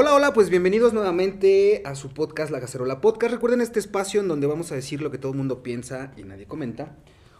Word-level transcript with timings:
Hola, 0.00 0.14
hola, 0.14 0.32
pues 0.32 0.48
bienvenidos 0.48 0.92
nuevamente 0.92 1.82
a 1.84 1.96
su 1.96 2.10
podcast 2.10 2.52
La 2.52 2.60
Cacerola 2.60 3.00
Podcast. 3.00 3.34
Recuerden 3.34 3.60
este 3.60 3.80
espacio 3.80 4.20
en 4.20 4.28
donde 4.28 4.46
vamos 4.46 4.70
a 4.70 4.76
decir 4.76 5.02
lo 5.02 5.10
que 5.10 5.18
todo 5.18 5.32
el 5.32 5.38
mundo 5.38 5.64
piensa 5.64 6.12
y 6.16 6.22
nadie 6.22 6.46
comenta, 6.46 6.94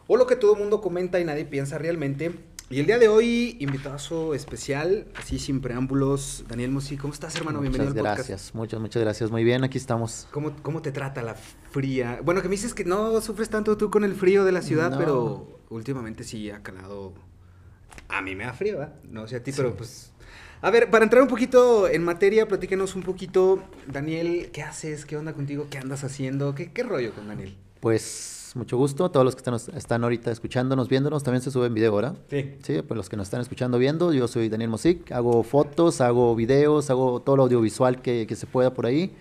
o 0.08 0.16
lo 0.16 0.26
que 0.26 0.34
todo 0.34 0.54
el 0.54 0.58
mundo 0.58 0.80
comenta 0.80 1.20
y 1.20 1.24
nadie 1.24 1.44
piensa 1.44 1.78
realmente. 1.78 2.34
Y 2.68 2.80
el 2.80 2.86
día 2.86 2.98
de 2.98 3.06
hoy, 3.06 3.56
invitazo 3.60 4.34
especial, 4.34 5.06
así 5.14 5.38
sin 5.38 5.60
preámbulos, 5.60 6.46
Daniel 6.48 6.72
Musi. 6.72 6.96
¿Cómo 6.96 7.14
estás, 7.14 7.36
hermano? 7.36 7.60
Muchas 7.60 7.74
Bienvenido 7.74 8.00
al 8.00 8.16
gracias, 8.16 8.26
podcast. 8.26 8.54
muchas, 8.56 8.80
muchas 8.80 9.02
gracias. 9.04 9.30
Muy 9.30 9.44
bien, 9.44 9.62
aquí 9.62 9.78
estamos. 9.78 10.26
¿Cómo, 10.32 10.56
¿Cómo 10.62 10.82
te 10.82 10.90
trata 10.90 11.22
la 11.22 11.36
fría? 11.36 12.18
Bueno, 12.24 12.42
que 12.42 12.48
me 12.48 12.56
dices 12.56 12.74
que 12.74 12.84
no 12.84 13.20
sufres 13.20 13.50
tanto 13.50 13.76
tú 13.76 13.88
con 13.88 14.02
el 14.02 14.16
frío 14.16 14.44
de 14.44 14.50
la 14.50 14.62
ciudad, 14.62 14.90
No. 14.90 14.98
pero 14.98 15.60
últimamente 15.68 16.24
sí 16.24 16.50
ha 16.50 16.60
calado. 16.64 17.14
A 18.08 18.20
mí 18.20 18.34
me 18.34 18.46
da 18.46 18.52
frío, 18.52 18.78
¿verdad? 18.78 18.96
No 19.04 19.28
sé 19.28 19.36
a 19.36 19.44
ti, 19.44 19.52
pero 19.56 19.76
pues. 19.76 20.12
A 20.60 20.70
ver, 20.70 20.90
para 20.90 21.04
entrar 21.04 21.22
un 21.22 21.28
poquito 21.28 21.88
en 21.88 22.02
materia, 22.02 22.48
platícanos 22.48 22.96
un 22.96 23.02
poquito, 23.02 23.62
Daniel, 23.86 24.50
¿qué 24.52 24.62
haces? 24.62 25.06
¿Qué 25.06 25.16
onda 25.16 25.32
contigo? 25.32 25.68
¿Qué 25.70 25.78
andas 25.78 26.02
haciendo? 26.02 26.54
¿Qué, 26.54 26.72
qué 26.72 26.82
rollo 26.82 27.14
con 27.14 27.28
Daniel? 27.28 27.54
Pues 27.78 28.52
mucho 28.56 28.76
gusto 28.76 29.04
a 29.04 29.12
todos 29.12 29.24
los 29.24 29.36
que 29.36 29.38
están, 29.38 29.54
están 29.76 30.02
ahorita 30.02 30.32
escuchándonos, 30.32 30.88
viéndonos. 30.88 31.22
También 31.22 31.42
se 31.42 31.52
sube 31.52 31.66
en 31.66 31.74
video 31.74 31.92
ahora. 31.92 32.14
Sí. 32.28 32.54
Sí, 32.62 32.82
pues 32.82 32.96
los 32.96 33.08
que 33.08 33.16
nos 33.16 33.28
están 33.28 33.40
escuchando, 33.40 33.78
viendo. 33.78 34.12
Yo 34.12 34.26
soy 34.26 34.48
Daniel 34.48 34.70
Mosic. 34.70 35.12
Hago 35.12 35.44
fotos, 35.44 36.00
hago 36.00 36.34
videos, 36.34 36.90
hago 36.90 37.20
todo 37.20 37.36
lo 37.36 37.44
audiovisual 37.44 38.02
que, 38.02 38.26
que 38.26 38.34
se 38.34 38.46
pueda 38.46 38.74
por 38.74 38.86
ahí. 38.86 39.14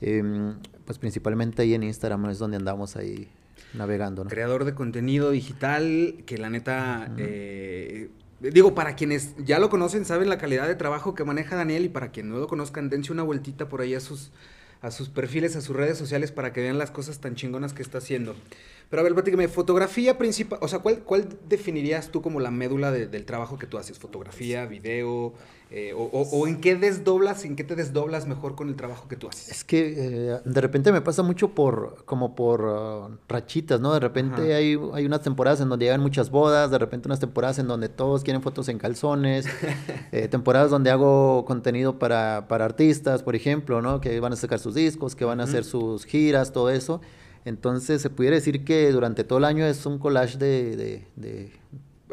Em, 0.00 0.56
pues 0.84 0.98
principalmente 0.98 1.62
ahí 1.62 1.74
en 1.74 1.84
Instagram 1.84 2.28
es 2.30 2.38
donde 2.38 2.56
andamos 2.56 2.96
ahí 2.96 3.28
navegando, 3.74 4.24
¿no? 4.24 4.30
Creador 4.30 4.64
de 4.64 4.74
contenido 4.74 5.30
digital, 5.30 6.16
que 6.26 6.38
la 6.38 6.50
neta, 6.50 7.12
eh, 7.18 8.08
digo, 8.40 8.74
para 8.74 8.96
quienes 8.96 9.34
ya 9.38 9.58
lo 9.58 9.70
conocen, 9.70 10.04
saben 10.04 10.28
la 10.28 10.38
calidad 10.38 10.68
de 10.68 10.74
trabajo 10.74 11.14
que 11.14 11.24
maneja 11.24 11.56
Daniel 11.56 11.84
y 11.84 11.88
para 11.88 12.10
quienes 12.10 12.32
no 12.32 12.38
lo 12.38 12.48
conozcan, 12.48 12.90
dense 12.90 13.12
una 13.12 13.22
vueltita 13.22 13.68
por 13.68 13.80
ahí 13.80 13.94
a 13.94 14.00
sus, 14.00 14.30
a 14.82 14.90
sus 14.90 15.08
perfiles, 15.08 15.56
a 15.56 15.60
sus 15.60 15.74
redes 15.74 15.98
sociales 15.98 16.32
para 16.32 16.52
que 16.52 16.60
vean 16.60 16.78
las 16.78 16.90
cosas 16.90 17.20
tan 17.20 17.34
chingonas 17.34 17.72
que 17.72 17.82
está 17.82 17.98
haciendo. 17.98 18.34
Pero 18.88 19.00
a 19.00 19.02
ver, 19.02 19.14
platícame, 19.14 19.48
fotografía 19.48 20.16
principal, 20.16 20.60
o 20.62 20.68
sea, 20.68 20.78
¿cuál, 20.78 21.00
cuál 21.00 21.28
definirías 21.48 22.10
tú 22.10 22.22
como 22.22 22.38
la 22.38 22.52
médula 22.52 22.92
de- 22.92 23.08
del 23.08 23.24
trabajo 23.24 23.58
que 23.58 23.66
tú 23.66 23.78
haces? 23.78 23.98
¿Fotografía, 23.98 24.66
video? 24.66 25.32
eh, 25.68 25.92
o, 25.94 26.02
o- 26.04 26.22
o 26.30 26.46
en 26.46 26.60
qué 26.60 26.76
desdoblas, 26.76 27.44
en 27.44 27.56
qué 27.56 27.64
te 27.64 27.74
desdoblas 27.74 28.28
mejor 28.28 28.54
con 28.54 28.68
el 28.68 28.76
trabajo 28.76 29.08
que 29.08 29.16
tú 29.16 29.26
haces? 29.28 29.48
Es 29.50 29.64
que 29.64 29.94
eh, 30.36 30.40
de 30.44 30.60
repente 30.60 30.92
me 30.92 31.00
pasa 31.00 31.24
mucho 31.24 31.48
por, 31.56 32.04
como 32.04 32.36
por 32.36 32.64
ah, 32.68 33.08
rachitas, 33.28 33.80
¿no? 33.80 33.92
De 33.92 33.98
repente 33.98 34.54
hay, 34.54 34.78
hay 34.92 35.04
unas 35.04 35.22
temporadas 35.22 35.60
en 35.60 35.68
donde 35.68 35.86
llegan 35.86 36.00
muchas 36.00 36.30
bodas, 36.30 36.70
de 36.70 36.78
repente 36.78 37.08
unas 37.08 37.18
temporadas 37.18 37.58
en 37.58 37.66
donde 37.66 37.88
todos 37.88 38.22
quieren 38.22 38.42
fotos 38.42 38.68
en 38.68 38.78
calzones, 38.78 39.46
eh, 40.12 40.28
temporadas 40.28 40.70
donde 40.70 40.92
hago 40.92 41.44
contenido 41.46 41.98
para, 41.98 42.46
para 42.46 42.64
artistas, 42.64 43.24
por 43.24 43.34
ejemplo, 43.34 43.82
¿no? 43.82 44.00
Que 44.00 44.20
van 44.20 44.32
a 44.32 44.36
sacar 44.36 44.60
sus 44.60 44.76
discos, 44.76 45.16
que 45.16 45.24
van 45.24 45.40
a 45.40 45.44
hacer 45.44 45.64
sus 45.64 46.04
giras, 46.04 46.52
todo 46.52 46.70
eso. 46.70 47.00
Entonces 47.46 48.02
se 48.02 48.10
pudiera 48.10 48.36
decir 48.36 48.64
que 48.64 48.90
durante 48.92 49.24
todo 49.24 49.38
el 49.38 49.44
año 49.46 49.64
es 49.64 49.86
un 49.86 49.98
collage 49.98 50.36
de... 50.36 50.76
de- 50.76 51.04
de- 51.16 51.52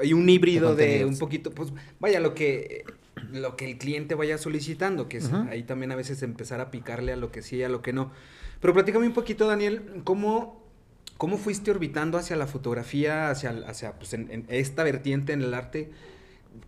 Hay 0.02 0.14
un 0.14 0.30
híbrido 0.30 0.76
de, 0.76 1.06
un 1.06 1.18
poquito, 1.20 1.52
pues 1.52 1.74
vaya, 2.00 2.20
lo 2.20 2.34
que, 2.34 2.86
lo 3.32 3.56
que 3.58 3.70
el 3.70 3.78
cliente 3.78 4.16
vaya 4.16 4.38
solicitando, 4.38 5.10
que 5.10 5.18
es 5.18 5.32
ahí 5.50 5.64
también 5.64 5.92
a 5.92 5.96
veces 5.96 6.24
empezar 6.24 6.62
a 6.62 6.72
picarle 6.72 7.12
a 7.14 7.16
lo 7.18 7.32
que 7.32 7.42
sí 7.42 7.58
y 7.58 7.64
a 7.64 7.70
lo 7.70 7.82
que 7.82 7.94
no. 7.94 8.12
Pero 8.62 8.74
platícame 8.74 9.06
un 9.08 9.14
poquito, 9.14 9.46
Daniel, 9.48 9.82
¿cómo, 10.04 10.64
cómo 11.18 11.38
fuiste 11.38 11.70
orbitando 11.72 12.18
hacia 12.18 12.36
la 12.36 12.48
fotografía, 12.48 13.30
hacia, 13.30 13.50
hacia 13.68 13.94
pues, 13.94 14.14
en, 14.14 14.32
en 14.32 14.46
esta 14.50 14.84
vertiente 14.84 15.34
en 15.34 15.42
el 15.42 15.54
arte? 15.54 15.92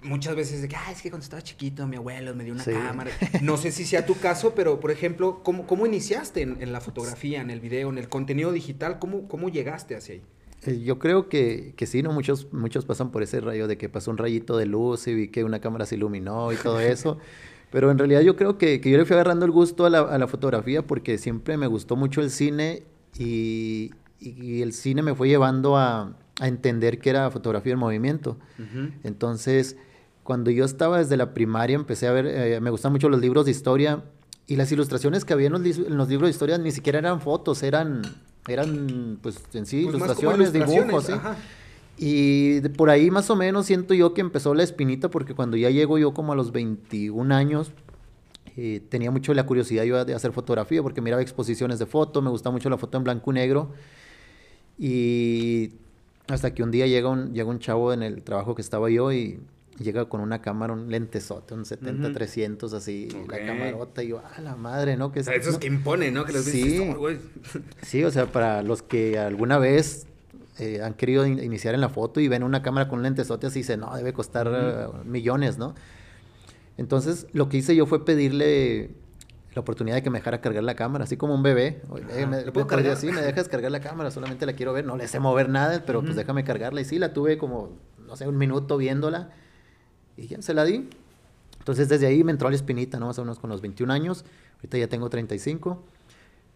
Muchas 0.01 0.35
veces 0.35 0.61
de 0.61 0.67
que, 0.67 0.75
ah, 0.75 0.91
es 0.91 1.01
que 1.01 1.09
cuando 1.09 1.23
estaba 1.23 1.41
chiquito 1.41 1.87
mi 1.87 1.95
abuelo 1.97 2.33
me 2.35 2.43
dio 2.43 2.53
una 2.53 2.63
Sí. 2.63 2.71
cámara. 2.71 3.11
No 3.41 3.57
sé 3.57 3.71
si 3.71 3.85
sea 3.85 4.05
tu 4.05 4.15
caso, 4.15 4.53
pero 4.55 4.79
por 4.79 4.91
ejemplo, 4.91 5.41
¿cómo, 5.43 5.65
cómo 5.67 5.85
iniciaste 5.85 6.41
en, 6.41 6.57
en 6.61 6.71
la 6.73 6.81
fotografía, 6.81 7.41
en 7.41 7.49
el 7.49 7.59
video, 7.59 7.89
en 7.89 7.97
el 7.97 8.09
contenido 8.09 8.51
digital? 8.51 8.99
¿Cómo, 8.99 9.27
cómo 9.27 9.49
llegaste 9.49 9.95
hacia 9.95 10.15
ahí? 10.15 10.21
Eh, 10.65 10.81
Yo 10.83 10.97
creo 10.99 11.29
que, 11.29 11.73
que 11.75 11.85
sí, 11.85 12.01
¿no? 12.01 12.11
Muchos, 12.11 12.51
muchos 12.53 12.85
pasan 12.85 13.11
por 13.11 13.21
ese 13.23 13.39
rayo 13.41 13.67
de 13.67 13.77
que 13.77 13.89
pasó 13.89 14.09
un 14.11 14.17
rayito 14.17 14.57
de 14.57 14.65
luz 14.65 15.07
y 15.07 15.13
vi 15.13 15.27
que 15.27 15.43
una 15.43 15.59
cámara 15.59 15.85
se 15.85 15.95
iluminó 15.95 16.51
y 16.51 16.55
todo 16.55 16.79
eso. 16.79 17.17
Pero 17.71 17.91
en 17.91 17.97
realidad 17.97 18.21
yo 18.21 18.35
creo 18.35 18.57
que, 18.57 18.79
que 18.81 18.89
yo 18.89 18.97
le 18.97 19.05
fui 19.05 19.15
agarrando 19.15 19.45
el 19.45 19.51
gusto 19.51 19.85
a 19.85 19.89
la, 19.89 19.99
a 20.01 20.17
la 20.17 20.27
fotografía 20.27 20.81
porque 20.85 21.17
siempre 21.17 21.57
me 21.57 21.67
gustó 21.67 21.95
mucho 21.95 22.21
el 22.21 22.29
cine 22.29 22.83
y, 23.17 23.91
y 24.19 24.61
el 24.61 24.71
cine 24.73 25.01
me 25.01 25.13
fue 25.13 25.27
llevando 25.27 25.75
a, 25.77 26.15
a 26.39 26.47
entender 26.47 26.99
que 26.99 27.09
era 27.09 27.29
fotografía 27.31 27.73
en 27.73 27.79
movimiento. 27.79 28.37
Ujú. 28.59 28.89
Entonces, 29.03 29.77
cuando 30.23 30.51
yo 30.51 30.65
estaba 30.65 30.97
desde 30.99 31.17
la 31.17 31.33
primaria, 31.33 31.75
empecé 31.75 32.07
a 32.07 32.11
ver, 32.11 32.25
eh, 32.27 32.59
me 32.61 32.69
gustan 32.71 32.91
mucho 32.91 33.09
los 33.09 33.21
libros 33.21 33.45
de 33.45 33.51
historia 33.51 34.03
y 34.47 34.55
las 34.57 34.71
ilustraciones 34.71 35.23
que 35.25 35.33
había 35.33 35.47
en 35.47 35.53
los, 35.53 35.61
en 35.65 35.97
los 35.97 36.09
libros 36.09 36.27
de 36.27 36.31
historia 36.31 36.57
ni 36.57 36.71
siquiera 36.71 36.99
eran 36.99 37.21
fotos, 37.21 37.63
eran, 37.63 38.01
eran 38.47 39.17
pues 39.21 39.39
en 39.53 39.65
sí, 39.65 39.83
Pues 39.83 39.93
como 39.93 40.05
ilustraciones, 40.05 40.51
dibujos, 40.53 40.75
ilustraciones, 41.09 41.37
¿sí? 41.97 42.03
Y 42.05 42.59
de- 42.59 42.69
por 42.69 42.89
ahí 42.89 43.09
más 43.09 43.29
o 43.29 43.35
menos 43.37 43.65
siento 43.67 43.93
yo 43.93 44.13
que 44.13 44.21
empezó 44.21 44.53
la 44.53 44.63
espinita 44.63 45.09
porque 45.09 45.33
cuando 45.33 45.55
ya 45.57 45.69
llego 45.69 45.97
yo 45.97 46.13
como 46.13 46.33
a 46.33 46.35
los 46.35 46.51
21 46.51 47.31
años, 47.31 47.71
eh, 48.57 48.81
tenía 48.89 49.11
mucho 49.11 49.33
la 49.33 49.45
curiosidad 49.45 49.83
yo 49.85 50.03
de 50.03 50.13
hacer 50.13 50.31
fotografía 50.33 50.81
porque 50.83 50.99
miraba 51.01 51.21
exposiciones 51.21 51.79
de 51.79 51.85
foto, 51.85 52.21
me 52.21 52.29
gusta 52.29 52.51
mucho 52.51 52.69
la 52.69 52.77
foto 52.77 52.97
en 52.97 53.03
blanco 53.05 53.31
y 53.31 53.33
negro. 53.35 53.71
Y 54.77 55.71
hasta 56.27 56.53
que 56.53 56.63
un 56.63 56.71
día 56.71 56.87
llega 56.87 57.09
un, 57.09 57.33
llega 57.33 57.49
un 57.49 57.59
chavo 57.59 57.93
en 57.93 58.03
el 58.03 58.23
trabajo 58.23 58.55
que 58.55 58.61
estaba 58.61 58.89
yo 58.89 59.11
y 59.11 59.39
llega 59.79 60.05
con 60.07 60.21
una 60.21 60.41
cámara, 60.41 60.71
un 60.73 60.89
lentesote, 60.89 61.53
un 61.53 61.65
70-300 61.65 62.73
así, 62.73 63.09
Ok. 63.23 63.31
la 63.31 63.45
camarota 63.45 64.03
y 64.03 64.07
yo, 64.09 64.21
ah, 64.23 64.41
la 64.41 64.55
madre, 64.55 64.95
¿no? 64.97 65.11
Que 65.11 65.19
esos 65.19 65.53
no- 65.53 65.59
que 65.59 65.67
imponen, 65.67 66.13
¿no? 66.13 66.23
Que 66.25 66.31
los 66.33 66.45
Sí. 66.45 66.63
dices, 66.63 66.93
"Oh, 66.95 66.97
güey". 66.99 67.17
Sí, 67.81 68.03
o 68.03 68.09
sea, 68.11 68.31
para 68.31 68.61
los 68.63 68.81
que 68.81 69.19
alguna 69.19 69.57
vez 69.57 70.07
eh, 70.57 70.81
han 70.81 70.93
querido 70.93 71.27
in- 71.27 71.43
iniciar 71.43 71.73
en 71.75 71.81
la 71.81 71.89
foto 71.89 72.21
y 72.21 72.29
ven 72.29 72.41
una 72.41 72.61
cámara 72.61 72.87
con 72.87 72.99
un 72.99 73.03
lentesote 73.03 73.47
así, 73.47 73.59
dicen, 73.59 73.81
no, 73.81 73.93
debe 73.97 74.13
costar 74.13 74.49
eh, 74.49 74.87
millones, 75.03 75.57
¿no? 75.57 75.75
Entonces, 76.77 77.27
lo 77.33 77.49
que 77.49 77.57
hice 77.57 77.75
yo 77.75 77.85
fue 77.85 78.05
pedirle 78.05 78.91
la 79.55 79.61
oportunidad 79.61 79.95
de 79.95 80.03
que 80.03 80.09
me 80.09 80.19
dejara 80.19 80.41
cargar 80.41 80.63
la 80.63 80.75
cámara, 80.75 81.05
así 81.05 81.15
como 81.15 81.33
un 81.33 81.41
bebé. 81.41 81.81
Oye, 81.89 82.27
me, 82.27 82.43
¿le 82.43 82.51
puedo 82.51 82.67
cargar? 82.67 82.91
así, 82.91 83.09
me 83.11 83.21
dejas 83.21 83.47
cargar 83.47 83.71
la 83.71 83.79
cámara, 83.79 84.11
solamente 84.11 84.45
la 84.45 84.53
quiero 84.53 84.73
ver, 84.73 84.85
no 84.85 84.97
le 84.97 85.07
sé 85.07 85.19
mover 85.21 85.47
nada, 85.47 85.83
pero 85.85 86.01
pues 86.01 86.11
Ujú. 86.11 86.19
déjame 86.19 86.43
cargarla. 86.43 86.81
Y 86.81 86.85
sí, 86.85 86.99
la 86.99 87.13
tuve 87.13 87.37
como, 87.37 87.69
no 88.05 88.17
sé, 88.17 88.27
un 88.27 88.37
minuto 88.37 88.75
viéndola 88.75 89.29
y 90.17 90.27
ya 90.27 90.41
se 90.41 90.53
la 90.53 90.65
di. 90.65 90.89
Entonces, 91.57 91.87
desde 91.87 92.05
ahí 92.05 92.23
me 92.23 92.33
entró 92.33 92.49
la 92.49 92.55
espinita, 92.55 92.99
¿no? 92.99 93.07
Más 93.07 93.17
o 93.17 93.21
menos 93.23 93.39
con 93.39 93.49
los 93.49 93.61
21 93.61 93.91
años, 93.93 94.25
ahorita 94.57 94.77
ya 94.77 94.87
tengo 94.87 95.09
35. 95.09 95.81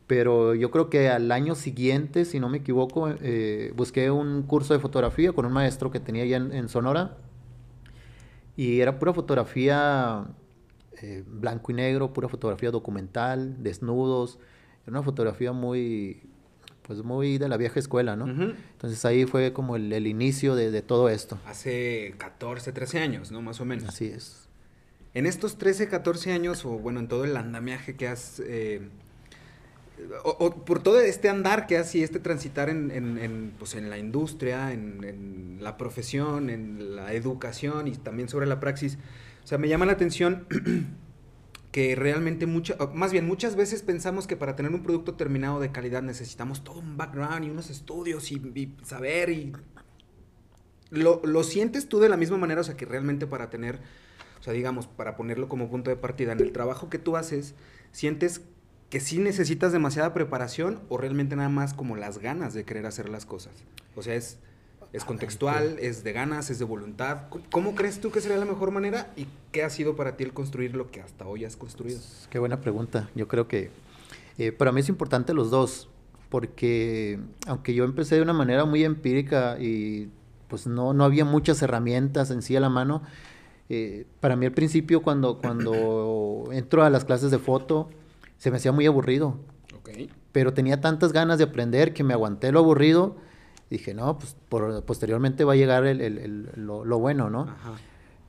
Pero 0.06 0.54
yo 0.54 0.70
creo 0.70 0.90
que 0.90 1.08
al 1.08 1.32
año 1.32 1.56
siguiente, 1.56 2.26
si 2.26 2.40
no 2.42 2.50
me 2.50 2.58
equivoco, 2.58 3.10
eh, 3.22 3.72
busqué 3.78 4.12
un 4.12 4.44
curso 4.44 4.74
de 4.74 4.80
fotografía 4.80 5.32
con 5.32 5.46
un 5.46 5.54
maestro 5.54 5.90
que 5.90 6.02
tenía 6.02 6.24
allá 6.24 6.38
en, 6.38 6.52
en 6.52 6.68
Sonora. 6.68 7.16
Y 8.58 8.82
era 8.82 9.00
pura 9.00 9.14
fotografía 9.14 10.26
eh, 11.02 11.24
blanco 11.26 11.72
y 11.72 11.76
negro, 11.76 12.14
pura 12.14 12.28
fotografía 12.30 12.72
documental, 12.72 13.62
desnudos. 13.64 14.40
Era 14.84 14.92
una 14.92 15.04
fotografía 15.04 15.52
muy, 15.52 16.22
pues 16.84 17.04
muy 17.04 17.38
de 17.38 17.48
la 17.50 17.58
vieja 17.58 17.80
escuela, 17.80 18.16
¿no? 18.16 18.28
Entonces 18.28 19.04
ahí 19.06 19.26
fue 19.26 19.54
como 19.54 19.76
el, 19.76 19.92
el 19.94 20.08
inicio 20.08 20.56
de, 20.56 20.72
de 20.72 20.82
todo 20.82 21.10
esto. 21.10 21.38
Hace 21.46 22.16
14, 22.18 22.72
13 22.72 23.00
años, 23.00 23.32
¿no? 23.32 23.42
Más 23.42 23.60
o 23.62 23.66
menos. 23.66 23.88
Así 23.90 24.06
es. 24.06 24.48
En 25.14 25.26
estos 25.26 25.58
13, 25.58 25.88
14 25.90 26.32
años, 26.32 26.66
o 26.66 26.70
bueno, 26.78 27.00
en 27.00 27.08
todo 27.08 27.26
el 27.26 27.36
andamiaje 27.38 27.96
que 27.96 28.08
has... 28.08 28.40
eh, 28.46 28.82
o, 30.24 30.30
o 30.40 30.56
por 30.66 30.82
todo 30.82 31.02
este 31.02 31.28
andar 31.28 31.68
que 31.68 31.78
has 31.78 31.94
y 31.94 32.04
este 32.04 32.20
transitar 32.20 32.70
en, 32.70 32.90
en- 32.92 33.18
en, 33.18 33.52
pues, 33.60 33.76
en 33.76 33.90
la 33.90 33.98
industria, 33.98 34.72
en, 34.72 35.04
en 35.04 35.58
la 35.62 35.78
profesión, 35.78 36.50
en 36.50 36.96
la 36.96 37.14
educación 37.14 37.88
y 37.88 37.92
también 37.92 38.30
sobre 38.30 38.46
la 38.48 38.60
praxis, 38.62 38.98
sea, 39.50 39.58
me 39.58 39.68
llama 39.68 39.88
la 39.88 39.94
atención 39.94 40.46
que 41.72 41.96
realmente 41.96 42.46
mucha, 42.46 42.76
o 42.80 42.94
más 42.94 43.12
bien 43.12 43.26
muchas 43.26 43.56
veces 43.56 43.82
pensamos 43.82 44.28
que 44.28 44.38
para 44.38 44.56
tener 44.56 44.72
un 44.72 44.84
producto 44.84 45.16
terminado 45.16 45.60
de 45.60 45.72
calidad 45.72 46.04
necesitamos 46.04 46.64
todo 46.64 46.80
un 46.80 46.98
background 46.98 47.46
y 47.46 47.50
unos 47.50 47.72
estudios 47.72 48.32
y, 48.32 48.36
y 48.36 48.76
saber 48.84 49.30
y 49.30 49.54
lo, 50.92 51.22
lo 51.24 51.44
sientes 51.44 51.88
tú 51.88 52.00
de 52.00 52.10
la 52.10 52.18
misma 52.18 52.38
manera, 52.38 52.62
o 52.62 52.64
sea, 52.64 52.78
que 52.78 52.86
realmente 52.86 53.28
para 53.28 53.50
tener, 53.50 53.80
o 54.40 54.44
sea, 54.44 54.54
digamos, 54.54 54.88
para 54.88 55.16
ponerlo 55.16 55.50
como 55.50 55.70
punto 55.70 55.90
de 55.90 55.96
partida, 55.96 56.32
en 56.32 56.40
el 56.40 56.52
trabajo 56.52 56.90
que 56.90 57.00
tú 57.00 57.18
haces, 57.18 57.56
sientes 57.92 58.42
que 58.90 59.00
sí 59.00 59.20
necesitas 59.20 59.72
demasiada 59.72 60.14
preparación 60.14 60.82
o 60.90 60.98
realmente 60.98 61.36
nada 61.36 61.50
más 61.50 61.74
como 61.74 61.96
las 61.96 62.18
ganas 62.18 62.54
de 62.54 62.66
querer 62.66 62.86
hacer 62.86 63.10
las 63.10 63.26
cosas. 63.26 63.54
O 63.96 64.02
sea, 64.02 64.16
es, 64.16 64.40
es 64.92 65.06
contextual, 65.06 65.78
es 65.80 66.04
de 66.04 66.14
ganas, 66.14 66.50
es 66.50 66.60
de 66.60 66.66
voluntad. 66.66 67.24
¿Cómo, 67.52 67.76
crees 67.76 68.02
tú 68.02 68.12
que 68.12 68.22
sería 68.22 68.38
la 68.38 68.46
mejor 68.46 68.72
manera 68.72 69.12
y 69.16 69.28
qué 69.52 69.64
ha 69.64 69.70
sido 69.70 69.96
para 69.96 70.18
ti 70.18 70.24
el 70.24 70.34
construir 70.34 70.76
lo 70.76 70.90
que 70.90 71.02
hasta 71.02 71.28
hoy 71.28 71.46
has 71.46 71.56
construido? 71.56 72.00
Qué 72.30 72.40
buena 72.40 72.62
pregunta. 72.62 73.10
Yo 73.16 73.28
creo 73.28 73.48
que 73.48 73.70
eh, 74.38 74.52
para 74.52 74.72
mí 74.72 74.82
es 74.82 74.90
importante 74.90 75.34
los 75.34 75.52
dos, 75.52 75.90
porque 76.30 77.20
aunque 77.46 77.74
yo 77.74 77.84
empecé 77.84 78.16
de 78.16 78.22
una 78.22 78.34
manera 78.34 78.66
muy 78.66 78.84
empírica 78.84 79.58
y 79.60 80.10
pues 80.48 80.66
no, 80.66 80.94
no 80.94 81.04
había 81.04 81.26
muchas 81.26 81.62
herramientas 81.62 82.32
en 82.32 82.42
sí 82.42 82.56
a 82.56 82.60
la 82.60 82.70
mano, 82.70 83.04
Eh, 83.72 84.08
para 84.20 84.36
mí 84.36 84.48
al 84.48 84.52
principio 84.52 85.04
cuando, 85.04 85.38
cuando 85.38 86.50
entro 86.52 86.84
a 86.84 86.90
las 86.90 87.06
clases 87.06 87.30
de 87.30 87.38
foto 87.38 87.88
se 88.40 88.50
me 88.50 88.58
hacía 88.58 88.72
muy 88.72 88.88
aburrido. 88.88 89.38
Pero 90.32 90.54
tenía 90.54 90.82
tantas 90.82 91.14
ganas 91.14 91.38
de 91.38 91.44
aprender 91.44 91.94
que 91.94 92.04
me 92.04 92.14
aguanté 92.14 92.52
lo 92.52 92.60
aburrido. 92.60 93.16
Dije, 93.70 93.94
no, 93.94 94.18
pues 94.18 94.36
posteriormente 94.86 95.44
va 95.44 95.54
a 95.54 95.56
llegar 95.56 95.84
lo, 96.56 97.00
bueno, 97.00 97.30
¿no? 97.30 97.48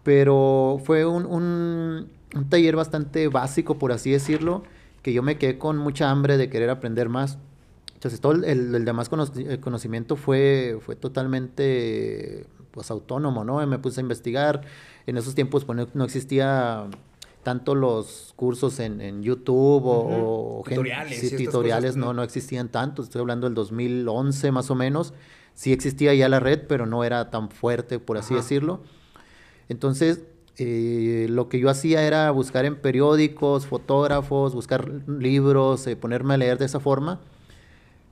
Pero 0.03 0.81
fue 0.85 1.07
un, 1.07 1.25
un, 1.27 2.09
taller 2.49 2.77
bastante 2.77 3.29
básico, 3.29 3.79
por 3.79 3.93
así 3.93 4.11
decirlo, 4.11 4.63
que 5.03 5.13
yo 5.13 5.23
me 5.23 5.39
quedé 5.39 5.57
con 5.57 5.79
mucha 5.79 6.11
hambre 6.11 6.37
de 6.37 6.51
querer 6.51 6.69
aprender 6.69 7.09
más. 7.09 7.39
Entonces 7.95 8.21
todo 8.21 8.33
el, 8.33 8.85
demás 8.85 9.09
conocimiento 9.09 10.17
fue, 10.17 10.79
fue 10.81 10.97
totalmente 10.97 12.47
pues 12.71 12.91
autónomo, 12.91 13.45
¿no? 13.45 13.67
Me 13.67 13.79
puse 13.79 14.01
a 14.01 14.03
investigar. 14.03 14.63
En 15.07 15.17
esos 15.17 15.35
tiempos 15.35 15.65
pues, 15.65 15.89
no 15.95 16.05
existía 16.05 16.87
tanto 17.43 17.75
los 17.75 18.33
cursos 18.37 18.81
en, 18.81 19.23
YouTube 19.23 19.83
o, 19.85 20.63
tutoriales, 20.69 21.37
tutoriales 21.37 21.97
no, 21.97 22.13
no 22.13 22.23
existían 22.23 22.69
tanto. 22.69 23.03
Estoy 23.03 23.21
hablando 23.21 23.47
del 23.47 23.55
2011 23.55 24.53
más 24.53 24.71
o 24.71 24.75
menos. 24.75 25.15
Sí 25.55 25.73
existía 25.73 26.15
ya 26.15 26.29
la 26.29 26.41
red, 26.41 26.67
pero 26.69 26.87
no 26.87 27.05
era 27.05 27.31
tan 27.31 27.51
fuerte, 27.51 27.99
por 27.99 28.19
así 28.19 28.35
decirlo. 28.35 28.83
Entonces, 29.69 30.21
eh, 30.57 31.27
lo 31.31 31.49
que 31.49 31.59
yo 31.59 31.71
hacía 31.71 32.03
era 32.03 32.31
buscar 32.31 32.65
en 32.65 32.77
periódicos, 32.77 33.67
fotógrafos, 33.67 34.55
buscar 34.55 34.91
libros, 35.07 35.87
eh, 35.87 35.97
ponerme 35.97 36.35
a 36.35 36.37
leer 36.37 36.59
de 36.59 36.67
esa 36.67 36.81
forma 36.81 37.21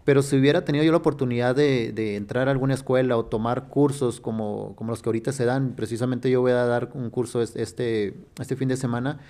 pero 0.09 0.23
si 0.23 0.37
hubiera 0.37 0.65
tenido 0.65 0.87
yo 0.87 0.91
la 0.91 0.97
oportunidad 0.97 1.55
de, 1.55 2.17
entrar 2.17 2.49
a 2.49 2.51
alguna 2.51 2.73
escuela 2.73 3.15
o 3.19 3.27
tomar 3.27 3.69
cursos 3.69 4.23
como, 4.23 4.75
como, 4.75 4.93
los 4.93 5.03
que 5.03 5.11
ahorita 5.11 5.33
se 5.33 5.45
dan, 5.45 5.75
precisamente 5.77 6.31
yo 6.31 6.41
voy 6.41 6.53
a 6.53 6.65
dar 6.65 6.89
un 6.95 7.11
curso 7.11 7.43
este, 7.43 8.15
este 8.41 8.57
fin 8.57 8.69
de 8.69 8.79
semana, 8.79 9.21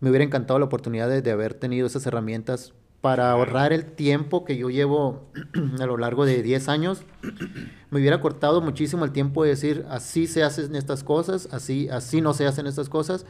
me 0.00 0.10
hubiera 0.10 0.24
encantado 0.24 0.58
la 0.58 0.64
oportunidad 0.64 1.08
de, 1.08 1.30
haber 1.30 1.54
tenido 1.54 1.86
esas 1.86 2.04
herramientas 2.06 2.72
para 3.00 3.30
ahorrar 3.30 3.72
el 3.72 3.84
tiempo 3.84 4.44
que 4.44 4.56
yo 4.56 4.70
llevo 4.70 5.22
a 5.80 5.86
lo 5.86 5.98
largo 5.98 6.26
de 6.26 6.42
10 6.42 6.68
años. 6.68 7.04
Me 7.92 8.00
hubiera 8.00 8.20
cortado 8.20 8.60
muchísimo 8.60 9.04
el 9.04 9.12
tiempo 9.12 9.44
de 9.44 9.50
decir, 9.50 9.86
así 9.88 10.26
se 10.26 10.42
hacen 10.42 10.74
estas 10.74 11.04
cosas, 11.04 11.48
así, 11.52 11.88
así 11.90 12.20
no 12.20 12.34
se 12.34 12.44
hacen 12.44 12.66
estas 12.66 12.88
cosas. 12.88 13.24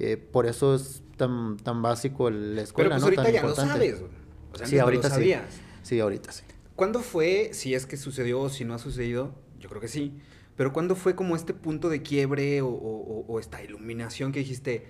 Eh, 0.00 0.16
por 0.16 0.46
eso 0.46 0.74
es 0.74 1.04
tan, 1.16 1.58
tan 1.58 1.80
básico 1.80 2.28
la 2.28 2.62
escuela, 2.62 2.96
Pero 2.96 3.06
pues 3.06 3.18
ahorita 3.20 3.30
ya 3.30 3.42
lo 3.46 3.54
sabes. 3.54 4.02
sí, 4.64 4.80
ahorita 4.80 5.10
sí. 5.10 5.32
Sí, 5.82 6.00
ahorita 6.00 6.32
sí. 6.32 6.44
¿Cuándo 6.76 7.00
fue, 7.00 7.50
si 7.52 7.74
es 7.74 7.84
que 7.84 7.96
sucedió 7.96 8.40
o 8.40 8.48
si 8.48 8.64
no 8.64 8.74
ha 8.74 8.78
sucedido? 8.78 9.34
Yo 9.58 9.68
creo 9.68 9.80
que 9.80 9.88
sí. 9.88 10.14
Pero 10.56 10.72
¿cuándo 10.72 10.94
fue 10.94 11.14
como 11.14 11.36
este 11.36 11.54
punto 11.54 11.88
de 11.88 12.02
quiebre 12.02 12.60
o, 12.62 13.38
esta 13.38 13.62
iluminación 13.62 14.32
que 14.32 14.40
dijiste, 14.40 14.88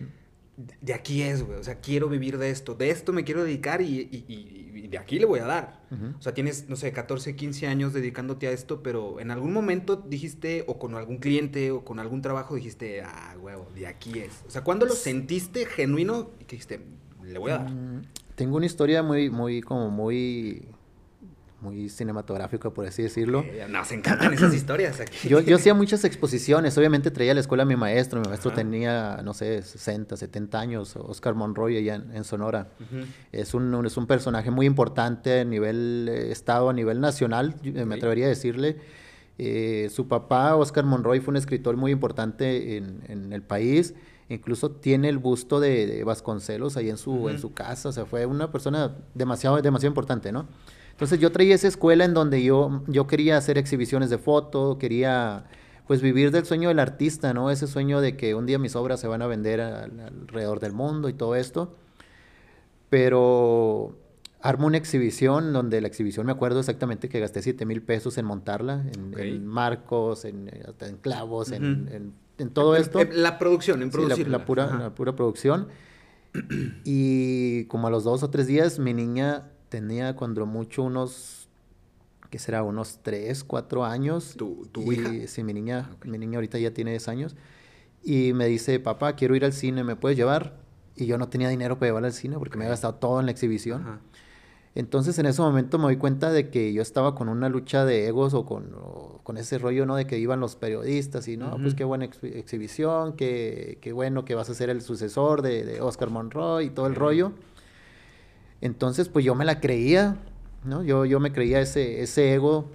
de 0.56 0.94
aquí 0.94 1.22
es, 1.22 1.44
güey? 1.44 1.58
O 1.58 1.64
sea, 1.64 1.81
quiero 1.81 2.08
vivir 2.08 2.38
de 2.38 2.50
esto, 2.50 2.75
de 2.75 2.90
esto 2.90 3.12
me 3.12 3.25
quiero 3.25 3.44
dedicar 3.44 3.82
y, 3.82 4.87
de 4.88 4.98
aquí 4.98 5.20
le 5.20 5.26
voy 5.26 5.40
a 5.40 5.46
dar. 5.46 5.82
O 6.19 6.22
sea, 6.22 6.34
tienes, 6.34 6.69
no 6.69 6.76
sé, 6.76 6.92
14, 6.92 7.37
15 7.37 7.66
años 7.69 7.92
dedicándote 7.92 8.48
a 8.48 8.50
esto, 8.50 8.82
pero 8.82 9.20
en 9.20 9.31
algún 9.31 9.52
momento 9.52 9.96
dijiste, 9.96 10.64
o 10.66 10.78
con 10.78 10.94
algún 10.94 11.19
cliente 11.19 11.70
o 11.70 11.84
con 11.84 12.00
algún 12.00 12.22
trabajo 12.22 12.54
dijiste, 12.54 13.02
ah, 13.02 13.37
güey, 13.40 13.56
de 13.75 13.87
aquí 13.87 14.19
es. 14.19 14.44
O 14.46 14.50
sea, 14.50 14.64
¿cuándo 14.64 14.87
lo 14.87 14.94
sentiste 14.94 15.66
genuino 15.66 16.31
y 16.40 16.44
que 16.44 16.56
dijiste, 16.56 16.81
le 17.25 17.38
voy 17.38 17.52
a 17.52 17.58
dar? 17.58 17.70
Mm, 17.70 18.02
tengo 18.34 18.56
una 18.56 18.66
historia 18.66 19.02
muy, 19.04 19.31
muy, 19.31 19.60
como 19.60 19.90
muy 19.90 20.69
muy 21.61 21.89
cinematográfico, 21.89 22.73
por 22.73 22.87
así 22.87 23.03
decirlo. 23.03 23.41
Eh, 23.41 23.67
nos 23.69 23.91
encantan 23.93 24.33
esas 24.33 24.55
historias 24.55 25.01
aquí. 25.01 25.29
Yo, 25.29 25.41
yo 25.41 25.57
hacía 25.57 25.75
muchas 25.75 26.05
exposiciones, 26.05 26.77
obviamente 26.79 27.11
traía 27.11 27.33
a 27.33 27.35
la 27.35 27.41
escuela 27.41 27.62
a 27.62 27.67
mi 27.67 27.77
maestro, 27.77 28.21
mi 28.21 28.29
maestro 28.29 28.53
tenía, 28.53 29.21
no 29.23 29.35
sé, 29.35 29.62
60, 29.62 30.17
70 30.17 30.59
años, 30.61 30.97
Oscar 30.97 31.35
Monroy 31.35 31.77
allá 31.77 31.95
en, 31.95 32.25
Sonora. 32.25 32.69
es, 33.33 33.55
un, 33.55 33.87
es 33.87 33.97
un 33.97 34.07
personaje 34.07 34.51
muy 34.51 34.67
importante 34.67 35.41
a 35.41 35.45
nivel 35.45 36.09
eh, 36.11 36.33
estado, 36.33 36.71
a 36.71 36.73
nivel 36.73 37.01
nacional, 37.01 37.55
me 37.62 37.95
atrevería 37.95 38.27
a 38.27 38.29
decirle. 38.29 38.79
Eh, 39.39 39.89
su 39.91 40.07
papá, 40.07 40.55
Oscar 40.57 40.85
Monroy, 40.85 41.21
fue 41.21 41.33
un 41.33 41.37
escritor 41.37 41.77
muy 41.77 41.93
importante 41.93 42.77
en, 42.77 43.01
en 43.09 43.33
el 43.33 43.43
país 43.43 43.95
incluso 44.35 44.71
tiene 44.71 45.09
el 45.09 45.19
busto 45.19 45.61
de, 45.61 46.03
Vasconcelos 46.05 46.77
ahí 46.77 46.89
en 46.89 46.97
su, 46.97 47.29
en 47.29 47.39
su 47.39 47.53
casa, 47.53 47.89
o 47.89 47.93
sea, 47.93 48.07
fue 48.07 48.27
una 48.27 48.51
persona 48.51 48.97
demasiado, 49.15 49.61
demasiado 49.61 49.91
importante, 49.91 50.33
¿no? 50.33 50.47
Entonces 51.00 51.19
yo 51.19 51.32
traía 51.32 51.55
esa 51.55 51.67
escuela 51.67 52.05
en 52.05 52.12
donde 52.12 52.43
yo, 52.43 52.82
yo 52.87 53.06
quería 53.06 53.38
hacer 53.38 53.56
exhibiciones 53.56 54.11
de 54.11 54.19
foto, 54.19 54.76
quería 54.76 55.47
pues 55.87 56.02
vivir 56.02 56.31
del 56.31 56.44
sueño 56.44 56.69
del 56.69 56.79
artista, 56.79 57.32
¿no? 57.32 57.50
Ese 57.50 57.67
sueño 57.67 58.02
de 58.02 58.19
que 58.19 58.35
un 58.35 58.44
día 58.44 58.58
mis 58.58 58.76
obras 58.76 59.00
se 59.00 59.06
van 59.06 59.23
a 59.23 59.26
vender 59.26 59.62
alrededor 59.62 60.61
del 60.61 60.75
mundo 60.75 61.08
y 61.08 61.14
todo 61.14 61.37
esto. 61.37 61.75
Pero 62.91 63.97
armo 64.43 64.67
una 64.67 64.76
exhibición 64.76 65.55
donde 65.55 65.81
la 65.81 65.88
exhibición 65.88 66.26
me 66.26 66.32
acuerdo 66.32 66.61
exactamente 66.61 67.08
que 67.08 67.19
gasté 67.19 67.41
7 67.41 67.64
mil 67.64 67.81
pesos 67.81 68.19
en 68.19 68.26
montarla, 68.26 68.85
en, 69.17 69.47
marcos, 69.47 70.26
en, 70.26 70.50
en 70.81 70.97
clavos, 70.99 71.50
en, 71.50 72.12
todo 72.52 72.76
esto. 72.76 73.02
La 73.14 73.38
producción, 73.38 73.81
en 73.81 73.91
producción. 73.91 74.31
la, 74.31 74.44
pura, 74.44 74.67
la 74.67 74.94
pura 74.94 75.17
producción. 75.17 75.69
Y 76.85 77.64
como 77.64 77.87
a 77.87 77.91
los 77.91 78.05
dos 78.05 78.23
o 78.23 78.29
tres 78.29 78.47
días 78.47 78.79
mi 78.79 78.93
niña 78.93 79.49
tenía 79.70 80.14
cuando 80.17 80.44
mucho 80.44 80.82
unos, 80.82 81.49
¿qué 82.28 82.38
será? 82.38 82.62
Unos 82.62 82.99
3, 83.02 83.43
4 83.44 83.84
años. 83.87 84.34
¿Tu, 84.37 84.67
tu 84.70 84.93
hija? 84.93 85.11
Sí, 85.26 85.43
mi 85.43 85.55
niña, 85.55 85.88
mi 86.05 86.19
niña 86.19 86.37
ahorita 86.37 86.58
ya 86.58 86.75
tiene 86.75 86.90
10 86.90 87.08
años. 87.08 87.37
Y 88.02 88.34
me 88.34 88.46
dice, 88.46 88.78
papá, 88.81 89.14
quiero 89.14 89.34
ir 89.37 89.44
al 89.44 89.55
cine, 89.55 89.84
¿me 89.84 89.96
puedes 89.96 90.19
llevar? 90.19 90.58
Y 90.96 91.06
yo 91.06 91.17
no 91.17 91.28
tenía 91.28 91.49
dinero 91.49 91.78
para 91.78 91.88
llevarla 91.88 92.08
al 92.08 92.14
cine 92.14 92.37
porque 92.38 92.58
me 92.58 92.64
había 92.64 92.72
gastado 92.72 92.96
todo 92.96 93.20
en 93.20 93.26
la 93.26 93.32
exhibición. 93.32 94.00
Entonces 94.75 95.19
en 95.19 95.26
ese 95.26 95.43
momento 95.43 95.78
me 95.78 95.84
doy 95.84 95.96
cuenta 95.96 96.31
de 96.31 96.49
que 96.49 96.73
yo 96.73 96.81
estaba 96.82 97.14
con 97.14 97.28
una 97.28 97.49
lucha 97.49 97.84
de 97.84 98.06
egos 98.06 98.34
o 98.34 98.44
con, 98.44 98.70
con 99.23 99.37
ese 99.37 99.58
rollo, 99.58 99.84
¿no? 99.84 99.96
De 99.96 100.06
que 100.06 100.19
iban 100.19 100.40
los 100.40 100.56
periodistas 100.56 101.26
y, 101.28 101.37
no, 101.37 101.56
pues 101.61 101.75
qué 101.75 101.84
buena 101.84 102.05
exhibición, 102.05 103.14
qué, 103.14 103.78
qué, 103.81 103.93
bueno 103.93 104.25
que 104.25 104.34
vas 104.34 104.49
a 104.49 104.55
ser 104.55 104.70
el 104.70 104.81
sucesor 104.81 105.43
de, 105.43 105.64
de 105.64 105.81
Oscar 105.81 106.11
Monroy 106.11 106.66
y 106.66 106.70
todo 106.70 106.87
el 106.87 106.94
rollo. 106.94 107.32
Entonces, 108.61 109.09
pues 109.09 109.25
yo 109.25 109.35
me 109.35 109.45
la 109.45 109.61
creía, 109.61 110.17
¿no? 110.65 110.83
Yo, 110.83 111.05
yo 111.05 111.21
me 111.21 111.33
creía 111.33 111.61
ese, 111.61 112.03
ese 112.03 112.35
ego 112.35 112.67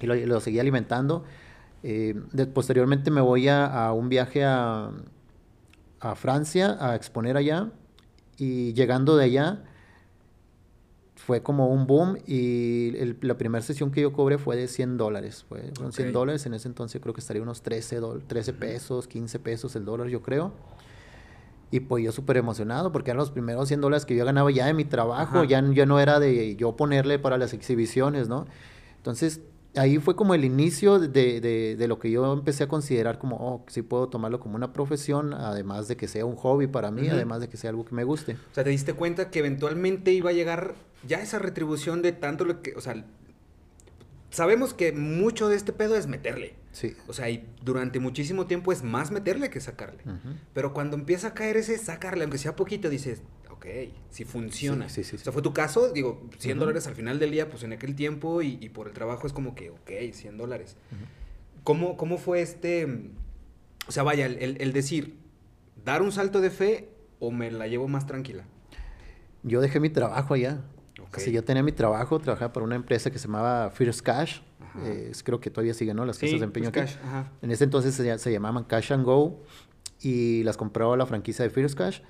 y 0.00 0.06
lo, 0.06 0.40
seguía 0.40 0.60
alimentando. 0.60 1.24
Eh, 1.82 2.14
posteriormente 2.52 3.10
me 3.10 3.20
voy 3.20 3.48
a, 3.48 3.92
un 3.92 4.08
viaje 4.08 4.44
a, 4.44 4.90
a, 6.00 6.14
Francia 6.14 6.76
a 6.80 6.94
exponer 6.94 7.36
allá 7.36 7.70
y 8.38 8.72
llegando 8.72 9.16
de 9.16 9.24
allá 9.24 9.64
fue 11.24 11.42
como 11.42 11.68
un 11.68 11.86
boom 11.86 12.18
y 12.26 12.92
la 13.22 13.38
primera 13.38 13.62
sesión 13.62 13.90
que 13.90 14.02
yo 14.02 14.12
cobré 14.12 14.36
fue 14.36 14.56
de 14.56 14.68
100 14.68 14.98
dólares. 14.98 15.44
Fueron 15.48 15.92
100 15.92 16.12
dólares, 16.12 16.44
en 16.44 16.52
ese 16.52 16.68
entonces 16.68 17.00
creo 17.00 17.14
que 17.14 17.20
estaría 17.20 17.42
unos 17.42 17.62
13, 17.62 18.00
13 18.26 18.52
pesos, 18.52 19.08
15 19.08 19.38
pesos 19.38 19.74
el 19.74 19.86
dólar 19.86 20.08
yo 20.08 20.22
creo. 20.22 20.52
Y 21.70 21.80
pues 21.80 22.04
yo 22.04 22.12
súper 22.12 22.36
emocionado 22.36 22.92
porque 22.92 23.10
eran 23.10 23.18
los 23.18 23.30
primeros 23.30 23.68
100 23.68 23.80
dólares 23.80 24.06
que 24.06 24.14
yo 24.14 24.24
ganaba 24.24 24.50
ya 24.50 24.66
de 24.66 24.74
mi 24.74 24.84
trabajo, 24.84 25.44
ya, 25.44 25.62
ya 25.72 25.86
no 25.86 25.98
era 25.98 26.20
de 26.20 26.56
yo 26.56 26.76
ponerle 26.76 27.18
para 27.18 27.36
las 27.36 27.52
exhibiciones, 27.52 28.28
¿no? 28.28 28.46
Entonces 28.96 29.40
ahí 29.76 29.98
fue 29.98 30.16
como 30.16 30.34
el 30.34 30.44
inicio 30.44 30.98
de, 30.98 31.40
de, 31.40 31.76
de, 31.76 31.88
lo 31.88 31.98
que 31.98 32.10
yo 32.10 32.32
empecé 32.32 32.64
a 32.64 32.68
considerar 32.68 33.18
como, 33.18 33.36
oh, 33.36 33.64
sí 33.68 33.82
puedo 33.82 34.08
tomarlo 34.08 34.40
como 34.40 34.56
una 34.56 34.72
profesión, 34.72 35.34
además 35.34 35.88
de 35.88 35.96
que 35.96 36.08
sea 36.08 36.24
un 36.24 36.36
hobby 36.36 36.66
para 36.66 36.90
mí, 36.90 37.08
además 37.08 37.40
de 37.40 37.48
que 37.48 37.56
sea 37.56 37.70
algo 37.70 37.84
que 37.84 37.94
me 37.94 38.04
guste. 38.04 38.34
O 38.34 38.54
sea, 38.54 38.64
te 38.64 38.70
diste 38.70 38.94
cuenta 38.94 39.30
que 39.30 39.40
eventualmente 39.40 40.12
iba 40.12 40.30
a 40.30 40.32
llegar 40.32 40.74
ya 41.06 41.20
esa 41.20 41.38
retribución 41.38 42.02
de 42.02 42.12
tanto 42.12 42.44
lo 42.44 42.62
que, 42.62 42.74
o 42.76 42.80
sea, 42.80 43.04
sabemos 44.30 44.74
que 44.74 44.92
mucho 44.92 45.48
de 45.48 45.56
este 45.56 45.72
pedo 45.72 45.96
es 45.96 46.06
meterle. 46.06 46.54
Sí. 46.74 46.96
O 47.06 47.12
sea, 47.12 47.30
y 47.30 47.46
durante 47.62 48.00
muchísimo 48.00 48.46
tiempo 48.46 48.72
es 48.72 48.82
más 48.82 49.12
meterle 49.12 49.48
que 49.48 49.60
sacarle. 49.60 50.02
Pero 50.52 50.74
cuando 50.74 50.96
empieza 50.96 51.28
a 51.28 51.34
caer 51.34 51.56
ese 51.56 51.78
sacarle, 51.78 52.24
aunque 52.24 52.36
sea 52.36 52.56
poquito, 52.56 52.90
dices, 52.90 53.22
ok, 53.48 53.66
si 54.10 54.24
funciona. 54.24 54.88
Sí, 54.88 55.04
sí, 55.04 55.14
o 55.14 55.18
sea, 55.20 55.32
fue 55.32 55.40
tu 55.40 55.52
caso, 55.52 55.92
digo, 55.92 56.28
100 56.38 56.58
dólares 56.58 56.88
al 56.88 56.96
final 56.96 57.20
del 57.20 57.30
día, 57.30 57.48
pues 57.48 57.62
en 57.62 57.72
aquel 57.72 57.94
tiempo 57.94 58.42
y, 58.42 58.68
por 58.70 58.88
el 58.88 58.92
trabajo 58.92 59.26
es 59.28 59.32
como 59.32 59.54
que, 59.54 59.70
ok, 59.70 60.12
100 60.12 60.36
dólares. 60.36 60.76
¿Cómo, 61.62 61.96
¿Cómo, 61.96 62.18
fue 62.18 62.42
este, 62.42 63.10
o 63.86 63.92
sea, 63.92 64.02
vaya, 64.02 64.26
el, 64.26 64.60
el 64.60 64.72
decir, 64.72 65.16
dar 65.84 66.02
un 66.02 66.10
salto 66.10 66.40
de 66.40 66.50
fe 66.50 66.88
o 67.20 67.30
me 67.30 67.52
la 67.52 67.68
llevo 67.68 67.86
más 67.86 68.06
tranquila? 68.06 68.44
Yo 69.44 69.60
dejé 69.60 69.78
mi 69.78 69.90
trabajo 69.90 70.34
allá. 70.34 70.60
Sí, 71.16 71.32
yo 71.32 71.44
tenía 71.44 71.62
mi 71.62 71.72
trabajo, 71.72 72.18
trabajaba 72.18 72.52
para 72.52 72.64
una 72.64 72.76
empresa 72.76 73.10
que 73.10 73.18
se 73.18 73.26
llamaba 73.26 73.70
First 73.70 74.00
Cash. 74.00 74.40
Eh, 74.82 75.12
creo 75.22 75.40
que 75.40 75.50
todavía 75.50 75.74
siguen, 75.74 75.96
¿no? 75.96 76.04
Las 76.04 76.18
casas 76.18 76.40
de 76.40 76.44
empeño 76.44 76.68
aquí. 76.68 76.80
En 77.42 77.50
ese 77.50 77.64
entonces 77.64 77.94
se, 77.94 78.32
llamaban 78.32 78.64
Cash 78.64 78.92
and 78.92 79.04
Go 79.04 79.40
y 80.00 80.42
las 80.42 80.56
compró 80.56 80.96
la 80.96 81.06
franquicia 81.06 81.44
de 81.44 81.50
First 81.50 81.76
Cash. 81.76 82.00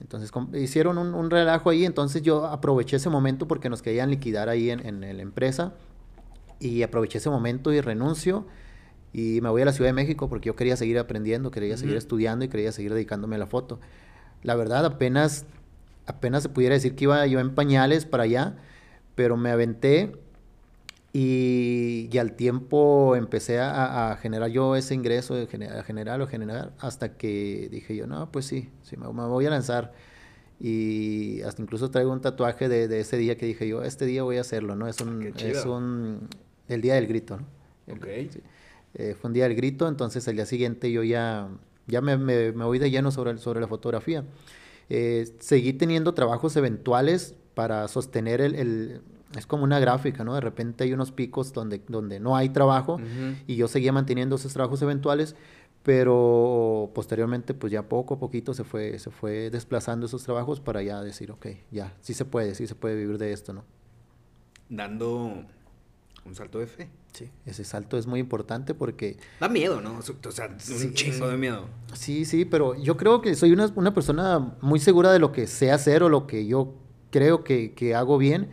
Entonces 0.00 0.30
hicieron 0.54 0.98
un, 0.98 1.30
relajo 1.30 1.70
ahí, 1.70 1.84
entonces 1.84 2.22
yo 2.22 2.46
aproveché 2.46 2.96
ese 2.96 3.10
momento 3.10 3.46
porque 3.46 3.68
nos 3.68 3.80
querían 3.80 4.10
liquidar 4.10 4.48
ahí 4.48 4.70
en, 4.70 4.84
en, 4.84 5.00
la 5.00 5.22
empresa 5.22 5.74
y 6.58 6.82
aproveché 6.82 7.18
ese 7.18 7.30
momento 7.30 7.72
y 7.72 7.80
renuncio 7.80 8.46
Y 9.12 9.40
me 9.40 9.48
voy 9.48 9.62
a 9.62 9.64
la 9.64 9.72
Ciudad 9.72 9.88
de 9.88 9.94
México 9.94 10.28
porque 10.28 10.48
yo 10.48 10.56
quería 10.56 10.76
seguir 10.76 10.98
aprendiendo, 10.98 11.50
quería 11.50 11.76
seguir 11.76 11.96
estudiando 11.96 12.44
y 12.44 12.48
quería 12.48 12.72
seguir 12.72 12.92
dedicándome 12.92 13.36
a 13.36 13.38
la 13.38 13.46
foto. 13.46 13.78
La 14.42 14.56
verdad, 14.56 14.84
apenas, 14.84 15.46
apenas 16.06 16.42
se 16.42 16.48
pudiera 16.48 16.74
decir 16.74 16.96
que 16.96 17.04
iba 17.04 17.24
yo 17.26 17.40
en 17.40 17.54
pañales 17.54 18.04
para 18.04 18.24
allá, 18.24 18.56
pero 19.14 19.36
me 19.36 19.50
aventé 19.50 20.12
y, 21.16 22.18
al 22.18 22.34
tiempo 22.34 23.14
empecé 23.14 23.60
a, 23.60 24.18
generar 24.20 24.50
yo 24.50 24.74
ese 24.74 24.94
ingreso, 24.94 25.36
a 25.36 25.82
generar 25.84 26.20
o 26.20 26.26
generar, 26.26 26.74
hasta 26.80 27.16
que 27.16 27.68
dije 27.70 27.94
yo, 27.94 28.08
no, 28.08 28.32
pues 28.32 28.46
sí, 28.46 28.68
sí 28.82 28.96
me, 28.96 29.06
voy 29.06 29.46
a 29.46 29.50
lanzar. 29.50 29.92
Y 30.58 31.40
hasta 31.42 31.62
incluso 31.62 31.88
traigo 31.92 32.12
un 32.12 32.20
tatuaje 32.20 32.68
de, 32.68 32.98
ese 32.98 33.16
día 33.16 33.36
que 33.38 33.46
dije 33.46 33.68
yo, 33.68 33.84
este 33.84 34.06
día 34.06 34.24
voy 34.24 34.38
a 34.38 34.40
hacerlo, 34.40 34.74
¿no? 34.74 34.88
Es 34.88 35.00
un, 35.00 35.22
es 35.38 35.64
un 35.64 36.28
el 36.66 36.80
día 36.80 36.94
del 36.94 37.06
grito, 37.06 37.38
¿no? 37.38 37.94
ok. 37.94 38.06
Eh, 38.94 39.14
fue 39.14 39.28
un 39.28 39.34
día 39.34 39.44
del 39.44 39.54
grito, 39.54 39.86
entonces 39.86 40.26
el 40.26 40.34
día 40.34 40.46
siguiente 40.46 40.90
yo 40.90 41.04
ya, 41.04 41.48
ya 41.86 42.00
me, 42.00 42.16
me, 42.16 42.50
voy 42.50 42.80
de 42.80 42.90
lleno 42.90 43.12
sobre, 43.12 43.38
sobre 43.38 43.60
la 43.60 43.68
fotografía. 43.68 44.24
Eh, 44.88 45.32
seguí 45.38 45.74
teniendo 45.74 46.12
trabajos 46.12 46.56
eventuales 46.56 47.36
para 47.54 47.86
sostener 47.86 48.40
el 48.40 49.00
es 49.36 49.46
como 49.46 49.64
una 49.64 49.78
gráfica, 49.78 50.24
¿no? 50.24 50.34
De 50.34 50.40
repente 50.40 50.84
hay 50.84 50.92
unos 50.92 51.12
picos 51.12 51.52
donde, 51.52 51.82
donde 51.88 52.20
no 52.20 52.36
hay 52.36 52.50
trabajo 52.50 52.98
y 53.46 53.56
yo 53.56 53.68
seguía 53.68 53.92
manteniendo 53.92 54.36
esos 54.36 54.52
trabajos 54.52 54.80
eventuales, 54.82 55.36
pero 55.82 56.90
posteriormente 56.94 57.54
pues 57.54 57.72
ya 57.72 57.88
poco 57.88 58.14
a 58.14 58.18
poquito 58.18 58.54
se 58.54 58.64
fue, 58.64 58.98
se 58.98 59.10
fue 59.10 59.50
desplazando 59.50 60.06
esos 60.06 60.22
trabajos 60.22 60.60
para 60.60 60.82
ya 60.82 61.02
decir, 61.02 61.30
ok, 61.30 61.46
ya, 61.70 61.94
sí 62.00 62.14
se 62.14 62.24
puede, 62.24 62.54
sí 62.54 62.66
se 62.66 62.74
puede 62.74 62.96
vivir 62.96 63.18
de 63.18 63.32
esto, 63.32 63.52
¿no? 63.52 63.64
Dando 64.68 65.44
un 66.24 66.34
salto 66.34 66.58
de 66.58 66.66
fe. 66.66 66.88
Sí, 67.12 67.30
ese 67.46 67.64
salto 67.64 67.96
es 67.96 68.06
muy 68.06 68.18
importante 68.18 68.74
porque... 68.74 69.18
Da 69.38 69.48
miedo, 69.48 69.80
¿no? 69.80 69.98
O 69.98 70.32
sea, 70.32 70.48
un 70.48 70.94
chingo 70.94 71.28
de 71.28 71.36
miedo. 71.36 71.68
Sí, 71.92 72.24
sí, 72.24 72.44
pero 72.44 72.74
yo 72.74 72.96
creo 72.96 73.20
que 73.20 73.36
soy 73.36 73.52
una, 73.52 73.70
una, 73.76 73.94
persona 73.94 74.56
muy 74.60 74.80
segura 74.80 75.12
de 75.12 75.20
lo 75.20 75.30
que 75.30 75.46
sé 75.46 75.70
hacer 75.70 76.02
o 76.02 76.08
lo 76.08 76.26
que 76.26 76.46
yo 76.46 76.74
creo 77.10 77.44
que, 77.44 77.72
que 77.74 77.94
hago 77.94 78.18
bien 78.18 78.48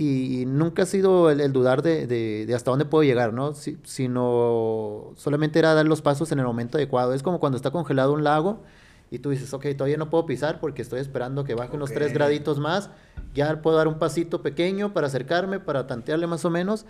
y 0.00 0.46
nunca 0.46 0.84
ha 0.84 0.86
sido 0.86 1.28
el, 1.28 1.52
dudar 1.52 1.82
de, 1.82 2.06
de, 2.06 2.54
hasta 2.54 2.70
dónde 2.70 2.84
puedo 2.84 3.02
llegar, 3.02 3.32
¿no? 3.32 3.52
sino 3.52 5.10
solamente 5.16 5.58
era 5.58 5.74
dar 5.74 5.86
los 5.86 6.02
pasos 6.02 6.30
en 6.30 6.38
el 6.38 6.44
momento 6.44 6.78
adecuado. 6.78 7.14
Es 7.14 7.24
como 7.24 7.40
cuando 7.40 7.56
está 7.56 7.72
congelado 7.72 8.12
un 8.12 8.22
lago 8.22 8.62
y 9.10 9.18
tú 9.18 9.30
dices, 9.30 9.52
ok, 9.52 9.66
todavía 9.76 9.96
no 9.96 10.08
puedo 10.08 10.24
pisar 10.24 10.60
porque 10.60 10.82
estoy 10.82 11.00
esperando 11.00 11.42
que 11.42 11.56
baje 11.56 11.74
unos 11.74 11.90
tres 11.90 12.12
graditos 12.14 12.60
más. 12.60 12.90
Ya 13.34 13.60
puedo 13.60 13.76
dar 13.76 13.88
un 13.88 13.98
pasito 13.98 14.40
pequeño 14.40 14.94
para 14.94 15.08
acercarme, 15.08 15.58
para 15.58 15.88
tantearle 15.88 16.28
más 16.28 16.44
o 16.44 16.50
menos. 16.50 16.86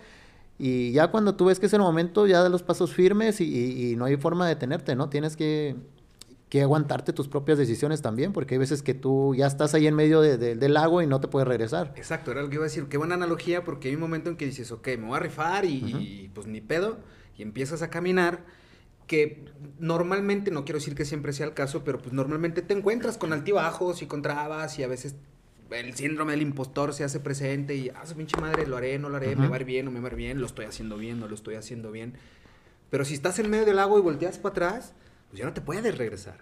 Y 0.59 0.91
ya 0.91 1.07
cuando 1.07 1.33
tú 1.33 1.45
ves 1.45 1.59
que 1.59 1.65
es 1.65 1.73
el 1.73 1.79
momento, 1.79 2.27
ya 2.27 2.43
da 2.43 2.49
los 2.49 2.61
pasos 2.61 2.93
firmes 2.93 3.41
y, 3.41 3.91
y 3.91 3.95
no 3.95 4.05
hay 4.05 4.17
forma 4.17 4.45
de 4.45 4.53
detenerte, 4.53 4.95
¿no? 4.95 5.09
Tienes 5.09 5.35
que 5.35 5.77
que 6.49 6.63
aguantarte 6.63 7.13
tus 7.13 7.27
propias 7.27 7.59
decisiones 7.59 8.01
también, 8.01 8.33
porque 8.33 8.55
hay 8.55 8.59
veces 8.59 8.81
que 8.81 8.95
tú 8.95 9.35
ya 9.35 9.45
estás 9.45 9.75
ahí 9.75 9.85
en 9.85 9.93
medio 9.93 10.21
del 10.21 10.73
lago 10.73 11.01
y 11.01 11.07
no 11.07 11.21
te 11.21 11.27
puedes 11.27 11.47
regresar. 11.47 11.93
Exacto, 11.95 12.31
era 12.31 12.41
lo 12.41 12.49
que 12.49 12.55
iba 12.55 12.63
a 12.63 12.67
decir. 12.67 12.87
Qué 12.87 12.97
buena 12.97 13.13
analogía, 13.15 13.63
porque 13.63 13.89
hay 13.89 13.95
un 13.95 14.01
momento 14.01 14.31
en 14.31 14.35
que 14.35 14.45
dices, 14.45 14.71
ok, 14.71 14.87
me 14.97 15.07
voy 15.07 15.17
a 15.17 15.19
rifar 15.19 15.65
y, 15.65 16.31
pues 16.33 16.47
ni 16.47 16.59
pedo, 16.59 16.97
y 17.37 17.43
empiezas 17.43 17.83
a 17.83 17.91
caminar, 17.91 18.43
que 19.05 19.45
normalmente, 19.79 20.49
no 20.49 20.65
quiero 20.65 20.79
decir 20.79 20.95
que 20.95 21.05
siempre 21.05 21.33
sea 21.33 21.45
el 21.45 21.53
caso, 21.53 21.83
pero 21.83 21.99
pues 21.99 22.13
normalmente 22.13 22.61
te 22.61 22.73
encuentras 22.73 23.17
con 23.17 23.31
altibajos 23.31 24.01
y 24.01 24.07
con 24.07 24.21
trabas 24.21 24.77
y 24.77 24.83
a 24.83 24.87
veces 24.87 25.15
el 25.71 25.95
síndrome 25.95 26.31
del 26.31 26.41
impostor 26.41 26.93
se 26.93 27.03
hace 27.03 27.19
presente 27.19 27.75
y, 27.75 27.89
ah, 27.89 28.05
su 28.05 28.15
pinche 28.15 28.39
madre, 28.39 28.65
lo 28.65 28.77
haré, 28.77 28.97
no 28.97 29.09
lo 29.09 29.17
haré, 29.17 29.35
me 29.35 29.47
va 29.47 29.55
a 29.55 29.59
ir 29.59 29.65
bien, 29.65 29.85
no 29.85 29.91
me 29.91 29.99
va 29.99 30.07
a 30.07 30.11
ir 30.11 30.17
bien, 30.17 30.39
lo 30.39 30.47
estoy 30.47 30.65
haciendo 30.65 30.97
bien, 30.97 31.19
no 31.19 31.27
lo 31.27 31.35
estoy 31.35 31.55
haciendo 31.55 31.91
bien. 31.91 32.13
Pero 32.89 33.05
si 33.05 33.13
estás 33.13 33.37
en 33.37 33.49
medio 33.51 33.65
del 33.65 33.75
lago 33.75 33.99
y 33.99 34.01
volteas 34.01 34.39
para 34.39 34.51
atrás, 34.51 34.93
pues 35.29 35.39
ya 35.39 35.45
no 35.45 35.53
te 35.53 35.61
puedes 35.61 35.97
regresar. 35.97 36.39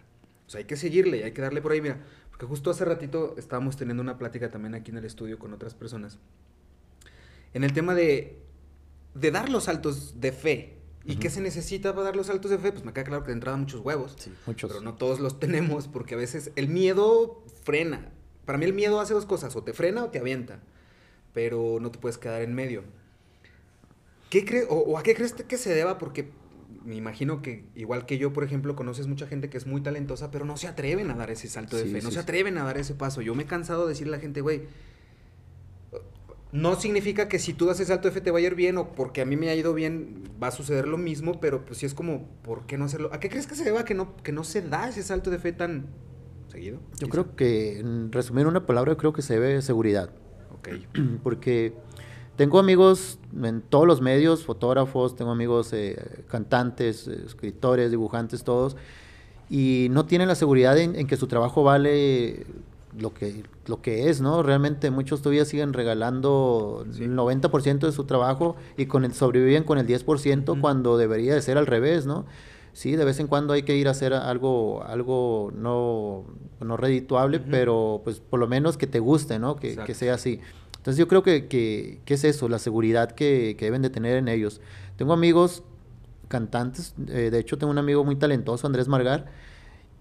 O 0.47 0.49
sea, 0.49 0.59
hay 0.59 0.65
que 0.65 0.77
seguirle 0.77 1.17
y 1.17 1.23
hay 1.23 1.31
que 1.31 1.41
darle 1.41 1.61
por 1.61 1.73
ahí. 1.73 1.81
Mira, 1.81 1.99
porque 2.29 2.45
justo 2.45 2.71
hace 2.71 2.85
ratito 2.85 3.35
estábamos 3.37 3.75
teniendo 3.75 4.01
una 4.01 4.17
plática 4.17 4.49
también 4.49 4.75
aquí 4.75 4.91
en 4.91 4.97
el 4.97 5.05
estudio 5.05 5.37
con 5.37 5.53
otras 5.53 5.73
personas. 5.73 6.19
En 7.53 7.63
el 7.63 7.73
tema 7.73 7.95
de, 7.95 8.39
de 9.13 9.31
dar 9.31 9.49
los 9.49 9.65
saltos 9.65 10.21
de 10.21 10.31
fe. 10.31 10.73
¿Y 11.03 11.15
qué 11.15 11.29
se 11.29 11.39
necesita 11.39 11.93
para 11.93 12.03
dar 12.03 12.15
los 12.17 12.27
saltos 12.27 12.51
de 12.51 12.57
fe? 12.57 12.73
Pues 12.73 12.83
me 12.83 12.91
queda 12.91 13.05
claro 13.05 13.23
que 13.23 13.27
de 13.27 13.33
entrada 13.33 13.55
muchos 13.57 13.79
huevos. 13.79 14.15
Sí, 14.17 14.33
muchos. 14.45 14.69
Pero 14.69 14.83
no 14.83 14.95
todos 14.95 15.19
los 15.19 15.39
tenemos 15.39 15.87
porque 15.87 16.15
a 16.15 16.17
veces 16.17 16.51
el 16.55 16.67
miedo 16.67 17.43
frena. 17.63 18.11
Para 18.45 18.57
mí 18.57 18.65
el 18.65 18.73
miedo 18.73 18.99
hace 18.99 19.13
dos 19.13 19.25
cosas. 19.25 19.55
O 19.55 19.63
te 19.63 19.73
frena 19.73 20.03
o 20.03 20.09
te 20.09 20.19
avienta. 20.19 20.59
Pero 21.33 21.79
no 21.81 21.91
te 21.91 21.99
puedes 21.99 22.17
quedar 22.17 22.41
en 22.41 22.53
medio. 22.53 22.83
¿Qué 24.29 24.43
crees 24.43 24.67
o, 24.69 24.75
o, 24.75 24.97
a 24.97 25.03
qué 25.03 25.15
crees 25.15 25.33
que 25.33 25.57
se 25.57 25.73
deba? 25.73 25.97
Porque 25.97 26.29
me 26.87 26.95
imagino 26.95 27.41
que, 27.41 27.65
igual 27.75 28.05
que 28.05 28.17
yo, 28.17 28.31
por 28.31 28.45
ejemplo, 28.45 28.77
conoces 28.77 29.07
mucha 29.07 29.27
gente 29.27 29.49
que 29.49 29.57
es 29.57 29.67
muy 29.67 29.81
talentosa, 29.81 30.31
pero 30.31 30.45
no 30.45 30.55
se 30.55 30.67
atreven 30.67 31.11
a 31.11 31.15
dar 31.15 31.29
ese 31.29 31.49
salto 31.49 31.75
de 31.75 31.85
fe, 31.85 32.01
no 32.01 32.11
se 32.11 32.19
atreven 32.19 32.57
a 32.57 32.63
dar 32.63 32.77
ese 32.77 32.95
paso. 32.95 33.21
Yo 33.21 33.35
me 33.35 33.43
he 33.43 33.45
cansado 33.45 33.83
de 33.83 33.89
decirle 33.89 34.13
a 34.13 34.17
la 34.17 34.21
gente, 34.21 34.39
güey, 34.39 34.61
no 36.53 36.79
significa 36.79 37.27
que 37.27 37.39
si 37.39 37.53
tú 37.53 37.65
das 37.65 37.81
ese 37.81 37.87
salto 37.87 38.07
de 38.07 38.13
fe 38.13 38.21
te 38.21 38.31
va 38.31 38.37
a 38.37 38.41
ir 38.41 38.55
bien 38.55 38.77
o 38.77 38.95
porque 38.95 39.19
a 39.19 39.25
mí 39.25 39.35
me 39.35 39.49
ha 39.49 39.55
ido 39.55 39.73
bien 39.73 40.23
va 40.41 40.47
a 40.47 40.51
suceder 40.51 40.87
lo 40.87 40.97
mismo, 40.97 41.41
pero 41.41 41.65
pues 41.65 41.79
sí 41.79 41.85
es 41.85 41.93
como, 41.93 42.29
¿por 42.41 42.65
qué 42.65 42.77
no 42.77 42.85
hacerlo? 42.85 43.09
¿A 43.11 43.19
qué 43.19 43.27
crees 43.27 43.47
que 43.47 43.55
se 43.55 43.65
deba 43.65 43.83
que 43.83 43.93
no, 43.93 44.15
que 44.15 44.31
no 44.31 44.45
se 44.45 44.61
da 44.61 44.87
ese 44.87 45.03
salto 45.03 45.29
de 45.29 45.39
fe 45.39 45.51
tan 45.51 45.87
seguido? 46.47 46.79
Yo 46.99 47.09
creo 47.09 47.35
que, 47.35 47.79
en 47.79 48.13
resumir 48.13 48.47
una 48.47 48.65
palabra, 48.65 48.93
yo 48.93 48.97
creo 48.97 49.11
que 49.11 49.21
se 49.21 49.33
debe 49.33 49.61
seguridad. 49.61 50.09
Ok. 50.53 50.69
Porque 51.21 51.73
tengo 52.37 52.59
amigos 52.59 53.17
en 53.43 53.61
todos 53.61 53.87
los 53.87 53.99
medios, 53.99 54.45
fotógrafos, 54.45 55.15
tengo 55.15 55.31
amigos 55.31 55.73
eh, 55.73 56.23
cantantes, 56.29 57.07
eh, 57.07 57.23
escritores, 57.25 57.89
dibujantes, 57.89 58.43
todos, 58.43 58.77
y 59.49 59.87
no 59.89 60.05
tienen 60.05 60.27
la 60.27 60.35
seguridad 60.35 60.77
en, 60.77 61.07
que 61.07 61.17
su 61.17 61.27
trabajo 61.27 61.63
vale 61.63 62.45
lo 62.97 63.13
que, 63.13 63.43
lo 63.65 63.81
que 63.81 64.09
es, 64.09 64.21
¿no? 64.21 64.43
Realmente 64.43 64.91
muchos 64.91 65.21
todavía 65.21 65.45
siguen 65.45 65.73
regalando 65.73 66.85
el 66.99 67.15
90% 67.15 67.79
de 67.79 67.91
su 67.91 68.03
trabajo 68.03 68.55
y 68.77 68.85
con 68.85 69.03
el, 69.03 69.13
sobreviven 69.13 69.63
con 69.63 69.79
el 69.79 69.87
10% 69.87 70.61
cuando 70.61 70.97
debería 70.97 71.33
de 71.33 71.41
ser 71.41 71.57
al 71.57 71.65
revés, 71.65 72.05
¿no? 72.05 72.25
Sí, 72.73 72.95
de 72.95 73.05
vez 73.05 73.19
en 73.19 73.25
cuando 73.25 73.53
hay 73.53 73.63
que 73.63 73.75
ir 73.75 73.87
a 73.87 73.91
hacer 73.91 74.13
algo, 74.13 74.83
algo 74.83 75.51
no, 75.55 76.25
no 76.59 76.77
redituable, 76.77 77.39
pero 77.39 78.01
pues 78.03 78.19
por 78.19 78.39
lo 78.39 78.47
menos 78.47 78.77
que 78.77 78.85
te 78.85 78.99
guste, 78.99 79.39
¿no? 79.39 79.55
Que, 79.55 79.75
que 79.75 79.95
sea 79.95 80.13
así. 80.13 80.39
Entonces 80.87 80.99
yo 80.99 81.09
creo 81.09 81.21
que, 81.21 81.47
que, 81.47 82.13
es 82.13 82.23
eso, 82.23 82.47
la 82.47 82.59
seguridad 82.59 83.11
que, 83.11 83.57
deben 83.59 83.81
de 83.81 83.89
tener 83.89 84.15
en 84.15 84.29
ellos. 84.29 84.61
Tengo 84.95 85.11
amigos 85.11 85.61
cantantes, 86.29 86.95
eh, 87.09 87.29
de 87.29 87.39
hecho 87.39 87.57
tengo 87.57 87.71
un 87.71 87.77
amigo 87.77 88.05
muy 88.05 88.15
talentoso, 88.15 88.67
Andrés 88.67 88.87
Margar, 88.87 89.25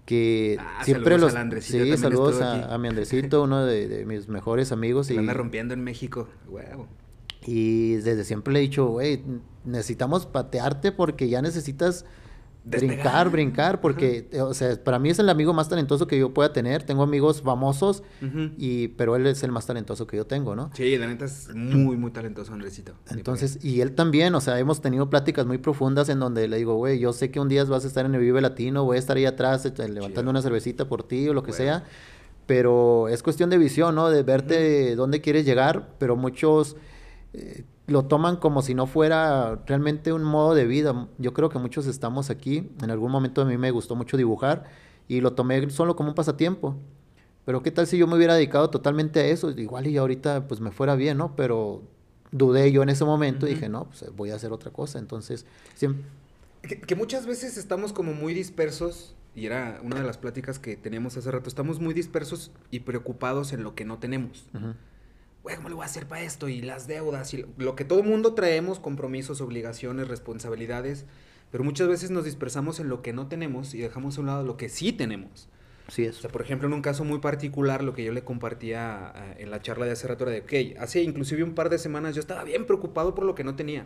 que 0.05 0.55
ah, 0.57 0.85
siempre 0.85 1.17
los... 1.17 1.33
sí, 1.59 1.97
saludos 1.97 2.41
a, 2.41 2.77
mi 2.77 2.87
Andresito, 2.87 3.43
uno 3.43 3.65
de, 3.65 4.05
mis 4.05 4.29
mejores 4.29 4.71
amigos. 4.71 5.11
y 5.11 5.17
anda 5.17 5.33
rompiendo 5.33 5.73
en 5.73 5.83
México, 5.83 6.29
huevo. 6.47 6.87
Y 7.45 7.95
desde 7.95 8.23
siempre 8.23 8.53
le 8.53 8.59
he 8.59 8.61
dicho, 8.61 8.87
güey, 8.87 9.21
necesitamos 9.65 10.25
patearte 10.25 10.93
porque 10.93 11.27
ya 11.27 11.41
necesitas 11.41 12.05
Brincar, 12.69 13.29
brincar, 13.29 13.79
porque, 13.79 14.27
o 14.41 14.53
sea, 14.53 14.81
para 14.83 14.99
mí 14.99 15.09
es 15.09 15.19
el 15.19 15.29
amigo 15.29 15.53
más 15.53 15.69
talentoso 15.69 16.05
que 16.05 16.19
yo 16.19 16.33
pueda 16.33 16.51
tener. 16.51 16.83
Tengo 16.83 17.03
amigos 17.03 17.41
famosos, 17.41 18.03
y, 18.57 18.89
pero 18.89 19.15
él 19.15 19.25
es 19.25 19.41
el 19.43 19.51
más 19.51 19.65
talentoso 19.65 20.05
que 20.05 20.17
yo 20.17 20.27
tengo, 20.27 20.55
¿no? 20.55 20.69
Sí, 20.73 20.97
la 20.97 21.07
neta 21.07 21.25
es 21.25 21.53
muy, 21.55 21.95
muy 21.95 22.11
talentoso, 22.11 22.53
Andresito. 22.53 22.93
Entonces, 23.09 23.63
y 23.63 23.81
él 23.81 23.95
también, 23.95 24.35
o 24.35 24.41
sea, 24.41 24.59
hemos 24.59 24.81
tenido 24.81 25.09
pláticas 25.09 25.45
muy 25.45 25.57
profundas 25.57 26.09
en 26.09 26.19
donde 26.19 26.47
le 26.47 26.57
digo, 26.57 26.75
güey, 26.75 26.99
yo 26.99 27.13
sé 27.13 27.31
que 27.31 27.39
un 27.39 27.47
día 27.47 27.63
vas 27.63 27.85
a 27.85 27.87
estar 27.87 28.05
en 28.05 28.13
el 28.13 28.21
Vive 28.21 28.41
Latino, 28.41 28.83
voy 28.83 28.97
a 28.97 28.99
estar 28.99 29.15
ahí 29.15 29.25
atrás 29.25 29.65
eh, 29.65 29.89
levantando 29.89 30.29
una 30.29 30.41
cervecita 30.41 30.87
por 30.87 31.03
ti 31.03 31.29
o 31.29 31.33
lo 31.33 31.43
que 31.43 31.53
sea, 31.53 31.85
pero 32.45 33.07
es 33.07 33.23
cuestión 33.23 33.49
de 33.49 33.57
visión, 33.57 33.95
¿no? 33.95 34.09
De 34.09 34.23
verte 34.23 34.95
dónde 34.95 35.21
quieres 35.21 35.45
llegar, 35.45 35.95
pero 35.99 36.15
muchos... 36.15 36.75
Eh, 37.33 37.63
lo 37.87 38.05
toman 38.05 38.35
como 38.35 38.61
si 38.61 38.75
no 38.75 38.85
fuera 38.85 39.63
realmente 39.65 40.11
un 40.11 40.23
modo 40.23 40.53
de 40.53 40.65
vida. 40.65 41.07
Yo 41.17 41.33
creo 41.33 41.49
que 41.49 41.57
muchos 41.57 41.87
estamos 41.87 42.29
aquí. 42.29 42.69
En 42.81 42.91
algún 42.91 43.11
momento 43.11 43.41
a 43.41 43.45
mí 43.45 43.57
me 43.57 43.71
gustó 43.71 43.95
mucho 43.95 44.17
dibujar 44.17 44.65
y 45.07 45.21
lo 45.21 45.33
tomé 45.33 45.69
solo 45.69 45.95
como 45.95 46.09
un 46.09 46.15
pasatiempo. 46.15 46.75
Pero 47.45 47.63
qué 47.63 47.71
tal 47.71 47.87
si 47.87 47.97
yo 47.97 48.07
me 48.07 48.17
hubiera 48.17 48.35
dedicado 48.35 48.69
totalmente 48.69 49.21
a 49.21 49.25
eso? 49.25 49.49
Igual 49.51 49.87
y 49.87 49.95
ahorita 49.95 50.49
pues 50.49 50.59
me 50.59 50.71
fuera 50.71 50.95
bien, 50.95 51.17
¿no? 51.17 51.33
Pero 51.37 51.81
dudé 52.31 52.73
yo 52.73 52.83
en 52.83 52.89
ese 52.89 53.05
momento 53.05 53.47
y 53.47 53.51
dije, 53.51 53.69
no, 53.69 53.85
pues 53.85 54.05
voy 54.15 54.31
a 54.31 54.35
hacer 54.35 54.51
otra 54.51 54.71
cosa. 54.71 54.99
Entonces, 54.99 55.45
siempre... 55.73 56.03
Que, 56.61 56.95
muchas 56.95 57.25
veces 57.25 57.55
estamos 57.55 57.93
como 57.93 58.13
muy 58.13 58.33
dispersos, 58.33 59.15
y 59.33 59.45
era 59.45 59.79
una 59.81 59.95
de 59.95 60.03
las 60.03 60.17
pláticas 60.17 60.59
que 60.59 60.75
teníamos 60.75 61.15
hace 61.15 61.31
rato, 61.31 61.47
estamos 61.47 61.79
muy 61.79 61.93
dispersos 61.93 62.51
y 62.71 62.81
preocupados 62.81 63.53
en 63.53 63.63
lo 63.63 63.75
que 63.75 63.85
no 63.85 63.99
tenemos. 63.99 64.49
¿Cómo 65.55 65.69
le 65.69 65.75
voy 65.75 65.83
a 65.83 65.85
hacer 65.85 66.07
para 66.07 66.21
esto? 66.21 66.49
Y 66.49 66.61
las 66.61 66.87
deudas, 66.87 67.33
y 67.33 67.45
lo 67.57 67.75
que 67.75 67.85
todo 67.85 68.03
mundo 68.03 68.33
traemos, 68.33 68.79
compromisos, 68.79 69.41
obligaciones, 69.41 70.07
responsabilidades, 70.07 71.05
pero 71.51 71.63
muchas 71.63 71.87
veces 71.87 72.11
nos 72.11 72.25
dispersamos 72.25 72.79
en 72.79 72.89
lo 72.89 73.01
que 73.01 73.13
no 73.13 73.27
tenemos 73.27 73.73
y 73.73 73.79
dejamos 73.79 74.17
a 74.17 74.21
un 74.21 74.27
lado 74.27 74.43
lo 74.43 74.57
que 74.57 74.69
sí 74.69 74.91
tenemos. 74.91 75.47
Sí 75.87 76.03
es. 76.03 76.17
O 76.17 76.21
sea, 76.21 76.29
por 76.29 76.41
ejemplo, 76.41 76.67
en 76.67 76.73
un 76.73 76.81
caso 76.81 77.05
muy 77.05 77.19
particular, 77.19 77.83
lo 77.83 77.93
que 77.93 78.03
yo 78.03 78.11
le 78.11 78.23
compartía 78.23 79.13
eh, 79.15 79.43
en 79.43 79.51
la 79.51 79.61
charla 79.61 79.85
de 79.85 79.91
hace 79.91 80.07
rato 80.07 80.25
era 80.25 80.33
de, 80.33 80.41
ok, 80.41 80.81
hace 80.81 81.01
inclusive 81.01 81.43
un 81.43 81.55
par 81.55 81.69
de 81.69 81.77
semanas 81.77 82.15
yo 82.15 82.19
estaba 82.19 82.43
bien 82.43 82.65
preocupado 82.65 83.15
por 83.15 83.23
lo 83.23 83.35
que 83.35 83.45
no 83.45 83.55
tenía. 83.55 83.85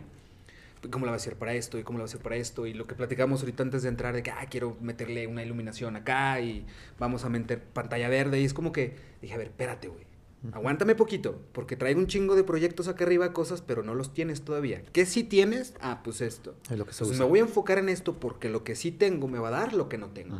cómo 0.90 1.06
la 1.06 1.12
va 1.12 1.16
a 1.16 1.18
hacer 1.18 1.36
para 1.36 1.54
esto 1.54 1.78
y 1.78 1.84
cómo 1.84 1.98
la 1.98 2.02
va 2.02 2.06
a 2.06 2.10
hacer 2.10 2.20
para 2.20 2.36
esto 2.36 2.66
y 2.66 2.74
lo 2.74 2.88
que 2.88 2.96
platicamos 2.96 3.40
ahorita 3.40 3.62
antes 3.62 3.82
de 3.82 3.88
entrar 3.88 4.14
de 4.14 4.24
que 4.24 4.32
ah, 4.32 4.46
quiero 4.50 4.76
meterle 4.80 5.28
una 5.28 5.44
iluminación 5.44 5.94
acá 5.94 6.40
y 6.40 6.66
vamos 6.98 7.24
a 7.24 7.28
meter 7.28 7.62
pantalla 7.62 8.08
verde 8.08 8.40
y 8.40 8.44
es 8.44 8.54
como 8.54 8.72
que 8.72 8.96
dije, 9.20 9.34
a 9.34 9.38
ver, 9.38 9.48
espérate, 9.48 9.86
güey. 9.88 10.11
Aguántame 10.52 10.96
poquito, 10.96 11.40
porque 11.52 11.76
traigo 11.76 12.00
un 12.00 12.08
chingo 12.08 12.34
de 12.34 12.42
proyectos 12.42 12.88
acá 12.88 13.04
arriba, 13.04 13.32
cosas, 13.32 13.62
pero 13.62 13.84
no 13.84 13.94
los 13.94 14.12
tienes 14.12 14.42
todavía. 14.42 14.82
¿Qué 14.92 15.06
sí 15.06 15.22
tienes? 15.22 15.74
Ah, 15.80 16.00
pues 16.02 16.20
esto. 16.20 16.56
Es 16.68 16.76
lo 16.76 16.84
que 16.84 16.92
se 16.92 17.04
Pues 17.04 17.12
usa. 17.12 17.24
me 17.24 17.30
voy 17.30 17.38
a 17.38 17.42
enfocar 17.42 17.78
en 17.78 17.88
esto 17.88 18.18
porque 18.18 18.48
lo 18.48 18.64
que 18.64 18.74
sí 18.74 18.90
tengo 18.90 19.28
me 19.28 19.38
va 19.38 19.48
a 19.48 19.52
dar 19.52 19.72
lo 19.72 19.88
que 19.88 19.98
no 19.98 20.08
tengo. 20.08 20.36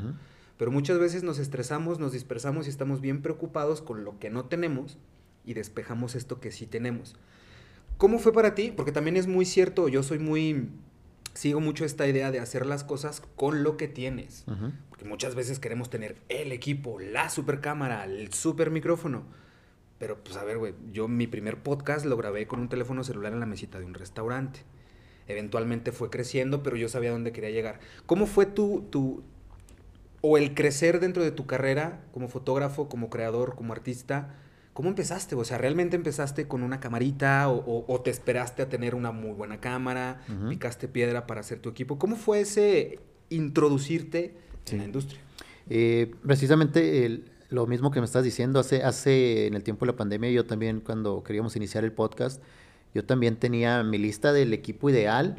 Pero 0.59 0.71
muchas 0.73 0.99
veces 0.99 1.23
nos 1.23 1.38
estresamos, 1.38 1.99
nos 2.00 2.12
dispersamos 2.12 2.66
y 2.66 2.71
estamos 2.71 3.00
bien 3.00 3.23
preocupados 3.23 3.80
con 3.80 4.04
lo 4.04 4.18
que 4.18 4.28
no 4.30 4.47
tenemos 4.47 4.99
y 5.44 5.54
despejamos 5.54 6.14
esto 6.16 6.40
que 6.40 6.50
sí 6.50 6.66
tenemos. 6.66 7.14
¿Cómo 7.97 8.18
fue 8.18 8.32
para 8.32 8.54
ti? 8.56 8.73
Porque 8.75 8.90
también 8.92 9.16
es 9.16 9.26
muy 9.28 9.44
cierto, 9.44 9.88
yo 9.88 10.02
soy 10.02 10.18
muy... 10.18 10.68
Sigo 11.35 11.61
mucho 11.61 11.85
esta 11.85 12.06
idea 12.06 12.30
de 12.30 12.40
hacer 12.40 12.66
las 12.66 12.85
cosas 12.85 13.23
con 13.37 13.62
lo 13.62 13.76
que 13.76 13.88
tienes. 13.88 14.44
Porque 14.90 15.04
muchas 15.06 15.35
veces 15.35 15.59
queremos 15.61 15.88
tener 15.88 16.16
el 16.28 16.52
equipo, 16.52 16.99
la 16.99 17.30
super 17.30 17.61
cámara, 17.61 18.04
el 18.04 18.32
super 18.35 18.71
micrófono. 18.71 19.23
Pero 20.02 20.16
pues 20.25 20.37
a 20.37 20.42
ver, 20.42 20.59
güey, 20.59 20.75
yo 20.92 21.06
mi 21.06 21.28
primer 21.28 21.59
podcast 21.62 22.04
lo 22.06 22.16
grabé 22.16 22.49
con 22.49 22.59
un 22.59 22.68
teléfono 22.68 23.04
celular 23.04 23.32
en 23.32 23.38
la 23.38 23.47
mesita 23.47 23.78
de 23.78 23.85
un 23.85 23.94
restaurante. 23.94 24.59
Eventualmente 25.28 25.92
fue 25.92 26.11
creciendo, 26.11 26.64
pero 26.64 26.75
yo 26.76 26.88
sabía 26.88 27.12
dónde 27.12 27.30
quería 27.30 27.50
llegar. 27.50 27.78
¿Cómo 28.06 28.26
fue 28.26 28.44
tu, 28.47 28.82
tu, 28.90 29.23
o 30.21 30.38
el 30.38 30.54
crecer 30.54 30.99
dentro 30.99 31.23
de 31.23 31.30
tu 31.30 31.47
carrera 31.47 32.00
como 32.11 32.26
fotógrafo, 32.26 32.88
como 32.88 33.11
creador, 33.11 33.54
como 33.54 33.73
artista? 33.73 34.35
¿Cómo 34.73 34.88
empezaste? 34.88 35.37
O 35.37 35.44
sea, 35.44 35.56
¿realmente 35.59 35.94
empezaste 35.94 36.49
con 36.49 36.64
una 36.64 36.80
camarita 36.80 37.49
o, 37.49 37.59
o- 37.64 37.85
o 37.87 38.00
te 38.00 38.11
esperaste 38.11 38.62
a 38.62 38.68
tener 38.68 38.97
una 38.97 39.12
muy 39.12 39.30
buena 39.30 39.61
cámara? 39.61 40.21
¿Picaste 40.49 40.88
piedra 40.88 41.28
para 41.28 41.42
hacer 41.42 41.61
tu 41.61 41.68
equipo? 41.68 41.97
¿Cómo 42.00 42.16
fue 42.16 42.40
ese 42.40 42.99
introducirte 43.30 44.35
Sí. 44.64 44.75
en 44.75 44.78
la 44.80 44.85
industria? 44.87 45.21
Eh, 45.71 46.11
precisamente 46.26 47.04
el- 47.06 47.30
lo 47.52 47.66
mismo 47.66 47.90
que 47.90 48.00
me 48.00 48.06
estás 48.06 48.25
diciendo, 48.25 48.59
hace, 48.61 48.82
hace 48.82 49.47
en 49.47 49.54
el 49.54 49.62
tiempo 49.62 49.85
de 49.85 49.92
la 49.92 49.97
pandemia, 49.97 50.30
yo 50.30 50.44
también 50.47 50.80
cuando 50.80 51.23
queríamos 51.23 51.54
iniciar 51.56 51.85
el 51.85 51.92
podcast, 51.92 52.42
yo 52.94 53.04
también 53.04 53.37
tenía 53.37 53.82
mi 53.82 53.99
lista 53.99 54.32
del 54.32 54.52
equipo 54.52 54.90
ideal, 54.90 55.37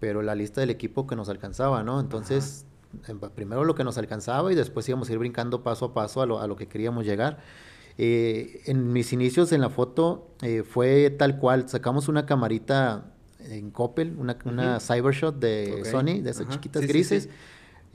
pero 0.00 0.22
la 0.22 0.34
lista 0.34 0.60
del 0.60 0.70
equipo 0.70 1.06
que 1.06 1.16
nos 1.16 1.28
alcanzaba, 1.28 1.82
¿no? 1.82 2.00
Entonces, 2.00 2.64
em, 3.08 3.18
primero 3.34 3.64
lo 3.64 3.74
que 3.74 3.84
nos 3.84 3.98
alcanzaba 3.98 4.52
y 4.52 4.54
después 4.54 4.88
íbamos 4.88 5.08
a 5.08 5.12
ir 5.12 5.18
brincando 5.18 5.62
paso 5.62 5.86
a 5.86 5.94
paso 5.94 6.22
a 6.22 6.26
lo, 6.26 6.40
a 6.40 6.46
lo 6.46 6.56
que 6.56 6.66
queríamos 6.68 7.04
llegar. 7.04 7.38
Eh, 7.96 8.62
en 8.66 8.92
mis 8.92 9.12
inicios 9.12 9.52
en 9.52 9.60
la 9.60 9.70
foto 9.70 10.28
eh, 10.42 10.64
fue 10.64 11.10
tal 11.10 11.38
cual, 11.38 11.68
sacamos 11.68 12.08
una 12.08 12.26
camarita 12.26 13.12
en 13.40 13.70
Coppel, 13.70 14.14
una, 14.18 14.36
una. 14.44 14.80
Cybershot 14.80 15.38
de. 15.38 15.84
Sony, 15.84 16.20
de 16.22 16.30
esas 16.30 16.42
Ajá. 16.42 16.50
chiquitas 16.54 16.82
Sí, 16.82 16.86
sí, 16.88 16.92
grises. 16.92 17.22
sí. 17.24 17.30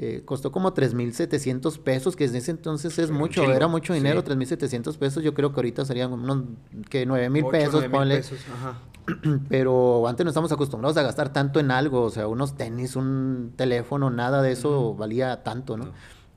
Eh, 0.01 0.21
costó 0.23 0.49
como 0.53 0.73
3.700 0.73 1.77
pesos, 1.79 2.15
que 2.15 2.23
en 2.23 2.33
ese 2.33 2.51
entonces 2.51 2.97
es 2.99 3.11
mucho, 3.11 3.43
era 3.51 3.67
mucho 3.67 3.93
dinero, 3.93 4.21
sí. 4.21 4.27
3.700 4.31 4.97
pesos. 4.97 5.21
Yo 5.21 5.33
creo 5.33 5.51
que 5.51 5.57
ahorita 5.57 5.83
serían 5.83 6.13
unos 6.13 6.45
que 6.89 7.05
9.000 7.05 7.41
Ocho, 7.43 7.51
pesos, 7.51 7.71
nueve 7.73 7.87
mil 7.89 7.97
ponle. 7.99 8.15
pesos, 8.15 8.39
ajá. 8.53 8.77
Pero 9.49 10.07
antes 10.07 10.23
no 10.23 10.29
estamos 10.29 10.53
acostumbrados 10.53 10.95
a 10.95 11.01
gastar 11.01 11.33
tanto 11.33 11.59
en 11.59 11.69
algo, 11.69 12.03
o 12.03 12.09
sea, 12.11 12.29
unos 12.29 12.55
tenis, 12.55 12.95
un 12.95 13.51
teléfono, 13.57 14.09
nada 14.09 14.41
de 14.41 14.53
eso 14.53 14.95
valía 14.95 15.43
tanto, 15.43 15.75
¿no? 15.75 15.91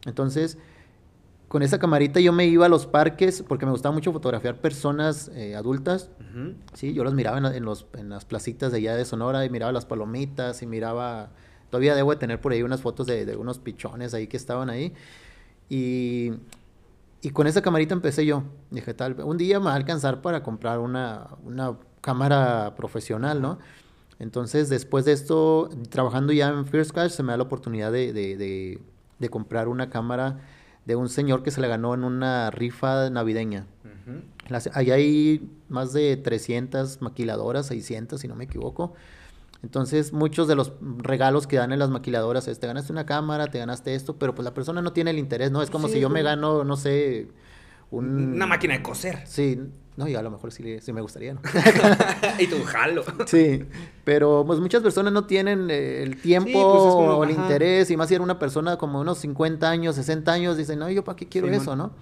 Entonces, 0.07 0.59
con 1.47 1.63
esa 1.63 1.79
camarita 1.79 2.19
yo 2.19 2.33
me 2.33 2.47
iba 2.47 2.67
a 2.67 2.69
los 2.69 2.89
parques 2.89 3.45
porque 3.47 3.65
me 3.65 3.71
gustaba 3.71 3.95
mucho 3.95 4.13
fotografiar 4.13 4.61
personas 4.61 5.31
eh, 5.37 5.55
adultas. 5.55 6.11
Sí, 6.73 6.95
yo 6.95 7.05
los 7.05 7.15
miraba 7.15 7.39
en, 7.39 7.45
en 7.47 7.65
los, 7.65 7.87
en 7.97 8.09
las 8.09 8.25
placitas 8.25 8.73
de 8.73 8.79
allá 8.79 8.97
de 8.97 9.05
Sonora 9.05 9.45
y 9.45 9.51
miraba 9.51 9.71
las 9.71 9.87
palomitas 9.87 10.63
y 10.63 10.67
miraba... 10.67 11.31
Todavía 11.73 11.95
debo 11.95 12.11
de 12.11 12.19
tener 12.19 12.39
por 12.39 12.53
ahí 12.53 12.63
unas 12.63 12.83
fotos 12.83 13.07
de, 13.07 13.25
de 13.25 13.35
unos 13.35 13.59
pichones 13.59 14.13
ahí 14.13 14.27
que 14.27 14.37
estaban 14.37 14.69
ahí. 14.69 14.93
Y, 15.71 16.33
y 17.23 17.31
con 17.31 17.47
esa 17.47 17.63
camarita 17.63 17.95
empecé 17.95 18.27
yo. 18.27 18.43
Dije, 18.71 18.93
tal, 18.93 19.19
un 19.23 19.39
día 19.39 19.59
me 19.59 19.65
va 19.67 19.73
a 19.73 19.77
alcanzar 19.77 20.21
para 20.21 20.43
comprar 20.43 20.79
una, 20.81 21.29
una 21.45 21.79
cámara 22.03 22.75
profesional, 22.77 23.41
¿no? 23.41 23.59
Entonces, 24.19 24.69
después 24.69 25.07
de 25.07 25.13
esto, 25.13 25.71
trabajando 25.89 26.35
ya 26.35 26.49
en 26.51 26.67
First 26.67 26.91
Cash, 26.93 27.13
se 27.13 27.23
me 27.23 27.33
da 27.33 27.39
la 27.39 27.45
oportunidad 27.45 27.91
de, 27.91 28.13
de- 28.13 28.37
de- 28.37 28.79
de 29.19 29.29
comprar 29.31 29.67
una 29.69 29.89
cámara 29.89 30.41
de 30.85 30.95
un 30.95 31.09
señor 31.09 31.43
que 31.43 31.51
se 31.51 31.63
la 31.63 31.69
ganó 31.69 31.95
en 31.95 32.05
una 32.05 32.51
rifa 32.51 33.09
navideña. 33.09 33.65
Ujú. 33.85 34.21
Las- 34.51 34.69
Allá 34.77 34.95
hay 34.97 35.49
más 35.71 35.95
de 35.95 36.19
300 36.19 37.01
maquiladoras, 37.01 37.65
600 37.67 38.21
si 38.21 38.29
no 38.29 38.35
me 38.35 38.45
equivoco. 38.45 38.93
Entonces, 39.63 40.13
muchos 40.13 40.49
de 40.49 40.57
los 40.57 40.73
regalos 40.99 41.47
que 41.47 41.57
dan 41.57 41.73
en 41.73 41.79
las 41.79 41.89
maquiladoras 41.91 42.49
es, 42.49 42.59
te 42.59 42.67
ganaste 42.67 42.93
una 42.93 43.07
cámara, 43.07 43.47
te 43.49 43.59
ganaste 43.59 43.95
esto, 43.95 44.17
pero 44.17 44.35
pues 44.35 44.45
la 44.45 44.55
persona 44.55 44.83
no 44.83 44.93
tiene 44.93 45.11
el 45.13 45.19
interés, 45.19 45.51
¿no? 45.53 45.63
Es 45.63 45.71
como 45.71 45.87
Sí, 45.87 45.95
si 45.95 46.01
yo 46.01 46.09
es 46.09 46.13
me 46.13 46.23
gano, 46.23 46.65
no 46.65 46.77
sé, 46.77 47.29
un... 47.91 48.35
Una 48.35 48.47
máquina 48.47 48.75
de 48.75 48.83
coser. 48.83 49.21
Sí, 49.27 49.61
no, 49.97 50.09
y 50.09 50.15
a 50.17 50.23
lo 50.23 50.31
mejor 50.33 50.51
sí, 50.51 50.81
sí 50.81 50.93
me 50.93 51.01
gustaría, 51.01 51.35
¿no? 51.35 51.41
y 52.41 52.47
tu 52.49 52.63
jalo. 52.65 53.05
Sí, 53.27 53.63
pero 54.05 54.43
pues 54.45 54.59
muchas 54.59 54.83
personas 54.83 55.13
no 55.13 55.27
tienen 55.27 55.71
eh, 55.71 56.03
el 56.03 56.21
tiempo 56.21 56.49
Sí, 56.51 56.67
pues, 56.69 56.85
es 56.85 56.95
como- 56.97 57.13
o 57.15 57.23
el 57.25 57.31
ajá. 57.31 57.43
interés, 57.43 57.89
y 57.93 57.97
más 57.97 58.09
si 58.09 58.15
era 58.17 58.25
una 58.25 58.39
persona 58.41 58.77
como 58.79 59.01
unos 59.01 59.19
50 59.19 59.71
años, 59.71 59.95
60 59.95 60.33
años, 60.33 60.57
dicen, 60.57 60.81
no, 60.81 60.91
yo 60.91 61.05
para 61.05 61.15
qué 61.17 61.29
quiero 61.29 61.47
eso, 61.49 61.77
¿no? 61.77 61.93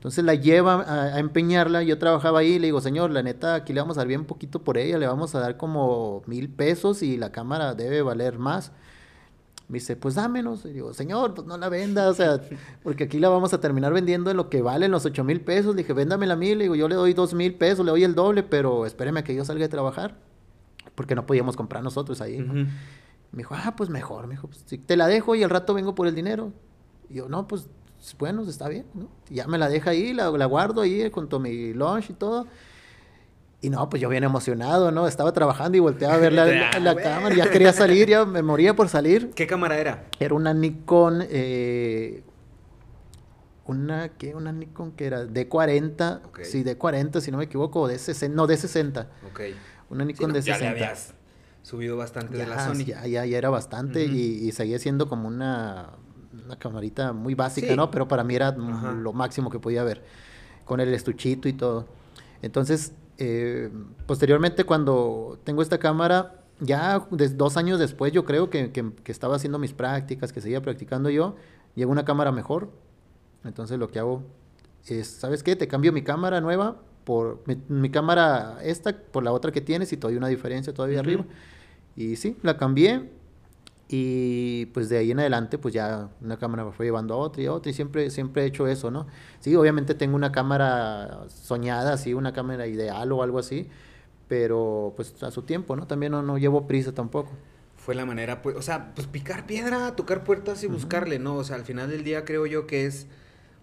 Entonces 0.00 0.24
la 0.24 0.34
lleva 0.34 0.82
a, 0.82 1.02
a 1.16 1.18
empeñarla, 1.18 1.82
yo 1.82 1.98
trabajaba 1.98 2.38
ahí, 2.38 2.58
le 2.58 2.68
digo, 2.68 2.80
señor, 2.80 3.10
la 3.10 3.22
neta, 3.22 3.54
aquí 3.54 3.74
le 3.74 3.82
vamos 3.82 3.98
a 3.98 4.00
dar 4.00 4.08
bien 4.08 4.24
poquito 4.24 4.64
por 4.64 4.78
ella, 4.78 4.96
le 4.96 5.06
vamos 5.06 5.34
a 5.34 5.40
dar 5.40 5.58
como 5.58 6.22
mil 6.24 6.48
pesos 6.48 7.02
y 7.02 7.18
la 7.18 7.32
cámara 7.32 7.74
debe 7.74 8.00
valer 8.00 8.38
más. 8.38 8.72
Me 9.68 9.74
dice, 9.74 9.96
pues 9.96 10.14
dámenos. 10.14 10.64
Y 10.64 10.72
digo, 10.72 10.94
señor, 10.94 11.34
pues 11.34 11.46
no 11.46 11.58
la 11.58 11.68
venda, 11.68 12.08
o 12.08 12.14
sea, 12.14 12.40
porque 12.82 13.04
aquí 13.04 13.18
la 13.18 13.28
vamos 13.28 13.52
a 13.52 13.60
terminar 13.60 13.92
vendiendo 13.92 14.30
en 14.30 14.38
lo 14.38 14.48
que 14.48 14.62
valen 14.62 14.90
los 14.90 15.04
ocho 15.04 15.22
mil 15.22 15.42
pesos. 15.42 15.76
Le 15.76 15.82
dije, 15.82 15.92
véndamela 15.92 16.32
a 16.32 16.36
mí, 16.38 16.54
le 16.54 16.64
digo, 16.64 16.76
yo 16.76 16.88
le 16.88 16.94
doy 16.94 17.12
dos 17.12 17.34
mil 17.34 17.54
pesos, 17.54 17.84
le 17.84 17.90
doy 17.90 18.02
el 18.02 18.14
doble, 18.14 18.42
pero 18.42 18.86
espéreme 18.86 19.20
a 19.20 19.24
que 19.24 19.34
yo 19.34 19.44
salga 19.44 19.64
de 19.64 19.68
trabajar, 19.68 20.16
porque 20.94 21.14
no 21.14 21.26
podíamos 21.26 21.56
comprar 21.56 21.84
nosotros 21.84 22.22
ahí. 22.22 22.38
Me 22.38 22.68
dijo, 23.32 23.54
ah, 23.54 23.74
pues 23.76 23.90
mejor, 23.90 24.26
me 24.28 24.34
dijo, 24.36 24.48
pues, 24.48 24.64
te 24.64 24.96
la 24.96 25.06
dejo 25.08 25.34
y 25.34 25.42
al 25.42 25.50
rato 25.50 25.74
vengo 25.74 25.94
por 25.94 26.06
el 26.06 26.14
dinero. 26.14 26.54
Y 27.10 27.16
yo, 27.16 27.28
no, 27.28 27.46
pues 27.46 27.68
bueno, 28.18 28.42
está 28.42 28.68
bien, 28.68 28.86
¿no? 28.94 29.08
Ya 29.28 29.46
me 29.46 29.58
la 29.58 29.68
deja 29.68 29.90
ahí, 29.90 30.12
la, 30.12 30.30
la 30.30 30.46
guardo 30.46 30.80
ahí 30.82 31.10
junto 31.12 31.36
a 31.36 31.40
mi 31.40 31.72
lunch 31.74 32.10
y 32.10 32.12
todo. 32.14 32.46
Y 33.62 33.68
no, 33.68 33.90
pues 33.90 34.00
yo 34.00 34.08
bien 34.08 34.24
emocionado, 34.24 34.90
¿no? 34.90 35.06
Estaba 35.06 35.32
trabajando 35.32 35.76
y 35.76 35.80
volteaba 35.80 36.14
a 36.14 36.18
ver 36.18 36.32
la, 36.32 36.46
la- 36.46 36.78
la 36.80 36.90
Ah, 36.90 36.92
güey. 36.94 37.04
cámara, 37.04 37.34
ya 37.36 37.50
quería 37.50 37.72
salir, 37.74 38.08
ya 38.08 38.24
me 38.24 38.42
moría 38.42 38.74
por 38.74 38.88
salir. 38.88 39.30
¿Qué 39.34 39.46
cámara 39.46 39.78
era? 39.78 40.06
Era 40.18 40.34
una 40.34 40.54
Nikon, 40.54 41.22
eh, 41.28 42.24
una, 43.66 44.08
¿qué? 44.16 44.34
Una 44.34 44.52
Nikon 44.52 44.92
que 44.92 45.06
era 45.06 45.24
D40, 45.26 46.22
Ok. 46.26 46.40
sí, 46.42 46.64
D40, 46.64 47.20
si 47.20 47.30
no 47.30 47.38
me 47.38 47.44
equivoco, 47.44 47.82
o 47.82 47.88
de 47.88 47.98
60, 47.98 48.34
no, 48.34 48.46
de 48.46 48.56
60. 48.56 49.08
Ok. 49.30 49.40
Una 49.90 50.04
Sí, 50.04 50.12
Nikon 50.12 50.28
no, 50.28 50.34
de 50.34 50.42
ya 50.42 50.54
60. 50.54 50.74
le 50.74 50.84
habías 50.84 51.14
subido 51.62 51.96
bastante 51.96 52.36
de 52.38 52.46
la 52.46 52.56
Ya, 52.56 52.64
Sony. 52.74 52.84
ya, 52.86 53.06
ya, 53.06 53.26
ya 53.26 53.38
era 53.38 53.50
bastante 53.50 54.06
y, 54.06 54.48
y 54.48 54.52
seguía 54.52 54.78
siendo 54.78 55.08
como 55.08 55.28
una, 55.28 55.90
una 56.32 56.56
camarita 56.58 57.12
muy 57.12 57.34
básica, 57.34 57.68
Sí. 57.68 57.76
¿no? 57.76 57.90
Pero 57.90 58.06
para 58.08 58.24
mí 58.24 58.34
era 58.34 58.48
Ajá. 58.48 58.92
lo 58.92 59.12
máximo 59.12 59.50
que 59.50 59.58
podía 59.58 59.80
haber, 59.82 60.02
con 60.64 60.80
el 60.80 60.92
estuchito 60.94 61.48
y 61.48 61.52
todo. 61.52 61.86
Entonces, 62.42 62.92
eh, 63.18 63.70
posteriormente 64.06 64.64
cuando 64.64 65.38
tengo 65.44 65.62
esta 65.62 65.78
cámara, 65.78 66.36
ya 66.60 67.06
des- 67.10 67.36
dos 67.36 67.56
años 67.56 67.78
después 67.78 68.12
yo 68.12 68.24
creo 68.24 68.48
que, 68.50 68.70
que- 68.70 68.92
que 69.02 69.12
estaba 69.12 69.36
haciendo 69.36 69.58
mis 69.58 69.72
prácticas, 69.72 70.32
que 70.32 70.40
seguía 70.40 70.62
practicando 70.62 71.10
yo, 71.10 71.36
llegó 71.74 71.90
una 71.92 72.04
cámara 72.04 72.32
mejor. 72.32 72.70
Entonces 73.44 73.78
lo 73.78 73.88
que 73.88 73.98
hago 73.98 74.22
es, 74.86 75.06
¿sabes 75.08 75.42
qué? 75.42 75.56
Te 75.56 75.68
cambio 75.68 75.92
mi 75.92 76.02
cámara 76.02 76.40
nueva 76.40 76.76
por 77.04 77.42
mi, 77.46 77.56
mi 77.68 77.90
cámara 77.90 78.58
esta 78.62 78.94
por 78.96 79.22
la 79.24 79.32
otra 79.32 79.50
que 79.52 79.60
tienes 79.60 79.92
y 79.92 79.96
todavía 79.96 80.18
una 80.18 80.28
diferencia 80.28 80.72
todavía 80.72 81.00
Ujú. 81.00 81.08
arriba. 81.08 81.24
Y 81.96 82.16
sí, 82.16 82.36
la 82.42 82.56
cambié 82.56 83.10
y 83.92 84.66
pues 84.66 84.88
de 84.88 84.98
ahí 84.98 85.10
en 85.10 85.18
adelante 85.18 85.58
pues 85.58 85.74
ya 85.74 86.10
una 86.20 86.36
cámara 86.36 86.64
me 86.64 86.70
fue 86.70 86.86
llevando 86.86 87.14
a 87.14 87.16
otra 87.16 87.42
y 87.42 87.46
a 87.46 87.52
otra 87.52 87.70
y 87.70 87.74
siempre, 87.74 88.08
siempre 88.10 88.44
he 88.44 88.46
hecho 88.46 88.68
eso, 88.68 88.92
¿no? 88.92 89.08
Sí, 89.40 89.56
obviamente 89.56 89.96
tengo 89.96 90.14
una 90.14 90.30
cámara 90.30 91.24
soñada, 91.26 91.94
así, 91.94 92.14
una 92.14 92.32
cámara 92.32 92.68
ideal 92.68 93.10
o 93.10 93.24
algo 93.24 93.40
así, 93.40 93.68
pero 94.28 94.92
pues 94.94 95.20
a 95.24 95.32
su 95.32 95.42
tiempo, 95.42 95.74
¿no? 95.74 95.88
También 95.88 96.12
no, 96.12 96.22
no 96.22 96.38
llevo 96.38 96.68
prisa 96.68 96.92
tampoco. 96.92 97.32
Fue 97.74 97.96
la 97.96 98.06
manera, 98.06 98.42
pues, 98.42 98.54
o 98.54 98.62
sea, 98.62 98.94
pues 98.94 99.08
picar 99.08 99.44
piedra, 99.44 99.96
tocar 99.96 100.22
puertas 100.22 100.62
y 100.62 100.68
buscarle, 100.68 101.18
¿no? 101.18 101.34
O 101.34 101.42
sea, 101.42 101.56
al 101.56 101.64
final 101.64 101.90
del 101.90 102.04
día 102.04 102.24
creo 102.24 102.46
yo 102.46 102.68
que 102.68 102.86
es, 102.86 103.08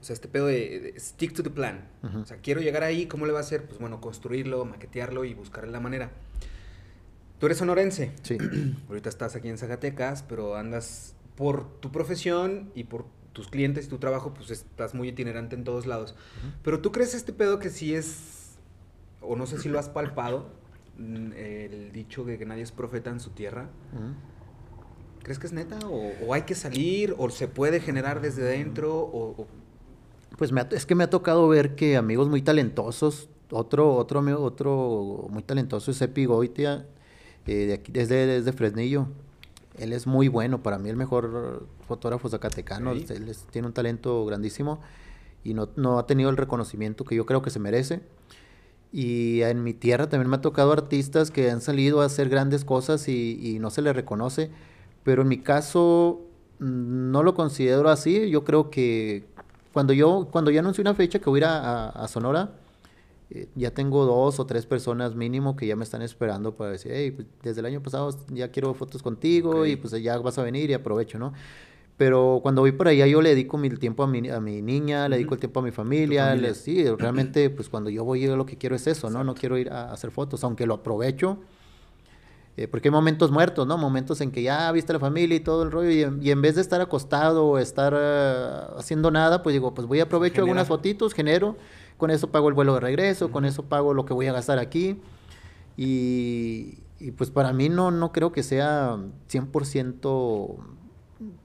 o 0.02 0.04
sea, 0.04 0.14
este 0.14 0.28
pedo 0.28 0.48
de, 0.48 0.92
de 0.92 1.00
stick 1.00 1.34
to 1.34 1.42
the 1.42 1.52
plan. 1.52 1.88
O 2.22 2.26
sea, 2.26 2.36
quiero 2.38 2.60
llegar 2.60 2.84
ahí, 2.84 3.06
¿cómo 3.06 3.28
le 3.28 3.32
va 3.32 3.40
a 3.40 3.44
hacer? 3.44 3.66
Pues 3.66 3.80
bueno, 3.80 4.02
construirlo, 4.02 4.66
maquetearlo 4.66 5.24
y 5.24 5.34
buscarle 5.36 5.72
la 5.72 5.80
manera. 5.80 6.12
Tú 7.40 7.46
eres 7.46 7.58
sonorense. 7.58 8.12
Sí. 8.24 8.38
Ahorita 8.88 9.10
estás 9.10 9.36
aquí 9.36 9.50
en 9.50 9.58
Zacatecas, 9.58 10.24
pero 10.24 10.56
andas 10.56 11.16
por 11.36 11.80
tu 11.80 11.92
profesión 11.92 12.72
y 12.74 12.86
por 12.86 13.06
tus 13.38 13.48
clientes 13.50 13.86
y 13.86 13.90
tu 13.90 14.00
trabajo, 14.00 14.34
pues 14.34 14.50
estás 14.50 14.96
muy 14.96 15.10
itinerante 15.10 15.56
en 15.56 15.64
todos 15.64 15.86
lados. 15.86 16.16
Pero 16.64 16.82
tú 16.82 16.92
crees 16.92 17.14
este 17.14 17.34
pedo 17.34 17.60
que 17.60 17.70
sí 17.70 17.94
es, 17.94 18.58
o 19.22 19.36
no 19.36 19.46
sé 19.46 19.60
si 19.60 19.70
lo 19.70 19.78
has 19.78 19.90
palpado, 19.90 20.48
mm, 20.98 21.34
el 21.34 21.92
dicho 21.92 22.24
de 22.24 22.40
que 22.40 22.48
nadie 22.48 22.64
es 22.64 22.72
profeta 22.72 23.12
en 23.12 23.20
su 23.20 23.30
tierra. 23.30 23.70
¿Crees 25.22 25.38
que 25.38 25.46
es 25.46 25.54
neta? 25.54 25.78
¿O, 25.88 26.34
hay 26.34 26.42
que 26.44 26.56
salir? 26.56 27.14
¿O 27.20 27.30
se 27.30 27.48
puede 27.48 27.80
generar 27.80 28.22
desde 28.22 28.42
dentro? 28.42 28.96
O, 28.98 29.46
Pues 30.40 30.52
me 30.52 30.66
es 30.72 30.88
que 30.88 30.96
me 30.96 31.04
ha 31.04 31.10
tocado 31.12 31.48
ver 31.48 31.76
que 31.76 31.96
amigos 31.96 32.30
muy 32.30 32.42
talentosos, 32.42 33.30
otro, 33.52 33.94
otro, 33.94 34.20
otro 34.42 35.28
muy 35.30 35.44
talentoso 35.44 35.92
es 35.92 36.02
Epi 36.02 36.26
Goitia, 36.26 36.88
eh, 37.48 37.66
de 37.66 37.74
aquí, 37.74 37.92
desde, 37.92 38.28
desde 38.28 38.54
Fresnillo. 38.54 39.08
Él 39.78 39.94
es 39.94 40.08
muy 40.08 40.28
bueno, 40.28 40.64
para 40.64 40.78
mí 40.80 40.90
el 40.90 40.96
mejor 40.96 41.68
fotógrafo 41.88 42.30
zacatecano, 42.30 42.92
él 42.92 43.06
tiene 43.52 43.68
un 43.68 43.74
talento 43.74 44.26
grandísimo 44.26 44.82
y 45.44 45.54
no, 45.54 45.70
no 45.76 46.00
ha 46.00 46.08
tenido 46.08 46.30
el 46.30 46.38
reconocimiento 46.38 47.06
que 47.06 47.16
yo 47.16 47.26
creo 47.26 47.42
que 47.42 47.52
se 47.52 47.60
merece. 47.60 48.02
Y 48.92 49.42
en 49.42 49.64
mi 49.64 49.74
tierra 49.74 50.10
también 50.10 50.30
me 50.30 50.38
ha 50.38 50.42
tocado 50.42 50.72
artistas 50.72 51.30
que 51.30 51.52
han 51.52 51.62
salido 51.62 52.02
a 52.02 52.06
hacer 52.06 52.30
grandes 52.30 52.66
cosas 52.66 53.08
y, 53.08 53.40
y 53.42 53.60
no 53.60 53.70
se 53.70 53.82
les 53.82 53.96
reconoce 53.96 54.50
pero 55.08 55.22
en 55.22 55.30
mi 55.30 55.38
caso 55.38 56.20
mm, 56.60 57.12
no 57.12 57.24
lo 57.24 57.34
considero 57.34 57.88
así. 57.88 58.30
Yo 58.30 58.44
creo 58.44 58.70
que 58.70 59.24
cuando 59.72 59.94
yo, 59.94 60.28
cuando 60.30 60.52
ya 60.52 60.60
anuncié 60.60 60.82
una 60.82 60.94
fecha 60.94 61.20
que 61.20 61.30
voy 61.30 61.40
a 61.40 61.40
ir 61.40 61.46
a, 61.46 62.08
Sonora, 62.10 62.52
eh, 63.30 63.48
ya 63.56 63.72
tengo 63.72 64.06
dos 64.06 64.40
o 64.40 64.46
tres 64.46 64.66
personas 64.66 65.16
mínimo 65.16 65.56
que 65.56 65.68
ya 65.68 65.76
me 65.76 65.84
están 65.84 66.02
esperando 66.02 66.56
para 66.56 66.72
decir, 66.72 66.92
hey, 66.96 67.12
pues, 67.12 67.28
desde 67.44 67.60
el 67.60 67.66
año 67.66 67.82
pasado 67.82 68.18
ya 68.30 68.52
quiero 68.52 68.74
fotos 68.74 69.04
contigo 69.04 69.66
y 69.66 69.76
pues 69.76 69.92
ya 70.02 70.18
vas 70.18 70.38
a 70.38 70.44
venir 70.44 70.70
y 70.70 70.74
aprovecho, 70.74 71.20
¿no? 71.20 71.34
Pero 71.98 72.40
cuando 72.44 72.62
voy 72.62 72.72
por 72.72 72.88
allá 72.88 73.08
yo 73.08 73.22
le 73.22 73.30
dedico 73.30 73.58
mi 73.58 73.70
tiempo 73.72 74.04
a 74.04 74.08
mi, 74.08 74.30
a 74.30 74.40
mi 74.40 74.62
niña, 74.62 75.10
le 75.10 75.18
dedico 75.18 75.34
el 75.34 75.40
tiempo 75.40 75.60
a 75.60 75.64
mi 75.64 75.72
familia, 75.72 76.38
sí, 76.54 76.86
realmente 76.92 77.50
pues 77.56 77.70
cuando 77.70 77.90
yo 77.90 78.06
voy 78.06 78.22
yo 78.22 78.38
lo 78.38 78.46
que 78.46 78.58
quiero 78.58 78.76
es 78.76 78.88
eso, 78.88 79.10
¿no? 79.10 79.24
No 79.24 79.34
quiero 79.34 79.58
ir 79.58 79.72
a 79.72 79.92
hacer 79.92 80.12
fotos, 80.12 80.44
aunque 80.44 80.68
lo 80.68 80.76
aprovecho, 80.76 81.40
eh, 82.56 82.68
porque 82.68 82.88
hay 82.88 82.92
momentos 82.92 83.30
muertos, 83.32 83.68
¿no? 83.68 83.78
Momentos 83.78 84.22
en 84.22 84.32
que 84.32 84.44
ya 84.44 84.72
viste 84.72 84.94
la 84.94 85.00
familia 85.00 85.36
y 85.36 85.40
todo 85.40 85.64
el 85.64 85.72
rollo, 85.72 85.90
y 86.22 86.32
en, 86.32 86.42
vez 86.42 86.56
de 86.56 86.62
estar 86.62 86.80
acostado 86.82 87.46
o 87.46 87.58
estar 87.58 87.94
eh, 87.98 88.60
haciendo 88.78 89.12
nada, 89.12 89.44
pues 89.44 89.54
digo, 89.54 89.74
pues 89.74 89.88
voy 89.88 90.00
a 90.00 90.04
aprovecho 90.04 90.42
algunas 90.42 90.68
fotitos, 90.68 91.14
genero, 91.14 91.58
con 91.98 92.12
eso 92.12 92.32
pago 92.32 92.48
el 92.48 92.54
vuelo 92.54 92.76
de 92.76 92.80
regreso, 92.80 93.32
con 93.32 93.46
eso 93.46 93.64
pago 93.64 93.94
lo 93.94 94.06
que 94.06 94.14
voy 94.14 94.28
a 94.28 94.34
gastar 94.34 94.60
aquí. 94.60 95.00
Y, 95.76 96.80
pues 97.18 97.30
para 97.30 97.54
mí 97.54 97.70
no, 97.70 97.92
no 97.92 98.12
creo 98.12 98.32
que 98.32 98.44
sea 98.44 98.98
100% 99.30 100.58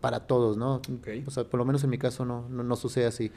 para 0.01 0.21
todos, 0.21 0.57
¿no? 0.57 0.81
O 1.27 1.31
sea, 1.31 1.45
por 1.45 1.59
lo 1.59 1.65
menos 1.65 1.85
en 1.85 1.91
mi 1.91 1.99
caso 1.99 2.25
no, 2.25 2.49
no, 2.49 2.63
no 2.63 2.77
sucede 2.77 3.07
así. 3.07 3.31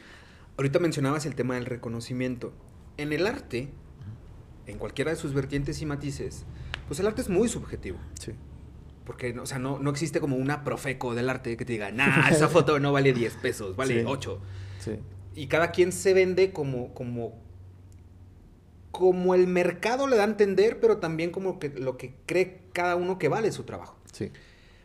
Ahorita 0.57 0.79
mencionabas 0.79 1.25
el 1.25 1.35
tema 1.35 1.55
del 1.55 1.65
reconocimiento. 1.65 2.53
En 2.97 3.11
el 3.11 3.27
arte, 3.27 3.69
en 4.67 4.77
cualquiera 4.77 5.11
de 5.11 5.17
sus 5.17 5.33
vertientes 5.33 5.81
y 5.81 5.85
matices, 5.85 6.45
pues 6.87 6.99
el 6.99 7.07
arte 7.07 7.21
es 7.21 7.29
muy 7.29 7.49
subjetivo. 7.49 7.97
Sí. 8.19 8.31
Porque, 9.05 9.37
o 9.37 9.45
sea, 9.45 9.59
no, 9.59 9.79
no 9.79 9.91
existe 9.91 10.19
como 10.19 10.35
una 10.35 10.63
profeco 10.63 11.13
del 11.13 11.29
arte 11.29 11.57
que 11.57 11.65
te 11.65 11.73
diga, 11.73 11.91
nah, 11.93 12.29
esa 12.29 12.47
foto 12.47 12.79
no 12.79 12.91
vale 12.91 13.13
10 13.13 13.35
pesos, 13.35 13.75
vale 13.75 14.05
8. 14.05 14.39
Sí. 14.79 14.99
Y 15.35 15.47
cada 15.47 15.71
quien 15.71 15.91
se 15.91 16.13
vende 16.13 16.51
como, 16.51 16.93
como, 16.93 17.33
como 18.91 19.35
el 19.35 19.47
mercado 19.47 20.07
le 20.07 20.15
da 20.15 20.23
a 20.23 20.27
entender, 20.27 20.79
pero 20.79 20.97
también 20.97 21.31
como 21.31 21.59
que 21.59 21.69
lo 21.69 21.97
que 21.97 22.15
cree 22.25 22.61
cada 22.73 22.95
uno 22.95 23.19
que 23.19 23.27
vale 23.27 23.51
su 23.51 23.63
trabajo. 23.63 23.97
Sí. 24.11 24.31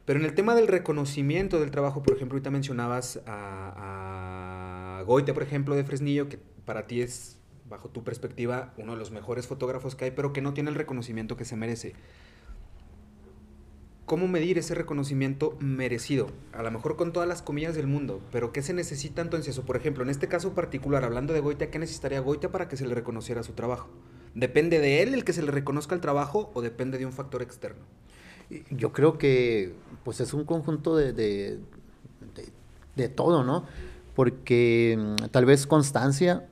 Pero 0.05 0.19
en 0.19 0.27
el 0.27 0.35
tema 0.35 0.57
del 0.57 0.67
reconocimiento 0.67 1.61
del 1.61 1.71
trabajo, 1.71 2.03
por 2.03 2.17
ejemplo, 2.17 2.37
ahorita 2.37 2.51
mencionabas 2.51 3.21
a, 3.27 4.99
a 4.99 5.03
Goite, 5.05 5.33
por 5.33 5.45
ejemplo, 5.45 5.77
de 5.77 5.85
Fresnillo, 5.85 6.29
que 6.29 6.39
para 6.65 6.87
ti 6.87 7.01
es 7.01 7.39
bajo 7.69 7.89
tu 7.89 8.03
perspectiva, 8.03 8.75
uno 8.77 8.93
de 8.93 8.99
los 8.99 9.13
mejores 9.13 9.47
fotógrafos 9.47 9.95
que 9.95 10.07
hay, 10.07 10.11
pero 10.11 10.33
que 10.33 10.43
no 10.43 10.53
tiene 10.53 10.71
el 10.71 10.77
reconocimiento 10.77 11.37
que 11.37 11.45
se 11.45 11.57
merece. 11.57 11.95
¿Cómo 14.11 14.27
medir 14.27 14.59
ese 14.59 14.75
reconocimiento 14.75 15.57
merecido? 15.61 16.27
A 16.53 16.65
lo 16.65 16.73
mejor 16.73 16.97
con 16.97 17.13
todas 17.13 17.29
las 17.29 17.43
comillas 17.43 17.77
del 17.77 17.87
mundo, 17.87 18.21
pero 18.33 18.53
¿qué 18.53 18.61
se 18.61 18.75
necesita 18.75 19.23
entonces? 19.23 19.57
O 19.57 19.63
por 19.63 19.77
ejemplo, 19.77 20.03
en 20.03 20.11
este 20.11 20.27
caso 20.27 20.53
particular, 20.53 21.05
hablando 21.05 21.33
de 21.33 21.39
Goitia, 21.39 21.71
¿qué 21.71 21.79
necesitaría 21.79 22.19
Goitia 22.19 22.51
para 22.51 22.67
que 22.67 22.77
se 22.77 22.89
le 22.89 22.97
reconociera 22.97 23.45
su 23.45 23.53
trabajo? 23.53 23.89
¿Depende 24.35 24.81
de 24.81 25.03
él 25.03 25.15
el 25.15 25.23
que 25.23 25.33
se 25.33 25.45
le 25.45 25.53
reconozca 25.53 25.95
el 25.95 26.01
trabajo 26.01 26.51
o 26.55 26.61
depende 26.61 26.99
de 26.99 27.07
un 27.07 27.13
factor 27.13 27.41
externo? 27.41 27.85
Yo 28.71 28.93
creo 28.93 29.17
que 29.17 29.75
pues 30.03 30.19
es 30.19 30.35
un 30.35 30.45
conjunto 30.45 30.97
de, 30.97 31.13
de, 31.13 31.61
de 32.97 33.09
todo, 33.09 33.45
¿no? 33.45 33.65
Porque 34.17 34.99
mm, 34.99 35.27
tal 35.27 35.45
vez 35.45 35.69
constancia, 35.69 36.49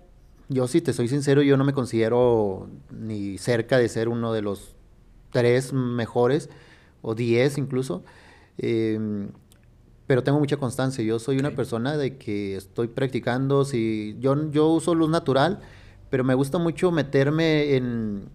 yo 0.49 0.69
si 0.69 0.81
te 0.81 0.93
soy 0.93 1.09
sincero, 1.09 1.43
yo 1.43 1.57
no 1.57 1.65
me 1.65 1.73
considero 1.73 2.69
ni 2.93 3.37
cerca 3.37 3.79
de 3.79 3.89
ser 3.89 4.09
uno 4.09 4.33
de 4.33 4.43
los 4.43 4.77
tres 5.33 5.73
mejores 5.73 6.51
o 7.03 7.15
diez 7.15 7.59
incluso. 7.59 8.05
Em, 8.59 9.29
pero 10.07 10.25
tengo 10.25 10.39
mucha 10.39 10.57
constancia. 10.57 11.05
Yo 11.05 11.19
soy 11.19 11.39
una 11.39 11.51
persona 11.51 11.97
de 11.97 12.17
que 12.17 12.57
estoy 12.57 12.89
practicando. 12.89 13.65
Si 13.65 14.17
yo, 14.21 14.51
yo 14.51 14.69
uso 14.69 14.95
luz 14.95 15.11
natural, 15.11 15.61
pero 16.11 16.25
me 16.25 16.35
gusta 16.35 16.59
mucho 16.59 16.91
meterme 16.91 17.77
en, 17.77 18.31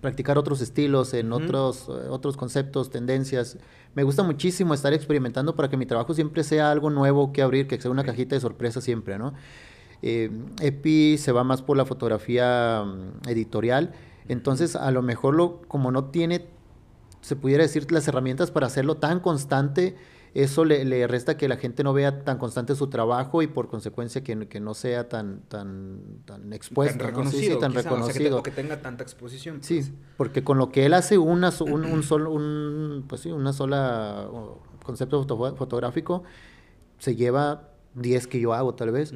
practicar 0.00 0.36
otros 0.36 0.60
estilos, 0.60 1.14
en 1.14 1.32
otros, 1.32 1.88
otros 1.88 2.36
conceptos, 2.36 2.90
tendencias. 2.90 3.56
Me 3.94 4.02
gusta 4.02 4.22
muchísimo 4.22 4.74
estar 4.74 4.92
experimentando 4.92 5.54
para 5.54 5.70
que 5.70 5.76
mi 5.76 5.86
trabajo 5.86 6.12
siempre 6.12 6.44
sea 6.44 6.70
algo 6.70 6.90
nuevo 6.90 7.32
que 7.32 7.42
abrir, 7.42 7.66
que 7.66 7.80
sea 7.80 7.90
una 7.90 8.04
cajita 8.04 8.34
de 8.34 8.40
sorpresa 8.40 8.80
siempre, 8.80 9.16
¿no? 9.16 9.32
Eh, 10.02 10.30
Epi 10.60 11.16
se 11.16 11.32
va 11.32 11.44
más 11.44 11.62
por 11.62 11.78
la 11.78 11.86
fotografía 11.86 12.84
mm, 12.84 13.28
editorial, 13.28 13.94
entonces 14.28 14.76
a 14.76 14.90
lo 14.90 15.00
mejor 15.00 15.34
lo, 15.34 15.62
como 15.62 15.90
no 15.92 16.06
tiene, 16.06 16.46
se 17.24 17.36
pudiera 17.36 17.62
decir, 17.62 17.90
las 17.90 18.06
herramientas 18.06 18.50
para 18.50 18.66
hacerlo 18.66 18.98
tan 18.98 19.18
constante, 19.18 19.96
eso 20.34 20.66
le, 20.66 21.06
resta 21.06 21.38
que 21.38 21.48
la 21.48 21.56
gente 21.56 21.82
no 21.82 21.94
vea 21.94 22.22
tan 22.22 22.36
constante 22.36 22.74
su 22.74 22.88
trabajo 22.88 23.40
y 23.40 23.46
por 23.46 23.68
consecuencia 23.68 24.22
que, 24.22 24.60
no 24.60 24.74
sea 24.74 25.08
tan, 25.08 25.40
tan, 25.48 26.00
tan 26.26 26.52
expuesto, 26.52 26.98
tan 26.98 27.06
reconocido, 27.06 27.58
tan 27.58 27.72
reconocido. 27.72 28.42
que, 28.42 28.50
tenga 28.50 28.82
tanta 28.82 29.02
exposición. 29.04 29.62
Sí, 29.62 29.76
pues. 29.76 29.92
porque 30.18 30.44
con 30.44 30.58
lo 30.58 30.70
que 30.70 30.84
él 30.84 30.92
hace 30.92 31.16
una, 31.16 31.50
un, 31.60 31.84
un, 31.86 32.02
solo, 32.02 32.30
un, 32.30 33.06
pues 33.08 33.22
sí, 33.22 33.32
una 33.32 33.54
sola 33.54 34.28
concepto 34.84 35.24
fotográfico, 35.56 36.24
se 36.98 37.16
lleva 37.16 37.70
10 37.94 38.26
que 38.26 38.38
yo 38.38 38.52
hago 38.52 38.74
tal 38.74 38.90
vez. 38.90 39.14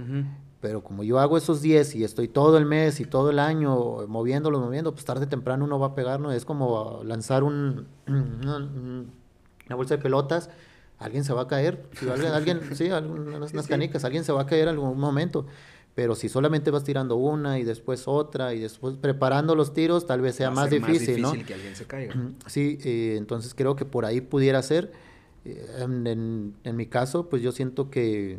Pero 0.61 0.83
como 0.83 1.05
yo 1.05 1.21
hago 1.21 1.39
esos 1.39 1.63
10 1.63 1.95
y 1.95 2.05
estoy 2.05 2.27
todo 2.27 2.59
el 2.59 2.67
mes 2.67 2.99
y 2.99 3.05
todo 3.05 3.31
el 3.31 3.39
año 3.39 4.07
moviéndolo, 4.09 4.59
moviendo, 4.59 4.93
pues 4.93 5.05
tarde 5.05 5.27
o 5.27 5.29
temprano 5.29 5.65
uno 5.65 5.79
va 5.79 5.89
a 5.89 5.95
pegar, 5.95 6.19
¿no? 6.19 6.33
Es 6.33 6.45
como 6.45 7.01
lanzar 7.05 7.45
un, 7.45 7.87
una, 8.09 9.77
bolsa 9.77 9.97
de 9.97 10.03
pelotas, 10.03 10.51
alguien 10.99 11.23
se 11.23 11.33
va 11.33 11.43
a 11.43 11.47
caer. 11.47 11.85
Si 11.93 12.09
alguien, 12.09 12.61
sí, 12.75 12.91
unas, 12.91 13.69
canicas, 13.69 14.05
alguien 14.05 14.25
se 14.25 14.33
va 14.33 14.43
a 14.43 14.47
caer 14.47 14.63
en 14.63 14.71
algún 14.71 14.99
momento. 14.99 15.47
Pero 15.95 16.15
si 16.15 16.29
solamente 16.29 16.71
vas 16.71 16.85
tirando 16.85 17.17
una 17.17 17.59
y 17.59 17.65
después 17.65 18.07
otra 18.07 18.55
y 18.55 18.61
después 18.61 18.97
preparando 18.97 19.55
los 19.55 19.75
tiros, 19.75 20.07
tal 20.07 20.21
vez 20.21 20.37
sea 20.37 20.51
más 20.51 20.71
difícil, 20.71 21.21
más 21.23 21.33
difícil, 21.33 21.47
que 21.47 21.55
alguien 21.55 21.77
se 21.77 21.87
caiga. 21.87 22.15
Sí, 22.47 22.79
eh, 22.85 23.15
entonces 23.17 23.55
creo 23.55 23.77
que 23.77 23.85
por 23.85 24.05
ahí 24.05 24.21
pudiera 24.21 24.61
ser. 24.63 24.93
Eh, 25.45 25.67
en, 25.79 26.55
en 26.63 26.77
mi 26.77 26.87
caso, 26.87 27.29
pues 27.29 27.43
yo 27.43 27.51
siento 27.53 27.91
que 27.91 28.39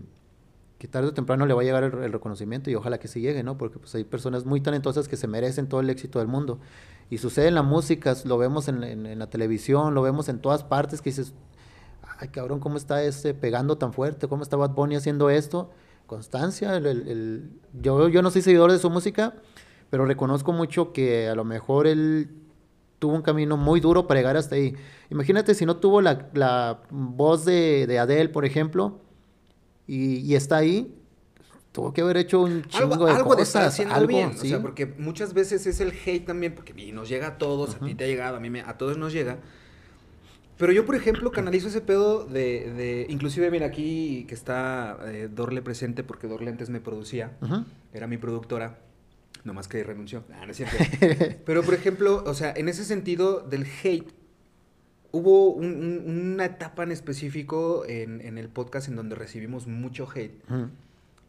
que 0.80 0.88
tarde 0.88 1.10
o 1.10 1.14
temprano 1.14 1.46
le 1.46 1.54
va 1.54 1.62
a 1.62 1.66
llegar 1.66 1.84
el, 1.84 2.12
reconocimiento 2.14 2.72
y 2.72 2.76
ojalá 2.76 3.00
que 3.00 3.10
sí 3.10 3.20
llegue, 3.20 3.44
¿no? 3.44 3.58
Porque 3.58 3.78
pues 3.78 3.94
hay 3.96 4.06
personas 4.06 4.46
muy 4.46 4.62
talentosas 4.62 5.10
que 5.10 5.18
se 5.18 5.28
merecen 5.28 5.68
todo 5.68 5.82
el 5.82 5.90
éxito 5.90 6.20
del 6.20 6.30
mundo. 6.30 6.58
Y 7.10 7.18
sucede 7.18 7.50
en 7.50 7.56
la 7.56 7.64
música, 7.64 8.16
lo 8.24 8.38
vemos 8.38 8.70
en, 8.70 9.20
la 9.20 9.30
televisión, 9.30 9.94
lo 9.94 10.02
vemos 10.02 10.30
en 10.30 10.40
todas 10.40 10.64
partes, 10.64 11.02
que 11.02 11.10
dices, 11.10 11.34
ay 12.18 12.30
cabrón, 12.30 12.62
¿cómo 12.62 12.78
está 12.78 13.04
este 13.04 13.34
pegando 13.34 13.78
tan 13.78 13.92
fuerte? 13.92 14.30
¿Cómo 14.30 14.42
está 14.42 14.56
Bad 14.56 14.72
Bunny 14.72 14.96
haciendo 14.96 15.30
esto? 15.30 15.70
Constancia, 16.08 16.78
el, 16.78 17.52
yo, 17.74 18.08
yo 18.08 18.22
no 18.22 18.32
soy 18.32 18.42
seguidor 18.42 18.72
de 18.72 18.80
su 18.80 18.90
música, 18.90 19.34
pero 19.90 20.06
reconozco 20.06 20.54
mucho 20.54 20.94
que 20.94 21.28
a 21.28 21.36
lo 21.36 21.44
mejor 21.44 21.88
él 21.88 22.30
tuvo 23.00 23.16
un 23.16 23.22
camino 23.22 23.58
muy 23.58 23.82
duro 23.82 24.08
para 24.08 24.22
llegar 24.22 24.38
hasta 24.38 24.56
ahí. 24.56 24.76
Imagínate 25.10 25.56
si 25.56 25.66
no 25.66 25.76
tuvo 25.76 26.02
la, 26.02 26.80
voz 26.90 27.44
de, 27.44 27.86
de 27.86 28.00
Adele, 28.00 28.30
por 28.30 28.46
ejemplo, 28.46 29.02
y, 29.92 30.36
está 30.36 30.58
ahí, 30.58 30.96
tuvo 31.72 31.94
que 31.94 32.02
haber 32.02 32.18
hecho 32.18 32.42
un 32.42 32.64
chingo 32.64 33.06
de 33.08 33.12
algo 33.12 33.36
cosas. 33.36 33.80
algo 33.80 34.08
bien, 34.08 34.30
o 34.30 34.38
sea, 34.38 34.62
porque 34.62 34.86
muchas 34.86 35.34
veces 35.34 35.66
es 35.66 35.80
el 35.80 35.92
hate 36.06 36.26
también, 36.26 36.54
porque 36.54 36.74
nos 36.94 37.10
llega 37.10 37.28
a 37.28 37.38
todos, 37.40 37.76
a 37.76 37.80
ti 37.80 37.96
te 37.96 38.04
ha 38.04 38.08
llegado, 38.08 38.38
a 38.38 38.40
mí 38.40 38.52
me, 38.52 38.62
a 38.62 38.78
todos 38.78 38.98
nos 38.98 39.12
llega. 39.14 39.40
Pero 40.58 40.74
yo, 40.74 40.86
por 40.86 40.96
ejemplo, 40.96 41.32
canalizo 41.32 41.70
ese 41.70 41.82
pedo 41.82 42.26
de, 42.26 42.72
de 42.74 43.08
inclusive, 43.10 43.50
mira, 43.50 43.66
aquí 43.66 44.26
que 44.28 44.36
está 44.36 45.00
eh, 45.06 45.28
Dorle 45.34 45.64
presente, 45.64 46.04
porque 46.04 46.28
Dorle 46.28 46.52
antes 46.52 46.70
me 46.70 46.82
producía, 46.82 47.32
era 47.92 48.06
mi 48.06 48.18
productora, 48.18 48.78
nomás 49.44 49.68
que 49.68 49.84
renunció. 49.84 50.24
Ah, 50.34 50.46
no 50.46 50.52
es 50.52 50.58
cierto. 50.58 50.76
Pero, 51.46 51.64
por 51.64 51.74
ejemplo, 51.74 52.24
o 52.28 52.34
sea, 52.36 52.54
en 52.56 52.70
ese 52.70 52.86
sentido 52.86 53.40
del 53.40 53.66
hate, 53.84 54.14
hubo 55.12 55.52
una 55.52 56.46
etapa 56.46 56.84
en 56.84 56.92
específico 56.92 57.84
en, 57.88 58.38
el 58.38 58.50
podcast 58.50 58.88
en 58.88 58.96
donde 58.96 59.16
recibimos 59.16 59.68
mucho 59.68 60.08
hate. 60.14 60.44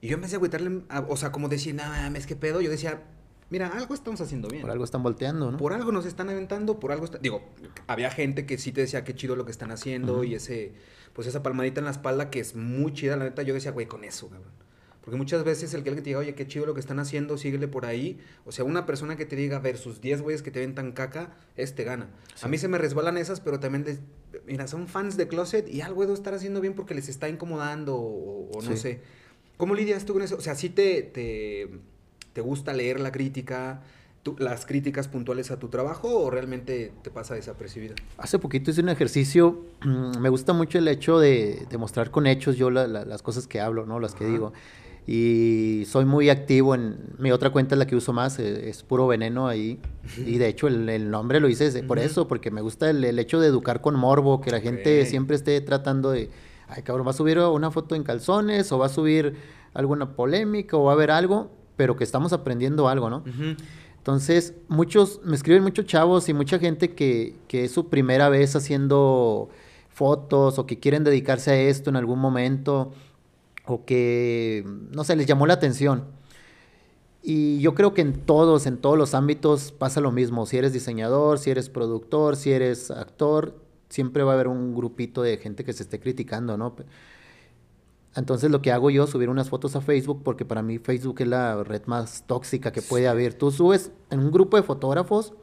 Y 0.01 0.09
yo 0.09 0.15
empecé 0.15 0.37
a 0.37 0.39
agüitarle, 0.39 0.83
o 1.09 1.17
sea, 1.17 1.31
como 1.31 1.49
decir, 1.49 1.75
nada, 1.75 2.07
es 2.17 2.27
que 2.27 2.37
pedo, 2.37 2.61
yo 2.61 2.71
decía, 2.71 3.03
mira, 3.51 3.69
algo 3.69 3.95
estamos 3.95 4.21
haciendo 4.21 4.49
bien. 4.49 4.63
Por 4.63 4.71
algo 4.71 4.85
están 4.85 5.03
volteando, 5.03 5.51
¿no? 5.51 5.59
Por 5.59 5.73
algo 5.75 5.93
nos 5.93 6.07
están 6.07 6.31
aventando, 6.31 6.81
por 6.81 6.93
algo 6.93 7.05
está... 7.05 7.19
Digo, 7.19 7.43
había 7.87 8.11
gente 8.11 8.47
que 8.47 8.57
sí 8.57 8.73
te 8.73 8.81
decía 8.81 9.05
qué 9.05 9.15
chido 9.15 9.37
lo 9.37 9.45
que 9.45 9.51
están 9.51 9.71
haciendo 9.71 10.25
y 10.25 10.35
ese, 10.35 10.73
pues 11.13 11.27
esa 11.27 11.43
palmadita 11.43 11.81
en 11.81 11.85
la 11.85 11.91
espalda 11.91 12.31
que 12.31 12.41
es 12.41 12.55
muy 12.55 12.93
chida, 12.95 13.17
la 13.17 13.25
neta, 13.25 13.43
yo 13.43 13.53
decía, 13.53 13.73
güey, 13.73 13.87
con 13.87 14.05
eso, 14.05 14.29
cabrón. 14.29 14.53
Porque 15.11 15.19
muchas 15.19 15.43
veces 15.43 15.75
el 15.75 15.83
que 15.83 15.91
te 15.91 16.03
diga, 16.03 16.21
oye, 16.21 16.37
qué 16.37 16.47
chido 16.47 16.67
lo 16.67 16.75
que 16.75 16.79
están 16.79 17.01
haciendo, 17.01 17.37
síguele 17.37 17.67
por 17.67 17.85
ahí. 17.85 18.21
O 18.45 18.53
sea, 18.53 18.65
una 18.65 18.87
persona 18.87 19.17
que 19.17 19.27
te 19.27 19.35
diga 19.35 19.59
versus 19.59 20.01
10 20.01 20.23
güeyes 20.23 20.41
que 20.41 20.53
te 20.53 20.61
ven 20.61 20.73
tan 20.77 20.93
caca, 20.93 21.35
este 21.57 21.83
gana. 21.83 22.11
A 22.43 22.47
mí 22.47 22.59
se 22.59 22.69
me 22.69 22.79
resbalan 22.79 23.17
esas, 23.17 23.41
pero 23.41 23.59
también, 23.59 23.85
mira, 24.47 24.69
son 24.69 24.87
fans 24.87 25.17
de 25.17 25.27
Closet 25.27 25.69
y 25.69 25.81
algo 25.81 26.03
debo 26.03 26.15
estar 26.15 26.33
haciendo 26.33 26.61
bien 26.61 26.75
porque 26.75 26.95
les 26.95 27.09
está 27.09 27.29
incomodando 27.29 27.97
o, 27.97 28.51
o 28.57 28.63
no 28.63 28.71
Sí. 28.71 28.77
sé. 28.77 29.01
¿Cómo 29.57 29.75
lidias 29.75 30.05
tú 30.05 30.13
con 30.13 30.23
eso? 30.23 30.37
O 30.37 30.41
sea, 30.41 30.55
¿sí 30.55 30.69
te, 30.71 31.03
te, 31.03 31.69
te 32.33 32.41
gusta 32.41 32.73
leer 32.73 33.01
la 33.01 33.11
crítica, 33.11 33.83
tú- 34.23 34.37
las 34.39 34.65
críticas 34.65 35.09
puntuales 35.09 35.51
a 35.51 35.59
tu 35.59 35.71
trabajo 35.71 36.21
o 36.21 36.31
realmente 36.31 36.93
te 37.03 37.11
pasa 37.11 37.35
desapercibida? 37.35 37.97
Hace 38.17 38.39
poquito 38.39 38.71
hice 38.71 38.81
un 38.81 38.91
ejercicio, 38.91 39.67
me 39.85 40.29
gusta 40.29 40.53
mucho 40.53 40.79
el 40.79 40.87
hecho 40.87 41.19
de, 41.19 41.67
de 41.69 41.79
mostrar 41.79 42.13
con 42.13 42.29
hechos 42.29 42.57
yo 42.57 42.71
la- 42.71 42.87
la- 42.87 43.05
las 43.05 43.23
cosas 43.23 43.49
que 43.49 43.59
hablo, 43.61 43.87
¿no? 43.87 43.99
Las 43.99 44.15
que 44.15 44.23
Ajá. 44.23 44.33
digo. 44.33 44.53
Y 45.07 45.85
soy 45.87 46.05
muy 46.05 46.31
activo 46.31 46.75
en... 46.75 46.99
Mi 47.19 47.33
otra 47.33 47.51
cuenta 47.51 47.75
es 47.75 47.79
la 47.79 47.87
que 47.87 47.97
uso 47.97 48.13
más, 48.13 48.39
eh, 48.39 48.69
es 48.69 48.83
puro 48.83 49.07
veneno 49.07 49.49
ahí. 49.49 49.81
Y 50.19 50.39
de 50.39 50.49
hecho 50.49 50.69
el, 50.69 50.89
el 50.89 51.11
nombre 51.11 51.41
lo 51.41 51.49
hice 51.49 51.83
por 51.83 51.99
eso, 51.99 52.29
porque 52.29 52.51
me 52.51 52.61
gusta 52.61 52.91
el, 52.91 53.05
el 53.05 53.19
hecho 53.19 53.41
de 53.41 53.49
educar 53.49 53.81
con 53.81 53.97
morbo, 53.97 54.41
que 54.41 54.51
la 54.51 54.61
gente 54.61 55.05
siempre 55.07 55.37
esté 55.37 55.61
tratando 55.61 56.11
de... 56.11 56.31
Ay, 56.69 56.83
cabrón, 56.83 57.07
va 57.07 57.11
a 57.11 57.15
subir 57.15 57.39
una 57.39 57.71
foto 57.71 57.97
en 57.97 58.05
calzones 58.05 58.71
o 58.71 58.79
va 58.79 58.87
a 58.87 58.91
subir 58.91 59.35
alguna 59.75 60.15
polémica 60.15 60.77
o 60.77 60.85
va 60.85 60.93
a 60.93 60.95
haber 60.95 61.11
algo, 61.11 61.51
pero 61.77 61.97
que 61.97 62.05
estamos 62.05 62.33
aprendiendo 62.33 62.89
algo, 62.89 63.11
¿no? 63.11 63.25
Entonces, 63.99 64.55
muchos, 64.69 65.21
me 65.25 65.35
escriben 65.35 65.63
muchos 65.63 65.87
chavos 65.87 66.29
y 66.29 66.35
mucha 66.35 66.59
gente 66.59 66.95
que, 66.95 67.37
que 67.49 67.65
es 67.65 67.73
su 67.73 67.89
primera 67.89 68.29
vez 68.29 68.55
haciendo 68.57 69.51
fotos 69.89 70.59
o 70.59 70.67
que 70.67 70.79
quieren 70.79 71.05
dedicarse 71.05 71.51
a 71.51 71.61
esto 71.61 71.91
en 71.91 71.97
algún 71.97 72.19
momento 72.19 72.93
o 73.67 73.85
que, 73.85 74.65
no 74.91 75.05
sé, 75.05 75.17
les 75.17 75.27
llamó 75.27 75.47
la 75.47 75.55
atención. 75.55 76.05
Y 77.23 77.61
yo 77.61 77.75
creo 77.75 77.93
que 77.93 78.01
en 78.01 78.15
todos, 78.15 78.67
en 78.67 78.79
todos 78.79 78.97
los 78.97 79.15
ámbitos 79.15 79.73
pasa 79.73 80.01
lo 80.01 80.11
mismo. 80.11 80.47
Si 80.47 80.57
eres 80.57 80.73
diseñador, 80.73 81.39
si 81.39 81.51
eres 81.51 81.69
productor, 81.69 82.37
si 82.37 82.53
eres 82.53 82.91
actor, 82.91 83.55
siempre 83.91 84.23
va 84.23 84.33
a 84.33 84.35
haber 84.35 84.49
un 84.49 84.75
grupito 84.75 85.23
de 85.23 85.37
gente 85.37 85.65
que 85.65 85.73
se 85.73 85.83
esté 85.83 86.01
criticando, 86.01 86.57
¿no? 86.57 86.75
Entonces 88.17 88.51
lo 88.51 88.63
que 88.63 88.73
hago 88.73 88.91
yo 88.91 89.05
es 89.05 89.11
subir 89.11 89.29
unas 89.29 89.51
fotos 89.51 89.77
a 89.77 89.81
Facebook 89.81 90.23
porque 90.25 90.45
para 90.45 90.63
mí 90.63 90.79
Facebook 90.79 91.21
es 91.21 91.29
la 91.29 91.63
red 91.63 91.83
más 91.87 92.25
tóxica 92.27 92.73
que 92.73 92.83
puede 92.83 93.07
haber. 93.07 93.35
Tú 93.35 93.51
subes 93.51 93.93
en 94.11 94.21
un 94.21 94.31
grupo 94.33 94.57
de 94.57 94.63
fotógrafos, 94.63 95.35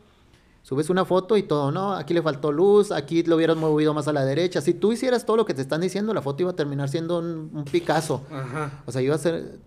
subes 0.67 0.89
una 0.89 1.05
foto 1.05 1.37
y 1.37 1.43
todo, 1.43 1.71
no, 1.71 1.93
aquí 1.93 2.13
le 2.13 2.21
faltó 2.21 2.51
luz, 2.51 2.91
aquí 2.91 3.23
lo 3.23 3.37
hubieras 3.37 3.55
movido 3.55 3.93
más 3.93 4.09
a 4.09 4.11
la 4.13 4.25
derecha. 4.25 4.59
Si 4.59 4.73
tú 4.73 4.91
hicieras 4.91 5.25
todo 5.25 5.37
lo 5.37 5.45
que 5.45 5.53
te 5.53 5.61
están 5.61 5.79
diciendo, 5.79 6.13
la 6.13 6.21
foto 6.21 6.43
iba 6.43 6.51
a 6.51 6.55
terminar 6.57 6.89
siendo 6.89 7.19
un, 7.19 7.49
un 7.53 7.63
Picasso. 7.63 8.23
Ajá. 8.29 8.81
O 8.85 8.91
sea, 8.91 9.01
iba 9.01 9.15
a 9.15 9.17
ser, 9.17 9.59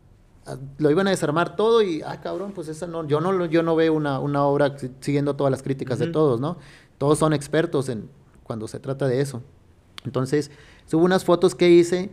lo 0.77 0.91
iban 0.91 1.07
a 1.07 1.11
desarmar 1.11 1.57
todo 1.57 1.81
y, 1.81 2.03
ah, 2.03 2.21
cabrón, 2.21 2.53
pues 2.53 2.69
esa 2.69 2.87
no, 2.87 3.07
yo 3.07 3.19
no, 3.23 3.47
yo 3.47 3.63
no 3.63 3.77
veo 3.77 3.95
una, 3.95 4.19
una 4.19 4.45
obra 4.45 4.77
si- 4.79 4.91
siguiendo 5.01 5.37
todas 5.37 5.51
las 5.51 5.63
críticas 5.63 5.99
de 5.99 6.09
todos, 6.09 6.39
¿no? 6.39 6.59
Todos 6.99 7.19
son 7.19 7.33
expertos 7.33 7.89
en 7.89 8.11
cuando 8.43 8.69
se 8.69 8.79
trata 8.79 9.07
de 9.09 9.23
eso. 9.23 9.41
Entonces, 10.05 10.51
subo 10.87 11.03
unas 11.05 11.25
fotos 11.25 11.55
que 11.55 11.71
hice 11.71 12.11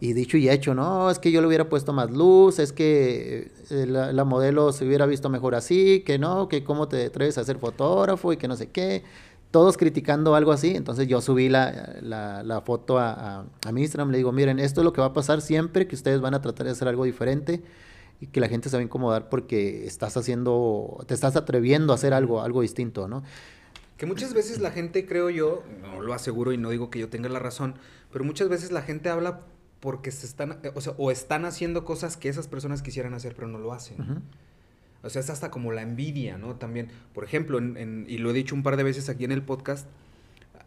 y 0.00 0.12
dicho 0.12 0.36
y 0.36 0.48
hecho, 0.50 0.74
no, 0.74 1.10
es 1.10 1.18
que 1.18 1.30
yo 1.32 1.40
le 1.40 1.46
hubiera 1.46 1.68
puesto 1.68 1.92
más 1.92 2.10
luz, 2.10 2.58
es 2.58 2.72
que 2.72 3.50
eh, 3.70 3.86
la, 3.86 4.12
la 4.12 4.24
modelo 4.24 4.72
se 4.72 4.86
hubiera 4.86 5.06
visto 5.06 5.30
mejor 5.30 5.54
así, 5.54 6.00
que 6.04 6.18
no, 6.18 6.48
que 6.48 6.64
cómo 6.64 6.86
te 6.88 7.06
atreves 7.06 7.38
a 7.38 7.44
ser 7.44 7.58
fotógrafo 7.58 8.32
y 8.32 8.36
que 8.36 8.46
no 8.48 8.56
sé 8.56 8.68
qué. 8.70 9.02
Todos 9.50 9.76
criticando 9.78 10.34
algo 10.34 10.52
así, 10.52 10.74
entonces 10.76 11.06
yo 11.08 11.20
subí 11.22 11.48
la, 11.48 11.94
la- 12.02 12.42
la 12.42 12.60
foto 12.60 12.98
a, 12.98 13.38
a, 13.38 13.44
a 13.64 13.70
Instagram, 13.70 14.10
le 14.10 14.18
digo, 14.18 14.32
miren, 14.32 14.58
esto 14.58 14.80
es 14.82 14.84
lo 14.84 14.92
que 14.92 15.00
va 15.00 15.06
a 15.08 15.12
pasar 15.14 15.40
siempre, 15.40 15.86
que 15.86 15.94
ustedes 15.94 16.20
van 16.20 16.34
a 16.34 16.42
tratar 16.42 16.66
de 16.66 16.72
hacer 16.72 16.88
algo 16.88 17.04
diferente 17.04 17.62
y 18.20 18.26
que 18.26 18.40
la 18.40 18.48
gente 18.48 18.68
se 18.68 18.76
va 18.76 18.80
a 18.80 18.84
incomodar 18.84 19.28
porque 19.30 19.86
estás 19.86 20.16
haciendo, 20.18 21.02
te 21.06 21.14
estás 21.14 21.36
atreviendo 21.36 21.92
a 21.92 21.96
hacer 21.96 22.12
algo, 22.12 22.42
algo 22.42 22.60
distinto, 22.60 23.08
¿no? 23.08 23.22
Que 23.96 24.04
muchas 24.04 24.34
veces 24.34 24.60
la 24.60 24.72
gente, 24.72 25.06
creo 25.06 25.30
yo, 25.30 25.62
no 25.80 26.02
lo 26.02 26.12
aseguro 26.12 26.52
y 26.52 26.58
no 26.58 26.68
digo 26.68 26.90
que 26.90 26.98
yo 26.98 27.08
tenga 27.08 27.30
la 27.30 27.38
razón, 27.38 27.76
pero 28.12 28.24
muchas 28.24 28.50
veces 28.50 28.72
la 28.72 28.82
gente 28.82 29.08
habla 29.08 29.40
porque 29.86 30.10
se 30.10 30.26
están, 30.26 30.58
o 30.74 30.80
sea, 30.80 30.94
o 30.98 31.12
están 31.12 31.44
haciendo 31.44 31.84
cosas 31.84 32.16
que 32.16 32.28
esas 32.28 32.48
personas 32.48 32.82
quisieran 32.82 33.14
hacer, 33.14 33.36
pero 33.36 33.46
no 33.46 33.58
lo 33.58 33.72
hacen. 33.72 33.98
O 35.04 35.08
sea, 35.10 35.20
es 35.20 35.30
hasta 35.30 35.48
como 35.52 35.70
la 35.70 35.82
envidia, 35.82 36.38
¿no? 36.38 36.56
También, 36.56 36.88
por 37.14 37.22
ejemplo, 37.22 37.58
en- 37.58 37.76
en- 37.76 38.04
y 38.08 38.18
lo 38.18 38.30
he 38.30 38.32
dicho 38.32 38.56
un 38.56 38.64
par 38.64 38.76
de 38.76 38.82
veces 38.82 39.08
aquí 39.08 39.24
en 39.24 39.30
el 39.30 39.42
podcast, 39.42 39.86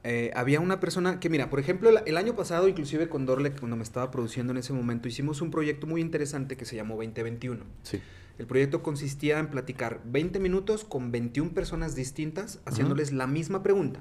eh, 0.06 0.32
había 0.36 0.62
una 0.62 0.80
persona 0.80 1.20
que, 1.20 1.30
mira, 1.30 1.50
por 1.50 1.60
ejemplo, 1.60 1.90
el, 1.90 1.98
el 2.06 2.16
año 2.16 2.34
pasado, 2.38 2.70
inclusive 2.70 3.10
con 3.10 3.26
Dorle, 3.26 3.52
cuando 3.52 3.76
me 3.76 3.84
estaba 3.84 4.10
produciendo 4.10 4.52
en 4.54 4.58
ese 4.60 4.72
momento, 4.72 5.10
hicimos 5.10 5.42
un 5.42 5.52
proyecto 5.52 5.86
muy 5.86 6.00
interesante 6.00 6.56
que 6.56 6.64
se 6.64 6.78
llamó 6.78 6.96
2021. 6.96 7.66
Sí. 7.84 8.00
El 8.38 8.46
proyecto 8.48 8.82
consistía 8.82 9.40
en 9.40 9.48
platicar 9.50 10.00
20 10.06 10.40
minutos 10.40 10.86
con 10.86 11.12
21 11.12 11.52
personas 11.54 11.94
distintas, 11.96 12.62
haciéndoles 12.64 13.12
la 13.12 13.28
misma 13.28 13.62
pregunta, 13.64 14.00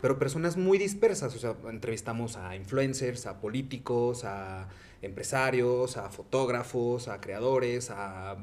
pero 0.00 0.18
personas 0.18 0.56
muy 0.56 0.78
dispersas. 0.78 1.34
O 1.34 1.38
sea, 1.38 1.56
entrevistamos 1.70 2.36
a 2.36 2.56
influencers, 2.56 3.26
a 3.26 3.40
políticos, 3.40 4.24
a 4.24 4.68
empresarios, 5.02 5.96
a 5.96 6.10
fotógrafos, 6.10 7.08
a 7.08 7.20
creadores, 7.20 7.90
a 7.90 8.36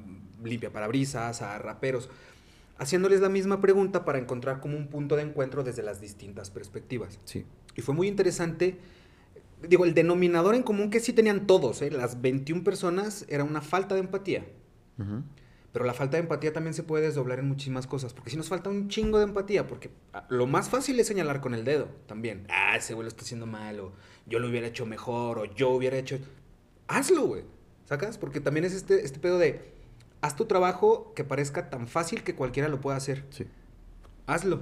limpiaparabrisas, 0.44 1.42
a 1.42 1.58
raperos, 1.58 2.10
haciéndoles 2.78 3.22
la 3.22 3.30
misma 3.30 3.62
pregunta 3.62 4.06
para 4.06 4.20
encontrar 4.20 4.60
como 4.60 4.78
un 4.78 4.88
punto 4.88 5.16
de 5.16 5.24
encuentro 5.24 5.64
desde 5.64 5.84
las 5.84 6.02
distintas 6.02 6.50
perspectivas. 6.50 7.20
Sí. 7.26 7.46
Y 7.76 7.82
fue 7.82 7.96
muy 7.96 8.08
interesante. 8.08 8.78
Digo, 9.68 9.86
el 9.86 9.94
denominador 9.94 10.56
en 10.56 10.64
común 10.64 10.90
que 10.90 11.00
sí 11.00 11.14
tenían 11.14 11.48
todos, 11.48 11.82
¿eh? 11.82 11.90
las 11.90 12.22
21 12.22 12.64
personas, 12.64 13.26
era 13.30 13.44
una 13.44 13.62
falta 13.62 13.96
de 13.96 14.02
empatía. 14.02 14.46
Ujú. 14.98 15.24
Pero 15.74 15.86
la 15.86 15.94
falta 15.96 16.18
de 16.18 16.24
empatía 16.24 16.54
también 16.54 16.76
se 16.76 16.84
puede 16.84 17.08
desdoblar 17.08 17.40
en 17.40 17.48
muchísimas 17.48 17.88
cosas. 17.88 18.14
Porque 18.14 18.30
si 18.30 18.38
nos 18.38 18.48
falta 18.48 18.70
un 18.70 18.90
chingo 18.90 19.18
de 19.18 19.24
empatía, 19.24 19.66
porque 19.66 19.90
ah, 20.14 20.26
lo 20.30 20.46
más 20.46 20.70
fácil 20.70 21.00
es 21.00 21.08
señalar 21.08 21.42
con 21.42 21.56
el 21.56 21.66
dedo 21.66 21.88
también. 22.06 22.46
Ah, 22.50 22.78
ese 22.78 22.94
güey 22.94 23.06
lo 23.06 23.10
está 23.10 23.24
haciendo 23.24 23.48
mal, 23.48 23.80
o 23.80 23.92
yo 24.28 24.38
lo 24.38 24.48
hubiera 24.50 24.68
hecho 24.68 24.86
mejor, 24.86 25.40
o 25.40 25.46
yo 25.46 25.72
hubiera 25.72 25.98
hecho. 25.98 26.20
Hazlo, 26.88 27.24
güey. 27.26 27.44
¿Sacas? 27.86 28.20
Porque 28.20 28.40
también 28.40 28.66
es 28.66 28.74
este, 28.74 29.04
este 29.04 29.20
pedo 29.20 29.40
de. 29.40 29.74
Haz 30.22 30.36
tu 30.36 30.46
trabajo 30.46 31.12
que 31.16 31.24
parezca 31.24 31.70
tan 31.72 31.88
fácil 31.88 32.24
que 32.24 32.36
cualquiera 32.36 32.70
lo 32.70 32.80
pueda 32.80 32.96
hacer. 32.96 33.26
Sí. 33.32 33.48
Hazlo. 34.28 34.62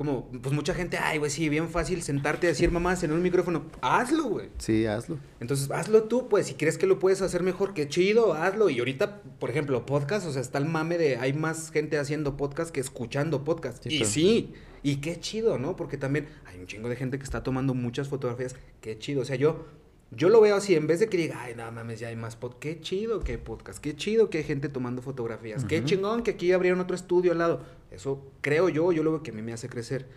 Como, 0.00 0.30
pues 0.30 0.54
mucha 0.54 0.72
gente, 0.72 0.96
ay, 0.96 1.18
güey, 1.18 1.30
sí, 1.30 1.50
bien 1.50 1.68
fácil 1.68 2.00
sentarte 2.00 2.46
a 2.46 2.48
decir 2.48 2.70
mamás 2.70 3.02
en 3.02 3.12
un 3.12 3.20
micrófono. 3.20 3.66
Hazlo, 3.82 4.30
güey. 4.30 4.48
Sí, 4.56 4.86
hazlo. 4.86 5.18
Entonces, 5.40 5.70
hazlo 5.70 6.04
tú, 6.04 6.26
pues, 6.26 6.46
si 6.46 6.54
crees 6.54 6.78
que 6.78 6.86
lo 6.86 6.98
puedes 6.98 7.20
hacer 7.20 7.42
mejor, 7.42 7.74
qué 7.74 7.86
chido, 7.86 8.32
hazlo. 8.32 8.70
Y 8.70 8.78
ahorita, 8.78 9.20
por 9.38 9.50
ejemplo, 9.50 9.84
podcast, 9.84 10.26
o 10.26 10.32
sea, 10.32 10.40
está 10.40 10.56
el 10.56 10.64
mame 10.64 10.96
de 10.96 11.18
hay 11.18 11.34
más 11.34 11.70
gente 11.70 11.98
haciendo 11.98 12.38
podcast 12.38 12.70
que 12.70 12.80
escuchando 12.80 13.44
podcast. 13.44 13.82
Sí, 13.82 13.90
y 13.90 13.96
claro. 13.98 14.10
sí, 14.10 14.54
y 14.82 14.96
qué 15.02 15.20
chido, 15.20 15.58
¿no? 15.58 15.76
Porque 15.76 15.98
también 15.98 16.28
hay 16.46 16.58
un 16.58 16.66
chingo 16.66 16.88
de 16.88 16.96
gente 16.96 17.18
que 17.18 17.24
está 17.24 17.42
tomando 17.42 17.74
muchas 17.74 18.08
fotografías, 18.08 18.56
qué 18.80 18.98
chido. 18.98 19.20
O 19.20 19.26
sea, 19.26 19.36
yo, 19.36 19.66
yo 20.12 20.28
lo 20.28 20.40
veo 20.40 20.56
así, 20.56 20.74
en 20.74 20.86
vez 20.86 20.98
de 20.98 21.08
que 21.08 21.16
diga, 21.16 21.40
ay, 21.42 21.54
no 21.54 21.70
mames, 21.70 22.00
ya 22.00 22.08
hay 22.08 22.16
más 22.16 22.34
podcast, 22.34 22.60
qué 22.60 22.80
chido 22.80 23.20
que 23.20 23.32
hay 23.32 23.38
podcast, 23.38 23.78
qué 23.78 23.94
chido 23.94 24.28
que 24.28 24.38
hay 24.38 24.44
gente 24.44 24.68
tomando 24.68 25.02
fotografías, 25.02 25.64
qué 25.64 25.84
chingón 25.84 26.22
que 26.22 26.32
aquí 26.32 26.50
abrieron 26.52 26.80
otro 26.80 26.96
estudio 26.96 27.32
al 27.32 27.38
lado. 27.38 27.62
Eso 27.90 28.24
creo 28.40 28.68
yo, 28.68 28.90
yo 28.92 29.02
lo 29.02 29.12
veo 29.12 29.22
que 29.22 29.30
a 29.30 29.34
mí 29.34 29.42
me 29.42 29.52
hace 29.52 29.68
crecer. 29.68 30.08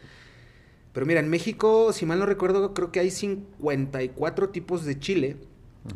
Pero 0.93 1.05
mira, 1.05 1.19
en 1.19 1.29
México, 1.29 1.91
si 1.93 2.05
mal 2.05 2.19
no 2.19 2.25
recuerdo, 2.25 2.73
creo 2.73 2.91
que 2.91 2.99
hay 2.99 3.11
54 3.11 4.49
tipos 4.49 4.85
de 4.85 4.99
chile. 4.99 5.37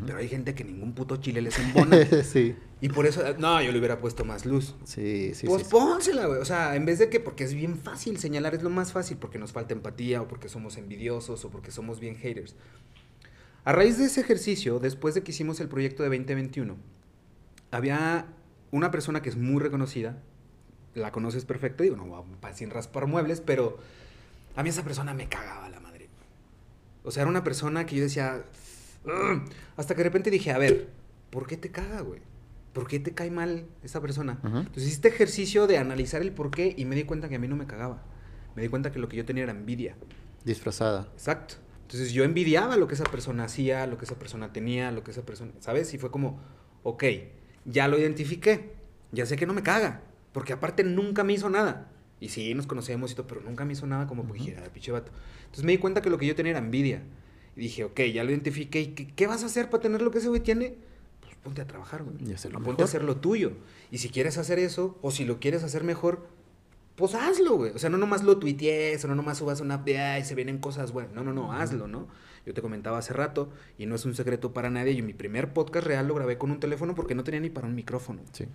Pero 0.06 0.18
hay 0.18 0.28
gente 0.28 0.54
que 0.54 0.66
ningún 0.66 0.94
puto 0.94 1.16
chile 1.18 1.42
les 1.42 1.58
embona. 1.60 2.06
sí. 2.24 2.56
y 2.82 2.90
por 2.90 3.06
eso, 3.06 3.24
no, 3.38 3.62
yo 3.62 3.72
le 3.72 3.80
hubiera 3.80 4.00
puesto 4.00 4.26
más 4.26 4.46
luz. 4.46 4.76
Sí, 4.84 5.34
sí, 5.34 5.48
pues 5.48 5.62
sí, 5.62 5.70
sí. 5.70 5.72
pónsela, 5.72 6.26
güey. 6.26 6.42
O 6.42 6.46
sea, 6.46 6.76
en 6.76 6.86
vez 6.86 7.00
de 7.00 7.10
que, 7.10 7.20
porque 7.20 7.46
es 7.46 7.54
bien 7.54 7.78
fácil 7.78 8.20
señalar, 8.20 8.54
es 8.54 8.64
lo 8.64 8.70
más 8.70 8.92
fácil, 8.92 9.18
porque 9.18 9.38
nos 9.38 9.54
falta 9.54 9.74
empatía, 9.74 10.22
o 10.22 10.28
porque 10.28 10.50
somos 10.50 10.78
envidiosos, 10.78 11.46
o 11.46 11.50
porque 11.50 11.72
somos 11.72 12.00
bien 12.00 12.18
haters. 12.18 12.56
A 13.68 13.74
raíz 13.74 13.98
de 13.98 14.06
ese 14.06 14.22
ejercicio, 14.22 14.80
después 14.80 15.14
de 15.14 15.24
que 15.24 15.32
hicimos 15.32 15.60
el 15.60 15.68
proyecto 15.68 16.02
de 16.02 16.08
2021, 16.08 16.78
había 17.70 18.28
una 18.72 18.92
persona 18.92 19.22
que 19.22 19.28
es 19.28 19.36
muy 19.36 19.62
reconocida, 19.62 20.24
la 20.96 21.12
conoces 21.12 21.44
perfecto, 21.44 21.84
digo, 21.84 21.98
no, 21.98 22.26
sin 22.54 22.70
raspar 22.70 23.08
muebles, 23.08 23.42
pero 23.42 23.78
a 24.56 24.64
mí 24.64 24.70
esa 24.70 24.84
persona 24.84 25.14
me 25.14 25.28
cagaba 25.28 25.68
la 25.68 25.82
madre. 25.82 26.08
O 27.04 27.12
sea, 27.12 27.24
era 27.24 27.30
una 27.30 27.44
persona 27.44 27.86
que 27.86 27.98
yo 27.98 28.04
decía, 28.04 28.46
"Ugh", 29.04 29.42
hasta 29.76 29.96
que 29.96 29.98
de 29.98 30.06
repente 30.06 30.32
dije, 30.32 30.52
a 30.52 30.58
ver, 30.58 30.88
¿por 31.30 31.46
qué 31.46 31.58
te 31.58 31.70
caga, 31.70 32.00
güey? 32.00 32.22
¿Por 32.72 32.88
qué 32.88 33.02
te 33.02 33.12
cae 33.14 33.32
mal 33.32 33.66
esa 33.84 34.00
persona? 34.00 34.40
Ujú. 34.46 34.60
Entonces 34.60 34.84
hice 34.84 34.94
este 34.94 35.08
ejercicio 35.10 35.68
de 35.68 35.78
analizar 35.78 36.22
el 36.22 36.32
por 36.32 36.52
qué 36.52 36.74
y 36.78 36.86
me 36.86 36.96
di 36.96 37.04
cuenta 37.04 37.28
que 37.28 37.36
a 37.36 37.40
mí 37.40 37.50
no 37.50 37.58
me 37.58 37.68
cagaba. 37.68 38.02
Me 38.56 38.62
di 38.62 38.70
cuenta 38.70 38.94
que 38.94 39.00
lo 39.00 39.10
que 39.10 39.18
yo 39.18 39.26
tenía 39.26 39.44
era 39.44 39.52
envidia. 39.52 39.98
Disfrazada. 40.46 41.10
Exacto. 41.12 41.67
Entonces 41.88 42.12
yo 42.12 42.26
envidiaba 42.26 42.76
lo 42.76 42.86
que 42.90 42.96
esa 42.96 43.06
persona 43.06 43.46
hacía, 43.46 43.88
lo 43.88 43.98
que 43.98 44.04
esa 44.04 44.20
persona 44.20 44.52
tenía, 44.52 44.92
lo 44.92 45.06
que 45.06 45.12
esa 45.12 45.26
persona, 45.26 45.54
¿sabes? 45.62 45.94
Y 45.94 45.98
fue 45.98 46.12
como, 46.12 46.38
ok, 46.84 47.02
ya 47.64 47.88
lo 47.88 47.98
identifiqué, 47.98 48.74
ya 49.14 49.26
sé 49.26 49.38
que 49.38 49.46
no 49.46 49.54
me 49.54 49.64
caga. 49.64 50.02
Porque 50.34 50.52
aparte 50.52 50.84
nunca 50.84 51.24
me 51.24 51.32
hizo 51.32 51.50
nada. 51.50 51.90
Y 52.20 52.28
sí, 52.28 52.54
nos 52.54 52.68
conocemos 52.68 53.14
y 53.14 53.16
todo, 53.16 53.26
pero 53.26 53.40
nunca 53.40 53.64
me 53.64 53.72
hizo 53.72 53.88
nada 53.88 54.06
como 54.06 54.24
porque 54.24 54.42
Ujú. 54.42 54.50
dijera, 54.50 54.68
pinche 54.74 54.92
vato. 54.92 55.14
Entonces 55.46 55.64
me 55.64 55.72
di 55.72 55.78
cuenta 55.78 56.02
que 56.02 56.10
lo 56.10 56.18
que 56.18 56.26
yo 56.26 56.36
tenía 56.36 56.50
era 56.52 56.60
envidia. 56.60 57.04
Y 57.56 57.62
dije, 57.62 57.86
ok, 57.86 58.02
ya 58.14 58.26
lo 58.26 58.32
identifiqué. 58.32 58.82
¿Y 58.82 58.88
qué, 58.88 59.08
qué 59.08 59.26
vas 59.26 59.44
a 59.44 59.46
hacer 59.46 59.70
para 59.70 59.82
tener 59.82 60.02
lo 60.02 60.12
que 60.12 60.18
ese 60.18 60.28
güey 60.28 60.42
tiene? 60.42 60.76
Pues 61.22 61.36
ponte 61.42 61.62
a 61.62 61.68
trabajar, 61.68 62.04
güey. 62.04 62.18
Y 62.30 62.34
hacerlo 62.34 62.58
Ponte 62.58 62.72
mejor. 62.72 62.82
a 62.82 62.86
hacer 62.86 63.04
lo 63.06 63.16
tuyo. 63.16 63.54
Y 63.92 64.00
si 64.00 64.10
quieres 64.10 64.38
hacer 64.38 64.60
eso, 64.60 65.00
o 65.02 65.12
si 65.12 65.24
lo 65.24 65.40
quieres 65.40 65.64
hacer 65.64 65.86
mejor, 65.86 66.28
pues 66.98 67.14
hazlo, 67.14 67.56
güey. 67.56 67.72
O 67.74 67.80
sea, 67.80 67.92
no 67.92 67.98
nomás 67.98 68.24
lo 68.24 68.38
tuitees, 68.40 69.06
o 69.06 69.08
no 69.08 69.16
nomás 69.16 69.38
subas 69.38 69.62
una 69.62 69.76
app 69.76 69.86
de, 69.86 70.00
ay, 70.00 70.26
se 70.26 70.34
vienen 70.34 70.58
cosas 70.58 70.92
buenas. 70.92 71.14
No, 71.14 71.24
no, 71.24 71.32
no, 71.32 71.54
hazlo, 71.54 71.88
¿no? 71.88 72.08
Yo 72.46 72.54
te 72.54 72.62
comentaba 72.62 72.98
hace 72.98 73.14
rato, 73.14 73.50
y 73.78 73.86
no 73.86 73.96
es 73.96 74.04
un 74.06 74.16
secreto 74.16 74.52
para 74.52 74.72
nadie, 74.72 74.96
yo 74.96 75.04
mi 75.04 75.14
primer 75.14 75.54
podcast 75.54 75.86
real 75.86 76.08
lo 76.08 76.16
grabé 76.16 76.40
con 76.40 76.50
un 76.50 76.60
teléfono 76.60 76.96
porque 76.96 77.14
no 77.14 77.24
tenía 77.24 77.40
ni 77.40 77.52
para 77.52 77.68
un 77.68 77.76
micrófono. 77.76 78.22
Sí. 78.32 78.46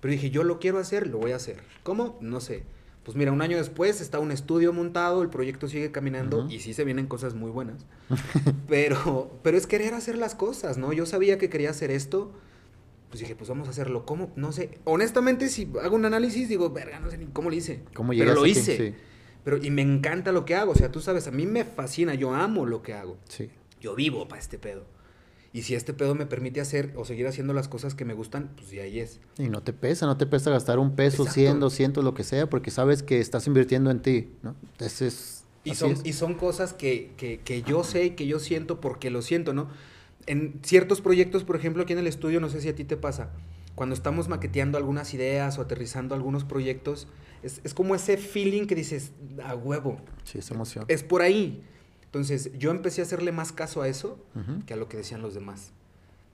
Pero 0.00 0.12
dije, 0.12 0.30
yo 0.30 0.44
lo 0.44 0.60
quiero 0.60 0.78
hacer, 0.78 1.08
lo 1.08 1.18
voy 1.18 1.32
a 1.32 1.36
hacer. 1.36 1.60
¿Cómo? 1.82 2.16
No 2.20 2.40
sé. 2.40 2.62
Pues 3.02 3.16
mira, 3.16 3.32
un 3.32 3.42
año 3.42 3.56
después 3.56 4.00
está 4.00 4.20
un 4.20 4.30
estudio 4.30 4.72
montado, 4.72 5.22
el 5.22 5.28
proyecto 5.28 5.66
sigue 5.66 5.90
caminando 5.90 6.46
y 6.48 6.60
sí 6.60 6.74
se 6.74 6.84
vienen 6.84 7.06
cosas 7.06 7.34
muy 7.34 7.50
buenas. 7.50 7.84
pero, 8.68 9.32
pero 9.42 9.56
es 9.56 9.66
querer 9.66 9.94
hacer 9.94 10.18
las 10.18 10.36
cosas, 10.36 10.78
¿no? 10.78 10.92
Yo 10.92 11.04
sabía 11.04 11.38
que 11.38 11.50
quería 11.50 11.70
hacer 11.70 11.90
esto, 11.90 12.30
pues 13.08 13.20
dije, 13.20 13.34
pues 13.34 13.48
vamos 13.48 13.68
a 13.68 13.70
hacerlo. 13.70 14.04
¿Cómo? 14.04 14.32
No 14.36 14.52
sé. 14.52 14.78
Honestamente, 14.84 15.48
si 15.48 15.68
hago 15.82 15.96
un 15.96 16.04
análisis, 16.04 16.48
digo, 16.48 16.70
verga, 16.70 17.00
no 17.00 17.10
sé 17.10 17.18
ni 17.18 17.26
cómo 17.26 17.50
lo 17.50 17.56
hice. 17.56 17.82
¿Cómo 17.94 18.12
pero 18.12 18.34
lo 18.34 18.46
hice. 18.46 18.76
Sí. 18.76 18.94
Pero, 19.44 19.64
y 19.64 19.70
me 19.70 19.82
encanta 19.82 20.30
lo 20.32 20.44
que 20.44 20.54
hago. 20.54 20.72
O 20.72 20.74
sea, 20.74 20.90
tú 20.92 21.00
sabes, 21.00 21.26
a 21.26 21.30
mí 21.30 21.46
me 21.46 21.64
fascina, 21.64 22.14
yo 22.14 22.34
amo 22.34 22.66
lo 22.66 22.82
que 22.82 22.92
hago. 22.94 23.16
Sí. 23.28 23.50
Yo 23.80 23.94
vivo 23.94 24.28
para 24.28 24.40
este 24.40 24.58
pedo. 24.58 24.84
Y 25.52 25.62
si 25.62 25.74
este 25.74 25.94
pedo 25.94 26.14
me 26.14 26.26
permite 26.26 26.60
hacer 26.60 26.92
o 26.96 27.06
seguir 27.06 27.26
haciendo 27.26 27.54
las 27.54 27.68
cosas 27.68 27.94
que 27.94 28.04
me 28.04 28.12
gustan, 28.12 28.50
pues 28.56 28.70
de 28.70 28.82
ahí 28.82 29.00
es. 29.00 29.20
Y 29.38 29.48
no 29.48 29.62
te 29.62 29.72
pesa, 29.72 30.04
no 30.04 30.18
te 30.18 30.26
pesa 30.26 30.50
gastar 30.50 30.78
un 30.78 30.94
peso, 30.94 31.22
Exacto. 31.22 31.40
100, 31.40 31.60
200, 31.60 32.04
lo 32.04 32.12
que 32.12 32.24
sea, 32.24 32.50
porque 32.50 32.70
sabes 32.70 33.02
que 33.02 33.18
estás 33.20 33.46
invirtiendo 33.46 33.90
en 33.90 34.02
ti, 34.02 34.28
¿no? 34.42 34.54
Entonces, 34.72 35.44
Y 35.64 35.70
así 35.70 35.80
son, 35.80 35.92
es. 35.92 36.04
y 36.04 36.12
son 36.12 36.34
cosas 36.34 36.74
que, 36.74 37.12
que, 37.16 37.40
que 37.40 37.62
yo 37.62 37.82
sé 37.82 38.04
y 38.04 38.10
que 38.10 38.26
yo 38.26 38.38
siento 38.40 38.80
porque 38.82 39.08
lo 39.10 39.22
siento, 39.22 39.54
¿no? 39.54 39.68
En 40.28 40.60
ciertos 40.62 41.00
proyectos, 41.00 41.42
por 41.44 41.56
ejemplo, 41.56 41.82
aquí 41.82 41.92
en 41.94 41.98
el 41.98 42.06
estudio, 42.06 42.38
no 42.40 42.48
sé 42.48 42.60
si 42.60 42.68
a 42.68 42.74
ti 42.74 42.84
te 42.84 42.96
pasa, 42.96 43.30
cuando 43.74 43.94
estamos 43.94 44.28
maqueteando 44.28 44.78
algunas 44.78 45.12
ideas 45.14 45.58
o 45.58 45.62
aterrizando 45.62 46.14
algunos 46.14 46.44
proyectos, 46.44 47.08
es, 47.42 47.60
es 47.64 47.74
como 47.74 47.94
ese 47.94 48.16
feeling 48.16 48.66
que 48.66 48.74
dices, 48.74 49.12
a 49.44 49.54
huevo, 49.54 50.00
Sí, 50.24 50.38
es 50.38 50.50
emoción. 50.50 50.84
es 50.88 51.02
por 51.02 51.22
ahí. 51.22 51.62
Entonces, 52.04 52.50
yo 52.58 52.70
empecé 52.70 53.00
a 53.00 53.04
hacerle 53.04 53.32
más 53.32 53.52
caso 53.52 53.82
a 53.82 53.88
eso 53.88 54.18
Ujú. 54.34 54.64
que 54.66 54.74
a 54.74 54.76
lo 54.76 54.88
que 54.88 54.96
decían 54.96 55.22
los 55.22 55.34
demás. 55.34 55.72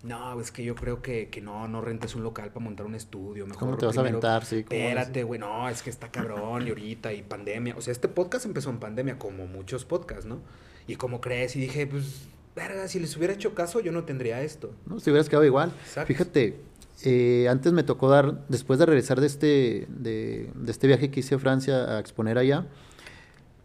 No, 0.03 0.39
es 0.41 0.51
que 0.51 0.63
yo 0.65 0.75
creo 0.75 1.01
que, 1.01 1.29
que 1.31 1.41
no, 1.41 1.67
no 1.67 1.81
rentes 1.81 2.15
un 2.15 2.23
local 2.23 2.49
para 2.51 2.61
montar 2.63 2.85
un 2.85 2.95
estudio. 2.95 3.47
Mejor 3.47 3.59
¿Cómo 3.61 3.77
te 3.79 3.87
vas 3.87 3.97
a 3.97 4.03
primero- 4.03 4.19
aventar? 4.19 4.45
Sí, 4.45 4.63
¿cómo 4.65 4.79
Espérate, 4.79 5.23
güey, 5.25 5.41
no, 5.41 5.69
es 5.69 5.83
que 5.83 5.89
está 5.91 6.11
cabrón 6.11 6.67
y 6.67 6.69
ahorita 6.69 7.13
y 7.15 7.23
pandemia. 7.23 7.75
O 7.77 7.81
sea, 7.81 7.93
este 7.93 8.09
podcast 8.09 8.45
empezó 8.45 8.69
en 8.71 8.79
pandemia, 8.79 9.19
como 9.19 9.47
muchos 9.47 9.85
podcasts, 9.87 10.27
¿no? 10.27 10.41
Y 10.87 10.97
como 10.97 11.21
crees, 11.23 11.57
y 11.57 11.61
dije, 11.61 11.87
pues, 11.87 12.29
verga, 12.57 12.87
si 12.89 13.01
les 13.01 13.17
hubiera 13.17 13.33
hecho 13.35 13.55
caso, 13.55 13.81
yo 13.81 13.93
no 13.93 14.05
tendría 14.05 14.41
esto. 14.43 14.73
¿no? 14.87 15.01
Si 15.01 15.11
hubieras 15.11 15.29
quedado 15.29 15.45
igual. 15.45 15.73
Exacto. 15.85 16.07
Fíjate, 16.09 16.57
eh, 17.05 17.49
antes 17.51 17.73
me 17.73 17.83
tocó 17.83 18.09
dar, 18.09 18.47
después 18.49 18.79
de 18.79 18.87
regresar 18.87 19.21
de 19.21 19.27
este, 19.27 19.87
de, 19.89 20.51
de 20.55 20.71
este 20.73 20.87
viaje 20.87 21.11
que 21.11 21.21
hice 21.21 21.35
a 21.35 21.39
Francia 21.39 21.97
a 21.97 21.99
exponer 21.99 22.39
allá, 22.39 22.67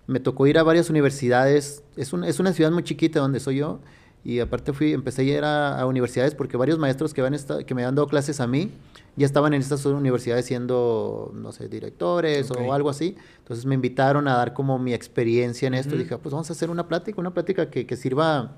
me 0.07 0.19
tocó 0.19 0.47
ir 0.47 0.57
a 0.57 0.63
varias 0.63 0.89
universidades. 0.89 1.83
Es, 1.95 2.13
un- 2.13 2.23
es 2.23 2.39
una 2.39 2.51
ciudad 2.53 2.71
muy 2.71 2.83
chiquita 2.83 3.19
donde 3.19 3.39
soy 3.39 3.57
yo. 3.57 3.79
Y 4.25 4.39
aparte 4.41 4.73
fui, 4.73 4.91
empecé 4.91 5.21
a 5.21 5.25
ir 5.25 5.43
a, 5.45 5.79
a 5.79 5.85
universidades 5.85 6.35
porque 6.35 6.57
varios 6.57 6.77
maestros 6.77 7.13
que, 7.13 7.25
esta- 7.27 7.63
que 7.63 7.73
me 7.75 7.83
habían 7.83 7.95
dado 7.95 8.07
clases 8.07 8.41
a 8.41 8.47
mí 8.47 8.71
ya 9.15 9.25
estaban 9.25 9.53
en 9.53 9.61
estas 9.61 9.85
universidades 9.85 10.45
siendo, 10.45 11.31
no 11.35 11.51
sé, 11.53 11.69
directores 11.69 12.49
Ok. 12.51 12.57
o 12.61 12.73
algo 12.73 12.89
así. 12.89 13.15
Entonces 13.37 13.65
me 13.65 13.75
invitaron 13.75 14.27
a 14.27 14.35
dar 14.35 14.53
como 14.53 14.77
mi 14.79 14.93
experiencia 14.93 15.67
en 15.67 15.73
esto. 15.75 15.95
Dije, 15.95 16.15
"Ah, 16.15 16.19
pues 16.21 16.33
vamos 16.33 16.49
a 16.49 16.53
hacer 16.53 16.69
una 16.69 16.87
plática, 16.87 17.21
una 17.21 17.33
plática 17.33 17.69
que, 17.69 17.85
que 17.85 17.95
sirva 17.95 18.57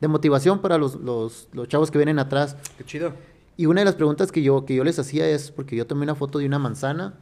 de 0.00 0.08
motivación 0.08 0.60
para 0.60 0.78
los, 0.78 0.96
los, 0.96 1.48
los 1.52 1.68
chavos 1.68 1.90
que 1.90 1.98
vienen 1.98 2.18
atrás. 2.18 2.56
Qué 2.78 2.84
chido. 2.84 3.12
Y 3.56 3.66
una 3.66 3.80
de 3.80 3.84
las 3.86 3.94
preguntas 3.94 4.30
que 4.32 4.42
yo, 4.42 4.64
que 4.66 4.74
yo 4.74 4.84
les 4.84 4.98
hacía 4.98 5.26
es, 5.28 5.50
porque 5.50 5.76
yo 5.76 5.86
tomé 5.86 6.02
una 6.02 6.14
foto 6.14 6.38
de 6.38 6.46
una 6.46 6.58
manzana, 6.58 7.14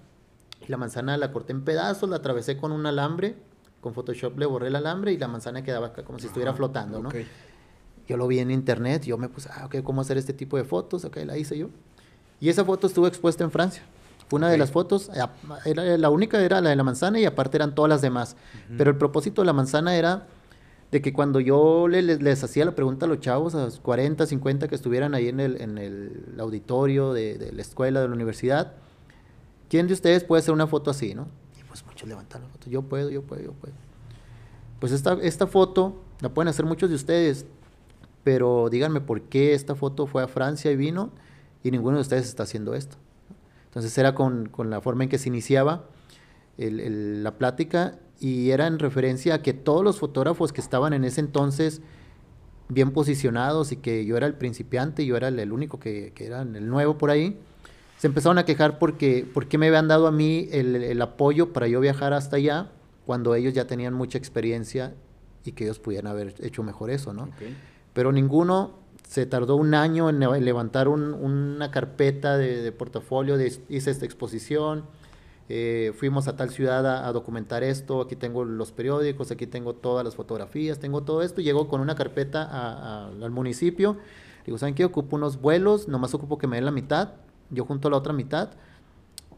y 0.67 0.71
la 0.71 0.77
manzana 0.77 1.17
la 1.17 1.31
corté 1.33 1.53
en 1.53 1.63
pedazos, 1.63 2.09
la 2.11 2.17
atravesé 2.17 2.57
con 2.57 2.73
un 2.73 2.87
alambre, 2.87 3.37
con 3.81 3.95
Photoshop 3.95 4.39
le 4.39 4.47
borré 4.47 4.69
el 4.69 4.77
alambre 4.77 5.13
y 5.13 5.19
la 5.19 5.29
manzana 5.29 5.63
quedaba 5.63 5.89
acá 5.89 6.05
como 6.05 6.19
si 6.19 6.27
estuviera 6.27 6.51
Ajá, 6.53 6.57
flotando, 6.57 7.01
¿no? 7.03 7.11
ok. 7.11 7.17
Yo 8.09 8.17
lo 8.17 8.27
vi 8.27 8.39
en 8.39 8.51
internet, 8.51 9.05
yo 9.05 9.17
me 9.19 9.29
puse, 9.29 9.49
ah, 9.53 9.67
ok, 9.67 9.77
¿cómo 9.83 10.01
hacer 10.01 10.17
este 10.19 10.33
tipo 10.33 10.57
de 10.57 10.65
fotos? 10.65 11.05
Ok, 11.05 11.19
la 11.25 11.37
hice 11.39 11.57
yo. 11.57 11.69
Y 12.41 12.49
esa 12.49 12.65
foto 12.65 12.87
estuvo 12.87 13.07
expuesta 13.07 13.45
en 13.45 13.51
Francia. 13.51 13.83
Fue 14.29 14.39
una 14.39 14.49
de 14.49 14.55
Ok. 14.55 14.61
las 14.61 14.71
fotos, 14.73 15.11
eh, 15.15 15.21
era, 15.67 15.97
la 15.99 16.11
única 16.11 16.41
era 16.43 16.61
la 16.63 16.71
de 16.71 16.77
la 16.77 16.83
manzana 16.83 17.21
y 17.21 17.25
aparte 17.27 17.57
eran 17.59 17.75
todas 17.75 17.89
las 17.91 18.03
demás. 18.03 18.37
Ujú. 18.67 18.75
Pero 18.79 18.91
el 18.91 18.97
propósito 18.97 19.43
de 19.43 19.47
la 19.47 19.53
manzana 19.53 19.95
era 19.97 20.27
de 20.95 21.03
que 21.03 21.13
cuando 21.13 21.41
yo 21.41 21.89
le- 21.89 22.03
les, 22.03 22.45
hacía 22.45 22.65
la 22.65 22.77
pregunta 22.77 23.07
a 23.07 23.09
los 23.09 23.19
chavos, 23.19 23.57
a 23.57 23.65
los 23.65 23.81
40, 23.81 24.27
50 24.27 24.69
que 24.69 24.77
estuvieran 24.77 25.13
ahí 25.13 25.27
en 25.27 25.41
el, 25.41 25.61
en 25.61 25.77
el 25.77 26.37
auditorio 26.39 27.13
de, 27.13 27.51
la 27.53 27.63
escuela, 27.63 28.01
de 28.01 28.07
la 28.07 28.15
universidad, 28.15 28.75
¿quién 29.69 29.89
de 29.89 29.93
ustedes 29.95 30.23
puede 30.23 30.39
hacer 30.39 30.55
una 30.55 30.69
foto 30.69 30.93
así, 30.93 31.13
no? 31.13 31.27
Y 31.61 31.65
pues 31.65 31.85
muchos 31.85 32.09
levantaron 32.09 32.47
la 32.47 32.53
foto, 32.53 32.71
yo 32.71 32.83
puedo, 32.83 33.11
yo 33.11 33.23
puedo, 33.23 33.43
yo 33.43 33.53
puedo. 33.55 33.75
Pues 34.79 34.93
esta, 34.93 35.15
esta 35.21 35.49
foto 35.49 36.01
la 36.21 36.29
pueden 36.29 36.47
hacer 36.47 36.65
muchos 36.65 36.89
de 36.89 36.95
ustedes, 36.95 37.45
pero 38.23 38.69
díganme 38.71 39.01
por 39.01 39.23
qué 39.23 39.53
esta 39.55 39.75
foto 39.75 40.07
fue 40.07 40.23
a 40.23 40.29
Francia 40.29 40.71
y 40.71 40.77
vino 40.77 41.11
y 41.65 41.73
ninguno 41.73 41.97
de 41.97 42.03
ustedes 42.03 42.27
está 42.29 42.45
haciendo 42.45 42.77
esto. 42.77 42.99
Entonces 43.65 43.99
era 43.99 44.15
con, 44.15 44.49
con 44.49 44.71
la 44.71 44.81
forma 44.81 45.03
en 45.03 45.11
que 45.11 45.19
se 45.19 45.29
iniciaba 45.29 45.87
la 46.57 47.33
plática 47.37 47.99
y 48.25 48.51
era 48.53 48.67
en 48.67 48.79
referencia 48.79 49.35
a 49.35 49.43
que 49.43 49.53
todos 49.53 49.85
los 49.85 49.99
fotógrafos 49.99 50.53
que 50.53 50.61
estaban 50.61 50.93
en 50.95 51.05
ese 51.05 51.21
entonces 51.21 51.83
bien 52.69 52.91
posicionados 52.93 53.73
y 53.73 53.77
que 53.77 54.05
yo 54.07 54.17
era 54.17 54.27
el 54.27 54.35
principiante, 54.35 55.05
yo 55.05 55.17
era 55.17 55.29
el, 55.29 55.39
el 55.39 55.53
único 55.53 55.79
que, 55.79 56.13
que 56.15 56.27
era 56.27 56.43
el 56.43 56.67
nuevo 56.69 56.97
por 56.97 57.11
ahí, 57.11 57.39
se 57.99 58.07
empezaron 58.07 58.39
a 58.39 58.45
quejar 58.45 58.79
porque, 58.79 59.27
porque 59.35 59.59
me 59.59 59.69
habían 59.69 59.89
dado 59.89 60.07
a 60.07 60.13
mí 60.13 60.49
el, 60.53 60.75
el 60.77 61.03
apoyo 61.03 61.53
para 61.53 61.69
yo 61.69 61.81
viajar 61.81 62.13
hasta 62.15 62.37
allá 62.37 62.71
cuando 63.07 63.35
ellos 63.35 63.53
ya 63.53 63.67
tenían 63.67 63.93
mucha 63.95 64.17
experiencia 64.17 64.95
y 65.45 65.53
que 65.53 65.65
ellos 65.65 65.79
pudieran 65.79 66.07
haber 66.11 66.35
hecho 66.41 66.63
mejor 66.63 66.91
eso, 66.91 67.13
¿no? 67.13 67.29
Pero 67.93 68.11
ninguno 68.13 68.73
se 69.07 69.27
tardó 69.27 69.57
un 69.57 69.75
año 69.75 70.09
en 70.09 70.19
le- 70.19 70.41
levantar 70.41 70.89
un- 70.89 71.13
una 71.13 71.71
carpeta 71.71 72.39
de, 72.39 72.63
de 72.63 72.73
portafolio, 72.73 73.37
de, 73.37 73.53
hice 73.69 73.91
esta 73.91 74.07
exposición, 74.07 74.85
eh, 75.49 75.93
fuimos 75.97 76.27
a 76.29 76.37
tal 76.37 76.51
ciudad 76.51 76.87
a, 76.87 77.07
a 77.07 77.13
documentar 77.13 77.63
esto, 77.63 78.01
aquí 78.01 78.17
tengo 78.17 78.45
los 78.45 78.73
periódicos, 78.73 79.31
aquí 79.31 79.47
tengo 79.47 79.75
todas 79.75 80.05
las 80.05 80.15
fotografías, 80.15 80.79
tengo 80.79 81.03
todo 81.03 81.23
esto, 81.23 81.41
llegó 81.41 81.69
con 81.69 81.81
una 81.81 81.95
carpeta 81.95 82.43
a- 82.45 83.05
a- 83.05 83.09
al 83.09 83.31
municipio, 83.31 83.99
digo, 84.47 84.59
¿saben 84.59 84.75
qué? 84.75 84.85
Ocupo 84.85 85.17
unos 85.17 85.41
vuelos, 85.41 85.89
nomás 85.89 86.15
ocupo 86.15 86.39
que 86.39 86.47
me 86.47 86.57
den 86.57 86.65
la 86.65 86.71
mitad, 86.71 87.15
yo 87.51 87.65
junto 87.65 87.91
la 87.91 87.97
otra 87.99 88.13
mitad, 88.13 88.51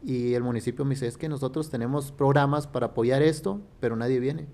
y 0.03 0.33
el 0.35 0.43
municipio 0.43 0.85
me 0.85 0.91
dice, 0.91 1.07
es 1.07 1.17
que 1.17 1.27
nosotros 1.27 1.69
tenemos 1.69 2.11
programas 2.11 2.67
para 2.67 2.87
apoyar 2.87 3.21
esto, 3.21 3.59
pero 3.79 3.95
nadie 3.95 4.19
viene. 4.19 4.47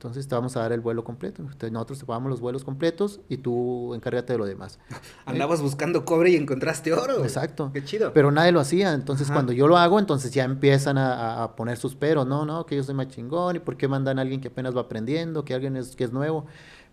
Entonces 0.00 0.26
te 0.26 0.34
vamos 0.34 0.56
a 0.56 0.60
dar 0.60 0.72
el 0.72 0.80
vuelo 0.80 1.04
completo. 1.04 1.42
Entonces, 1.42 1.70
nosotros 1.72 1.98
te 1.98 2.06
pagamos 2.06 2.30
los 2.30 2.40
vuelos 2.40 2.64
completos 2.64 3.20
y 3.28 3.36
tú 3.36 3.92
encárgate 3.92 4.32
de 4.32 4.38
lo 4.38 4.46
demás. 4.46 4.78
Andabas 5.26 5.60
buscando 5.60 6.06
cobre 6.06 6.30
y 6.30 6.36
encontraste 6.36 6.94
oro. 6.94 7.22
Exacto. 7.22 7.70
Qué 7.74 7.84
chido. 7.84 8.10
Pero 8.14 8.30
nadie 8.32 8.50
lo 8.50 8.60
hacía. 8.60 8.94
Entonces 8.94 9.26
Ajá. 9.26 9.34
cuando 9.34 9.52
yo 9.52 9.68
lo 9.68 9.76
hago, 9.76 9.98
entonces 9.98 10.30
ya 10.30 10.44
empiezan 10.44 10.96
a, 10.96 11.12
a- 11.12 11.42
a 11.44 11.54
poner 11.54 11.76
sus 11.76 11.96
peros. 11.96 12.26
No, 12.26 12.46
no, 12.46 12.64
que 12.64 12.76
yo 12.76 12.82
soy 12.82 12.94
más 12.94 13.08
chingón. 13.08 13.56
¿Y 13.56 13.58
por 13.58 13.76
qué 13.76 13.88
mandan 13.88 14.18
a 14.18 14.22
alguien 14.22 14.40
que 14.40 14.48
apenas 14.48 14.74
va 14.74 14.80
aprendiendo? 14.80 15.44
Que 15.44 15.52
alguien 15.52 15.76
es, 15.76 15.94
que 15.94 16.04
es 16.04 16.12
nuevo. 16.14 16.46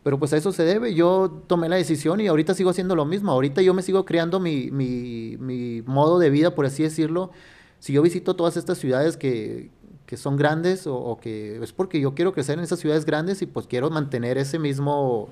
Pero 0.04 0.20
pues 0.20 0.34
a 0.34 0.38
eso 0.38 0.52
se 0.52 0.63
debe. 0.63 0.93
Yo 0.93 1.43
tomé 1.48 1.70
la 1.70 1.78
decisión 1.78 2.20
y 2.20 2.28
ahorita 2.28 2.56
sigo 2.56 2.72
haciendo 2.72 2.93
lo 2.93 3.06
mismo. 3.06 3.32
Ahorita 3.32 3.62
yo 3.62 3.74
me 3.74 3.84
sigo 3.84 4.04
creando 4.04 4.41
mi, 4.41 4.70
mi, 4.70 5.38
mi 5.39 5.82
modo 5.84 6.20
de 6.20 6.30
vida, 6.30 6.54
por 6.56 6.65
así 6.65 6.84
decirlo. 6.84 7.32
Si 7.80 7.93
yo 7.93 8.02
visito 8.02 8.36
todas 8.36 8.58
estas 8.58 8.80
ciudades 8.80 9.17
que, 9.17 9.70
que 10.08 10.17
son 10.17 10.36
grandes 10.38 10.88
o, 10.88 10.96
o 10.96 11.20
que 11.20 11.62
es 11.62 11.72
porque 11.74 12.00
yo 12.00 12.15
quiero 12.15 12.34
crecer 12.34 12.58
en 12.58 12.63
esas 12.63 12.80
ciudades 12.80 13.06
grandes 13.06 13.43
y 13.43 13.46
pues 13.46 13.67
quiero 13.67 13.89
mantener 13.91 14.38
ese 14.39 14.58
mismo, 14.58 15.30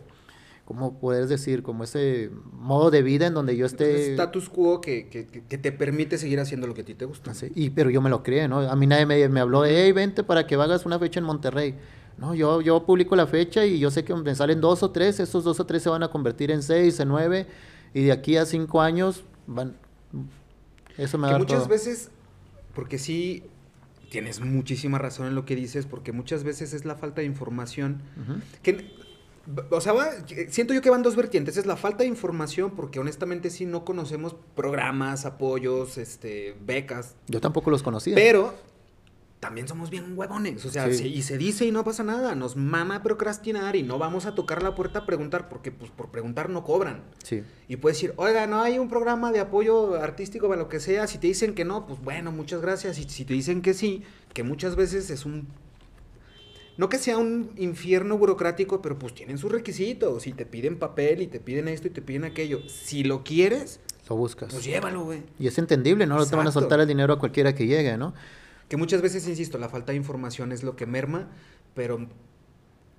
¿cómo 0.65 0.99
puedes 0.99 1.29
decir? 1.29 1.63
Como 1.63 1.83
ese 1.85 2.29
modo 2.51 2.91
de 2.91 3.01
vida 3.01 3.25
en 3.27 3.33
donde 3.33 3.55
yo 3.55 3.65
esté... 3.65 4.11
status 4.11 4.49
quo 4.49 4.81
que, 4.81 5.07
que, 5.07 5.25
que- 5.27 5.57
te 5.57 5.71
permite 5.71 6.17
seguir 6.17 6.39
haciendo 6.41 6.67
lo 6.67 6.73
que 6.73 6.81
a 6.81 6.85
ti 6.85 6.93
te 6.93 7.05
gusta. 7.05 7.31
Así, 7.31 7.51
y, 7.55 7.69
pero 7.71 7.89
yo 7.89 8.01
me 8.01 8.09
lo 8.09 8.21
creé, 8.21 8.47
¿no? 8.47 8.59
A 8.59 8.75
mí 8.75 8.85
nadie 8.85 9.05
me, 9.05 9.27
me 9.29 9.39
habló 9.39 9.61
de, 9.61 9.85
hey, 9.85 9.91
vente 9.93 10.23
para 10.23 10.45
que 10.45 10.55
hagas 10.55 10.85
una 10.85 10.99
fecha 10.99 11.19
en 11.21 11.25
Monterrey. 11.25 11.75
No, 12.17 12.35
yo, 12.35 12.61
yo 12.61 12.85
publico 12.85 13.15
la 13.15 13.27
fecha 13.27 13.65
y 13.65 13.79
yo 13.79 13.91
sé 13.91 14.03
que 14.03 14.13
me 14.13 14.35
salen 14.35 14.59
dos 14.61 14.83
o 14.83 14.91
tres, 14.91 15.19
esos 15.19 15.43
dos 15.43 15.59
o 15.59 15.65
tres 15.65 15.83
se 15.83 15.89
van 15.89 16.03
a 16.03 16.09
convertir 16.09 16.51
en 16.51 16.61
seis, 16.63 16.99
en 16.99 17.07
nueve, 17.07 17.47
y 17.93 18.03
de 18.03 18.11
aquí 18.11 18.35
a 18.37 18.45
cinco 18.45 18.81
años 18.81 19.23
van... 19.47 19.75
Eso 20.97 21.17
me 21.17 21.23
va 21.23 21.29
que 21.29 21.35
a 21.35 21.37
dar 21.37 21.41
muchas 21.41 21.59
todo. 21.59 21.69
veces, 21.69 22.09
porque 22.73 22.97
sí, 22.97 23.43
tienes 24.09 24.39
muchísima 24.41 24.97
razón 24.97 25.27
en 25.27 25.35
lo 25.35 25.45
que 25.45 25.55
dices, 25.55 25.85
porque 25.85 26.11
muchas 26.11 26.43
veces 26.43 26.73
es 26.73 26.85
la 26.85 26.95
falta 26.95 27.21
de 27.21 27.27
información. 27.27 28.01
Que 28.61 28.91
O 29.69 29.81
sea, 29.81 29.93
va, 29.93 30.09
siento 30.49 30.73
yo 30.73 30.81
que 30.81 30.89
van 30.89 31.03
dos 31.03 31.15
vertientes. 31.15 31.57
Es 31.57 31.65
la 31.65 31.75
falta 31.75 32.03
de 32.03 32.09
información, 32.09 32.71
porque 32.75 32.99
honestamente 32.99 33.49
sí 33.49 33.65
no 33.65 33.85
conocemos 33.85 34.35
programas, 34.55 35.25
apoyos, 35.25 35.97
este, 35.97 36.55
becas. 36.65 37.15
Yo 37.27 37.41
tampoco 37.41 37.69
los 37.69 37.83
conocía. 37.83 38.15
Pero 38.15 38.53
también 39.45 39.67
somos 39.67 39.91
bien 39.91 40.17
huevones. 40.17 40.65
O 40.65 40.71
sea, 40.71 40.89
y 40.89 41.21
se 41.21 41.37
dice 41.37 41.67
y 41.67 41.71
no 41.71 41.83
pasa 41.83 42.03
nada. 42.03 42.33
Nos 42.33 42.55
mama 42.55 43.03
procrastinar 43.03 43.75
y 43.75 43.83
no 43.83 43.99
vamos 43.99 44.25
a 44.25 44.33
tocar 44.33 44.63
la 44.63 44.73
puerta 44.73 44.99
a 44.99 45.05
preguntar, 45.05 45.49
porque 45.49 45.71
pues 45.71 45.91
por 45.91 46.09
preguntar 46.09 46.49
no 46.49 46.63
cobran. 46.63 47.03
Sí. 47.23 47.43
Y 47.67 47.75
puedes 47.75 47.97
decir, 47.97 48.15
oiga, 48.17 48.47
no 48.47 48.63
hay 48.63 48.79
un 48.79 48.89
programa 48.89 49.31
de 49.31 49.39
apoyo 49.39 50.01
artístico 50.01 50.47
para 50.47 50.59
lo 50.59 50.67
que 50.67 50.79
sea. 50.79 51.05
Si 51.05 51.19
te 51.19 51.27
dicen 51.27 51.53
que 51.53 51.63
no, 51.63 51.85
pues 51.85 52.01
bueno, 52.01 52.31
muchas 52.31 52.59
gracias. 52.59 52.97
Y 52.97 53.03
si 53.03 53.23
te 53.23 53.35
dicen 53.35 53.61
que 53.61 53.75
sí, 53.75 54.01
que 54.33 54.41
muchas 54.41 54.75
veces 54.75 55.11
es 55.11 55.27
un 55.27 55.47
no 56.77 56.89
que 56.89 56.97
sea 56.97 57.19
un 57.19 57.51
infierno 57.55 58.17
burocrático, 58.17 58.81
pero 58.81 58.97
pues 58.97 59.13
tienen 59.13 59.37
sus 59.37 59.51
requisitos. 59.51 60.25
Y 60.25 60.33
te 60.33 60.47
piden 60.47 60.79
papel 60.79 61.21
y 61.21 61.27
te 61.27 61.39
piden 61.39 61.67
esto 61.67 61.87
y 61.87 61.91
te 61.91 62.01
piden 62.01 62.23
aquello. 62.23 62.67
Si 62.67 63.03
lo 63.03 63.23
quieres, 63.23 63.79
lo 64.09 64.15
buscas. 64.15 64.51
Pues 64.51 64.65
llévalo, 64.65 65.03
güey. 65.03 65.21
Y 65.37 65.45
es 65.45 65.59
entendible, 65.59 66.07
¿no? 66.07 66.17
No 66.17 66.25
te 66.25 66.35
van 66.35 66.47
a 66.47 66.51
soltar 66.51 66.79
el 66.79 66.87
dinero 66.87 67.13
a 67.13 67.19
cualquiera 67.19 67.53
que 67.53 67.67
llegue, 67.67 67.95
¿no? 67.95 68.15
Que 68.69 68.77
muchas 68.77 69.01
veces, 69.01 69.27
insisto, 69.27 69.57
la 69.57 69.69
falta 69.69 69.91
de 69.91 69.97
información 69.97 70.51
es 70.51 70.63
lo 70.63 70.75
que 70.75 70.85
merma, 70.85 71.29
pero 71.73 72.07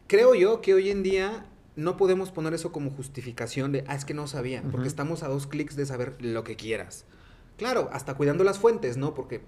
creo 0.07 0.35
yo 0.35 0.61
que 0.61 0.75
hoy 0.75 0.91
en 0.91 1.03
día 1.03 1.47
no 1.77 1.97
podemos 1.97 2.31
poner 2.31 2.55
eso 2.55 2.73
como 2.73 2.91
justificación 2.91 3.73
de, 3.73 3.85
ah, 3.87 3.95
es 3.95 4.05
que 4.05 4.15
no 4.15 4.27
sabía, 4.27 4.63
porque 4.71 4.89
estamos 4.89 5.23
a 5.23 5.29
dos 5.29 5.47
clics 5.47 5.77
de 5.77 5.87
saber 5.87 6.17
lo 6.21 6.43
que 6.43 6.57
quieras. 6.57 7.05
Claro, 7.59 7.89
hasta 7.93 8.15
cuidando 8.15 8.45
las 8.45 8.59
fuentes, 8.59 8.97
¿no? 8.97 9.15
Porque 9.15 9.43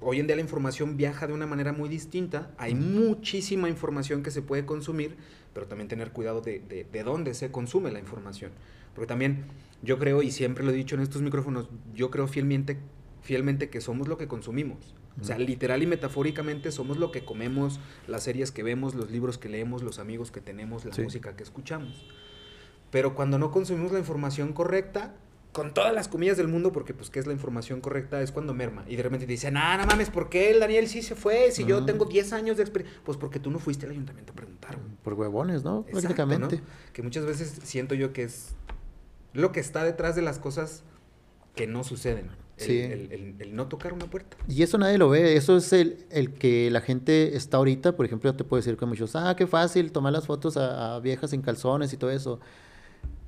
hoy 0.00 0.20
en 0.20 0.26
día 0.26 0.36
la 0.36 0.42
información 0.42 0.96
viaja 0.96 1.26
de 1.26 1.32
una 1.32 1.46
manera 1.46 1.72
muy 1.72 1.88
distinta, 1.88 2.52
hay 2.56 2.74
muchísima 2.74 3.68
información 3.68 4.22
que 4.22 4.30
se 4.30 4.42
puede 4.42 4.64
consumir, 4.64 5.16
pero 5.54 5.66
también 5.66 5.88
tener 5.88 6.12
cuidado 6.12 6.40
de, 6.40 6.60
de, 6.60 7.02
dónde 7.02 7.34
se 7.34 7.50
consume 7.50 7.90
la 7.90 7.98
información. 7.98 8.52
Porque 8.94 9.06
también 9.06 9.46
yo 9.82 9.98
creo, 9.98 10.22
y 10.22 10.30
siempre 10.30 10.64
lo 10.64 10.70
he 10.70 10.74
dicho 10.74 10.96
en 10.96 11.02
estos 11.02 11.22
micrófonos, 11.22 11.68
yo 11.94 12.10
creo 12.10 12.26
fielmente, 12.26 12.78
fielmente 13.22 13.70
que 13.70 13.80
somos 13.80 14.08
lo 14.08 14.18
que 14.18 14.28
consumimos. 14.28 14.94
O 15.20 15.24
sea, 15.24 15.38
literal 15.38 15.82
y 15.82 15.86
metafóricamente 15.86 16.70
somos 16.70 16.96
lo 16.96 17.10
que 17.10 17.24
comemos, 17.24 17.80
las 18.06 18.22
series 18.22 18.52
que 18.52 18.62
vemos, 18.62 18.94
los 18.94 19.10
libros 19.10 19.38
que 19.38 19.48
leemos, 19.48 19.82
los 19.82 19.98
amigos 19.98 20.30
que 20.30 20.40
tenemos, 20.40 20.84
la 20.84 20.94
música 21.02 21.34
que 21.36 21.42
escuchamos. 21.42 22.06
Pero 22.90 23.14
cuando 23.14 23.38
no 23.38 23.50
consumimos 23.50 23.92
la 23.92 23.98
información 23.98 24.52
correcta, 24.52 25.14
con 25.52 25.74
todas 25.74 25.92
las 25.92 26.08
comillas 26.08 26.36
del 26.36 26.48
mundo, 26.48 26.72
porque 26.72 26.94
pues 26.94 27.10
qué 27.10 27.18
es 27.18 27.26
la 27.26 27.32
información 27.32 27.80
correcta, 27.80 28.22
es 28.22 28.32
cuando 28.32 28.54
merma. 28.54 28.84
Y 28.86 28.96
de 28.96 29.02
repente 29.02 29.26
te 29.26 29.32
dicen, 29.32 29.56
ah, 29.56 29.76
no 29.76 29.86
mames, 29.86 30.10
¿por 30.10 30.28
qué 30.28 30.50
el 30.50 30.60
Daniel 30.60 30.88
sí 30.88 31.02
se 31.02 31.14
fue? 31.14 31.50
Si 31.50 31.64
yo 31.64 31.84
tengo 31.84 32.04
10 32.04 32.32
años 32.32 32.56
de 32.56 32.62
experiencia. 32.62 33.00
Pues 33.04 33.18
porque 33.18 33.40
tú 33.40 33.50
no 33.50 33.58
fuiste 33.58 33.86
al 33.86 33.92
ayuntamiento 33.92 34.32
a 34.32 34.36
preguntar. 34.36 34.78
Por 35.02 35.14
huevones, 35.14 35.64
¿no? 35.64 35.84
Prácticamente. 35.84 36.60
Que 36.92 37.02
muchas 37.02 37.24
veces 37.24 37.58
siento 37.64 37.94
yo 37.94 38.12
que 38.12 38.24
es 38.24 38.54
lo 39.32 39.52
que 39.52 39.60
está 39.60 39.84
detrás 39.84 40.14
de 40.14 40.22
las 40.22 40.38
cosas 40.38 40.84
que 41.54 41.66
no 41.66 41.82
suceden. 41.82 42.30
El, 42.58 43.36
el, 43.38 43.56
no 43.56 43.68
tocar 43.68 43.92
una 43.92 44.06
puerta. 44.06 44.36
Y 44.48 44.62
eso 44.62 44.78
nadie 44.78 44.98
lo 44.98 45.08
ve, 45.08 45.36
eso 45.36 45.56
es 45.56 45.72
el, 45.72 46.06
el 46.10 46.32
que 46.34 46.70
la 46.70 46.80
gente 46.80 47.36
está 47.36 47.58
ahorita, 47.58 47.96
por 47.96 48.06
ejemplo, 48.06 48.34
te 48.34 48.44
puedo 48.44 48.60
decir 48.60 48.76
que 48.76 48.86
muchos, 48.86 49.14
ah, 49.16 49.34
qué 49.36 49.46
fácil 49.46 49.92
tomar 49.92 50.12
las 50.12 50.26
fotos 50.26 50.56
a, 50.56 50.96
a 50.96 51.00
viejas 51.00 51.32
en 51.32 51.42
calzones 51.42 51.92
y 51.92 51.96
todo 51.96 52.10
eso 52.10 52.40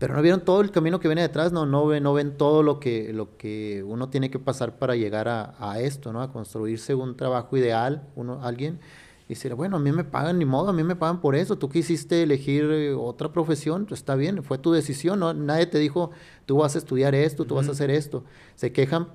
pero 0.00 0.14
no 0.14 0.22
vieron 0.22 0.40
todo 0.40 0.62
el 0.62 0.70
camino 0.70 0.98
que 0.98 1.08
viene 1.08 1.20
detrás, 1.20 1.52
no, 1.52 1.66
no, 1.66 1.86
ven, 1.86 2.02
no 2.02 2.14
ven 2.14 2.38
todo 2.38 2.62
lo 2.62 2.80
que, 2.80 3.12
lo 3.12 3.36
que 3.36 3.84
uno 3.86 4.08
tiene 4.08 4.30
que 4.30 4.38
pasar 4.38 4.78
para 4.78 4.96
llegar 4.96 5.28
a, 5.28 5.54
a 5.58 5.78
esto, 5.78 6.10
¿no? 6.10 6.22
A 6.22 6.32
construirse 6.32 6.94
un 6.94 7.18
trabajo 7.18 7.54
ideal, 7.58 8.08
uno, 8.16 8.42
alguien, 8.42 8.80
y 9.26 9.34
decir, 9.34 9.54
bueno, 9.54 9.76
a 9.76 9.78
mí 9.78 9.92
me 9.92 10.02
pagan, 10.02 10.38
ni 10.38 10.46
modo, 10.46 10.70
a 10.70 10.72
mí 10.72 10.82
me 10.84 10.96
pagan 10.96 11.20
por 11.20 11.36
eso, 11.36 11.58
tú 11.58 11.68
quisiste 11.68 12.22
elegir 12.22 12.64
eh, 12.64 12.94
otra 12.94 13.30
profesión, 13.30 13.84
pues 13.84 14.00
está 14.00 14.14
bien, 14.14 14.42
fue 14.42 14.56
tu 14.56 14.72
decisión, 14.72 15.20
¿no? 15.20 15.34
Nadie 15.34 15.66
te 15.66 15.78
dijo, 15.78 16.12
tú 16.46 16.56
vas 16.56 16.76
a 16.76 16.78
estudiar 16.78 17.14
esto, 17.14 17.44
tú 17.44 17.56
vas 17.56 17.68
a 17.68 17.72
hacer 17.72 17.90
esto. 17.90 18.24
Se 18.54 18.72
quejan 18.72 19.08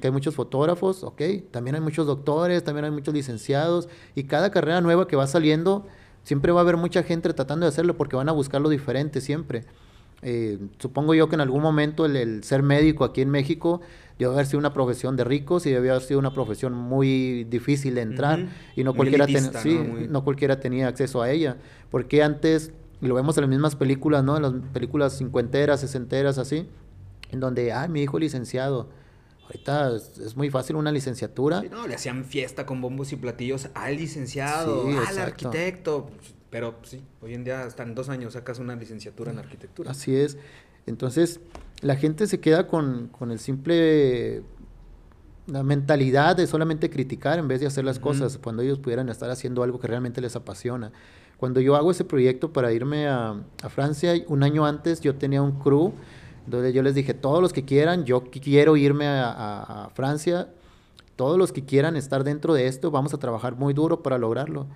que 0.00 0.06
hay 0.06 0.12
muchos 0.12 0.34
fotógrafos, 0.34 1.02
ok, 1.02 1.20
también 1.50 1.74
hay 1.74 1.80
muchos 1.80 2.06
doctores, 2.06 2.62
también 2.62 2.84
hay 2.84 2.90
muchos 2.90 3.12
licenciados, 3.12 3.88
y 4.14 4.24
cada 4.24 4.50
carrera 4.50 4.80
nueva 4.80 5.08
que 5.08 5.16
va 5.16 5.26
saliendo, 5.26 5.86
siempre 6.22 6.52
va 6.52 6.60
a 6.60 6.62
haber 6.62 6.76
mucha 6.76 7.02
gente 7.02 7.32
tratando 7.32 7.66
de 7.66 7.70
hacerlo 7.70 7.96
porque 7.96 8.16
van 8.16 8.28
a 8.28 8.32
buscar 8.32 8.60
lo 8.60 8.68
diferente 8.68 9.20
siempre. 9.20 9.64
Eh, 10.24 10.58
supongo 10.78 11.14
yo 11.14 11.28
que 11.28 11.34
en 11.34 11.40
algún 11.40 11.62
momento 11.62 12.06
el, 12.06 12.44
ser 12.44 12.62
médico 12.62 13.02
aquí 13.02 13.22
en 13.22 13.30
México 13.30 13.80
debe 14.20 14.32
haber 14.32 14.46
sido 14.46 14.60
una 14.60 14.72
profesión 14.72 15.16
de 15.16 15.24
ricos 15.24 15.66
y 15.66 15.70
debe 15.70 15.90
haber 15.90 16.02
sido 16.02 16.20
una 16.20 16.32
profesión 16.32 16.74
muy 16.74 17.42
difícil 17.42 17.96
de 17.96 18.02
entrar 18.02 18.46
y 18.76 18.84
no 18.84 18.94
cualquiera, 18.94 19.26
¿no? 20.08 20.22
cualquiera 20.22 20.60
tenía 20.60 20.86
acceso 20.86 21.22
a 21.22 21.30
ella. 21.30 21.56
Porque 21.90 22.22
antes, 22.22 22.72
y 23.00 23.06
lo 23.08 23.16
vemos 23.16 23.36
en 23.36 23.42
las 23.42 23.50
mismas 23.50 23.74
películas, 23.74 24.22
¿no? 24.22 24.36
En 24.36 24.42
las 24.42 24.52
películas 24.72 25.18
cincuenteras, 25.18 25.80
sesenteras, 25.80 26.38
así, 26.38 26.68
en 27.32 27.40
donde, 27.40 27.72
ay, 27.72 27.88
mi 27.88 28.02
hijo 28.02 28.20
licenciado. 28.20 28.88
Ahorita 29.52 29.96
es, 29.96 30.34
muy 30.34 30.48
fácil 30.48 30.76
una 30.76 30.90
licenciatura. 30.90 31.62
no, 31.70 31.86
le 31.86 31.94
hacían 31.94 32.24
fiesta 32.24 32.64
con 32.64 32.80
bombos 32.80 33.12
y 33.12 33.16
platillos 33.16 33.68
al 33.74 33.96
licenciado, 33.96 34.88
al 35.06 35.18
arquitecto. 35.18 36.08
Pero 36.48 36.76
sí, 36.82 37.02
hoy 37.20 37.34
en 37.34 37.44
día 37.44 37.62
hasta 37.62 37.82
en 37.82 37.94
dos 37.94 38.08
años 38.08 38.32
sacas 38.32 38.58
una 38.58 38.76
licenciatura 38.76 39.30
en 39.30 39.38
arquitectura. 39.38 39.90
Así 39.90 40.16
es. 40.16 40.38
Entonces, 40.86 41.40
la 41.80 41.96
gente 41.96 42.26
se 42.26 42.40
queda 42.40 42.66
con, 42.66 43.10
el 43.30 43.38
simple 43.38 44.42
la 45.46 45.62
mentalidad 45.62 46.36
de 46.36 46.46
solamente 46.46 46.88
criticar 46.88 47.38
en 47.38 47.48
vez 47.48 47.60
de 47.60 47.66
hacer 47.66 47.84
las 47.84 47.98
cosas, 47.98 48.38
cuando 48.38 48.62
ellos 48.62 48.78
pudieran 48.78 49.08
estar 49.08 49.28
haciendo 49.28 49.62
algo 49.62 49.80
que 49.80 49.88
realmente 49.88 50.20
les 50.20 50.36
apasiona. 50.36 50.92
Cuando 51.36 51.60
yo 51.60 51.74
hago 51.74 51.90
ese 51.90 52.04
proyecto 52.04 52.52
para 52.52 52.72
irme 52.72 53.08
a, 53.08 53.42
Francia, 53.68 54.12
un 54.28 54.44
año 54.44 54.64
antes 54.64 55.00
yo 55.00 55.16
tenía 55.16 55.42
un 55.42 55.58
crew 55.58 55.92
donde 56.46 56.72
yo 56.72 56.82
les 56.82 56.94
dije, 56.94 57.14
todos 57.14 57.40
los 57.40 57.52
que 57.52 57.64
quieran, 57.64 58.04
yo 58.04 58.24
quiero 58.24 58.76
irme 58.76 59.06
a 59.06 59.90
Francia, 59.94 60.48
todos 61.16 61.38
los 61.38 61.52
que 61.52 61.64
quieran 61.64 61.96
estar 61.96 62.24
dentro 62.24 62.54
de 62.54 62.66
esto, 62.66 62.90
vamos 62.90 63.14
a 63.14 63.18
trabajar 63.18 63.56
muy 63.56 63.74
duro 63.74 64.02
para 64.02 64.18
lograrlo. 64.18 64.66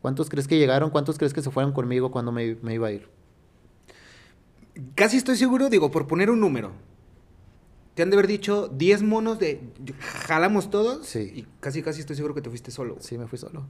¿Cuántos 0.00 0.30
crees 0.30 0.48
que 0.48 0.58
llegaron? 0.58 0.90
¿Cuántos 0.90 1.18
crees 1.18 1.34
que 1.34 1.42
se 1.42 1.50
fueron 1.50 1.72
conmigo 1.72 2.10
cuando 2.10 2.32
me, 2.32 2.56
iba 2.72 2.86
a 2.86 2.92
ir? 2.92 3.08
Casi 4.94 5.18
estoy 5.18 5.36
seguro, 5.36 5.68
digo, 5.68 5.90
por 5.90 6.06
poner 6.06 6.30
un 6.30 6.40
número. 6.40 6.72
Te 7.94 8.02
han 8.02 8.10
de 8.10 8.16
haber 8.16 8.28
dicho 8.28 8.68
10 8.68 9.02
monos 9.02 9.38
de 9.38 9.60
jalamos 9.98 10.70
todos. 10.70 11.06
Sí. 11.06 11.32
Y 11.34 11.46
casi, 11.60 11.82
casi 11.82 12.00
estoy 12.00 12.16
seguro 12.16 12.34
que 12.34 12.40
te 12.40 12.48
fuiste 12.48 12.70
solo. 12.70 12.96
Sí, 13.00 13.18
me 13.18 13.26
fui 13.26 13.38
solo. 13.38 13.66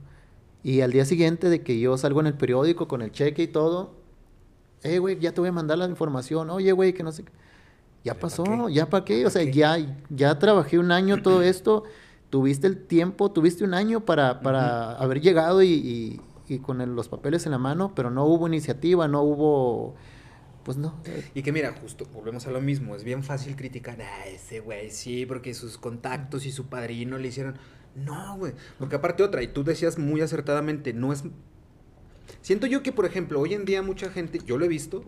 Y 0.63 0.81
al 0.81 0.91
día 0.91 1.05
siguiente 1.05 1.49
de 1.49 1.63
que 1.63 1.79
yo 1.79 1.97
salgo 1.97 2.21
en 2.21 2.27
el 2.27 2.35
periódico 2.35 2.87
con 2.87 3.01
el 3.01 3.11
cheque 3.11 3.43
y 3.43 3.47
todo, 3.47 3.93
eh, 4.83 4.99
güey, 4.99 5.19
ya 5.19 5.33
te 5.33 5.41
voy 5.41 5.49
a 5.49 5.53
mandar 5.53 5.77
la 5.77 5.85
información. 5.85 6.49
Oye, 6.49 6.71
güey, 6.71 6.93
que 6.93 7.03
no 7.03 7.11
sé. 7.11 7.25
Ya 8.03 8.15
pasó, 8.15 8.69
ya 8.69 8.89
para 8.89 9.05
qué. 9.05 9.25
O 9.25 9.29
sea, 9.29 9.43
ya, 9.43 9.77
ya 10.09 10.39
trabajé 10.39 10.79
un 10.79 10.91
año 10.91 11.21
todo 11.21 11.41
esto 11.43 11.83
tuviste 12.31 12.65
el 12.65 12.77
tiempo, 12.77 13.31
tuviste 13.31 13.63
un 13.63 13.75
año 13.75 14.05
para, 14.05 14.39
para 14.39 14.93
haber 14.93 15.21
llegado 15.21 15.61
y, 15.61 16.19
y, 16.47 16.59
con 16.59 16.95
los 16.95 17.07
papeles 17.07 17.45
en 17.45 17.51
la 17.51 17.57
mano, 17.57 17.93
pero 17.95 18.09
no 18.09 18.25
hubo 18.25 18.47
iniciativa, 18.47 19.07
no 19.07 19.21
hubo... 19.21 19.95
Pues 20.63 20.77
no. 20.77 21.01
Y 21.33 21.43
que 21.43 21.51
mira, 21.51 21.73
justo, 21.81 22.05
volvemos 22.13 22.45
a 22.45 22.51
lo 22.51 22.61
mismo, 22.61 22.95
es 22.95 23.03
bien 23.03 23.23
fácil 23.23 23.55
criticar 23.55 24.01
a 24.01 24.27
ese 24.27 24.59
güey, 24.59 24.91
sí, 24.91 25.25
porque 25.25 25.53
sus 25.53 25.77
contactos 25.77 26.45
y 26.45 26.51
su 26.51 26.65
padrino 26.65 27.17
le 27.17 27.29
hicieron... 27.29 27.55
No, 27.95 28.37
güey, 28.37 28.53
porque 28.79 28.95
aparte 28.95 29.23
otra, 29.23 29.43
y 29.43 29.47
tú 29.47 29.63
decías 29.63 29.97
muy 29.97 30.21
acertadamente, 30.21 30.93
no 30.93 31.13
es... 31.13 31.23
Siento 32.41 32.67
yo 32.67 32.83
que, 32.83 32.91
por 32.91 33.05
ejemplo, 33.05 33.39
hoy 33.39 33.53
en 33.53 33.65
día 33.65 33.81
mucha 33.81 34.09
gente, 34.09 34.39
yo 34.45 34.57
lo 34.57 34.65
he 34.65 34.67
visto, 34.67 35.03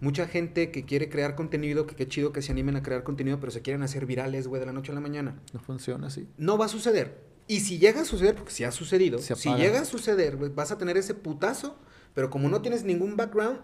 mucha 0.00 0.26
gente 0.26 0.70
que 0.70 0.84
quiere 0.84 1.08
crear 1.08 1.34
contenido, 1.34 1.86
que 1.86 1.94
qué 1.94 2.08
chido 2.08 2.32
que 2.32 2.42
se 2.42 2.52
animen 2.52 2.76
a 2.76 2.82
crear 2.82 3.02
contenido, 3.02 3.40
pero 3.40 3.52
se 3.52 3.62
quieren 3.62 3.82
hacer 3.82 4.06
virales, 4.06 4.46
güey, 4.46 4.60
de 4.60 4.66
la 4.66 4.72
noche 4.72 4.92
a 4.92 4.94
la 4.94 5.00
mañana. 5.00 5.40
No 5.52 5.60
funciona 5.60 6.08
así. 6.08 6.28
No 6.36 6.58
va 6.58 6.66
a 6.66 6.68
suceder. 6.68 7.18
Y 7.48 7.60
si 7.60 7.78
llega 7.78 8.00
a 8.00 8.04
suceder, 8.04 8.34
porque 8.34 8.50
si 8.50 8.64
ha 8.64 8.72
sucedido, 8.72 9.18
si 9.18 9.54
llega 9.54 9.80
a 9.80 9.84
suceder, 9.84 10.36
vas 10.36 10.72
a 10.72 10.78
tener 10.78 10.96
ese 10.96 11.14
putazo, 11.14 11.78
pero 12.14 12.28
como 12.28 12.48
no 12.48 12.60
tienes 12.60 12.84
ningún 12.84 13.16
background, 13.16 13.60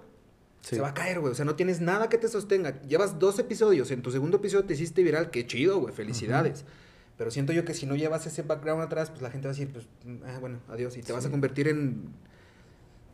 se 0.60 0.80
va 0.80 0.88
a 0.88 0.94
caer, 0.94 1.18
güey. 1.18 1.32
O 1.32 1.34
sea, 1.34 1.44
no 1.44 1.56
tienes 1.56 1.80
nada 1.80 2.08
que 2.08 2.16
te 2.16 2.28
sostenga. 2.28 2.80
Llevas 2.82 3.18
dos 3.18 3.38
episodios, 3.40 3.90
en 3.90 4.02
tu 4.02 4.12
segundo 4.12 4.36
episodio 4.36 4.64
te 4.64 4.74
hiciste 4.74 5.02
viral, 5.02 5.30
qué 5.30 5.46
chido, 5.46 5.80
güey, 5.80 5.92
felicidades. 5.92 6.64
Pero 7.18 7.30
siento 7.32 7.52
yo 7.52 7.64
que 7.64 7.74
si 7.74 7.86
no 7.86 7.96
llevas 7.96 8.26
ese 8.26 8.42
background 8.42 8.82
atrás, 8.82 9.10
pues 9.10 9.20
la 9.22 9.30
gente 9.30 9.48
va 9.48 9.52
a 9.52 9.56
decir, 9.56 9.72
pues, 9.72 9.86
ah, 10.24 10.38
bueno, 10.40 10.60
adiós. 10.68 10.96
Y 10.96 11.02
te 11.02 11.12
vas 11.12 11.26
a 11.26 11.30
convertir 11.30 11.66
en, 11.66 12.12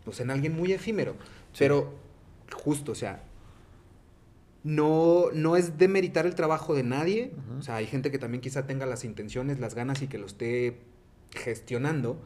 pues, 0.09 0.21
en 0.21 0.31
alguien 0.31 0.57
muy 0.57 0.73
efímero. 0.73 1.17
Pero 1.59 1.93
justo, 2.51 2.93
o 2.93 2.95
sea, 2.95 3.25
no, 4.65 5.27
no 5.35 5.57
es 5.57 5.79
demeritar 5.79 6.27
el 6.27 6.35
trabajo 6.35 6.75
de 6.75 6.83
nadie. 6.83 7.33
O 7.59 7.63
sea, 7.63 7.77
hay 7.77 7.87
gente 7.87 8.11
que 8.11 8.19
también 8.19 8.41
quizá 8.41 8.67
tenga 8.67 8.87
las 8.87 9.05
intenciones, 9.05 9.61
las 9.61 9.75
ganas 9.75 10.03
y 10.03 10.09
que 10.09 10.19
lo 10.19 10.27
esté 10.27 10.79
gestionando. 11.31 12.21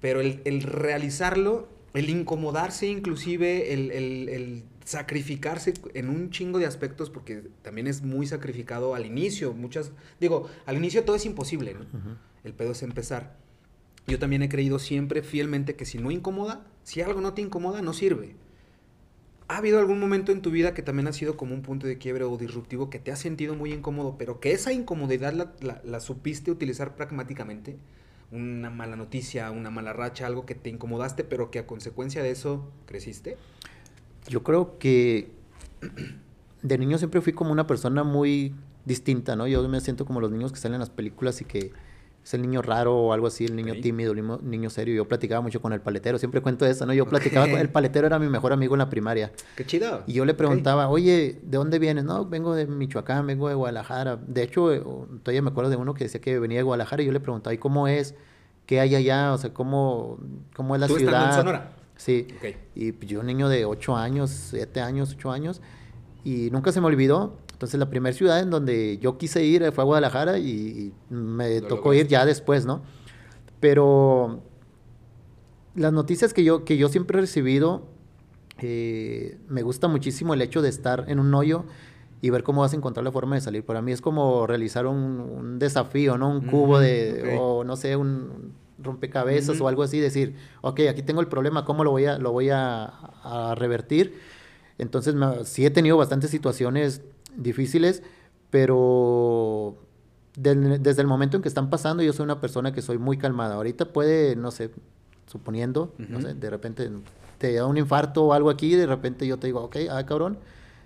Pero 0.00 0.20
el, 0.20 0.62
realizarlo, 0.62 1.68
el 1.94 2.08
incomodarse 2.08 2.86
inclusive, 2.86 3.72
el, 3.72 4.64
sacrificarse 4.84 5.74
en 5.94 6.08
un 6.08 6.30
chingo 6.30 6.58
de 6.58 6.66
aspectos, 6.66 7.08
porque 7.08 7.44
también 7.62 7.86
es 7.86 8.02
muy 8.02 8.26
sacrificado 8.26 8.94
al 8.94 9.06
inicio. 9.06 9.52
Muchas, 9.52 9.92
digo, 10.18 10.48
al 10.66 10.76
inicio 10.76 11.04
todo 11.04 11.16
es 11.16 11.26
imposible, 11.26 11.74
¿no? 11.74 11.86
El 12.42 12.54
pedo 12.54 12.72
es 12.72 12.82
empezar. 12.82 13.36
Yo 14.06 14.18
también 14.18 14.42
he 14.42 14.48
creído 14.48 14.78
siempre 14.78 15.22
fielmente 15.22 15.76
que 15.76 15.84
si 15.84 15.98
no 15.98 16.10
incomoda, 16.10 16.66
si 16.82 17.00
algo 17.00 17.20
no 17.20 17.34
te 17.34 17.42
incomoda, 17.42 17.82
no 17.82 17.92
sirve. 17.92 18.34
¿Ha 19.48 19.58
habido 19.58 19.78
algún 19.78 20.00
momento 20.00 20.32
en 20.32 20.40
tu 20.40 20.50
vida 20.50 20.72
que 20.72 20.82
también 20.82 21.08
ha 21.08 21.12
sido 21.12 21.36
como 21.36 21.54
un 21.54 21.62
punto 21.62 21.86
de 21.86 21.98
quiebre 21.98 22.24
o 22.24 22.36
disruptivo 22.38 22.88
que 22.88 22.98
te 22.98 23.12
ha 23.12 23.16
sentido 23.16 23.54
muy 23.54 23.72
incómodo, 23.72 24.16
pero 24.16 24.40
que 24.40 24.52
esa 24.52 24.72
incomodidad 24.72 25.34
la, 25.60 26.00
supiste 26.00 26.50
utilizar 26.50 26.96
pragmáticamente? 26.96 27.76
Una 28.30 28.70
mala 28.70 28.96
noticia, 28.96 29.50
una 29.50 29.70
mala 29.70 29.92
racha, 29.92 30.26
algo 30.26 30.46
que 30.46 30.54
te 30.54 30.70
incomodaste, 30.70 31.22
pero 31.22 31.50
que 31.50 31.58
a 31.58 31.66
consecuencia 31.66 32.22
de 32.22 32.30
eso 32.30 32.72
creciste. 32.86 33.36
Yo 34.28 34.42
creo 34.42 34.78
que 34.78 35.30
de 36.62 36.78
niño 36.78 36.96
siempre 36.96 37.20
fui 37.20 37.34
como 37.34 37.52
una 37.52 37.66
persona 37.66 38.04
muy 38.04 38.54
distinta, 38.86 39.36
¿no? 39.36 39.46
Yo 39.46 39.68
me 39.68 39.80
siento 39.80 40.06
como 40.06 40.20
los 40.20 40.30
niños 40.30 40.52
que 40.52 40.58
salen 40.58 40.76
en 40.76 40.80
las 40.80 40.90
películas 40.90 41.40
y 41.42 41.44
que 41.44 41.72
es 42.24 42.34
el 42.34 42.42
niño 42.42 42.62
raro 42.62 42.96
o 42.96 43.12
algo 43.12 43.26
así, 43.26 43.44
el 43.44 43.56
niño 43.56 43.74
tímido, 43.82 44.12
el 44.12 44.22
niño, 44.42 44.70
serio. 44.70 44.94
Yo 44.94 45.08
platicaba 45.08 45.40
mucho 45.40 45.60
con 45.60 45.72
el 45.72 45.80
paletero, 45.80 46.18
siempre 46.18 46.40
cuento 46.40 46.64
eso, 46.66 46.86
¿no? 46.86 46.94
Yo 46.94 47.06
platicaba 47.06 47.48
con 47.48 47.58
el 47.58 47.68
paletero, 47.68 48.06
era 48.06 48.18
mi 48.18 48.28
mejor 48.28 48.52
amigo 48.52 48.74
en 48.74 48.78
la 48.78 48.88
primaria. 48.88 49.32
Qué 49.56 49.66
chido. 49.66 50.04
Y 50.06 50.12
yo 50.12 50.24
le 50.24 50.34
preguntaba, 50.34 50.88
oye, 50.88 51.40
¿de 51.42 51.58
dónde 51.58 51.78
vienes? 51.78 52.04
No, 52.04 52.24
vengo 52.24 52.54
de 52.54 52.66
Michoacán, 52.66 53.26
vengo 53.26 53.48
de 53.48 53.54
Guadalajara. 53.54 54.16
De 54.24 54.42
hecho, 54.44 54.72
eh, 54.72 54.82
todavía 55.22 55.42
me 55.42 55.50
acuerdo 55.50 55.70
de 55.70 55.76
uno 55.76 55.94
que 55.94 56.04
decía 56.04 56.20
que 56.20 56.38
venía 56.38 56.58
de 56.58 56.62
Guadalajara 56.62 57.02
y 57.02 57.06
yo 57.06 57.12
le 57.12 57.20
preguntaba, 57.20 57.54
¿y 57.54 57.58
cómo 57.58 57.88
es? 57.88 58.14
¿Qué 58.66 58.78
hay 58.78 58.94
allá? 58.94 59.32
O 59.32 59.38
sea, 59.38 59.52
¿cómo, 59.52 60.18
cómo 60.54 60.76
es 60.76 60.80
la 60.80 60.86
¿Tú 60.86 60.96
estando 60.96 61.16
en 61.16 61.22
ciudad? 61.24 61.36
Sonora? 61.36 61.72
Sí. 61.96 62.28
Y 62.74 62.92
pues, 62.92 63.10
yo, 63.10 63.20
un 63.20 63.26
niño 63.26 63.48
de 63.48 63.64
8 63.64 63.96
años, 63.96 64.30
7 64.50 64.80
años, 64.80 65.14
8 65.16 65.30
años, 65.30 65.60
y 66.24 66.50
nunca 66.50 66.70
se 66.72 66.80
me 66.80 66.86
olvidó. 66.86 67.36
Entonces, 67.62 67.78
la 67.78 67.88
primera 67.88 68.12
ciudad 68.12 68.40
en 68.40 68.50
donde 68.50 68.98
yo 68.98 69.18
quise 69.18 69.44
ir 69.44 69.70
fue 69.70 69.82
a 69.82 69.84
Guadalajara 69.84 70.36
y, 70.36 70.92
y 71.10 71.14
me 71.14 71.60
Lo 71.60 71.68
tocó 71.68 71.94
ir 71.94 72.08
ya 72.08 72.26
después, 72.26 72.66
¿no? 72.66 72.82
Pero 73.60 74.42
las 75.76 75.92
noticias 75.92 76.34
que 76.34 76.42
yo, 76.42 76.64
que 76.64 76.76
yo 76.76 76.88
siempre 76.88 77.18
he 77.18 77.20
recibido, 77.20 77.84
eh, 78.58 79.38
me 79.48 79.62
gusta 79.62 79.86
muchísimo 79.86 80.34
el 80.34 80.42
hecho 80.42 80.60
de 80.60 80.70
estar 80.70 81.04
en 81.06 81.20
un 81.20 81.32
hoyo 81.36 81.62
y 82.20 82.30
ver 82.30 82.42
cómo 82.42 82.62
vas 82.62 82.72
a 82.72 82.76
encontrar 82.76 83.04
la 83.04 83.12
forma 83.12 83.36
de 83.36 83.42
salir. 83.42 83.64
Para 83.64 83.80
mí 83.80 83.92
es 83.92 84.00
como 84.00 84.44
realizar 84.48 84.88
un, 84.88 84.96
un 85.20 85.60
desafío, 85.60 86.18
¿no? 86.18 86.30
Un 86.30 86.40
cubo 86.40 86.72
Ujú, 86.74 86.82
de, 86.82 87.20
ok. 87.22 87.40
o 87.40 87.62
no 87.62 87.76
sé, 87.76 87.94
un 87.94 88.54
rompecabezas 88.82 89.54
Ujú. 89.54 89.66
o 89.66 89.68
algo 89.68 89.84
así, 89.84 90.00
decir, 90.00 90.34
ok, 90.62 90.80
aquí 90.90 91.04
tengo 91.04 91.20
el 91.20 91.28
problema, 91.28 91.64
¿cómo 91.64 91.84
lo 91.84 91.92
voy 91.92 92.06
a, 92.06 92.18
lo 92.18 92.32
voy 92.32 92.50
a, 92.50 92.86
a 92.86 93.54
revertir? 93.54 94.18
Entonces, 94.78 95.14
me- 95.14 95.44
sí 95.44 95.64
he 95.64 95.70
tenido 95.70 95.96
bastantes 95.96 96.30
situaciones 96.30 97.02
difíciles, 97.36 98.02
pero 98.50 99.76
del- 100.36 100.82
desde 100.82 101.02
el 101.02 101.08
momento 101.08 101.36
en 101.36 101.42
que 101.42 101.48
están 101.48 101.68
pasando, 101.70 102.02
yo 102.02 102.12
soy 102.12 102.24
una 102.24 102.40
persona 102.40 102.72
que 102.72 102.82
soy 102.82 102.98
muy 102.98 103.18
calmada. 103.18 103.56
Ahorita 103.56 103.86
puede, 103.92 104.36
no 104.36 104.50
sé, 104.50 104.70
suponiendo, 105.26 105.94
no 105.98 106.20
sé, 106.20 106.34
de 106.34 106.50
repente 106.50 106.90
te 107.38 107.54
da 107.54 107.66
un 107.66 107.76
infarto 107.78 108.24
o 108.24 108.32
algo 108.32 108.50
aquí, 108.50 108.74
de 108.74 108.86
repente 108.86 109.26
yo 109.26 109.38
te 109.38 109.46
digo, 109.48 109.60
ok, 109.62 109.76
ah, 109.90 110.04
cabrón, 110.06 110.38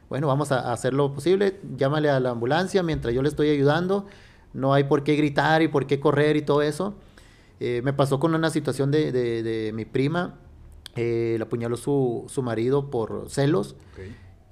bueno, 0.09 0.26
vamos 0.26 0.53
a 0.53 0.72
hacer 0.72 0.94
lo 0.94 1.12
posible, 1.12 1.59
llámale 1.76 2.09
a 2.11 2.18
la 2.20 2.30
ambulancia 2.30 2.82
mientras 2.82 3.12
yo 3.14 3.22
le 3.22 3.28
estoy 3.28 3.51
ayudando, 3.51 4.07
no 4.55 4.72
hay 4.72 4.84
por 4.84 5.03
qué 5.05 5.16
gritar 5.16 5.62
y 5.62 5.68
por 5.68 5.86
qué 5.86 6.01
correr 6.01 6.36
y 6.36 6.42
todo 6.42 6.62
eso. 6.62 6.94
Eh, 7.61 7.80
me 7.84 7.92
pasó 7.92 8.18
con 8.20 8.34
una 8.34 8.51
situación 8.51 8.90
de, 8.90 9.12
de- 9.12 9.42
de 9.42 9.72
mi 9.72 9.84
prima, 9.84 10.34
eh, 10.94 11.36
la 11.38 11.44
apuñaló 11.47 11.76
su, 11.76 12.24
su 12.28 12.42
marido 12.42 12.90
por 12.90 13.28
celos. 13.28 13.76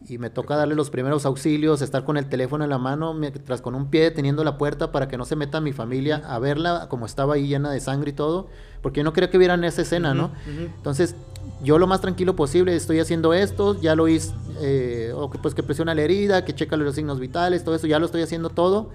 Y 0.09 0.19
me 0.19 0.29
toca 0.31 0.57
darle 0.57 0.75
los 0.75 0.91
primeros 0.91 1.25
auxilios, 1.27 1.81
estar 1.83 2.05
con 2.05 2.17
el 2.17 2.29
teléfono 2.29 2.65
en 2.65 2.71
la 2.71 2.79
mano, 2.79 3.15
mientras 3.15 3.61
con 3.63 3.75
un 3.75 3.89
pie 3.89 4.11
teniendo 4.11 4.45
la 4.45 4.59
puerta 4.59 4.93
para 4.93 5.09
que 5.09 5.17
no 5.17 5.25
se 5.25 5.35
meta 5.37 5.61
mi 5.61 5.73
familia 5.73 6.23
a 6.27 6.39
verla, 6.39 6.89
como 6.91 7.07
estaba 7.07 7.35
ahí 7.35 7.47
llena 7.47 7.71
de 7.71 7.81
sangre 7.81 8.11
y 8.11 8.13
todo, 8.15 8.49
porque 8.83 8.99
yo 9.01 9.05
no 9.05 9.13
quería 9.13 9.31
que 9.31 9.39
vieran 9.39 9.65
esa 9.65 9.83
escena, 9.83 10.13
¿no? 10.15 10.31
Entonces, 10.77 11.17
yo 11.63 11.79
lo 11.79 11.87
más 11.87 12.01
tranquilo 12.03 12.37
posible, 12.37 12.77
estoy 12.77 13.01
haciendo 13.01 13.33
esto, 13.33 13.81
ya 13.81 13.95
lo 13.97 14.09
hice, 14.09 14.35
eh, 14.61 15.13
o 15.15 15.31
que, 15.31 15.39
pues 15.39 15.55
que 15.55 15.63
presiona 15.63 15.95
la 15.95 16.03
herida, 16.03 16.45
que 16.45 16.55
checa 16.55 16.77
los 16.77 16.95
signos 16.95 17.19
vitales, 17.19 17.65
todo 17.65 17.75
eso, 17.75 17.87
ya 17.87 17.99
lo 17.99 18.07
estoy 18.07 18.23
haciendo 18.23 18.51
todo. 18.51 18.91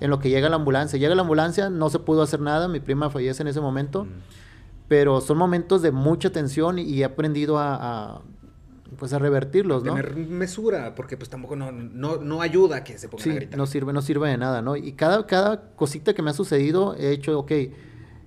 En 0.00 0.10
lo 0.10 0.18
que 0.18 0.28
llega 0.28 0.48
la 0.48 0.56
ambulancia. 0.56 0.98
Llega 0.98 1.14
la 1.14 1.22
ambulancia, 1.22 1.70
no 1.70 1.88
se 1.88 2.00
pudo 2.00 2.22
hacer 2.22 2.40
nada, 2.40 2.66
mi 2.68 2.80
prima 2.80 3.10
fallece 3.10 3.42
en 3.42 3.48
ese 3.48 3.60
momento, 3.60 4.04
Mm. 4.04 4.08
pero 4.88 5.20
son 5.20 5.38
momentos 5.38 5.82
de 5.82 5.92
mucha 5.92 6.30
tensión 6.30 6.78
y 6.78 7.00
he 7.00 7.04
aprendido 7.04 7.58
a, 7.58 7.74
a, 7.76 8.20
pues 8.94 9.12
a 9.12 9.18
revertirlos, 9.18 9.84
¿no? 9.84 9.94
Tener 9.94 10.16
mesura, 10.16 10.94
porque 10.94 11.16
pues 11.16 11.28
tampoco 11.30 11.56
no, 11.56 11.70
no, 11.72 12.16
no 12.18 12.40
ayuda 12.40 12.76
a 12.78 12.84
que 12.84 12.98
se 12.98 13.08
pongan 13.08 13.20
a 13.28 13.32
Sí, 13.32 13.36
gritar. 13.36 13.58
no 13.58 13.66
sirve, 13.66 13.92
no 13.92 14.02
sirve 14.02 14.28
de 14.30 14.36
nada, 14.38 14.62
¿no? 14.62 14.76
Y 14.76 14.92
cada, 14.92 15.26
cada 15.26 15.70
cosita 15.76 16.14
que 16.14 16.22
me 16.22 16.30
ha 16.30 16.34
sucedido, 16.34 16.94
he 16.96 17.10
hecho, 17.12 17.38
ok, 17.38 17.52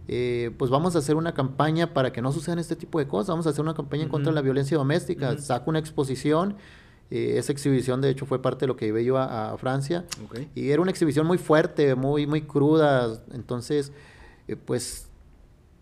eh, 0.10 0.52
pues 0.58 0.72
vamos 0.72 0.96
a 0.96 1.00
hacer 1.00 1.16
una 1.16 1.34
campaña 1.34 1.94
para 1.94 2.14
que 2.14 2.22
no 2.22 2.32
sucedan 2.32 2.60
este 2.60 2.76
tipo 2.76 3.00
de 3.00 3.08
cosas, 3.08 3.30
vamos 3.30 3.46
a 3.48 3.50
hacer 3.50 3.62
una 3.62 3.74
campaña 3.74 4.04
en 4.04 4.10
contra 4.10 4.32
de 4.32 4.36
la 4.36 4.42
violencia 4.42 4.78
doméstica, 4.78 5.38
saco 5.38 5.70
una 5.70 5.80
exposición, 5.80 6.56
eh, 7.12 7.36
esa 7.38 7.52
exhibición 7.52 8.00
de 8.02 8.10
hecho 8.10 8.26
fue 8.26 8.42
parte 8.42 8.62
de 8.62 8.68
lo 8.68 8.76
que 8.78 8.86
llevé 8.86 9.04
yo 9.04 9.18
a, 9.18 9.52
a 9.54 9.58
Francia, 9.58 10.06
Ok. 10.26 10.40
y 10.56 10.70
era 10.72 10.82
una 10.82 10.92
exhibición 10.92 11.26
muy 11.28 11.38
fuerte, 11.38 11.96
muy, 11.96 12.26
muy 12.26 12.42
cruda, 12.42 13.22
entonces, 13.34 13.92
eh, 14.48 14.56
pues 14.56 15.07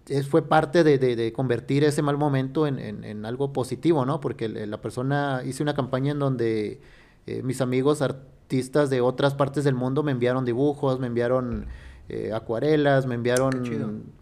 es, 0.07 0.27
fue 0.27 0.41
parte 0.47 0.83
de, 0.83 0.97
de- 0.97 1.15
de 1.15 1.33
convertir 1.33 1.83
ese 1.83 2.01
mal 2.01 2.17
momento 2.17 2.67
en, 2.67 2.79
en- 2.79 3.03
en 3.03 3.25
algo 3.25 3.51
positivo, 3.53 4.05
¿no? 4.05 4.19
Porque 4.21 4.47
la 4.49 4.81
persona, 4.81 5.41
hice 5.45 5.63
una 5.63 5.73
campaña 5.73 6.11
en 6.11 6.19
donde 6.19 6.79
eh, 7.27 7.41
mis 7.43 7.61
amigos 7.61 8.01
artistas 8.01 8.89
de 8.89 9.01
otras 9.01 9.33
partes 9.33 9.63
del 9.63 9.73
mundo 9.75 10.03
me 10.03 10.11
enviaron 10.11 10.45
dibujos, 10.45 10.99
me 10.99 11.07
enviaron 11.07 11.65
eh, 12.07 12.31
acuarelas, 12.33 13.07
me 13.07 13.15
enviaron 13.15 13.63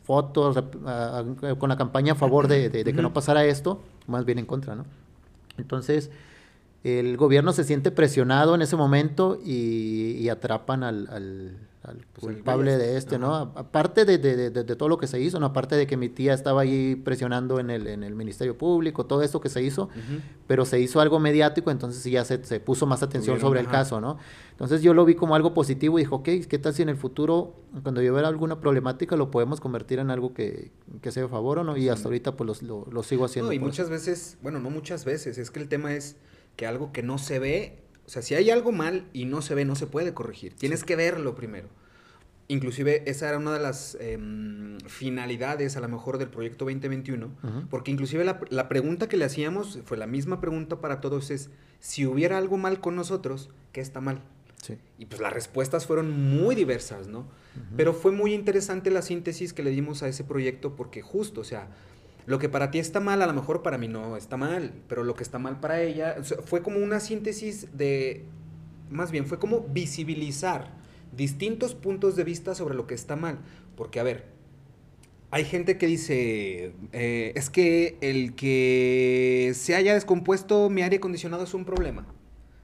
fotos 0.04 0.56
a- 0.86 1.20
a- 1.20 1.56
con 1.58 1.68
la 1.70 1.76
campaña 1.78 2.14
a 2.14 2.16
favor 2.16 2.48
de, 2.48 2.70
que 2.94 3.02
no 3.02 3.14
pasara 3.14 3.44
esto, 3.46 3.82
más 4.08 4.24
bien 4.24 4.40
en 4.40 4.46
contra, 4.46 4.76
¿no? 4.76 4.86
Entonces, 5.58 6.10
el 6.86 7.16
gobierno 7.18 7.52
se 7.54 7.64
siente 7.66 7.92
presionado 7.92 8.56
en 8.56 8.62
ese 8.62 8.76
momento 8.78 9.38
y, 9.44 10.16
y 10.20 10.30
atrapan 10.30 10.84
al, 10.84 11.08
al- 11.10 11.58
al 11.84 11.98
Pues 12.14 12.34
culpable 12.36 12.78
de 12.78 12.98
este, 12.98 13.20
¿no? 13.20 13.36
Aparte 13.36 14.06
de, 14.06 14.18
de- 14.18 14.50
de- 14.50 14.64
de 14.64 14.76
todo 14.78 14.88
lo 14.88 14.98
que 14.98 15.06
se 15.08 15.20
hizo, 15.20 15.38
¿no? 15.40 15.48
Aparte 15.48 15.76
de 15.76 15.86
que 15.86 15.98
mi 15.98 16.08
tía 16.08 16.34
estaba 16.34 16.62
ahí 16.62 16.96
presionando 16.96 17.60
en 17.60 17.70
el, 17.70 17.88
en 17.88 18.04
el 18.04 18.16
Ministerio 18.16 18.58
Público, 18.58 19.06
todo 19.06 19.22
esto 19.22 19.42
que 19.42 19.50
se 19.50 19.62
hizo, 19.62 19.90
pero 20.48 20.64
se 20.66 20.80
hizo 20.80 21.02
algo 21.02 21.20
mediático, 21.20 21.72
entonces 21.72 22.02
sí 22.02 22.12
ya 22.12 22.24
se, 22.24 22.42
se 22.46 22.62
puso 22.62 22.86
más 22.86 23.04
atención 23.04 23.36
Tuvieron, 23.36 23.50
sobre 23.50 23.60
el 23.60 23.68
caso, 23.68 24.00
¿no? 24.00 24.18
Entonces 24.52 24.82
yo 24.82 24.94
lo 24.94 25.04
vi 25.04 25.16
como 25.16 25.36
algo 25.36 25.54
positivo 25.54 26.00
y 26.00 26.04
dijo, 26.04 26.16
ok, 26.18 26.30
¿qué 26.48 26.58
tal 26.60 26.74
si 26.74 26.84
en 26.84 26.90
el 26.90 26.96
futuro, 26.96 27.54
cuando 27.82 28.02
yo 28.02 28.14
vea 28.14 28.28
alguna 28.30 28.62
problemática, 28.62 29.18
lo 29.18 29.30
podemos 29.30 29.60
convertir 29.60 30.00
en 30.00 30.10
algo 30.10 30.34
que, 30.34 30.72
que 31.02 31.12
sea 31.12 31.26
a 31.26 31.28
favor 31.28 31.60
o 31.60 31.64
no? 31.66 31.76
Y 31.76 31.90
hasta 31.90 32.08
ahorita 32.08 32.38
pues 32.38 32.48
los- 32.48 32.64
lo, 32.64 32.88
lo 32.90 33.04
sigo 33.04 33.26
haciendo. 33.26 33.50
No, 33.50 33.54
y 33.54 33.60
por 33.60 33.68
muchas 33.68 33.90
veces, 33.90 34.38
bueno, 34.42 34.60
no 34.60 34.70
muchas 34.70 35.04
veces, 35.04 35.38
es 35.38 35.52
que 35.52 35.60
el 35.60 35.68
tema 35.68 35.94
es 35.94 36.16
que 36.56 36.66
algo 36.66 36.94
que 36.94 37.04
no 37.04 37.18
se 37.18 37.40
ve, 37.40 37.83
sea, 38.14 38.22
si 38.22 38.36
hay 38.36 38.50
algo 38.50 38.72
mal 38.72 39.08
y 39.14 39.26
no 39.26 39.42
se 39.42 39.56
ve, 39.56 39.66
no 39.66 39.76
se 39.76 39.88
puede 39.88 40.14
corregir. 40.14 40.54
Tienes 40.54 40.84
que 40.84 40.96
verlo 40.96 41.36
primero. 41.36 41.68
Inclusive 42.50 43.10
esa 43.10 43.30
era 43.30 43.38
una 43.38 43.54
de 43.54 43.60
las 43.60 43.96
em, 44.02 44.78
finalidades 44.88 45.78
a 45.78 45.80
lo 45.80 45.88
mejor 45.88 46.18
del 46.18 46.28
proyecto 46.30 46.66
2021, 46.66 47.26
Ujú. 47.42 47.68
porque 47.70 47.90
inclusive 47.92 48.26
la, 48.26 48.42
la 48.50 48.68
pregunta 48.68 49.08
que 49.08 49.16
le 49.18 49.26
hacíamos 49.26 49.80
fue 49.86 49.98
la 49.98 50.08
misma 50.08 50.42
pregunta 50.42 50.82
para 50.82 51.00
todos 51.00 51.32
es, 51.32 51.50
si 51.80 52.06
hubiera 52.06 52.38
algo 52.38 52.58
mal 52.58 52.82
con 52.82 52.96
nosotros, 52.96 53.50
¿qué 53.72 53.80
está 53.82 54.02
mal? 54.02 54.22
Sí. 54.62 54.78
Y 55.00 55.06
pues 55.06 55.22
las 55.22 55.34
respuestas 55.34 55.86
fueron 55.86 56.12
muy 56.12 56.56
diversas, 56.56 57.08
¿no? 57.08 57.28
Pero 57.78 57.94
fue 57.94 58.12
muy 58.12 58.34
interesante 58.34 58.90
la 58.92 59.02
síntesis 59.02 59.54
que 59.54 59.62
le 59.64 59.70
dimos 59.72 60.02
a 60.04 60.08
ese 60.08 60.24
proyecto 60.24 60.76
porque 60.76 61.02
justo, 61.02 61.42
o 61.42 61.44
sea, 61.44 61.68
lo 62.26 62.40
que 62.40 62.50
para 62.50 62.72
ti 62.72 62.80
está 62.80 63.00
mal, 63.00 63.22
a 63.22 63.28
lo 63.28 63.34
mejor 63.34 63.62
para 63.62 63.78
mí 63.78 63.88
no 63.88 64.18
está 64.18 64.38
mal, 64.38 64.74
pero 64.88 65.04
lo 65.04 65.16
que 65.16 65.24
está 65.24 65.40
mal 65.40 65.60
para 65.60 65.82
ella, 65.82 66.16
o 66.20 66.24
sea, 66.24 66.38
fue 66.44 66.62
como 66.62 66.80
una 66.80 67.00
síntesis 67.00 67.68
de, 67.78 68.26
más 68.90 69.12
bien, 69.12 69.26
fue 69.26 69.40
como 69.40 69.62
visibilizar 69.62 70.72
distintos 71.16 71.76
puntos 71.76 72.16
de 72.16 72.24
vista 72.24 72.56
sobre 72.56 72.76
lo 72.76 72.88
que 72.88 72.96
está 72.96 73.16
mal. 73.16 73.40
Porque, 73.76 74.00
a 74.00 74.04
ver, 74.04 74.26
hay 75.32 75.46
gente 75.46 75.78
que 75.78 75.88
dice, 75.88 76.74
eh, 76.92 77.34
es 77.36 77.50
que 77.50 77.98
el 78.02 78.36
que 78.36 79.52
se 79.56 79.76
haya 79.76 79.94
descompuesto 79.94 80.70
mi 80.70 80.82
aire 80.82 80.98
acondicionado 80.98 81.44
es 81.44 81.54
un 81.54 81.66
problema. 81.66 82.06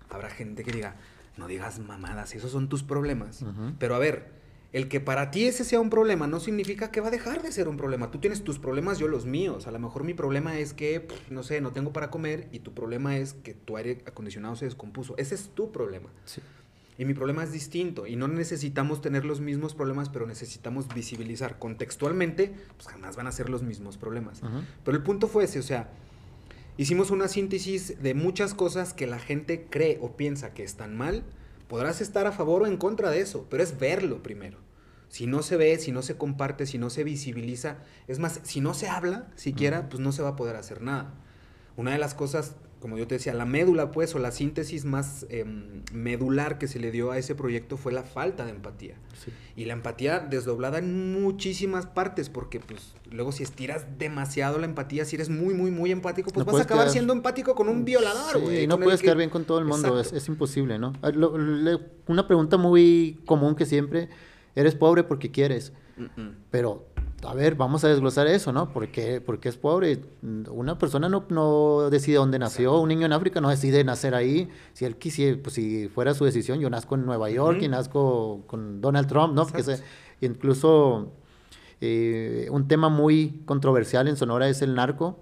Habrá 0.09 0.29
gente 0.29 0.63
que 0.63 0.71
diga, 0.71 0.95
no 1.37 1.47
digas 1.47 1.79
mamadas, 1.79 2.35
esos 2.35 2.51
son 2.51 2.69
tus 2.69 2.83
problemas. 2.83 3.43
Pero 3.79 3.95
a 3.95 3.99
ver, 3.99 4.38
el 4.71 4.87
que 4.87 4.99
para 4.99 5.31
ti 5.31 5.45
ese 5.45 5.63
sea 5.63 5.79
un 5.79 5.89
problema 5.89 6.27
no 6.27 6.39
significa 6.39 6.91
que 6.91 7.01
va 7.01 7.07
a 7.07 7.11
dejar 7.11 7.41
de 7.41 7.51
ser 7.51 7.67
un 7.67 7.77
problema. 7.77 8.11
Tú 8.11 8.19
tienes 8.19 8.43
tus 8.43 8.59
problemas, 8.59 8.99
yo 8.99 9.07
los 9.07 9.25
míos. 9.25 9.65
A 9.65 9.71
lo 9.71 9.79
mejor 9.79 10.03
mi 10.03 10.13
problema 10.13 10.59
es 10.59 10.73
que, 10.73 10.99
pff, 10.99 11.31
no 11.31 11.43
sé, 11.43 11.59
no 11.61 11.71
tengo 11.71 11.91
para 11.91 12.11
comer 12.11 12.47
y 12.51 12.59
tu 12.59 12.73
problema 12.73 13.17
es 13.17 13.33
que 13.33 13.53
tu 13.53 13.77
aire 13.77 14.03
acondicionado 14.05 14.55
se 14.55 14.65
descompuso. 14.65 15.15
Ese 15.17 15.35
es 15.35 15.49
tu 15.49 15.71
problema. 15.71 16.09
Sí. 16.25 16.41
Y 16.99 17.05
mi 17.05 17.13
problema 17.13 17.45
es 17.45 17.53
distinto 17.53 18.05
y 18.07 18.17
no 18.17 18.27
necesitamos 18.27 19.01
tener 19.01 19.23
los 19.23 19.39
mismos 19.39 19.73
problemas, 19.73 20.09
pero 20.09 20.27
necesitamos 20.27 20.93
visibilizar 20.93 21.57
contextualmente, 21.57 22.53
pues 22.75 22.89
jamás 22.89 23.15
van 23.15 23.25
a 23.25 23.31
ser 23.31 23.49
los 23.49 23.63
mismos 23.63 23.97
problemas. 23.97 24.41
Pero 24.83 24.97
el 24.97 25.01
punto 25.01 25.29
fue 25.29 25.45
ese, 25.45 25.59
o 25.59 25.63
sea, 25.63 25.89
hicimos 26.75 27.09
una 27.09 27.29
síntesis 27.29 28.03
de 28.03 28.13
muchas 28.15 28.53
cosas 28.53 28.93
que 28.93 29.07
la 29.07 29.17
gente 29.17 29.67
cree 29.69 29.97
o 30.01 30.17
piensa 30.17 30.53
que 30.53 30.63
están 30.63 30.97
mal. 30.97 31.23
Podrás 31.69 32.01
estar 32.01 32.25
a 32.25 32.31
favor 32.31 32.63
o 32.63 32.65
en 32.65 32.77
contra 32.77 33.11
de 33.11 33.21
eso, 33.21 33.45
pero 33.47 33.61
es 33.61 33.79
verlo 33.79 34.23
primero. 34.23 34.57
Si 35.07 35.27
no 35.27 35.43
se 35.43 35.55
ve, 35.55 35.77
si 35.77 35.91
no 35.91 36.01
se 36.01 36.17
comparte, 36.17 36.65
si 36.65 36.79
no 36.79 36.89
se 36.89 37.03
visibiliza, 37.03 37.77
es 38.07 38.17
más, 38.17 38.39
si 38.41 38.59
no 38.59 38.73
se 38.73 38.89
habla 38.89 39.27
siquiera, 39.35 39.87
pues 39.87 39.99
no 40.01 40.11
se 40.11 40.23
va 40.23 40.29
a 40.29 40.35
poder 40.35 40.55
hacer 40.55 40.81
nada. 40.81 41.13
Una 41.77 41.91
de 41.91 41.99
las 41.99 42.15
cosas 42.15 42.55
como 42.79 42.97
yo 42.97 43.07
te 43.07 43.15
decía, 43.15 43.33
la 43.33 43.45
médula, 43.45 43.91
pues, 43.91 44.15
o 44.15 44.19
la 44.19 44.31
síntesis 44.31 44.85
más 44.85 45.25
em, 45.29 45.83
medular 45.91 46.57
que 46.57 46.67
se 46.67 46.79
le 46.79 46.91
dio 46.91 47.11
a 47.11 47.17
ese 47.17 47.35
proyecto 47.35 47.75
fue 47.75 47.91
la 47.91 48.03
falta 48.03 48.45
de 48.45 48.51
empatía. 48.51 48.95
Y 49.55 49.65
la 49.65 49.73
empatía 49.73 50.19
desdoblada 50.19 50.77
en 50.77 51.11
muchísimas 51.21 51.85
partes, 51.85 52.29
porque, 52.29 52.61
pues, 52.61 52.93
luego 53.11 53.33
si 53.33 53.43
estiras 53.43 53.85
demasiado 53.97 54.59
la 54.59 54.65
empatía, 54.65 55.03
si 55.03 55.17
eres 55.17 55.29
muy, 55.29 55.53
muy, 55.53 55.71
muy 55.71 55.91
empático, 55.91 56.31
pues 56.31 56.45
vas 56.45 56.55
a 56.55 56.63
acabar 56.63 56.89
siendo 56.89 57.11
empático 57.11 57.53
con 57.53 57.67
un 57.67 57.83
violador, 57.83 58.39
güey. 58.39 58.61
Sí, 58.61 58.67
no 58.67 58.79
puedes 58.79 59.01
quedar 59.01 59.17
bien 59.17 59.29
con 59.29 59.43
todo 59.43 59.59
el 59.59 59.65
mundo, 59.65 59.99
es, 59.99 60.27
imposible, 60.29 60.79
¿no? 60.79 60.93
Ah, 61.01 61.11
una 62.07 62.27
pregunta 62.27 62.57
muy 62.57 63.19
común 63.25 63.55
que 63.55 63.65
siempre, 63.65 64.09
eres 64.55 64.75
pobre 64.75 65.03
porque 65.03 65.31
quieres, 65.31 65.73
pero 66.49 66.87
a 67.23 67.33
ver, 67.33 67.55
vamos 67.55 67.83
a 67.83 67.89
desglosar 67.89 68.27
eso, 68.27 68.53
¿no? 68.53 68.71
Porque, 68.71 69.21
porque 69.21 69.49
es 69.49 69.57
pobre. 69.57 69.99
Una 70.49 70.77
persona 70.77 71.09
no, 71.09 71.25
no, 71.29 71.89
decide 71.89 72.17
dónde 72.17 72.39
nació, 72.39 72.79
un 72.79 72.89
niño 72.89 73.05
en 73.05 73.13
África 73.13 73.41
no 73.41 73.49
decide 73.49 73.83
nacer 73.83 74.15
ahí. 74.15 74.49
Si 74.73 74.85
él 74.85 74.95
quisiera, 74.95 75.37
pues 75.41 75.55
si 75.55 75.89
fuera 75.89 76.13
su 76.13 76.25
decisión, 76.25 76.59
yo 76.59 76.69
nazco 76.69 76.95
en 76.95 77.05
Nueva 77.05 77.29
York 77.29 77.61
y 77.61 77.67
nazco 77.67 78.43
con 78.47 78.81
Donald 78.81 79.07
Trump, 79.07 79.33
¿no? 79.33 79.45
Porque 79.45 79.79
incluso 80.21 81.11
eh, 81.81 82.47
un 82.51 82.67
tema 82.67 82.89
muy 82.89 83.41
controversial 83.45 84.07
en 84.07 84.15
Sonora 84.15 84.47
es 84.47 84.61
el 84.61 84.75
narco. 84.75 85.19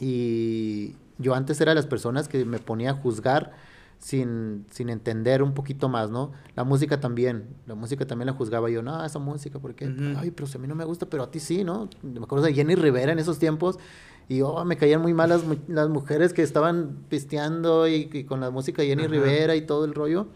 Y 0.00 0.96
yo 1.18 1.34
antes 1.34 1.60
era 1.60 1.72
de 1.72 1.76
las 1.76 1.86
personas 1.86 2.28
que 2.28 2.44
me 2.44 2.58
ponía 2.58 2.90
a 2.90 2.94
juzgar 2.94 3.52
sin, 4.00 4.64
sin 4.70 4.88
entender 4.88 5.42
un 5.42 5.52
poquito 5.52 5.88
más, 5.88 6.10
¿no? 6.10 6.32
La 6.56 6.64
música 6.64 6.98
también, 7.00 7.44
la 7.66 7.74
música 7.74 8.06
también 8.06 8.26
la 8.26 8.32
juzgaba 8.32 8.70
yo, 8.70 8.82
no, 8.82 9.04
esa 9.04 9.18
música, 9.18 9.58
¿por 9.58 9.74
qué? 9.74 9.94
Ay, 10.16 10.30
pero 10.30 10.46
si 10.46 10.56
a 10.56 10.60
mí 10.60 10.66
no 10.66 10.74
me 10.74 10.84
gusta, 10.84 11.06
pero 11.06 11.22
a 11.22 11.30
ti 11.30 11.38
sí, 11.38 11.64
¿no? 11.64 11.88
Me 12.02 12.20
acuerdo 12.20 12.46
de 12.46 12.54
Jenny 12.54 12.74
Rivera 12.74 13.12
en 13.12 13.18
esos 13.18 13.38
tiempos 13.38 13.78
y 14.26 14.40
oh, 14.40 14.64
me 14.64 14.78
caían 14.78 15.02
muy 15.02 15.12
mal 15.12 15.28
las, 15.28 15.42
las 15.68 15.88
mujeres 15.90 16.32
que 16.32 16.42
estaban 16.42 17.04
pisteando 17.10 17.86
y, 17.86 18.24
con 18.24 18.40
la 18.40 18.50
música 18.50 18.80
de 18.80 18.88
Jenny 18.88 19.06
Rivera 19.06 19.54
y 19.54 19.62
todo 19.62 19.84
el 19.84 19.94
rollo. 19.94 20.28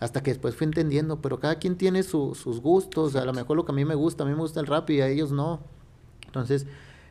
Hasta 0.00 0.22
que 0.22 0.32
después 0.32 0.56
fui 0.56 0.64
entendiendo, 0.64 1.20
pero 1.20 1.38
cada 1.38 1.56
quien 1.56 1.76
tiene 1.76 2.02
sus 2.02 2.60
gustos, 2.60 3.14
a 3.14 3.24
lo 3.24 3.32
mejor 3.32 3.56
lo 3.56 3.64
que 3.64 3.72
a 3.72 3.74
mí 3.74 3.84
me 3.84 3.94
gusta, 3.94 4.24
a 4.24 4.26
mí 4.26 4.32
me 4.32 4.40
gusta 4.40 4.58
el 4.58 4.66
rap 4.66 4.88
y 4.90 5.00
a 5.00 5.06
ellos 5.06 5.30
no. 5.30 5.60
Entonces, 6.26 6.66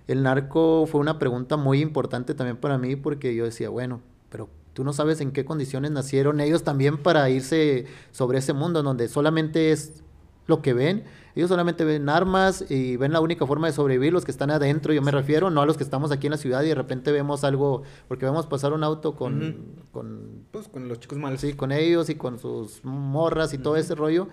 el 0.08 0.24
narco 0.24 0.88
fue 0.88 0.99
una 0.99 1.20
pregunta 1.20 1.56
muy 1.58 1.80
importante 1.80 2.34
también 2.34 2.58
para 2.58 2.78
mí 2.78 2.97
porque 2.97 3.34
yo 3.34 3.45
decía, 3.45 3.70
bueno, 3.70 4.02
Tú 4.74 4.84
no 4.84 4.94
sabes 4.94 5.22
en 5.22 5.32
qué 5.32 5.46
condiciones 5.46 5.92
nacieron 5.92 6.40
ellos 6.40 6.64
también 6.64 6.98
para 6.98 7.30
irse 7.30 7.86
sobre 8.12 8.40
ese 8.40 8.54
mundo 8.54 8.80
en 8.80 8.86
donde 8.86 9.08
solamente 9.08 9.72
es 9.72 10.04
lo 10.48 10.62
que 10.62 10.74
ven. 10.74 11.04
Ellos 11.36 11.50
solamente 11.50 11.86
ven 11.86 12.10
armas 12.10 12.66
y 12.70 12.98
ven 12.98 13.14
la 13.14 13.22
única 13.22 13.46
forma 13.46 13.68
de 13.68 13.74
sobrevivir 13.74 14.12
los 14.12 14.26
que 14.26 14.32
están 14.32 14.52
adentro. 14.52 14.94
Yo 14.94 15.02
me 15.02 15.12
refiero 15.12 15.50
no 15.50 15.62
a 15.62 15.66
los 15.66 15.78
que 15.78 15.84
estamos 15.84 16.12
aquí 16.12 16.28
en 16.28 16.32
la 16.32 16.38
ciudad 16.38 16.62
y 16.64 16.68
de 16.68 16.76
repente 16.76 17.12
vemos 17.12 17.44
algo, 17.44 17.84
porque 18.08 18.26
vemos 18.26 18.48
pasar 18.48 18.74
un 18.74 18.84
auto 18.84 19.16
con... 19.16 19.66
con 19.92 20.46
pues 20.52 20.68
con 20.68 20.88
los 20.88 21.00
chicos 21.00 21.18
malos. 21.18 21.42
Sí, 21.42 21.54
con 21.54 21.72
ellos 21.72 22.10
y 22.10 22.16
con 22.16 22.40
sus 22.40 22.84
morras 22.84 23.54
y 23.54 23.58
todo 23.58 23.78
ese 23.78 23.96
rollo 23.96 24.28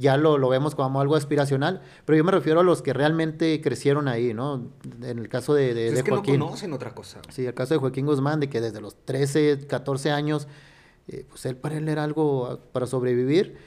ya 0.00 0.16
lo, 0.16 0.38
lo, 0.38 0.48
vemos 0.48 0.74
como 0.74 1.00
algo 1.00 1.14
aspiracional, 1.14 1.82
pero 2.06 2.16
yo 2.16 2.24
me 2.24 2.32
refiero 2.32 2.60
a 2.60 2.62
los 2.62 2.80
que 2.80 2.94
realmente 2.94 3.60
crecieron 3.60 4.08
ahí, 4.08 4.32
¿no? 4.32 4.70
En 5.02 5.18
el 5.18 5.28
caso 5.28 5.52
de, 5.52 5.74
de, 5.74 5.88
pues 5.88 5.98
es 5.98 6.04
que 6.04 6.10
no 6.10 6.22
conocen 6.22 6.72
otra 6.72 6.94
cosa. 6.94 7.20
Sí, 7.28 7.44
el 7.44 7.52
caso 7.52 7.74
de 7.74 7.80
Joaquín 7.80 8.06
Guzmán, 8.06 8.40
de 8.40 8.48
que 8.48 8.62
desde 8.62 8.80
los 8.80 8.96
13, 9.04 9.66
14 9.66 10.10
años, 10.10 10.48
eh, 11.06 11.26
pues 11.28 11.44
él 11.44 11.56
para 11.56 11.76
él 11.76 11.88
era 11.88 12.02
algo 12.02 12.60
para 12.72 12.86
sobrevivir. 12.86 13.58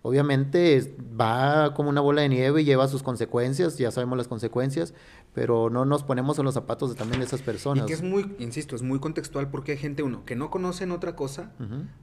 Obviamente 0.00 0.96
va 0.98 1.74
como 1.74 1.90
una 1.90 2.00
bola 2.00 2.22
de 2.22 2.28
nieve 2.30 2.62
y 2.62 2.64
lleva 2.64 2.88
sus 2.88 3.02
consecuencias, 3.02 3.76
ya 3.78 3.90
sabemos 3.92 4.18
las 4.18 4.26
consecuencias, 4.26 4.94
pero 5.34 5.70
no 5.70 5.84
nos 5.84 6.02
ponemos 6.04 6.38
en 6.38 6.46
los 6.46 6.54
zapatos 6.54 6.90
de 6.90 6.96
también 6.96 7.20
de 7.20 7.26
esas 7.26 7.42
personas. 7.42 7.84
Y 7.84 7.86
que 7.86 7.92
es 7.92 8.02
muy, 8.02 8.34
insisto, 8.38 8.74
es 8.74 8.82
muy 8.82 8.98
contextual 8.98 9.50
porque 9.50 9.72
hay 9.72 9.78
gente, 9.78 10.02
uno, 10.02 10.24
que 10.24 10.34
no 10.34 10.50
conocen 10.50 10.90
otra 10.90 11.14
cosa, 11.14 11.52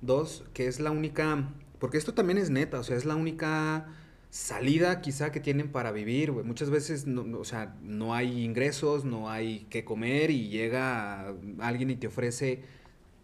dos, 0.02 0.46
que 0.54 0.68
es 0.68 0.80
la 0.80 0.92
única 0.92 1.50
porque 1.80 1.98
esto 1.98 2.14
también 2.14 2.38
es 2.38 2.50
neta, 2.50 2.80
o 2.80 2.84
sea, 2.84 2.96
es 2.98 3.06
la 3.06 3.16
única 3.16 3.88
salida 4.30 5.02
quizá 5.02 5.32
que 5.32 5.40
tienen 5.40 5.72
para 5.72 5.92
vivir, 5.92 6.32
güey. 6.32 6.46
Muchas 6.46 6.70
veces, 6.70 7.08
no, 7.08 7.40
o 7.40 7.46
sea, 7.46 7.76
no 7.82 8.14
hay 8.14 8.44
ingresos, 8.44 9.06
no 9.06 9.30
hay 9.30 9.66
que 9.70 9.84
comer 9.84 10.30
y 10.30 10.50
llega 10.50 11.34
alguien 11.60 11.90
y 11.90 11.96
te 11.96 12.08
ofrece 12.08 12.64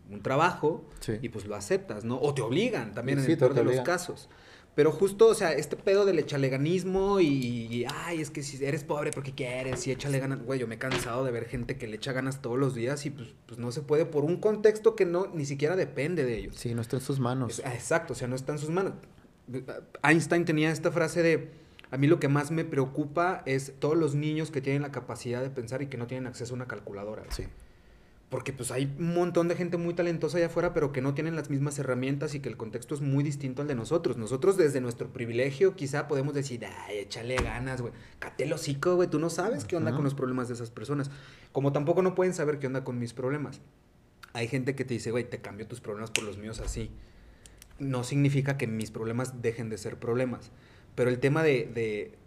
un 0.10 0.22
trabajo 0.22 0.86
y 1.22 1.30
pues 1.30 1.46
lo 1.46 1.56
aceptas, 1.56 2.06
¿no? 2.06 2.20
O 2.20 2.34
te 2.34 2.42
obligan 2.42 2.94
también 2.94 3.20
en 3.20 3.30
el 3.30 3.38
peor 3.38 3.54
de 3.54 3.64
los 3.64 3.82
casos. 3.82 4.30
Pero 4.76 4.92
justo, 4.92 5.28
o 5.28 5.34
sea, 5.34 5.54
este 5.54 5.78
pedo 5.78 6.04
del 6.04 6.20
echaleganismo 6.20 7.22
y, 7.22 7.28
y, 7.28 7.86
ay, 7.90 8.20
es 8.20 8.30
que 8.30 8.44
si 8.44 8.64
eres 8.64 8.84
pobre 8.84 9.12
porque 9.12 9.34
quieres 9.34 9.88
y 9.88 9.92
échale 9.92 10.20
ganas, 10.20 10.44
güey, 10.44 10.60
yo 10.60 10.68
me 10.68 10.76
he 10.76 10.78
cansado 10.78 11.24
de 11.24 11.32
ver 11.32 11.46
gente 11.46 11.78
que 11.78 11.88
le 11.88 11.96
echa 11.96 12.12
ganas 12.12 12.42
todos 12.42 12.60
los 12.60 12.76
días 12.76 13.06
y 13.06 13.10
pues, 13.10 13.34
pues 13.46 13.58
no 13.58 13.72
se 13.72 13.82
puede 13.82 14.06
por 14.06 14.26
un 14.26 14.36
contexto 14.36 14.98
que 14.98 15.06
no, 15.06 15.28
ni 15.34 15.46
siquiera 15.46 15.78
depende 15.78 16.26
de 16.26 16.38
ellos. 16.38 16.56
Sí, 16.58 16.76
no 16.76 16.82
está 16.82 16.98
en 16.98 17.02
sus 17.02 17.22
manos. 17.22 17.62
Ah, 17.64 17.74
exacto, 17.74 18.12
o 18.12 18.16
sea, 18.18 18.28
no 18.28 18.36
está 18.36 18.52
en 18.52 18.60
sus 18.60 18.70
manos. 18.70 18.94
Einstein 20.04 20.44
tenía 20.44 20.70
esta 20.72 20.92
frase 20.92 21.24
de, 21.24 21.52
a 21.92 21.98
mí 21.98 22.08
lo 22.08 22.20
que 22.20 22.28
más 22.28 22.52
me 22.52 22.66
preocupa 22.66 23.44
es 23.46 23.74
todos 23.80 23.96
los 23.96 24.14
niños 24.14 24.52
que 24.52 24.60
tienen 24.60 24.82
la 24.82 24.92
capacidad 24.92 25.42
de 25.42 25.50
pensar 25.50 25.84
y 25.84 25.88
que 25.88 25.98
no 25.98 26.08
tienen 26.08 26.28
acceso 26.28 26.54
a 26.54 26.56
una 26.56 26.68
calculadora. 26.68 27.24
Sí. 27.30 27.46
Porque 28.36 28.52
pues 28.52 28.70
hay 28.70 28.94
un 29.00 29.14
montón 29.14 29.48
de 29.48 29.56
gente 29.56 29.78
muy 29.78 29.94
talentosa 29.94 30.36
allá 30.36 30.48
afuera, 30.48 30.74
pero 30.74 30.92
que 30.92 31.00
no 31.00 31.14
tienen 31.14 31.38
las 31.38 31.50
mismas 31.50 31.80
herramientas 31.80 32.36
y 32.36 32.42
que 32.42 32.50
el 32.50 32.58
contexto 32.58 32.94
es 32.94 33.00
muy 33.00 33.24
distinto 33.24 33.62
al 33.62 33.70
de 33.70 33.76
nosotros. 33.76 34.18
Nosotros 34.18 34.58
desde 34.58 34.82
nuestro 34.82 35.14
privilegio 35.14 35.78
quizá 35.78 36.10
podemos 36.10 36.34
decir, 36.34 36.66
ay, 36.66 36.98
échale 36.98 37.38
ganas, 37.38 37.80
güey. 37.80 37.94
Cate 38.20 38.44
el 38.44 38.54
güey. 38.94 39.10
Tú 39.10 39.20
no 39.20 39.30
sabes 39.30 39.64
qué 39.64 39.78
onda 39.78 39.94
con 39.94 40.04
los 40.04 40.16
problemas 40.16 40.50
de 40.50 40.56
esas 40.56 40.70
personas. 40.70 41.12
Como 41.54 41.72
tampoco 41.72 42.02
no 42.02 42.14
pueden 42.14 42.34
saber 42.34 42.60
qué 42.60 42.68
onda 42.68 42.84
con 42.84 43.00
mis 43.00 43.14
problemas. 43.14 43.62
Hay 44.34 44.50
gente 44.50 44.76
que 44.76 44.84
te 44.84 44.96
dice, 44.96 45.12
güey, 45.12 45.24
te 45.24 45.40
cambio 45.40 45.66
tus 45.66 45.80
problemas 45.80 46.12
por 46.12 46.26
los 46.26 46.38
míos 46.38 46.60
así. 46.60 46.92
No 47.80 48.04
significa 48.04 48.58
que 48.58 48.68
mis 48.68 48.92
problemas 48.92 49.42
dejen 49.42 49.70
de 49.70 49.78
ser 49.78 49.98
problemas. 49.98 50.52
Pero 50.94 51.10
el 51.10 51.20
tema 51.20 51.42
de 51.42 52.18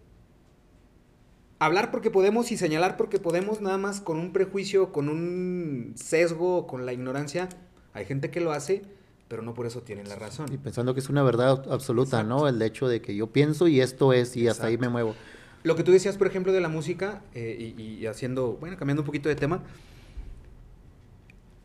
hablar 1.59 1.91
porque 1.91 2.09
podemos 2.09 2.51
y 2.51 2.57
señalar 2.57 2.97
porque 2.97 3.19
podemos 3.19 3.61
nada 3.61 3.77
más 3.77 4.01
con 4.01 4.17
un 4.17 4.31
prejuicio, 4.31 4.91
con 4.91 5.09
un 5.09 5.93
sesgo, 5.95 6.65
con 6.65 6.85
la 6.85 6.93
ignorancia. 6.93 7.49
Hay 7.93 8.05
gente 8.05 8.31
que 8.31 8.39
lo 8.39 8.51
hace, 8.51 8.81
pero 9.27 9.41
no 9.41 9.53
por 9.53 9.65
eso 9.65 9.81
tienen 9.81 10.07
la 10.07 10.15
razón. 10.15 10.51
Y 10.51 10.57
pensando 10.57 10.93
que 10.93 11.01
es 11.01 11.09
una 11.09 11.21
verdad 11.21 11.65
absoluta, 11.69 12.23
¿no? 12.23 12.47
El 12.47 12.61
hecho 12.61 12.87
de 12.87 13.01
que 13.01 13.15
yo 13.15 13.27
pienso 13.27 13.67
y 13.67 13.81
esto 13.81 14.13
es 14.13 14.35
y 14.37 14.47
hasta 14.47 14.67
ahí 14.67 14.77
me 14.77 14.89
muevo. 14.89 15.15
Lo 15.63 15.75
que 15.75 15.83
tú 15.83 15.91
decías, 15.91 16.17
por 16.17 16.27
ejemplo, 16.27 16.53
de 16.53 16.61
la 16.61 16.69
música 16.69 17.21
eh, 17.35 17.75
y, 17.77 18.05
haciendo, 18.05 18.53
bueno, 18.53 18.77
cambiando 18.77 19.01
un 19.01 19.05
poquito 19.05 19.27
de 19.27 19.35
tema. 19.35 19.61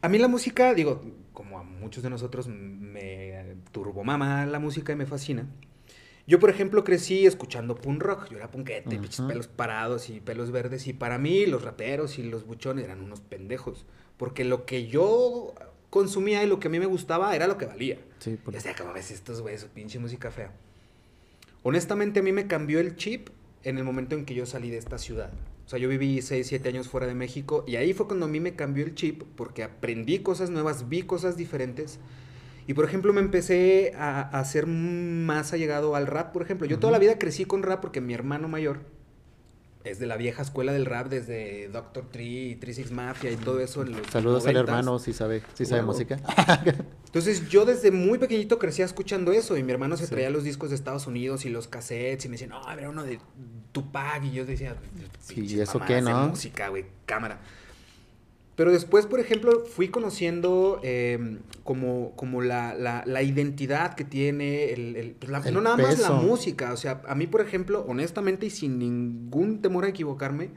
A 0.02 0.08
mí 0.08 0.18
la 0.18 0.28
música, 0.28 0.74
digo, 0.74 1.00
como 1.32 1.58
a 1.58 1.62
muchos 1.62 2.02
de 2.02 2.10
nosotros, 2.10 2.48
me 2.48 3.56
turbomama 3.70 4.44
la 4.46 4.58
música 4.58 4.92
y 4.92 4.96
me 4.96 5.06
fascina. 5.06 5.46
Yo, 6.26 6.40
por 6.40 6.50
ejemplo, 6.50 6.84
crecí 6.84 7.26
escuchando 7.26 7.74
punk 7.74 8.02
rock. 8.02 8.30
Yo 8.30 8.38
era 8.38 8.50
punkete, 8.50 8.98
uh 8.98 9.28
pelos 9.28 9.46
parados 9.46 10.08
y 10.08 10.20
pelos 10.20 10.50
verdes. 10.50 10.86
Y 10.86 10.92
para 10.92 11.18
mí, 11.18 11.46
los 11.46 11.62
raperos 11.62 12.18
y 12.18 12.22
los 12.22 12.46
buchones 12.46 12.84
eran 12.84 13.02
unos 13.02 13.20
pendejos. 13.20 13.84
Porque 14.16 14.44
lo 14.44 14.64
que 14.64 14.86
yo 14.86 15.54
consumía 15.90 16.42
y 16.42 16.46
lo 16.46 16.58
que 16.60 16.68
a 16.68 16.70
mí 16.70 16.80
me 16.80 16.86
gustaba 16.86 17.36
era 17.36 17.46
lo 17.46 17.58
que 17.58 17.66
valía. 17.66 17.98
Sí, 18.18 18.36
por... 18.42 18.58
Sea, 18.60 18.74
como 18.74 18.92
ves 18.92 19.10
estos 19.10 19.42
güeyes, 19.42 19.64
pinche 19.66 19.98
música 19.98 20.30
fea. 20.30 20.52
Honestamente, 21.62 22.20
a 22.20 22.22
mí 22.22 22.32
me 22.32 22.46
cambió 22.46 22.80
el 22.80 22.96
chip 22.96 23.28
en 23.62 23.78
el 23.78 23.84
momento 23.84 24.14
en 24.14 24.24
que 24.24 24.34
yo 24.34 24.46
salí 24.46 24.70
de 24.70 24.78
esta 24.78 24.98
ciudad. 24.98 25.30
O 25.66 25.68
sea, 25.68 25.78
yo 25.78 25.88
viví 25.88 26.20
6, 26.20 26.46
7 26.46 26.68
años 26.68 26.88
fuera 26.88 27.06
de 27.06 27.14
México 27.14 27.64
y 27.66 27.76
ahí 27.76 27.94
fue 27.94 28.06
cuando 28.06 28.26
a 28.26 28.28
mí 28.28 28.38
me 28.38 28.54
cambió 28.54 28.84
el 28.84 28.94
chip 28.94 29.22
porque 29.34 29.62
aprendí 29.62 30.18
cosas 30.18 30.50
nuevas, 30.50 30.88
vi 30.88 31.02
cosas 31.02 31.36
diferentes 31.36 31.98
y 32.66 32.74
por 32.74 32.84
ejemplo, 32.84 33.12
me 33.12 33.20
empecé 33.20 33.92
a, 33.96 34.20
a 34.20 34.44
ser 34.44 34.66
más 34.66 35.52
allegado 35.52 35.96
al 35.96 36.06
rap, 36.06 36.32
por 36.32 36.42
ejemplo. 36.42 36.66
Yo 36.66 36.78
toda 36.78 36.92
la 36.92 36.98
vida 36.98 37.18
crecí 37.18 37.44
con 37.44 37.62
rap 37.62 37.80
porque 37.80 38.00
mi 38.00 38.14
hermano 38.14 38.48
mayor 38.48 38.80
es 39.84 39.98
de 39.98 40.06
la 40.06 40.16
vieja 40.16 40.40
escuela 40.40 40.72
del 40.72 40.86
rap, 40.86 41.08
desde 41.08 41.68
Doctor 41.68 42.06
Tree, 42.10 42.56
Three 42.56 42.72
Six 42.72 42.90
Mafia 42.90 43.30
y 43.30 43.36
todo 43.36 43.60
eso. 43.60 43.84
Saludos 44.10 44.46
al 44.46 44.56
hermano, 44.56 44.98
si 44.98 45.12
sabe, 45.12 45.42
si 45.52 45.66
sabe 45.66 45.82
música. 45.82 46.18
Entonces 47.04 47.48
yo 47.50 47.66
desde 47.66 47.90
muy 47.90 48.18
pequeñito 48.18 48.58
crecía 48.58 48.86
escuchando 48.86 49.30
eso 49.32 49.58
y 49.58 49.62
mi 49.62 49.72
hermano 49.72 49.98
se 49.98 50.06
traía 50.08 50.30
los 50.30 50.42
discos 50.42 50.70
de 50.70 50.76
Estados 50.76 51.06
Unidos 51.06 51.44
y 51.44 51.50
los 51.50 51.68
cassettes 51.68 52.24
y 52.24 52.28
me 52.28 52.32
decía, 52.32 52.48
no, 52.48 52.72
era 52.72 52.88
uno 52.88 53.04
de 53.04 53.20
Tupac 53.72 54.24
y 54.24 54.32
yo 54.32 54.46
decía, 54.46 54.74
¿y 55.36 55.60
eso 55.60 55.78
qué, 55.86 56.00
no? 56.00 56.28
música, 56.28 56.68
güey, 56.68 56.86
cámara. 57.04 57.40
Pero 58.56 58.70
después, 58.70 59.06
por 59.06 59.18
ejemplo, 59.18 59.64
fui 59.64 59.88
conociendo 59.88 60.80
em, 60.84 61.40
como, 61.64 62.12
como 62.14 62.40
la, 62.40 62.74
la, 63.04 63.22
identidad 63.22 63.94
que 63.94 64.04
tiene, 64.04 64.72
el, 64.72 65.16
pues 65.18 65.52
no 65.52 65.60
nada 65.60 65.76
más 65.76 65.98
la 65.98 66.12
música. 66.12 66.72
O 66.72 66.76
sea, 66.76 67.02
a 67.08 67.14
mí, 67.16 67.26
por 67.26 67.40
ejemplo, 67.40 67.84
honestamente 67.88 68.46
y 68.46 68.50
sin 68.50 68.78
ningún 68.78 69.60
temor 69.60 69.84
a 69.84 69.88
equivocarme, 69.88 70.50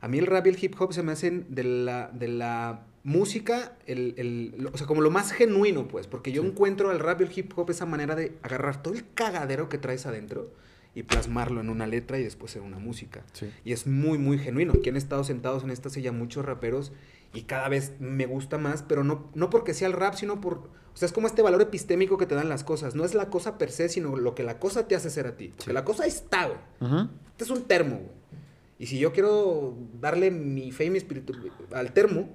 a 0.00 0.08
mí 0.08 0.18
el 0.18 0.26
rap 0.26 0.46
y 0.46 0.50
el 0.50 0.64
hip 0.64 0.74
hop 0.80 0.92
se 0.92 1.02
me 1.04 1.12
hacen 1.12 1.46
de 1.48 1.62
la, 1.62 2.10
de 2.12 2.28
la 2.28 2.84
música, 3.04 3.76
el, 3.86 4.68
o 4.72 4.76
sea, 4.76 4.88
como 4.88 5.00
lo 5.00 5.12
más 5.12 5.30
genuino, 5.30 5.86
pues, 5.86 6.08
porque 6.08 6.32
yo 6.32 6.44
encuentro 6.44 6.90
al 6.90 6.98
rap 6.98 7.20
y 7.20 7.24
el 7.24 7.30
hip 7.38 7.56
hop 7.56 7.70
esa 7.70 7.86
manera 7.86 8.16
de 8.16 8.36
agarrar 8.42 8.82
todo 8.82 8.94
el 8.94 9.04
cagadero 9.14 9.68
que 9.68 9.78
traes 9.78 10.04
adentro 10.06 10.50
y 10.96 11.04
plasmarlo 11.04 11.60
en 11.60 11.68
una 11.68 11.86
letra 11.86 12.18
y 12.18 12.24
después 12.24 12.56
en 12.56 12.62
una 12.62 12.78
música. 12.78 13.22
Sí. 13.34 13.50
Y 13.64 13.72
es 13.72 13.86
muy, 13.86 14.16
muy 14.18 14.38
genuino. 14.38 14.72
Aquí 14.72 14.88
han 14.88 14.96
estado 14.96 15.22
sentados 15.24 15.62
en 15.62 15.70
esta 15.70 15.90
silla 15.90 16.10
muchos 16.10 16.44
raperos 16.44 16.90
y 17.32 17.42
cada 17.42 17.68
vez 17.68 17.94
me 18.00 18.26
gusta 18.26 18.58
más, 18.58 18.82
pero 18.82 19.04
no, 19.04 19.30
no 19.34 19.50
porque 19.50 19.74
sea 19.74 19.88
el 19.88 19.94
rap, 19.94 20.14
sino 20.14 20.40
por... 20.40 20.70
O 20.94 20.98
sea, 20.98 21.06
es 21.06 21.12
como 21.12 21.26
este 21.26 21.42
valor 21.42 21.60
epistémico 21.60 22.16
que 22.16 22.24
te 22.24 22.34
dan 22.34 22.48
las 22.48 22.64
cosas. 22.64 22.94
No 22.94 23.04
es 23.04 23.14
la 23.14 23.28
cosa 23.28 23.58
per 23.58 23.70
se, 23.70 23.90
sino 23.90 24.16
lo 24.16 24.34
que 24.34 24.42
la 24.42 24.58
cosa 24.58 24.88
te 24.88 24.96
hace 24.96 25.10
ser 25.10 25.26
a 25.26 25.36
ti. 25.36 25.52
Porque 25.54 25.74
la 25.74 25.84
cosa 25.84 26.06
está, 26.06 26.46
güey. 26.46 26.58
Este 27.32 27.44
es 27.44 27.50
un 27.50 27.64
termo, 27.64 27.96
güey. 27.96 28.16
Y 28.78 28.86
si 28.86 28.98
yo 28.98 29.12
quiero 29.12 29.76
darle 30.00 30.30
mi 30.30 30.72
fe 30.72 30.86
y 30.86 30.90
mi 30.90 30.98
espíritu 30.98 31.34
al 31.72 31.92
termo, 31.92 32.30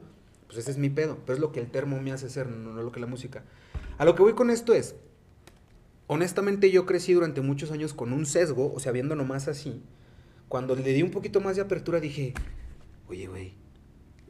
pues 0.45 0.59
ese 0.59 0.71
es 0.71 0.77
mi 0.77 0.91
pedo. 0.91 1.17
Pero 1.25 1.35
es 1.35 1.39
lo 1.39 1.51
que 1.51 1.59
el 1.59 1.71
termo 1.71 1.99
me 1.99 2.11
hace 2.11 2.29
ser, 2.29 2.47
no, 2.49 2.71
no 2.71 2.83
lo 2.83 2.91
que 2.91 2.99
la 2.99 3.07
música. 3.07 3.43
A 3.97 4.05
lo 4.05 4.15
que 4.15 4.21
voy 4.21 4.33
con 4.33 4.51
esto 4.51 4.73
es, 4.73 4.95
honestamente 6.07 6.71
yo 6.71 6.85
crecí 6.85 7.13
durante 7.13 7.41
muchos 7.41 7.71
años 7.71 7.93
con 7.93 8.13
un 8.13 8.25
sesgo, 8.25 8.73
o 8.73 8.79
sea, 8.79 8.91
viendo 8.91 9.15
nomás 9.15 9.47
así. 9.47 9.81
Cuando 10.49 10.75
le 10.75 10.93
di 10.93 11.01
un 11.03 11.11
poquito 11.11 11.39
más 11.41 11.55
de 11.55 11.61
apertura 11.61 11.99
dije, 11.99 12.33
oye, 13.07 13.27
güey, 13.27 13.53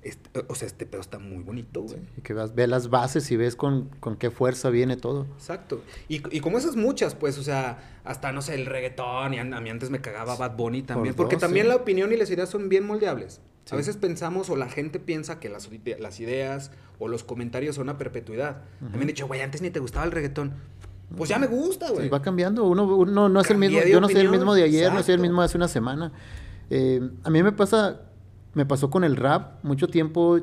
este- 0.04 0.46
o 0.48 0.56
sea, 0.56 0.68
este 0.68 0.86
pedo 0.86 1.02
está 1.02 1.20
muy 1.20 1.44
bonito, 1.44 1.82
güey. 1.82 2.00
Y 2.18 2.22
que 2.22 2.34
vas, 2.34 2.56
ves 2.56 2.68
las 2.70 2.90
bases 2.90 3.30
y 3.32 3.38
ves 3.38 3.56
con, 3.56 3.90
con 4.00 4.16
qué 4.18 4.32
fuerza 4.32 4.70
viene 4.70 4.98
todo. 4.98 5.26
Exacto. 5.38 5.82
Y, 6.10 6.22
y 6.36 6.40
como 6.40 6.58
esas 6.58 6.76
muchas, 6.76 7.16
pues, 7.16 7.38
o 7.38 7.44
sea, 7.44 8.00
hasta, 8.04 8.32
no 8.32 8.42
sé, 8.42 8.56
el 8.56 8.66
reggaetón, 8.66 9.34
y 9.34 9.40
a, 9.40 9.42
a 9.42 9.62
mí 9.62 9.70
antes 9.70 9.90
me 9.90 10.02
cagaba 10.02 10.36
Bad 10.36 10.56
Bunny 10.56 10.82
también, 10.84 11.14
Por 11.16 11.26
porque 11.26 11.36
dos, 11.36 11.42
también 11.42 11.66
sí. 11.66 11.70
la 11.70 11.76
opinión 11.76 12.12
y 12.12 12.18
las 12.18 12.30
ideas 12.32 12.50
son 12.50 12.70
bien 12.70 12.86
moldeables. 12.86 13.42
Sí. 13.66 13.76
A 13.76 13.78
veces 13.78 13.98
pensamos 13.98 14.50
o 14.50 14.56
la 14.56 14.70
gente 14.70 15.00
piensa 15.00 15.40
que 15.40 15.48
las, 15.50 15.70
las 16.00 16.20
ideas 16.20 16.72
o 16.98 17.08
los 17.08 17.24
comentarios 17.24 17.76
son 17.76 17.90
a 17.90 17.98
perpetuidad. 17.98 18.64
Mí 18.82 18.90
me 18.94 19.02
han 19.02 19.08
dicho, 19.08 19.28
güey, 19.28 19.42
antes 19.42 19.62
ni 19.62 19.70
te 19.70 19.80
gustaba 19.80 20.06
el 20.06 20.12
reggaetón. 20.12 20.54
Pues 21.16 21.30
ya 21.30 21.38
me 21.38 21.46
gusta, 21.48 21.92
güey. 21.92 22.10
Va 22.10 22.22
cambiando. 22.22 22.64
Uno, 22.64 22.86
uno 22.86 23.30
no 23.30 23.42
es 23.42 23.50
el 23.52 23.58
mismo. 23.58 23.80
Yo 23.84 24.00
no 24.02 24.08
soy 24.08 24.22
el 24.22 24.30
mismo 24.30 24.56
de 24.56 24.64
ayer, 24.64 24.92
no 24.94 25.04
soy 25.04 25.14
el 25.16 25.20
mismo 25.20 25.42
de 25.42 25.46
hace 25.46 25.58
una 25.58 25.68
semana. 25.68 26.12
Eh, 26.70 27.02
a 27.24 27.30
mí 27.30 27.44
me 27.44 27.52
pasa, 27.52 28.02
me 28.54 28.66
pasó 28.66 28.90
con 28.90 29.04
el 29.04 29.16
rap 29.16 29.64
mucho 29.64 29.88
tiempo, 29.88 30.40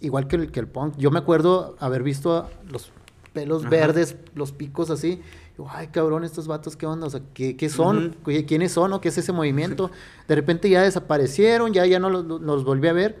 igual 0.00 0.26
que 0.26 0.36
el, 0.36 0.50
que 0.50 0.60
el 0.60 0.68
punk. 0.68 0.96
Yo 0.96 1.10
me 1.10 1.18
acuerdo 1.18 1.76
haber 1.78 2.02
visto 2.02 2.48
los 2.70 2.92
pelos 3.32 3.62
Ajá. 3.62 3.70
verdes, 3.70 4.16
los 4.34 4.52
picos 4.52 4.90
así. 4.90 5.20
Ay, 5.68 5.88
cabrón, 5.88 6.24
estos 6.24 6.46
vatos, 6.46 6.74
¿qué 6.76 6.86
onda? 6.86 7.06
O 7.06 7.10
sea, 7.10 7.20
¿qué, 7.34 7.56
qué 7.56 7.68
son? 7.68 8.16
¿Quiénes 8.24 8.72
son? 8.72 8.92
¿O 8.94 9.00
qué 9.00 9.10
es 9.10 9.18
ese 9.18 9.32
movimiento? 9.32 9.90
De 10.26 10.34
repente 10.34 10.70
ya 10.70 10.82
desaparecieron, 10.82 11.72
ya, 11.72 11.84
ya 11.84 11.98
no 11.98 12.08
los, 12.08 12.64
volví 12.64 12.88
a 12.88 12.94
ver. 12.94 13.18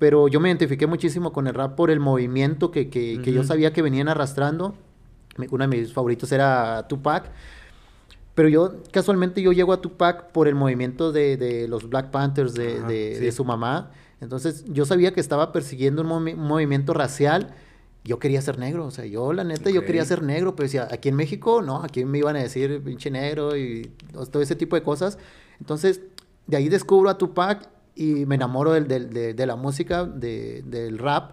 Pero 0.00 0.28
yo 0.28 0.40
me 0.40 0.48
identifiqué 0.48 0.86
muchísimo 0.86 1.32
con 1.32 1.46
el 1.46 1.54
rap 1.54 1.76
por 1.76 1.90
el 1.90 2.00
movimiento 2.00 2.70
que, 2.70 2.88
que, 2.88 3.20
que 3.22 3.32
yo 3.32 3.44
sabía 3.44 3.72
que 3.72 3.82
venían 3.82 4.08
arrastrando. 4.08 4.74
Uno 5.50 5.68
de 5.68 5.76
mis 5.76 5.92
favoritos 5.92 6.32
era 6.32 6.86
Tupac. 6.88 7.30
Pero 8.38 8.48
yo, 8.48 8.82
casualmente, 8.92 9.42
yo 9.42 9.50
llego 9.50 9.72
a 9.72 9.80
Tupac 9.80 10.30
por 10.30 10.46
el 10.46 10.54
movimiento 10.54 11.10
de, 11.10 11.36
de 11.36 11.66
los 11.66 11.88
Black 11.90 12.12
Panthers, 12.12 12.54
de, 12.54 12.76
Ajá, 12.78 12.86
de- 12.86 13.14
sí. 13.16 13.24
de 13.24 13.32
su 13.32 13.44
mamá. 13.44 13.90
Entonces, 14.20 14.64
yo 14.68 14.84
sabía 14.84 15.12
que 15.12 15.18
estaba 15.18 15.50
persiguiendo 15.50 16.02
un, 16.02 16.08
movi- 16.08 16.34
un 16.34 16.46
movimiento 16.46 16.94
racial. 16.94 17.48
Yo 18.04 18.20
quería 18.20 18.40
ser 18.40 18.56
negro, 18.56 18.86
o 18.86 18.92
sea, 18.92 19.06
yo, 19.06 19.32
la 19.32 19.42
neta, 19.42 19.70
yo 19.70 19.80
Ok. 19.80 19.86
quería 19.86 20.04
ser 20.04 20.22
negro, 20.22 20.54
pero 20.54 20.66
decía, 20.68 20.86
aquí 20.88 21.08
en 21.08 21.16
México, 21.16 21.62
no, 21.62 21.82
aquí 21.82 22.04
me 22.04 22.18
iban 22.18 22.36
a 22.36 22.38
decir 22.38 22.80
pinche 22.84 23.10
negro 23.10 23.56
y 23.56 23.90
todo 24.30 24.40
ese 24.40 24.54
tipo 24.54 24.76
de 24.76 24.82
cosas. 24.84 25.18
Entonces, 25.58 26.00
de 26.46 26.56
ahí 26.58 26.68
descubro 26.68 27.10
a 27.10 27.18
Tupac 27.18 27.68
y 27.96 28.24
me 28.24 28.36
enamoro 28.36 28.70
del, 28.72 28.86
del- 28.86 29.10
de, 29.10 29.34
de 29.34 29.46
la 29.46 29.56
música, 29.56 30.04
de- 30.04 30.62
del 30.64 30.98
rap, 30.98 31.32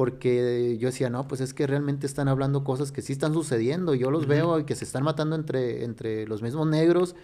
porque 0.00 0.78
yo 0.80 0.88
decía, 0.88 1.10
no, 1.10 1.28
pues 1.28 1.42
es 1.42 1.52
que 1.52 1.66
realmente 1.66 2.06
están 2.06 2.26
hablando 2.26 2.64
cosas 2.64 2.90
que 2.90 3.02
sí 3.02 3.12
están 3.12 3.34
sucediendo, 3.34 3.94
yo 3.94 4.10
los 4.10 4.26
veo 4.26 4.58
y 4.58 4.64
que 4.64 4.74
se 4.74 4.86
están 4.86 5.04
matando 5.04 5.36
entre, 5.36 5.84
entre 5.84 6.26
los 6.26 6.40
mismos 6.40 6.66
negros, 6.66 7.14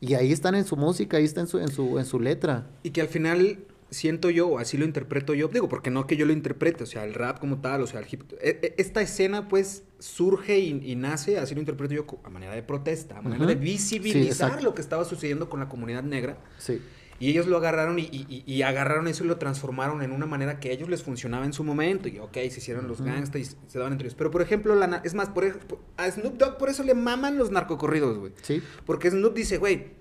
y 0.00 0.14
ahí 0.14 0.32
están 0.32 0.56
en 0.56 0.64
su 0.64 0.76
música, 0.76 1.18
ahí 1.18 1.24
está 1.24 1.40
en 1.40 1.46
su, 1.46 1.60
en 1.60 1.68
su, 1.68 2.00
en 2.00 2.04
su 2.04 2.18
letra. 2.18 2.66
Y 2.82 2.90
que 2.90 3.00
al 3.00 3.06
final 3.06 3.58
siento 3.90 4.28
yo, 4.30 4.48
o 4.48 4.58
así 4.58 4.76
lo 4.76 4.84
interpreto 4.84 5.34
yo, 5.34 5.46
digo, 5.46 5.68
porque 5.68 5.92
no 5.92 6.08
que 6.08 6.16
yo 6.16 6.26
lo 6.26 6.32
interprete, 6.32 6.82
o 6.82 6.86
sea, 6.86 7.04
el 7.04 7.14
rap 7.14 7.38
como 7.38 7.60
tal, 7.60 7.82
o 7.82 7.86
sea, 7.86 8.00
el 8.00 8.06
hip 8.10 8.22
e- 8.40 8.58
e- 8.60 8.74
esta 8.76 9.02
escena 9.02 9.46
pues 9.46 9.84
surge 10.00 10.58
y, 10.58 10.82
y 10.84 10.96
nace, 10.96 11.38
así 11.38 11.54
lo 11.54 11.60
interpreto 11.60 11.94
yo, 11.94 12.06
a 12.24 12.30
manera 12.30 12.56
de 12.56 12.64
protesta, 12.64 13.18
a 13.18 13.22
manera 13.22 13.46
de 13.46 13.54
visibilizar 13.54 14.64
lo 14.64 14.74
que 14.74 14.82
estaba 14.82 15.04
sucediendo 15.04 15.48
con 15.48 15.60
la 15.60 15.68
comunidad 15.68 16.02
negra. 16.02 16.38
Sí. 16.58 16.80
Y 17.18 17.30
ellos 17.30 17.46
lo 17.46 17.56
agarraron 17.56 17.98
y, 17.98 18.02
y- 18.02 18.44
y- 18.46 18.62
agarraron 18.62 19.08
eso 19.08 19.24
y 19.24 19.26
lo 19.26 19.36
transformaron 19.38 20.02
en 20.02 20.12
una 20.12 20.26
manera 20.26 20.60
que 20.60 20.68
a 20.68 20.72
ellos 20.72 20.88
les 20.88 21.02
funcionaba 21.02 21.44
en 21.46 21.52
su 21.52 21.64
momento. 21.64 22.08
Y 22.08 22.18
ok, 22.18 22.34
se 22.34 22.58
hicieron 22.58 22.88
los 22.88 23.00
gangsters 23.00 23.52
y 23.52 23.56
se 23.70 23.78
daban 23.78 23.92
entre 23.94 24.08
ellos. 24.08 24.16
Pero 24.16 24.30
por 24.30 24.42
ejemplo, 24.42 24.74
la 24.74 25.00
es 25.04 25.14
más, 25.14 25.28
por, 25.30 25.44
a 25.96 26.10
Snoop 26.10 26.36
Dogg 26.36 26.58
por 26.58 26.68
eso 26.68 26.82
le 26.82 26.94
maman 26.94 27.38
los 27.38 27.50
narcocorridos, 27.50 28.18
güey. 28.18 28.32
Sí. 28.42 28.62
Porque 28.84 29.10
Snoop 29.10 29.34
dice, 29.34 29.56
güey, 29.58 29.94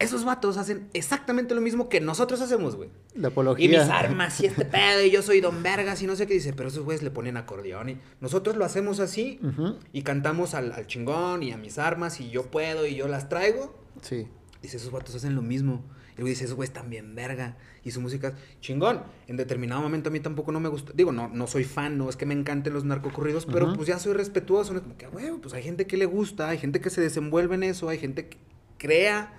esos 0.00 0.24
vatos 0.24 0.56
hacen 0.58 0.88
exactamente 0.94 1.56
lo 1.56 1.60
mismo 1.60 1.88
que 1.88 2.00
nosotros 2.00 2.40
hacemos, 2.40 2.76
güey. 2.76 2.88
La 3.14 3.28
apología. 3.28 3.64
Y 3.64 3.68
mis 3.68 3.78
armas 3.88 4.40
y 4.40 4.46
este 4.46 4.64
pedo 4.64 5.02
y 5.04 5.10
yo 5.10 5.22
soy 5.22 5.40
Don 5.40 5.60
Vergas 5.62 6.00
y 6.02 6.06
no 6.06 6.14
sé 6.14 6.26
qué 6.28 6.34
dice, 6.34 6.52
pero 6.52 6.68
esos 6.68 6.84
güeyes 6.84 7.02
le 7.02 7.10
ponen 7.10 7.36
acordeón 7.36 7.88
y 7.88 7.98
nosotros 8.20 8.56
lo 8.56 8.64
hacemos 8.64 9.00
así 9.00 9.40
Ujú. 9.42 9.76
y 9.92 10.02
cantamos 10.02 10.54
al, 10.54 10.70
al 10.72 10.86
chingón 10.86 11.42
y 11.42 11.50
a 11.50 11.56
mis 11.56 11.78
armas 11.78 12.20
y 12.20 12.30
yo 12.30 12.44
puedo 12.44 12.86
y 12.86 12.94
yo 12.94 13.08
las 13.08 13.28
traigo. 13.28 13.76
Sí. 14.02 14.28
Dice, 14.62 14.76
esos 14.76 14.92
vatos 14.92 15.14
hacen 15.16 15.34
lo 15.34 15.42
mismo. 15.42 15.84
Y 16.18 16.22
luego 16.22 16.28
dice, 16.30 16.44
esos 16.44 16.56
güeyes 16.56 16.74
también 16.74 17.14
verga. 17.14 17.56
Y 17.84 17.92
su 17.92 18.00
música, 18.02 18.34
chingón. 18.60 19.00
En 19.28 19.36
determinado 19.38 19.80
momento 19.80 20.10
a 20.10 20.12
mí 20.12 20.20
tampoco 20.20 20.52
no 20.52 20.60
me 20.60 20.68
gusta. 20.68 20.92
Digo, 20.94 21.12
no, 21.12 21.28
no 21.28 21.46
soy 21.46 21.64
fan, 21.64 21.96
no 21.96 22.10
es 22.10 22.16
que 22.16 22.26
me 22.26 22.34
encanten 22.34 22.74
los 22.74 22.84
narcocorridos, 22.84 23.46
pero 23.46 23.72
pues 23.72 23.88
ya 23.88 23.98
soy 23.98 24.12
respetuoso. 24.12 24.74
¿no? 24.74 24.82
Como 24.82 24.96
que, 24.98 25.06
güey, 25.06 25.30
pues 25.40 25.54
hay 25.54 25.62
gente 25.62 25.86
que 25.86 25.96
le 25.96 26.04
gusta, 26.06 26.48
hay 26.50 26.58
gente 26.58 26.80
que 26.80 26.90
se 26.90 27.00
desenvuelve 27.00 27.54
en 27.54 27.62
eso, 27.62 27.88
hay 27.88 27.98
gente 27.98 28.28
que 28.28 28.36
crea 28.78 29.32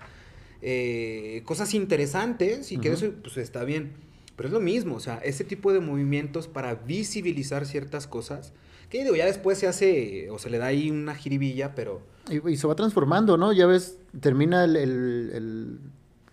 eh, 0.61 1.41
cosas 1.45 1.73
interesantes 1.73 2.71
y 2.71 2.77
que 2.77 2.91
eso 2.93 3.11
pues 3.21 3.37
está 3.37 3.63
bien. 3.63 3.91
Pero 4.35 4.47
es 4.47 4.53
lo 4.53 4.61
mismo, 4.61 4.95
o 4.95 4.99
sea, 5.01 5.17
ese 5.17 5.43
tipo 5.43 5.73
de 5.73 5.81
movimientos 5.81 6.47
para 6.47 6.73
visibilizar 6.75 7.65
ciertas 7.65 8.07
cosas, 8.07 8.53
que 8.89 9.03
digo, 9.03 9.15
ya 9.15 9.25
después 9.25 9.57
se 9.57 9.67
hace 9.67 10.29
o 10.31 10.39
se 10.39 10.49
le 10.49 10.57
da 10.59 10.67
ahí 10.67 10.89
una 10.89 11.13
jiribilla, 11.13 11.75
pero... 11.75 12.01
Y, 12.29 12.49
y 12.51 12.55
se 12.55 12.65
va 12.65 12.73
transformando, 12.75 13.35
¿no? 13.37 13.51
Ya 13.51 13.65
ves, 13.67 13.97
termina 14.21 14.63
el, 14.63 14.75
el- 14.77 15.31
el- 15.33 15.79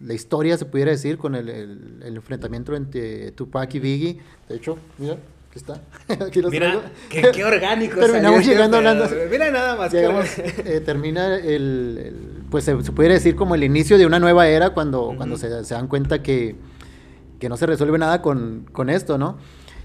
la 0.01 0.15
historia, 0.15 0.57
se 0.59 0.65
pudiera 0.67 0.91
decir, 0.91 1.17
con 1.19 1.35
el, 1.35 1.49
el- 1.49 2.03
el 2.05 2.17
enfrentamiento 2.17 2.75
entre 2.77 3.31
Tupac 3.33 3.75
y 3.75 3.79
Biggie. 3.81 4.19
De 4.49 4.57
hecho, 4.57 4.77
mira, 4.99 5.15
aquí 5.15 5.59
está. 5.59 5.81
Aquí 6.27 6.43
los 6.43 6.53
traigo. 6.53 6.81
Mira, 6.83 6.93
qué, 7.09 7.31
qué 7.33 7.45
orgánico. 7.45 7.99
Terminamos 8.01 8.39
salió 8.41 8.53
llegando 8.53 8.77
hablando-. 8.77 9.09
Mira 9.31 9.51
nada 9.51 9.77
más. 9.77 9.93
Llegamos, 9.93 10.27
eh, 10.39 10.83
termina 10.85 11.37
el, 11.37 11.45
el- 11.99 12.43
pues 12.51 12.65
se, 12.65 12.81
se 12.83 12.93
pudiera 12.93 13.15
decir 13.15 13.37
como 13.37 13.55
el 13.55 13.65
inicio 13.65 13.97
de 13.99 14.07
una 14.07 14.19
nueva 14.19 14.47
era 14.49 14.71
cuando, 14.71 15.15
cuando 15.17 15.37
se, 15.37 15.65
se 15.65 15.75
dan 15.75 15.89
cuenta 15.89 16.23
que, 16.23 16.57
que 17.41 17.49
no 17.49 17.57
se 17.57 17.67
resuelve 17.67 17.99
nada 17.99 18.23
con, 18.23 18.67
con 18.73 18.91
esto, 18.91 19.19
¿no? 19.19 19.39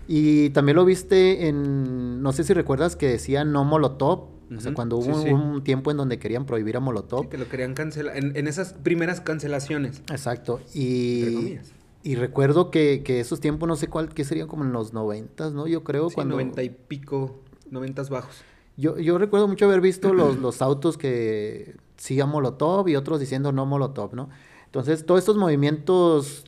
Y 0.08 0.50
también 0.50 0.76
lo 0.76 0.84
viste 0.84 1.48
en, 1.48 2.22
no 2.22 2.34
sé 2.34 2.44
si 2.44 2.54
recuerdas 2.54 2.96
que 2.98 3.08
decía 3.08 3.46
no 3.46 3.64
Molotov, 3.64 4.26
o 4.56 4.60
sea, 4.60 4.74
cuando 4.74 4.98
hubo 4.98 5.06
sí, 5.06 5.12
un- 5.12 5.24
sí. 5.24 5.30
un 5.32 5.64
tiempo 5.64 5.92
en 5.92 5.98
donde 5.98 6.20
querían 6.20 6.46
prohibir 6.46 6.76
a 6.78 6.80
Molotov. 6.80 7.22
Sí, 7.24 7.28
que 7.30 7.38
lo 7.38 7.48
querían 7.48 7.74
cancelar. 7.74 8.18
En, 8.18 8.36
en 8.36 8.48
esas 8.48 8.74
primeras 8.74 9.22
cancelaciones. 9.22 10.02
Exacto. 10.12 10.60
Y, 10.74 11.58
y 12.04 12.16
recuerdo 12.16 12.70
que, 12.72 13.02
que 13.04 13.20
esos 13.20 13.40
tiempos, 13.40 13.68
no 13.70 13.76
sé 13.76 13.88
cuál, 13.88 14.10
que 14.10 14.24
serían 14.26 14.48
como 14.48 14.64
en 14.64 14.74
los 14.74 14.92
noventas, 14.94 15.54
¿no? 15.54 15.68
Yo 15.68 15.84
creo 15.84 16.10
cuando... 16.10 16.36
noventa 16.36 16.64
y 16.64 16.70
pico, 16.70 17.40
noventas 17.70 18.10
bajos. 18.10 18.44
Yo, 18.78 18.98
yo 18.98 19.18
recuerdo 19.18 19.48
mucho 19.48 19.66
haber 19.66 19.82
visto 19.82 20.14
los, 20.14 20.38
los 20.38 20.62
autos 20.62 20.98
que 20.98 21.76
sigan 21.98 22.30
Molotov 22.30 22.88
y 22.90 22.96
otros 22.96 23.20
diciendo 23.20 23.52
no 23.52 23.66
Molotov, 23.66 24.16
¿no? 24.16 24.30
Entonces, 24.66 25.06
todos 25.06 25.20
estos 25.20 25.38
movimientos 25.38 26.46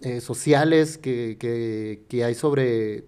eh, 0.00 0.20
sociales 0.20 0.96
que, 0.98 1.36
que- 1.38 2.04
que 2.08 2.24
hay 2.24 2.34
sobre, 2.34 3.04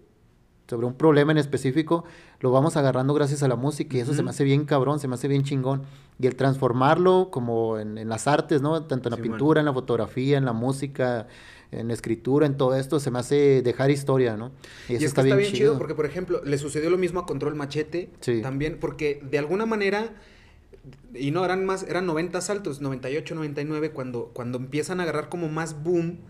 sobre 0.69 0.87
un 0.87 0.95
problema 0.95 1.33
en 1.33 1.39
específico, 1.39 2.05
lo 2.41 2.51
vamos 2.53 2.77
agarrando 2.77 3.15
gracias 3.15 3.43
a 3.43 3.49
la 3.49 3.57
música 3.57 3.97
y 3.97 4.01
eso 4.01 4.15
se 4.15 4.23
me 4.23 4.31
hace 4.31 4.45
bien 4.45 4.65
cabrón, 4.65 5.01
se 5.01 5.09
me 5.09 5.15
hace 5.15 5.29
bien 5.29 5.43
chingón. 5.43 5.83
Y 6.21 6.27
el 6.27 6.37
transformarlo 6.37 7.31
como 7.31 7.79
en, 7.79 7.99
en 7.99 8.09
las 8.09 8.27
artes, 8.27 8.61
¿no? 8.63 8.85
Tanto 8.85 9.09
en 9.09 9.17
la 9.17 9.23
pintura, 9.23 9.61
en 9.61 9.67
la 9.67 9.73
fotografía, 9.73 10.37
en 10.37 10.45
la 10.45 10.53
música, 10.53 11.29
en 11.71 11.89
la 11.89 11.95
escritura, 11.95 12.47
en 12.47 12.57
todo 12.57 12.75
esto, 12.77 12.99
se 13.01 13.11
me 13.11 13.19
hace 13.19 13.63
dejar 13.63 13.91
historia, 13.91 14.37
¿no? 14.37 14.53
Y, 14.89 14.95
es 14.95 15.01
que 15.01 15.05
está 15.07 15.23
bien, 15.23 15.53
chido. 15.53 15.79
porque, 15.79 15.95
por 15.95 16.07
ejemplo, 16.07 16.43
le 16.45 16.59
sucedió 16.59 16.91
lo 16.91 16.99
mismo 16.99 17.21
a 17.21 17.27
Control 17.27 17.55
Machete. 17.55 18.11
Sí. 18.21 18.41
También, 18.41 18.79
porque 18.81 19.21
de 19.29 19.39
alguna 19.39 19.67
manera, 19.67 20.15
y 21.15 21.31
no, 21.31 21.45
eran 21.45 21.67
más, 21.67 21.83
eran 21.83 22.07
90 22.07 22.41
saltos, 22.41 22.81
98, 22.81 23.35
99, 23.35 23.91
cuando, 23.91 24.31
cuando 24.33 24.59
empiezan 24.59 25.01
a 25.01 25.03
agarrar 25.03 25.29
como 25.29 25.49
más 25.49 25.83
boom, 25.83 26.21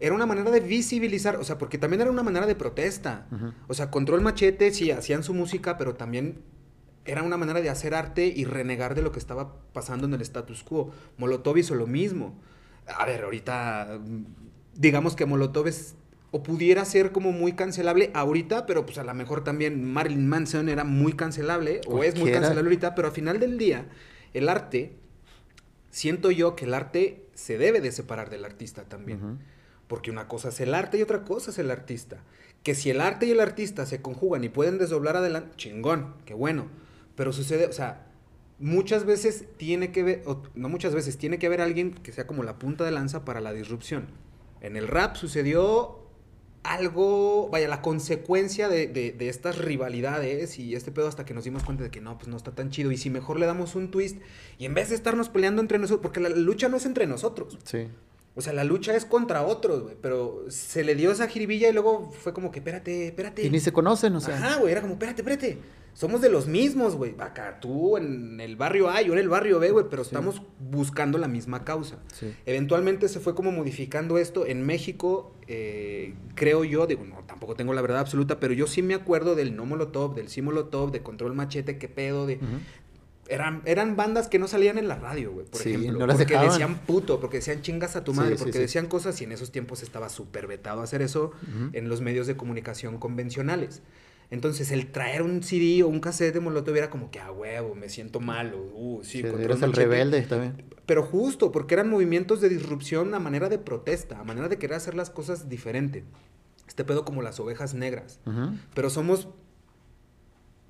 era 0.00 0.14
una 0.14 0.26
manera 0.26 0.50
de 0.50 0.60
visibilizar, 0.60 1.36
o 1.36 1.44
sea, 1.44 1.58
porque 1.58 1.78
también 1.78 2.00
era 2.02 2.10
una 2.10 2.22
manera 2.22 2.46
de 2.46 2.54
protesta. 2.54 3.26
O 3.66 3.74
sea, 3.74 3.90
Control 3.90 4.20
Machete, 4.20 4.72
sí, 4.72 4.90
hacían 4.90 5.24
su 5.24 5.34
música, 5.34 5.76
pero 5.76 5.94
también 5.94 6.38
era 7.04 7.22
una 7.22 7.36
manera 7.36 7.60
de 7.60 7.70
hacer 7.70 7.94
arte 7.94 8.26
y 8.26 8.44
renegar 8.44 8.94
de 8.94 9.02
lo 9.02 9.12
que 9.12 9.18
estaba 9.18 9.54
pasando 9.72 10.06
en 10.06 10.14
el 10.14 10.20
status 10.20 10.62
quo. 10.62 10.92
Molotov 11.16 11.58
hizo 11.58 11.74
lo 11.74 11.86
mismo. 11.86 12.38
A 12.86 13.06
ver, 13.06 13.24
ahorita, 13.24 13.98
mm, 14.00 14.24
digamos 14.74 15.16
que 15.16 15.26
Molotov 15.26 15.66
es, 15.66 15.94
o 16.30 16.42
pudiera 16.42 16.84
ser 16.84 17.10
como 17.10 17.32
muy 17.32 17.54
cancelable 17.54 18.10
ahorita, 18.14 18.66
pero 18.66 18.84
pues 18.84 18.98
a 18.98 19.04
lo 19.04 19.14
mejor 19.14 19.42
también 19.42 19.84
Marilyn 19.84 20.28
Manson 20.28 20.68
era 20.68 20.84
muy 20.84 21.14
cancelable, 21.14 21.80
o 21.86 22.04
es 22.04 22.16
muy 22.18 22.30
cancelable 22.30 22.68
ahorita, 22.68 22.94
pero 22.94 23.08
al 23.08 23.14
final 23.14 23.40
del 23.40 23.58
día, 23.58 23.86
el 24.34 24.48
arte 24.48 24.92
siento 25.90 26.30
yo 26.30 26.54
que 26.54 26.66
el 26.66 26.74
arte 26.74 27.26
se 27.34 27.58
debe 27.58 27.80
de 27.80 27.90
separar 27.90 28.30
del 28.30 28.44
artista 28.44 28.84
también. 28.84 29.38
Porque 29.88 30.10
una 30.10 30.28
cosa 30.28 30.50
es 30.50 30.60
el 30.60 30.74
arte 30.74 30.98
y 30.98 31.02
otra 31.02 31.24
cosa 31.24 31.50
es 31.50 31.58
el 31.58 31.70
artista. 31.70 32.18
Que 32.62 32.74
si 32.74 32.90
el 32.90 33.00
arte 33.00 33.26
y 33.26 33.30
el 33.32 33.40
artista 33.40 33.86
se 33.86 34.00
conjugan 34.02 34.44
y 34.44 34.48
pueden 34.48 34.78
desdoblar 34.78 35.16
adelante, 35.16 35.56
chingón, 35.56 36.14
qué 36.26 36.34
bueno. 36.34 36.66
Pero 37.16 37.32
sucede, 37.32 37.66
o 37.66 37.72
sea, 37.72 38.06
muchas 38.58 39.04
veces 39.04 39.44
tiene 39.56 39.90
que 39.90 40.02
ver, 40.02 40.22
o 40.26 40.42
no 40.54 40.68
muchas 40.68 40.94
veces, 40.94 41.16
tiene 41.18 41.38
que 41.38 41.46
haber 41.46 41.60
alguien 41.60 41.94
que 41.94 42.12
sea 42.12 42.26
como 42.26 42.42
la 42.44 42.58
punta 42.58 42.84
de 42.84 42.90
lanza 42.90 43.24
para 43.24 43.40
la 43.40 43.52
disrupción. 43.52 44.06
En 44.60 44.76
el 44.76 44.88
rap 44.88 45.16
sucedió 45.16 46.00
algo, 46.64 47.48
vaya, 47.50 47.68
la 47.68 47.80
consecuencia 47.80 48.68
de, 48.68 48.88
de- 48.88 49.12
de 49.12 49.28
estas 49.28 49.58
rivalidades 49.58 50.58
y 50.58 50.74
este 50.74 50.90
pedo 50.92 51.08
hasta 51.08 51.24
que 51.24 51.32
nos 51.32 51.44
dimos 51.44 51.62
cuenta 51.62 51.84
de 51.84 51.90
que 51.90 52.00
no, 52.00 52.18
pues 52.18 52.28
no 52.28 52.36
está 52.36 52.50
tan 52.52 52.70
chido. 52.70 52.90
Y 52.92 52.96
si 52.96 53.08
mejor 53.10 53.38
le 53.38 53.46
damos 53.46 53.74
un 53.74 53.90
twist 53.90 54.18
y 54.58 54.66
en 54.66 54.74
vez 54.74 54.90
de 54.90 54.96
estarnos 54.96 55.28
peleando 55.28 55.62
entre 55.62 55.78
nosotros, 55.78 56.02
porque 56.02 56.20
la 56.20 56.28
lucha 56.28 56.68
no 56.68 56.76
es 56.76 56.84
entre 56.84 57.06
nosotros. 57.06 57.58
Sí. 57.64 57.88
O 58.38 58.40
sea, 58.40 58.52
la 58.52 58.62
lucha 58.62 58.94
es 58.94 59.04
contra 59.04 59.42
otros, 59.42 59.82
güey. 59.82 59.96
Pero 60.00 60.44
se 60.48 60.84
le 60.84 60.94
dio 60.94 61.10
esa 61.10 61.26
jiribilla 61.26 61.68
y 61.68 61.72
luego 61.72 62.12
fue 62.22 62.32
como 62.32 62.52
que, 62.52 62.60
espérate, 62.60 63.08
espérate. 63.08 63.42
Y 63.44 63.50
ni 63.50 63.58
se 63.58 63.72
conocen, 63.72 64.14
o 64.14 64.20
sea. 64.20 64.36
Ajá, 64.36 64.56
güey. 64.60 64.70
Era 64.70 64.80
como, 64.80 64.92
espérate, 64.92 65.22
espérate. 65.22 65.58
Somos 65.92 66.20
de 66.20 66.28
los 66.28 66.46
mismos, 66.46 66.94
güey. 66.94 67.16
Acá 67.18 67.58
tú 67.60 67.96
en 67.96 68.40
el 68.40 68.54
barrio 68.54 68.88
A, 68.90 69.02
yo 69.02 69.14
en 69.14 69.18
el 69.18 69.28
barrio 69.28 69.58
B, 69.58 69.72
güey. 69.72 69.86
Pero 69.90 70.04
Sí. 70.04 70.10
estamos 70.10 70.40
buscando 70.70 71.18
la 71.18 71.26
misma 71.26 71.64
causa. 71.64 71.98
Sí. 72.14 72.32
Eventualmente 72.46 73.08
se 73.08 73.18
fue 73.18 73.34
como 73.34 73.50
modificando 73.50 74.18
esto. 74.18 74.46
En 74.46 74.64
México, 74.64 75.32
eh, 75.48 76.14
creo 76.36 76.62
yo, 76.62 76.86
digo, 76.86 77.04
no, 77.04 77.24
tampoco 77.26 77.56
tengo 77.56 77.74
la 77.74 77.82
verdad 77.82 77.98
absoluta, 77.98 78.38
pero 78.38 78.54
yo 78.54 78.68
sí 78.68 78.82
me 78.82 78.94
acuerdo 78.94 79.34
del 79.34 79.56
No 79.56 79.66
Molotov, 79.66 80.14
del 80.14 80.28
Sí 80.28 80.40
Molotov, 80.40 80.92
de 80.92 81.02
Control 81.02 81.34
Machete, 81.34 81.78
qué 81.78 81.88
pedo, 81.88 82.26
de... 82.26 82.38
Eran, 83.28 83.62
eran 83.66 83.94
bandas 83.94 84.28
que 84.28 84.38
no 84.38 84.48
salían 84.48 84.78
en 84.78 84.88
la 84.88 84.96
radio, 84.96 85.32
güey, 85.32 85.44
por 85.46 85.60
Sí, 85.60 85.70
ejemplo. 85.74 85.98
no 86.00 86.06
las 86.06 86.16
porque 86.16 86.32
dejaban. 86.32 86.50
decían 86.50 86.78
puto, 86.86 87.20
porque 87.20 87.36
decían 87.38 87.60
chingas 87.62 87.94
a 87.94 88.02
tu 88.04 88.14
madre, 88.14 88.36
sí, 88.36 88.38
porque 88.38 88.54
sí. 88.54 88.58
decían 88.60 88.86
cosas 88.86 89.20
y 89.20 89.24
en 89.24 89.32
esos 89.32 89.52
tiempos 89.52 89.82
estaba 89.82 90.08
súper 90.08 90.46
vetado 90.46 90.80
hacer 90.82 91.02
eso 91.02 91.32
en 91.72 91.88
los 91.88 92.00
medios 92.00 92.26
de 92.26 92.36
comunicación 92.36 92.98
convencionales. 92.98 93.82
Entonces, 94.30 94.70
el 94.72 94.92
traer 94.92 95.22
un 95.22 95.42
CD 95.42 95.82
o 95.82 95.88
un 95.88 96.00
cassette 96.00 96.34
de 96.34 96.40
Molotov 96.40 96.76
era 96.76 96.90
como 96.90 97.10
que, 97.10 97.18
a 97.18 97.30
huevo, 97.32 97.74
me 97.74 97.88
siento 97.88 98.20
malo. 98.20 98.58
Uh, 98.74 99.00
sí, 99.02 99.22
Sí, 99.22 99.26
eres 99.26 99.62
el 99.62 99.72
rebelde 99.72 100.20
también. 100.22 100.64
Pero 100.84 101.02
justo, 101.02 101.50
porque 101.50 101.72
eran 101.74 101.88
movimientos 101.88 102.40
de 102.42 102.50
disrupción 102.50 103.14
a 103.14 103.20
manera 103.20 103.48
de 103.48 103.58
protesta, 103.58 104.20
a 104.20 104.24
manera 104.24 104.48
de 104.48 104.58
querer 104.58 104.76
hacer 104.76 104.94
las 104.94 105.08
cosas 105.08 105.48
diferente. 105.48 106.04
Este 106.66 106.84
pedo 106.84 107.06
como 107.06 107.22
las 107.22 107.40
ovejas 107.40 107.72
negras. 107.72 108.20
Pero 108.74 108.90
somos 108.90 109.28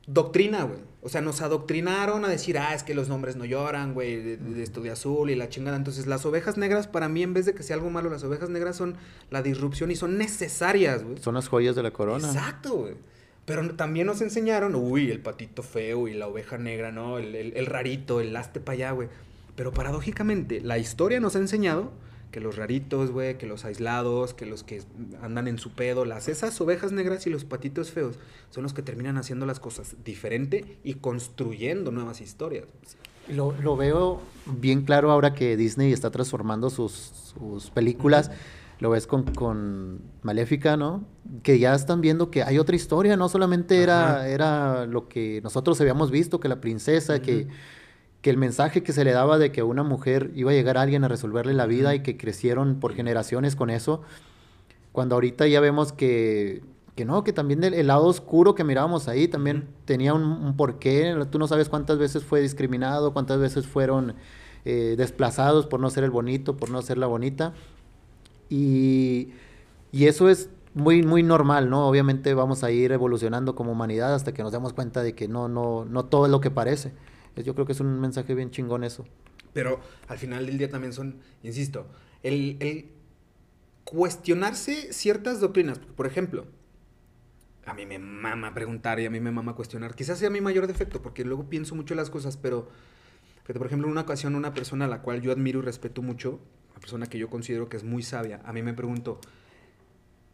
doctrina, 0.09 0.65
güey. 0.65 0.81
O 1.01 1.09
sea, 1.09 1.21
nos 1.21 1.41
adoctrinaron 1.43 2.25
a 2.25 2.29
decir, 2.29 2.59
ah, 2.59 2.75
es 2.75 2.83
que 2.83 2.93
los 2.95 3.09
nombres 3.09 3.37
no 3.37 3.45
lloran, 3.45 3.95
güey, 3.95 4.17
de, 4.21 4.37
de 4.37 4.63
esto 4.65 4.81
de 4.81 4.91
azul 4.91 5.31
y 5.31 5.37
la 5.37 5.49
chingada. 5.49 5.77
Entonces, 5.77 6.07
las 6.09 6.27
ovejas 6.27 6.57
negras, 6.59 6.89
para 6.89 7.09
mí, 7.09 7.23
en 7.23 7.35
vez 7.35 7.47
de 7.47 7.55
que 7.55 7.63
sea 7.63 7.77
algo 7.77 7.89
malo, 7.91 8.11
las 8.11 8.25
ovejas 8.25 8.51
negras 8.51 8.75
son 8.77 8.97
la 9.31 9.41
disrupción 9.43 9.91
y 9.93 9.97
son 9.97 10.19
necesarias, 10.19 11.05
güey. 11.05 11.19
Son 11.19 11.35
las 11.35 11.47
joyas 11.49 11.77
de 11.77 11.85
la 11.85 11.93
corona. 11.93 12.27
Exacto, 12.27 12.75
güey. 12.75 12.95
Pero 13.45 13.75
también 13.77 14.07
nos 14.09 14.21
enseñaron, 14.21 14.75
uy, 14.75 15.11
el 15.11 15.21
patito 15.21 15.63
feo 15.63 16.09
y 16.09 16.15
la 16.15 16.27
oveja 16.27 16.59
negra, 16.59 16.91
¿no? 16.91 17.19
El, 17.19 17.35
el- 17.35 17.57
el 17.57 17.67
rarito, 17.67 18.21
el 18.21 18.33
laste 18.33 18.59
para 18.61 18.75
allá, 18.75 18.91
güey. 18.91 19.09
Pero 19.55 19.73
paradójicamente, 19.73 20.61
la 20.61 20.79
historia 20.79 21.21
nos 21.21 21.37
ha 21.37 21.39
enseñado 21.39 21.93
que 22.31 22.41
los 22.41 22.57
raritos, 22.57 23.11
güey, 23.11 23.39
que 23.39 23.47
los 23.47 23.64
aislados, 23.64 24.35
que 24.35 24.47
los 24.47 24.62
que 24.62 24.83
andan 25.22 25.49
en 25.49 25.59
su 25.59 25.70
pedo, 25.72 26.05
las 26.05 26.29
esas 26.29 26.61
ovejas 26.61 26.93
negras 26.93 27.26
y 27.26 27.31
los 27.31 27.45
patitos 27.45 27.91
feos 27.91 28.18
son 28.51 28.62
los 28.62 28.74
que 28.74 28.83
terminan 28.83 29.16
haciendo 29.16 29.47
las 29.47 29.61
cosas 29.61 29.97
diferente 30.05 30.79
y 30.85 30.95
construyendo 30.95 31.91
nuevas 31.91 32.20
historias. 32.20 32.66
Lo, 33.29 33.53
lo 33.61 33.76
veo 33.76 34.20
bien 34.47 34.83
claro 34.83 35.11
ahora 35.11 35.35
que 35.35 35.57
Disney 35.57 35.93
está 35.93 36.11
transformando 36.11 36.70
sus, 36.70 36.93
sus 36.93 37.70
películas. 37.70 38.31
Lo 38.81 38.91
ves 38.91 39.07
con, 39.07 39.24
con 39.24 40.01
Maléfica, 40.22 40.76
¿no? 40.76 41.05
Que 41.43 41.59
ya 41.59 41.74
están 41.74 42.01
viendo 42.01 42.31
que 42.31 42.45
hay 42.45 42.59
otra 42.59 42.76
historia, 42.76 43.16
no 43.16 43.29
solamente 43.29 43.83
era, 43.83 44.29
era 44.29 44.87
lo 44.87 45.09
que 45.09 45.41
nosotros 45.43 45.81
habíamos 45.81 46.12
visto, 46.12 46.39
que 46.39 46.49
la 46.49 46.61
princesa, 46.61 47.20
que 47.20 47.49
el 48.23 48.37
mensaje 48.37 48.83
que 48.83 48.93
se 48.93 49.05
le 49.05 49.12
daba 49.12 49.39
de 49.39 49.53
que 49.53 49.62
una 49.62 49.83
mujer 49.83 50.31
iba 50.35 50.51
a 50.51 50.55
llegar 50.55 50.77
a 50.77 50.83
alguien 50.83 51.05
a 51.05 51.09
resolverle 51.09 51.55
la 51.55 51.66
vida 51.66 51.95
y 51.95 52.01
que 52.01 52.16
crecieron 52.16 52.81
por 52.81 52.95
generaciones 52.95 53.57
con 53.57 53.71
eso. 53.71 54.03
Cuando 54.93 55.14
ahorita 55.14 55.47
ya 55.47 55.61
vemos 55.61 55.93
que, 55.93 56.62
que 56.95 57.05
no, 57.05 57.25
que 57.25 57.33
también 57.33 57.62
el, 57.64 57.75
el 57.75 57.87
lado 57.87 58.07
oscuro 58.07 58.55
que 58.55 58.64
mirábamos 58.64 59.09
ahí 59.09 59.29
también 59.29 59.69
tenía 59.85 60.14
un, 60.14 60.23
un 60.23 60.57
porqué. 60.57 61.16
Tú 61.31 61.39
no 61.39 61.47
sabes 61.47 61.69
cuántas 61.69 61.99
veces 61.99 62.25
fue 62.25 62.41
discriminado, 62.41 63.12
cuántas 63.12 63.39
veces 63.39 63.66
fueron 63.66 64.14
eh, 64.64 64.95
desplazados 64.99 65.66
por 65.66 65.81
no 65.81 65.89
ser 65.91 66.05
el 66.05 66.11
bonito, 66.11 66.57
por 66.57 66.71
no 66.71 66.83
ser 66.83 66.99
la 66.99 67.07
bonita. 67.07 67.55
Y, 68.51 69.29
y 69.93 70.07
eso 70.07 70.29
es 70.29 70.51
muy, 70.75 71.03
muy 71.03 71.23
normal, 71.23 71.71
¿no? 71.71 71.89
Obviamente 71.89 72.35
vamos 72.35 72.64
a 72.64 72.71
ir 72.71 72.93
evolucionando 72.93 73.55
como 73.55 73.73
humanidad 73.73 74.14
hasta 74.14 74.35
que 74.35 74.43
nos 74.43 74.53
demos 74.53 74.73
cuenta 74.73 75.03
de 75.03 75.14
que 75.14 75.29
no, 75.29 75.49
no, 75.49 75.85
no 75.85 76.05
todo 76.05 76.27
es 76.27 76.31
lo 76.31 76.41
que 76.41 76.51
parece. 76.51 76.93
Yo 77.45 77.55
creo 77.55 77.66
que 77.66 77.72
es 77.72 77.80
un 77.80 78.01
mensaje 78.01 78.34
bien 78.34 78.51
chingón 78.51 78.84
eso. 78.84 79.07
Pero 79.53 79.80
al 80.09 80.18
final 80.18 80.47
del 80.47 80.59
día 80.59 80.68
también 80.68 80.93
son, 80.93 81.20
insisto, 81.43 81.86
el, 82.22 82.57
el 82.61 82.91
cuestionarse 83.84 84.93
ciertas 84.93 85.41
doctrinas. 85.41 85.78
Por 85.78 86.07
ejemplo, 86.07 86.47
a 87.64 87.74
mí 87.74 87.86
me 87.86 87.99
mama 87.99 88.55
preguntar 88.55 89.01
y 89.01 89.07
a 89.07 89.11
mí 89.11 89.20
me 89.20 89.30
mama 89.30 89.55
cuestionar. 89.55 89.95
Quizás 89.95 90.18
sea 90.18 90.30
mi 90.30 90.41
mayor 90.41 90.66
defecto, 90.66 91.03
porque 91.03 91.24
luego 91.24 91.49
pienso 91.49 91.74
mucho 91.74 91.95
las 91.95 92.11
cosas, 92.11 92.36
pero, 92.36 92.68
fíjate, 93.43 93.59
por 93.59 93.66
ejemplo, 93.66 93.86
en 93.89 93.93
una 93.93 94.03
ocasión 94.03 94.34
una 94.34 94.55
persona 94.55 94.84
a 94.84 94.89
la 94.89 95.03
cual 95.03 95.22
yo 95.22 95.32
admiro 95.32 95.61
y 95.61 95.62
respeto 95.62 96.03
mucho, 96.03 96.41
una 96.70 96.80
persona 96.80 97.07
que 97.07 97.18
yo 97.18 97.28
considero 97.28 97.68
que 97.68 97.76
es 97.76 97.84
muy 97.84 98.03
sabia, 98.03 98.41
a 98.45 98.53
mí 98.53 98.62
me 98.62 98.74
preguntó, 98.74 99.20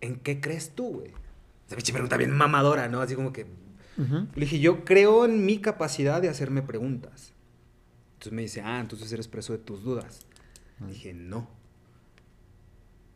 ¿en 0.01 0.17
qué 0.17 0.41
crees 0.41 0.75
tú, 0.75 1.01
güey? 1.01 1.13
Esa 1.67 1.77
pinche 1.77 1.93
pregunta 1.93 2.17
bien 2.17 2.33
mamadora, 2.33 2.89
¿no? 2.89 3.01
Así 3.01 3.15
como 3.15 3.33
que... 3.33 3.47
Le 3.97 4.41
dije, 4.41 4.59
yo 4.59 4.85
creo 4.85 5.25
en 5.25 5.45
mi 5.47 5.59
capacidad 5.59 6.21
de 6.21 6.29
hacerme 6.29 6.63
preguntas. 6.63 7.33
Entonces 8.15 8.33
me 8.33 8.43
dice, 8.43 8.61
ah, 8.63 8.81
entonces 8.81 9.13
eres 9.13 9.29
preso 9.29 9.53
de 9.53 9.59
tus 9.59 9.83
dudas. 9.85 10.21
Mm. 10.81 10.89
Dije, 10.89 11.15
no. 11.15 11.49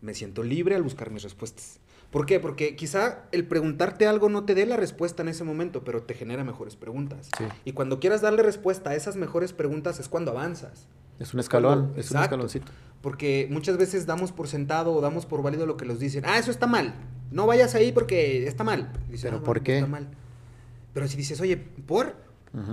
Me 0.00 0.14
siento 0.14 0.42
libre 0.42 0.74
al 0.76 0.82
buscar 0.82 1.10
mis 1.10 1.22
respuestas. 1.22 1.80
¿Por 2.10 2.24
qué? 2.24 2.40
Porque 2.40 2.76
quizá 2.76 3.24
el 3.32 3.46
preguntarte 3.46 4.06
algo 4.06 4.28
no 4.28 4.44
te 4.44 4.54
dé 4.54 4.64
la 4.64 4.76
respuesta 4.76 5.22
en 5.22 5.28
ese 5.28 5.44
momento, 5.44 5.84
pero 5.84 6.02
te 6.04 6.14
genera 6.14 6.44
mejores 6.44 6.76
preguntas. 6.76 7.28
Sí. 7.36 7.44
Y 7.64 7.72
cuando 7.72 8.00
quieras 8.00 8.20
darle 8.22 8.42
respuesta 8.42 8.90
a 8.90 8.94
esas 8.94 9.16
mejores 9.16 9.52
preguntas 9.52 9.98
es 10.00 10.08
cuando 10.08 10.30
avanzas. 10.30 10.86
Es 11.18 11.34
un 11.34 11.40
escalón, 11.40 11.80
Cuando- 11.86 12.00
es 12.00 12.10
un 12.12 12.18
escaloncito. 12.22 12.72
Porque 13.02 13.46
muchas 13.50 13.76
veces 13.76 14.06
damos 14.06 14.32
por 14.32 14.48
sentado 14.48 14.92
o 14.92 15.00
damos 15.00 15.26
por 15.26 15.42
válido 15.42 15.66
lo 15.66 15.76
que 15.76 15.84
nos 15.84 15.98
dicen. 15.98 16.24
Ah, 16.26 16.38
eso 16.38 16.50
está 16.50 16.66
mal. 16.66 16.94
No 17.30 17.46
vayas 17.46 17.74
ahí 17.74 17.92
porque 17.92 18.46
está 18.46 18.64
mal. 18.64 18.90
Dices, 19.08 19.24
¿Pero 19.24 19.36
"Ah, 19.38 19.40
por 19.40 19.46
bueno, 19.58 19.64
qué? 19.64 19.74
Está 19.78 19.86
mal. 19.88 20.08
Pero 20.92 21.08
si 21.08 21.16
dices, 21.16 21.40
oye, 21.40 21.56
¿por? 21.56 22.16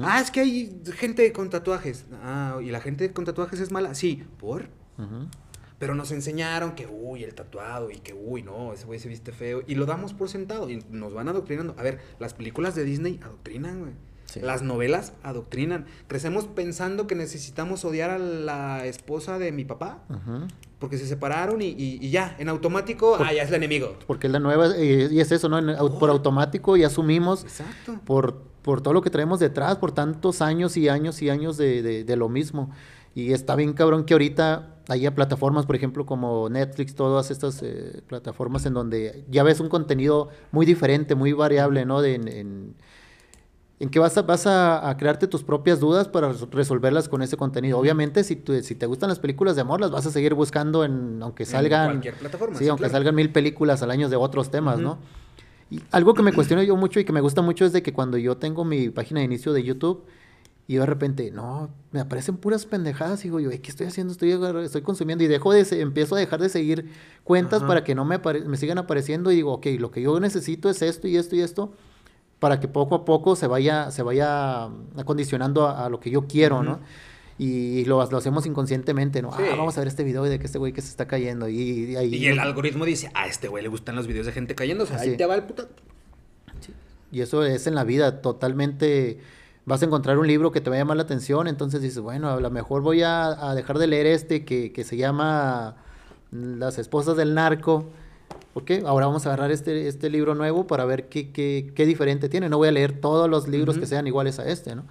Ah, 0.03 0.21
es 0.21 0.31
que 0.31 0.39
hay 0.39 0.81
gente 0.93 1.31
con 1.33 1.49
tatuajes. 1.49 2.05
Ah, 2.23 2.59
¿y 2.63 2.71
la 2.71 2.81
gente 2.81 3.11
con 3.11 3.25
tatuajes 3.25 3.59
es 3.59 3.71
mala? 3.71 3.93
Sí, 3.93 4.23
¿por? 4.39 4.69
Pero 5.77 5.93
nos 5.93 6.11
enseñaron 6.11 6.73
que, 6.73 6.87
uy, 6.87 7.23
el 7.23 7.35
tatuado 7.35 7.91
y 7.91 7.97
que, 7.97 8.13
uy, 8.13 8.41
no, 8.41 8.71
ese 8.71 8.85
güey 8.85 8.97
se 8.99 9.09
viste 9.09 9.33
feo. 9.33 9.61
Y 9.67 9.75
lo 9.75 9.85
damos 9.85 10.13
por 10.13 10.29
sentado 10.29 10.69
y 10.69 10.81
nos 10.89 11.13
van 11.13 11.27
adoctrinando. 11.27 11.75
A 11.77 11.83
ver, 11.83 11.99
las 12.19 12.33
películas 12.33 12.75
de 12.75 12.85
Disney 12.85 13.19
adoctrinan, 13.23 13.81
güey. 13.81 13.93
Sí. 14.25 14.39
Las 14.39 14.61
novelas 14.63 15.13
adoctrinan. 15.21 15.85
Crecemos 16.07 16.47
pensando 16.47 17.07
que 17.07 17.15
necesitamos 17.15 17.83
odiar 17.85 18.09
a 18.09 18.17
la 18.17 18.85
esposa 18.85 19.37
de 19.37 19.51
mi 19.51 19.65
papá 19.65 20.03
Ujú. 20.09 20.47
Porque 20.79 20.97
se 20.97 21.07
separaron 21.07 21.61
y, 21.61 21.67
y- 21.67 21.99
y 22.01 22.09
ya, 22.09 22.35
en 22.39 22.49
automático, 22.49 23.17
Por- 23.17 23.25
ah, 23.27 23.33
ya 23.33 23.43
es 23.43 23.49
el 23.49 23.55
enemigo. 23.55 23.95
Porque 24.07 24.27
es 24.27 24.33
la 24.33 24.39
nueva, 24.39 24.67
eh, 24.75 25.07
y 25.11 25.19
es 25.19 25.31
eso, 25.31 25.47
¿no? 25.49 25.57
En- 25.57 25.75
por 25.99 26.09
Oh. 26.09 26.13
automático 26.13 26.75
ya 26.77 26.87
asumimos 26.87 27.43
Exacto. 27.43 27.99
por, 28.05 28.41
por 28.61 28.81
todo 28.81 28.93
lo 28.93 29.01
que 29.01 29.09
traemos 29.09 29.39
detrás, 29.39 29.77
por 29.77 29.91
tantos 29.91 30.41
años 30.41 30.75
y 30.77 30.89
años 30.89 31.21
y 31.21 31.29
años 31.29 31.57
de, 31.57 31.81
de- 31.81 32.03
de 32.03 32.15
lo 32.15 32.29
mismo. 32.29 32.71
Y 33.13 33.31
está 33.31 33.55
bien 33.55 33.71
cabrón 33.73 34.03
que 34.03 34.13
ahorita 34.13 34.75
haya 34.89 35.15
plataformas, 35.15 35.65
por 35.65 35.75
ejemplo, 35.77 36.05
como 36.05 36.49
Netflix, 36.49 36.93
todas 36.95 37.31
estas 37.31 37.61
eh, 37.63 38.01
plataformas 38.07 38.65
en 38.65 38.73
donde 38.73 39.23
ya 39.29 39.41
ves 39.43 39.59
un 39.61 39.69
contenido 39.69 40.29
muy 40.51 40.65
diferente, 40.65 41.15
muy 41.15 41.31
variable, 41.31 41.85
¿no? 41.85 42.01
De, 42.01 42.15
en, 42.15 42.27
en- 42.27 42.75
en 43.79 43.89
que 43.89 43.99
vas, 43.99 44.17
a, 44.17 44.21
vas 44.21 44.47
a, 44.47 44.89
a 44.89 44.95
crearte 44.97 45.27
tus 45.27 45.43
propias 45.43 45.79
dudas 45.81 46.07
para 46.07 46.29
res- 46.29 46.49
resolverlas 46.49 47.09
con 47.09 47.21
ese 47.21 47.35
contenido. 47.35 47.77
Obviamente, 47.77 48.23
si, 48.23 48.35
tú- 48.37 48.61
si 48.63 48.75
te 48.75 48.85
gustan 48.85 49.09
las 49.09 49.19
películas 49.19 49.55
de 49.55 49.61
amor, 49.61 49.81
las 49.81 49.91
vas 49.91 50.05
a 50.05 50.11
seguir 50.11 50.33
buscando 50.33 50.85
en, 50.85 51.19
aunque 51.21 51.43
En 51.43 51.49
salgan... 51.49 51.87
cualquier 51.87 52.13
plataforma. 52.15 52.57
Sí, 52.57 52.67
aunque 52.67 52.81
claro. 52.83 52.93
salgan 52.93 53.15
mil 53.15 53.31
películas 53.31 53.81
al 53.81 53.91
año 53.91 54.07
de 54.07 54.15
otros 54.15 54.49
temas. 54.49 54.79
¿no? 54.79 54.97
Y 55.69 55.81
algo 55.91 56.13
que 56.13 56.23
me 56.23 56.31
cuestiono 56.31 56.63
yo 56.63 56.75
mucho 56.77 56.99
y 56.99 57.05
que 57.05 57.11
me 57.11 57.21
gusta 57.21 57.41
mucho 57.41 57.65
es 57.65 57.73
de 57.73 57.83
que 57.83 57.91
cuando 57.91 58.17
yo 58.17 58.37
tengo 58.37 58.63
mi 58.63 58.89
página 58.89 59.19
de 59.19 59.25
inicio 59.25 59.51
de 59.51 59.63
YouTube 59.63 60.05
y 60.67 60.75
de 60.77 60.85
repente, 60.85 61.29
no, 61.31 61.69
me 61.91 61.99
aparecen 61.99 62.37
puras 62.37 62.65
pendejadas 62.65 63.19
y 63.19 63.27
digo 63.27 63.39
yo, 63.39 63.51
"Ey, 63.51 63.59
¿qué 63.59 63.69
estoy 63.69 63.87
haciendo? 63.87 64.13
Estoy, 64.13 64.31
estoy 64.63 64.81
consumiendo 64.81 65.23
y 65.23 65.27
dejo 65.27 65.51
de, 65.53 65.63
empiezo 65.81 66.15
a 66.15 66.19
dejar 66.19 66.39
de 66.41 66.49
seguir 66.49 66.89
cuentas 67.23 67.59
Ajá. 67.59 67.67
para 67.67 67.83
que 67.83 67.93
no 67.93 68.03
me, 68.05 68.19
me 68.19 68.57
sigan 68.57 68.77
apareciendo 68.77 69.31
y 69.31 69.35
digo, 69.35 69.53
ok, 69.53 69.67
lo 69.79 69.91
que 69.91 70.01
yo 70.01 70.19
necesito 70.19 70.69
es 70.69 70.81
esto 70.81 71.07
y 71.07 71.17
esto 71.17 71.35
y 71.35 71.41
esto 71.41 71.73
para 72.45 72.59
que 72.59 72.67
poco 72.67 72.93
a 72.93 73.05
poco 73.05 73.35
se 73.35 73.47
vaya, 73.47 73.89
se 73.89 74.03
vaya 74.03 74.65
acondicionando 74.97 75.65
a, 75.67 75.85
a 75.85 75.89
lo 75.89 75.99
que 75.99 76.11
yo 76.11 76.27
quiero, 76.27 76.61
¿no? 76.61 76.79
Y 77.39 77.83
lo, 77.85 78.05
lo 78.11 78.17
hacemos 78.19 78.45
inconscientemente, 78.45 79.23
¿no? 79.23 79.31
Sí. 79.35 79.41
Ah, 79.51 79.55
vamos 79.57 79.75
a 79.77 79.81
ver 79.81 79.87
este 79.87 80.03
video 80.03 80.21
de 80.23 80.37
que 80.37 80.45
este 80.45 80.59
güey 80.59 80.71
que 80.71 80.81
se 80.83 80.89
está 80.89 81.07
cayendo. 81.07 81.49
Y, 81.49 81.55
y 81.91 81.95
ahí- 81.95 82.13
Y 82.13 82.27
el 82.27 82.37
algoritmo 82.37 82.85
dice, 82.85 83.09
a 83.15 83.25
este 83.25 83.47
güey 83.47 83.63
le 83.63 83.69
gustan 83.69 83.95
los 83.95 84.05
videos 84.05 84.27
de 84.27 84.31
gente 84.31 84.53
cayendo, 84.53 84.83
o 84.83 84.87
sea, 84.87 84.99
ahí 84.99 85.17
te 85.17 85.25
va 85.25 85.33
el 85.35 85.43
puta... 85.43 85.65
Y 87.11 87.21
eso 87.21 87.43
es 87.43 87.65
en 87.65 87.73
la 87.75 87.83
vida, 87.83 88.21
totalmente. 88.21 89.19
Vas 89.65 89.81
a 89.81 89.85
encontrar 89.85 90.17
un 90.19 90.27
libro 90.27 90.51
que 90.51 90.61
te 90.61 90.69
va 90.69 90.75
a 90.75 90.79
llamar 90.79 90.97
la 90.97 91.03
atención, 91.03 91.47
entonces 91.47 91.81
dices, 91.81 91.99
bueno, 91.99 92.29
a 92.29 92.39
lo 92.39 92.51
mejor 92.51 92.81
voy 92.83 93.01
a, 93.01 93.49
a 93.49 93.55
dejar 93.55 93.79
de 93.79 93.87
leer 93.87 94.05
este 94.05 94.45
que, 94.45 94.71
que 94.71 94.83
se 94.83 94.97
llama 94.97 95.77
Las 96.31 96.77
esposas 96.77 97.17
del 97.17 97.33
narco. 97.33 97.85
¿Por 98.53 98.63
qué? 98.63 98.83
Ahora 98.85 99.05
vamos 99.07 99.25
a 99.25 99.29
agarrar 99.29 99.51
este, 99.51 99.87
este 99.87 100.09
libro 100.09 100.33
nuevo 100.33 100.65
para 100.65 100.85
ver 100.85 101.09
qué, 101.09 101.31
qué, 101.31 101.71
qué 101.75 101.85
diferente 101.85 102.29
tiene. 102.29 102.47
No 102.47 102.57
voy 102.57 102.69
a 102.69 102.71
leer 102.71 102.99
todos 103.01 103.29
los 103.29 103.47
libros 103.47 103.75
Ujú. 103.75 103.81
que 103.81 103.87
sean 103.87 104.07
iguales 104.07 104.39
a 104.39 104.47
este, 104.49 104.75
¿no? 104.75 104.85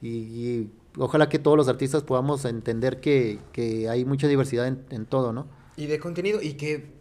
Y, 0.00 0.08
y 0.08 0.70
ojalá 0.96 1.28
que 1.28 1.40
todos 1.40 1.56
los 1.56 1.66
artistas 1.68 2.04
podamos 2.04 2.44
entender 2.44 3.00
que, 3.00 3.40
que 3.52 3.88
hay 3.88 4.04
mucha 4.04 4.28
diversidad 4.28 4.68
en, 4.68 4.84
en 4.90 5.06
todo, 5.06 5.32
¿no? 5.32 5.48
Y 5.76 5.86
de 5.86 5.98
contenido, 5.98 6.40
y 6.40 6.54
que... 6.54 6.96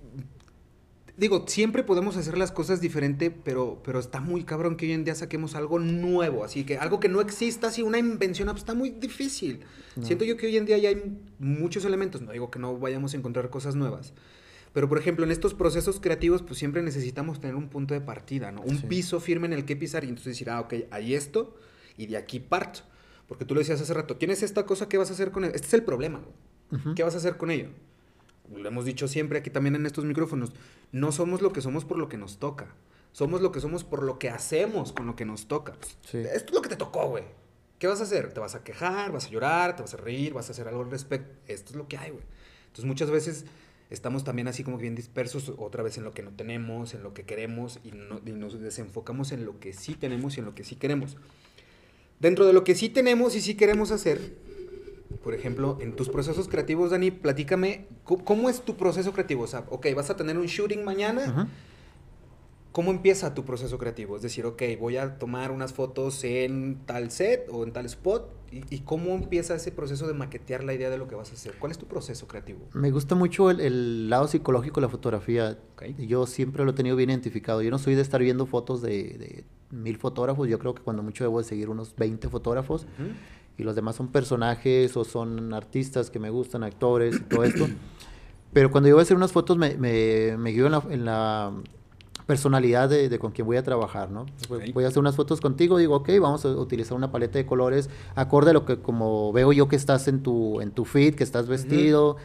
Digo, 1.18 1.46
siempre 1.48 1.84
podemos 1.84 2.16
hacer 2.16 2.38
las 2.38 2.52
cosas 2.52 2.80
diferente, 2.80 3.32
pero, 3.32 3.82
pero 3.84 3.98
está 3.98 4.20
muy 4.20 4.44
cabrón 4.44 4.78
que 4.78 4.86
hoy 4.86 4.92
en 4.92 5.04
día 5.04 5.16
saquemos 5.16 5.56
algo 5.56 5.80
nuevo, 5.80 6.44
así 6.44 6.64
que 6.64 6.78
algo 6.78 7.00
que 7.00 7.10
no 7.10 7.22
exista, 7.22 7.70
así 7.70 7.82
una 7.82 7.98
invención, 7.98 8.48
pues 8.50 8.60
está 8.60 8.76
muy 8.76 8.92
difícil. 8.92 9.62
No. 9.96 10.06
Siento 10.06 10.26
yo 10.26 10.38
que 10.38 10.46
hoy 10.46 10.58
en 10.58 10.66
día 10.66 10.78
ya 10.78 10.90
hay 10.90 11.18
muchos 11.40 11.86
elementos, 11.86 12.22
no 12.22 12.34
digo 12.34 12.52
que 12.52 12.60
no 12.60 12.78
vayamos 12.78 13.16
a 13.16 13.18
encontrar 13.18 13.50
cosas 13.50 13.74
nuevas, 13.74 14.14
pero 14.74 14.88
por 14.90 14.98
ejemplo 15.00 15.26
en 15.26 15.32
estos 15.32 15.54
procesos 15.54 16.00
creativos 16.00 16.42
pues 16.44 16.60
siempre 16.60 16.82
necesitamos 16.84 17.40
tener 17.40 17.56
un 17.56 17.70
punto 17.70 17.94
de 17.94 18.02
partida, 18.02 18.52
¿no? 18.52 18.62
Un 18.62 18.80
Sí. 18.80 18.88
piso 18.88 19.20
firme 19.20 19.48
en 19.48 19.54
el 19.54 19.66
que 19.66 19.76
pisar 19.76 20.04
y 20.04 20.10
entonces 20.10 20.34
decir, 20.34 20.50
ah, 20.50 20.60
ok, 20.62 20.74
hay 20.92 21.14
esto 21.16 21.56
y 21.98 22.08
de 22.08 22.18
aquí 22.18 22.40
parto. 22.40 22.82
Porque 23.28 23.44
tú 23.44 23.54
lo 23.54 23.60
decías 23.60 23.82
hace 23.82 23.94
rato, 23.94 24.16
tienes 24.16 24.42
esta 24.44 24.66
cosa, 24.66 24.88
¿qué 24.88 24.98
vas 24.98 25.10
a 25.10 25.14
hacer 25.14 25.32
con 25.32 25.44
él? 25.44 25.52
Este 25.54 25.68
es 25.68 25.74
el 25.74 25.84
problema, 25.84 26.20
güey. 26.20 26.80
Ujú. 26.82 26.96
¿Qué 26.96 27.04
vas 27.04 27.14
a 27.16 27.18
hacer 27.18 27.38
con 27.38 27.52
ello? 27.52 27.70
Lo 28.56 28.68
hemos 28.70 28.86
dicho 28.86 29.08
siempre 29.10 29.40
aquí 29.40 29.50
también 29.50 29.76
en 29.76 29.86
estos 29.86 30.06
micrófonos. 30.06 30.54
No 30.94 31.12
somos 31.12 31.42
lo 31.42 31.52
que 31.52 31.60
somos 31.62 31.84
por 31.84 31.98
lo 31.98 32.08
que 32.08 32.18
nos 32.18 32.38
toca. 32.40 32.74
Somos 33.12 33.42
lo 33.42 33.52
que 33.52 33.60
somos 33.60 33.84
por 33.84 34.04
lo 34.04 34.20
que 34.20 34.30
hacemos 34.30 34.94
con 34.94 35.08
lo 35.08 35.16
que 35.18 35.26
nos 35.26 35.48
toca. 35.48 35.74
Sí. 36.10 36.20
Esto 36.20 36.50
es 36.50 36.54
lo 36.54 36.62
que 36.62 36.70
te 36.70 36.76
tocó, 36.78 37.10
güey. 37.10 37.26
¿Qué 37.80 37.88
vas 37.88 38.00
a 38.00 38.04
hacer? 38.04 38.32
¿Te 38.34 38.40
vas 38.40 38.56
a 38.56 38.64
quejar? 38.64 39.12
¿Vas 39.12 39.26
a 39.26 39.30
llorar? 39.30 39.76
¿Te 39.76 39.82
vas 39.82 39.94
a 39.94 39.98
reír? 39.98 40.34
¿Vas 40.34 40.48
a 40.48 40.52
hacer 40.54 40.68
algo 40.68 40.84
al 40.84 40.92
respecto? 40.92 41.36
Esto 41.48 41.72
es 41.72 41.76
lo 41.76 41.88
que 41.88 41.98
hay, 41.98 42.12
güey. 42.12 42.24
Entonces 42.68 42.86
muchas 42.86 43.12
veces 43.12 43.46
estamos 43.90 44.24
también 44.24 44.48
así 44.48 44.64
como 44.64 44.78
bien 44.78 44.96
dispersos 44.96 45.52
otra 45.58 45.84
vez 45.84 45.98
en 45.98 46.04
lo 46.04 46.14
que 46.14 46.22
no 46.24 46.32
tenemos, 46.32 46.94
en 46.94 47.04
lo 47.04 47.14
que 47.14 47.24
queremos 47.24 47.80
y, 47.84 47.92
no- 47.92 48.20
y 48.26 48.32
nos 48.32 48.60
desenfocamos 48.60 49.32
en 49.32 49.46
lo 49.46 49.60
que 49.60 49.74
sí 49.74 49.96
tenemos 49.96 50.38
y 50.38 50.40
en 50.42 50.46
lo 50.46 50.56
que 50.56 50.64
sí 50.64 50.76
queremos. 50.76 51.18
Dentro 52.20 52.46
de 52.46 52.54
lo 52.54 52.64
que 52.64 52.76
sí 52.76 52.90
tenemos 52.90 53.36
y 53.36 53.42
sí 53.42 53.56
queremos 53.56 53.92
hacer, 53.92 54.20
por 55.24 55.34
ejemplo, 55.34 55.78
en 55.82 55.96
tus 55.96 56.10
procesos 56.10 56.48
creativos, 56.48 56.92
Dani, 56.92 57.12
platícame, 57.12 57.86
¿cómo, 58.04 58.26
cómo 58.26 58.50
es 58.50 58.62
tu 58.62 58.76
proceso 58.76 59.14
creativo? 59.14 59.44
O 59.44 59.48
sea, 59.48 59.66
ok, 59.70 59.88
vas 59.96 60.10
a 60.10 60.16
tener 60.16 60.38
un 60.38 60.48
shooting 60.48 60.84
mañana, 60.84 61.22
Ujú. 61.30 61.48
¿cómo 62.72 62.92
empieza 62.92 63.34
tu 63.34 63.46
proceso 63.46 63.78
creativo? 63.78 64.16
Es 64.16 64.22
decir, 64.22 64.46
ok, 64.46 64.62
voy 64.80 64.98
a 64.98 65.18
tomar 65.18 65.52
unas 65.52 65.74
fotos 65.74 66.24
en 66.24 66.80
tal 66.86 67.12
set 67.12 67.48
o 67.52 67.64
en 67.64 67.72
tal 67.72 67.86
spot, 67.86 68.30
¿y, 68.52 68.64
y 68.76 68.80
cómo 68.80 69.12
empieza 69.12 69.56
ese 69.56 69.72
proceso 69.72 70.08
de 70.08 70.14
maquetear 70.14 70.64
la 70.64 70.74
idea 70.74 70.90
de 70.90 70.98
lo 70.98 71.08
que 71.08 71.16
vas 71.16 71.32
a 71.32 71.34
hacer? 71.34 71.56
¿Cuál 71.60 71.72
es 71.72 71.78
tu 71.78 71.86
proceso 71.86 72.28
creativo? 72.28 72.60
Me 72.74 72.92
gusta 72.92 73.16
mucho 73.16 73.50
el, 73.50 73.60
el 73.60 74.10
lado 74.10 74.28
psicológico 74.28 74.80
de 74.80 74.88
la 74.88 74.90
fotografía. 74.90 75.58
Ok. 75.74 75.84
Yo 76.00 76.26
siempre 76.26 76.64
lo 76.64 76.72
he 76.72 76.74
tenido 76.74 76.96
bien 76.96 77.10
identificado. 77.10 77.62
Yo 77.62 77.72
no 77.72 77.80
soy 77.80 77.96
de 77.96 78.02
estar 78.02 78.22
viendo 78.22 78.46
fotos 78.46 78.82
de, 78.82 78.90
de 79.18 79.44
mil 79.72 79.98
fotógrafos. 79.98 80.48
Yo 80.48 80.60
creo 80.60 80.76
que 80.76 80.82
cuando 80.82 81.04
mucho 81.04 81.24
debo 81.24 81.40
de 81.40 81.44
seguir 81.44 81.70
unos 81.70 81.96
20 81.96 82.30
fotógrafos. 82.30 82.88
Y 83.58 83.64
los 83.64 83.76
demás 83.76 83.96
son 83.96 84.10
personajes 84.10 84.96
o 84.98 85.04
son 85.04 85.54
artistas 85.54 86.10
que 86.10 86.20
me 86.20 86.30
gustan, 86.30 86.64
actores 86.64 87.16
y 87.16 87.20
todo 87.22 87.44
esto. 87.44 87.68
Pero 88.54 88.72
cuando 88.72 88.88
yo 88.90 88.96
voy 88.96 89.02
a 89.02 89.04
hacer 89.04 89.18
unas 89.18 89.32
fotos 89.32 89.58
me, 89.58 89.78
me, 89.78 90.38
me 90.38 90.52
guío 90.52 90.68
en 90.68 90.72
la, 90.72 90.84
en 90.90 91.06
la 91.06 91.54
personalidad 92.28 92.90
de, 92.90 93.08
de 93.10 93.20
con 93.20 93.32
quien 93.32 93.48
voy 93.48 93.56
a 93.58 93.64
trabajar, 93.64 94.12
¿no? 94.12 94.26
Voy 94.74 94.84
a 94.84 94.90
hacer 94.90 95.00
unas 95.00 95.16
fotos 95.16 95.40
contigo, 95.40 95.78
digo, 95.78 95.96
ok, 95.96 96.10
vamos 96.22 96.46
a 96.46 96.50
utilizar 96.50 96.96
una 96.96 97.10
paleta 97.10 97.40
de 97.40 97.46
colores 97.46 97.90
acorde 98.16 98.52
a 98.52 98.54
lo 98.54 98.66
que 98.66 98.78
como 98.80 99.32
veo 99.32 99.54
yo 99.54 99.70
que 99.70 99.78
estás 99.78 100.08
en 100.10 100.22
tu, 100.22 100.60
en 100.60 100.72
tu 100.72 100.84
feed, 100.84 101.16
que 101.16 101.24
estás 101.24 101.48
vestido. 101.48 102.18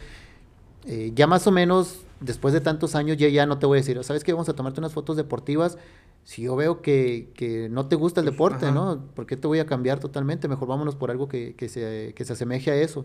Eh, 0.87 1.13
ya 1.15 1.29
más 1.29 1.47
o 1.47 1.53
menos, 1.53 2.01
después 2.21 2.53
de 2.53 2.61
tantos 2.61 2.97
años, 2.97 3.17
ya, 3.17 3.29
ya 3.29 3.47
no 3.47 3.59
te 3.59 3.67
voy 3.67 3.79
a 3.79 3.81
decir, 3.81 4.03
¿sabes 4.03 4.25
qué? 4.25 4.33
Vamos 4.33 4.49
a 4.49 4.55
tomarte 4.55 4.81
unas 4.81 4.93
fotos 4.93 5.17
deportivas. 5.17 5.79
Si 6.25 6.43
yo 6.43 6.57
veo 6.57 6.83
que, 6.83 7.31
que 7.35 7.69
no 7.69 7.87
te 7.87 7.95
gusta 7.95 8.21
el 8.21 8.27
deporte, 8.27 8.67
Ajá. 8.67 8.75
¿no? 8.75 9.05
¿Por 9.15 9.27
qué 9.27 9.37
te 9.37 9.47
voy 9.47 9.61
a 9.61 9.67
cambiar 9.67 10.01
totalmente? 10.01 10.49
Mejor 10.49 10.67
vámonos 10.69 10.97
por 10.97 11.13
algo 11.13 11.29
que, 11.29 11.55
que 11.55 11.69
se, 11.69 12.13
que 12.17 12.25
se 12.25 12.33
asemeje 12.33 12.73
a 12.73 12.77
eso. 12.77 13.05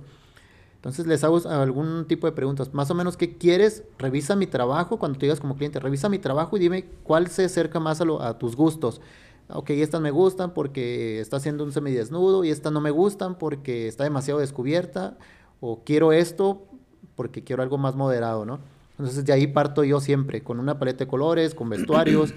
Entonces 0.78 1.06
les 1.08 1.24
hago 1.24 1.38
algún 1.50 2.06
tipo 2.08 2.28
de 2.28 2.34
preguntas. 2.34 2.74
Más 2.74 2.90
o 2.92 2.96
menos, 2.96 3.18
¿qué 3.18 3.38
quieres? 3.38 3.84
Revisa 3.98 4.36
mi 4.36 4.48
trabajo 4.48 4.98
cuando 4.98 5.18
te 5.20 5.26
digas 5.26 5.40
como 5.40 5.56
cliente. 5.56 5.80
Revisa 5.80 6.08
mi 6.08 6.20
trabajo 6.20 6.56
y 6.56 6.60
dime 6.60 6.86
cuál 7.04 7.28
se 7.28 7.46
acerca 7.46 7.80
más 7.80 8.00
a, 8.00 8.06
lo- 8.06 8.22
a 8.22 8.38
tus 8.38 8.56
gustos. 8.56 9.02
Ok, 9.50 9.72
estas 9.72 10.02
me 10.02 10.12
gustan 10.12 10.54
porque 10.54 11.20
está 11.20 11.38
haciendo 11.38 11.64
un 11.64 11.72
semidesnudo 11.72 12.44
y 12.44 12.52
estas 12.52 12.72
no 12.72 12.82
me 12.82 12.92
gustan 12.92 13.38
porque 13.38 13.88
está 13.88 14.04
demasiado 14.04 14.40
descubierta. 14.40 15.18
O 15.60 15.84
quiero 15.84 16.14
esto 16.14 16.64
porque 17.16 17.44
quiero 17.44 17.64
algo 17.64 17.78
más 17.78 17.96
moderado, 17.96 18.46
¿no? 18.46 18.60
Entonces 19.00 19.26
de 19.26 19.34
ahí 19.34 19.48
parto 19.48 19.84
yo 19.84 20.00
siempre, 20.00 20.42
con 20.44 20.60
una 20.60 20.80
paleta 20.80 21.06
de 21.06 21.08
colores, 21.10 21.56
con 21.56 21.70
vestuarios. 21.70 22.34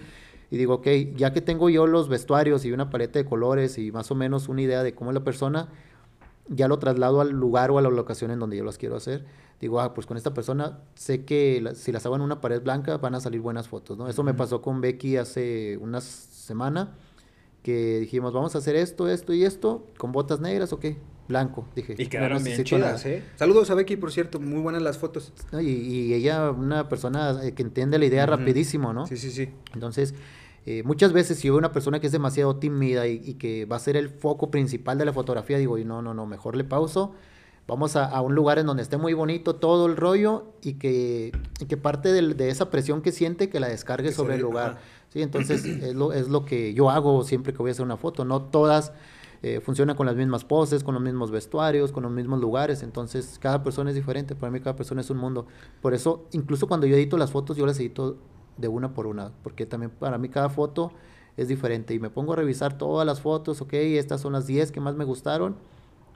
y 0.51 0.57
digo, 0.57 0.74
ok, 0.74 0.86
ya 1.16 1.32
que 1.32 1.41
tengo 1.41 1.68
yo 1.70 1.86
los 1.86 2.09
vestuarios 2.09 2.64
y 2.64 2.72
una 2.72 2.91
paleta 2.91 3.18
de 3.18 3.24
colores 3.24 3.78
y 3.78 3.93
más 3.93 4.11
o 4.11 4.14
menos 4.14 4.49
una 4.49 4.62
idea 4.62 4.82
de 4.82 4.95
cómo 4.95 5.11
es 5.11 5.14
la 5.14 5.22
persona, 5.24 5.68
ya 6.49 6.68
lo 6.68 6.78
traslado 6.78 7.20
al 7.20 7.30
lugar 7.30 7.70
o 7.70 7.78
a 7.78 7.82
la 7.82 7.91
locación 7.91 8.30
en 8.30 8.38
donde 8.38 8.57
yo 8.57 8.64
las 8.64 8.78
quiero 8.78 8.97
hacer. 8.97 9.24
Digo, 9.61 9.80
ah, 9.80 9.93
pues 9.95 10.07
con 10.07 10.16
esta 10.16 10.32
persona 10.32 10.78
sé 10.95 11.24
que 11.24 11.61
la- 11.61 11.74
si 11.74 11.93
las 11.93 12.07
hago 12.07 12.16
en 12.16 12.22
una 12.22 12.41
pared 12.41 12.62
blanca 12.62 12.97
van 12.97 13.14
a 13.14 13.20
salir 13.20 13.41
buenas 13.41 13.68
fotos, 13.68 13.99
¿no? 13.99 14.09
Eso 14.09 14.22
me 14.22 14.30
Ujú. 14.32 14.38
pasó 14.38 14.62
con 14.62 14.80
Becky 14.80 15.16
hace 15.18 15.76
una 15.80 16.01
semana, 16.01 16.95
que 17.62 17.99
dijimos, 18.01 18.32
vamos 18.32 18.55
a 18.55 18.59
hacer 18.59 18.74
esto, 18.76 19.07
esto 19.09 19.34
y 19.34 19.45
esto, 19.45 19.86
con 19.99 20.12
botas 20.12 20.41
negras, 20.41 20.72
ok, 20.72 20.86
blanco, 21.28 21.66
dije. 21.76 21.95
Y 21.99 22.05
"No 22.05 22.11
quedaron 22.11 22.43
bien 22.43 22.57
necesito 22.57 22.78
nada". 22.78 22.97
chidas, 22.97 23.07
¿eh? 23.07 23.22
Saludos 23.36 23.70
a 23.70 23.74
Becky, 23.74 23.97
por 23.97 24.11
cierto, 24.12 24.41
muy 24.41 24.61
buenas 24.62 24.80
las 24.80 24.97
fotos. 24.97 25.32
¿no? 25.53 25.61
Y, 25.61 25.68
y 25.68 26.14
ella, 26.14 26.51
una 26.51 26.88
persona 26.88 27.38
eh, 27.45 27.53
que 27.53 27.62
entiende 27.62 27.99
la 27.99 28.07
idea 28.07 28.24
Ujú. 28.24 28.30
rapidísimo, 28.36 28.95
¿no? 28.95 29.07
Sí, 29.07 29.18
sí, 29.18 29.30
sí. 29.30 29.51
Entonces, 29.74 30.14
eh, 30.66 30.82
muchas 30.84 31.12
veces 31.12 31.38
si 31.38 31.48
veo 31.48 31.58
una 31.58 31.72
persona 31.72 32.00
que 32.00 32.06
es 32.06 32.12
demasiado 32.12 32.56
tímida 32.56 33.06
y, 33.06 33.20
y 33.24 33.34
que 33.34 33.64
va 33.64 33.76
a 33.76 33.78
ser 33.80 33.96
el 33.96 34.08
foco 34.08 34.50
principal 34.50 34.98
de 34.98 35.04
la 35.04 35.12
fotografía, 35.12 35.58
digo, 35.58 35.78
y 35.78 35.84
no, 35.84 36.02
no, 36.02 36.14
no, 36.14 36.26
mejor 36.26 36.56
le 36.56 36.64
pauso. 36.64 37.12
Vamos 37.66 37.94
a, 37.94 38.04
a 38.04 38.20
un 38.20 38.34
lugar 38.34 38.58
en 38.58 38.66
donde 38.66 38.82
esté 38.82 38.96
muy 38.96 39.14
bonito 39.14 39.54
todo 39.56 39.86
el 39.86 39.96
rollo 39.96 40.46
y 40.61 40.74
que, 40.74 41.30
y 41.61 41.66
que 41.66 41.76
parte 41.76 42.12
de 42.12 42.48
esa 42.48 42.68
presión 42.68 43.00
que 43.00 43.12
siente 43.12 43.48
que 43.48 43.61
la 43.61 43.68
descargue 43.68 44.08
Que 44.08 44.14
sobre 44.14 44.34
el 44.34 44.40
lugar. 44.42 44.70
ajá. 44.72 44.80
Sí, 45.12 45.22
entonces 45.22 45.64
es 45.64 45.94
lo, 45.94 46.12
es 46.12 46.28
lo 46.28 46.44
que 46.44 46.74
yo 46.74 46.90
hago 46.90 47.22
siempre 47.24 47.52
que 47.52 47.58
voy 47.58 47.70
a 47.70 47.72
hacer 47.72 47.84
una 47.84 47.96
foto. 47.96 48.24
No 48.24 48.42
todas 48.42 48.92
eh, 49.42 49.61
funcionan 49.61 49.96
con 49.96 50.06
las 50.06 50.16
mismas 50.16 50.44
poses, 50.44 50.82
con 50.84 50.94
los 50.94 51.02
mismos 51.02 51.30
vestuarios, 51.30 51.92
con 51.92 52.02
los 52.02 52.12
mismos 52.12 52.40
lugares. 52.40 52.82
Entonces 52.82 53.38
cada 53.40 53.62
persona 53.62 53.90
es 53.90 53.96
diferente. 53.96 54.34
Para 54.34 54.50
mí 54.50 54.61
cada 54.61 54.76
persona 54.76 55.00
es 55.00 55.11
un 55.11 55.18
mundo. 55.18 55.46
Por 55.80 55.94
eso, 55.94 56.26
incluso 56.32 56.66
cuando 56.66 56.86
yo 56.86 56.96
edito 56.96 57.16
las 57.16 57.30
fotos, 57.30 57.56
yo 57.56 57.66
las 57.66 57.78
edito 57.78 58.18
de 58.57 58.68
una 58.68 58.94
por 58.94 59.07
una. 59.07 59.32
Porque 59.42 59.66
también 59.66 59.90
para 59.90 60.18
mí 60.18 60.28
cada 60.28 60.48
foto 60.48 60.92
es 61.36 61.48
diferente. 61.48 61.94
Y 61.94 61.98
me 61.98 62.11
pongo 62.11 62.32
a 62.34 62.36
revisar 62.36 62.76
todas 62.76 63.07
las 63.07 63.20
fotos. 63.20 63.61
Ok, 63.61 63.74
estas 63.74 64.20
son 64.20 64.32
las 64.32 64.46
10 64.46 64.72
que 64.72 64.80
más 64.80 64.94
me 64.94 65.05
gustaron. 65.05 65.57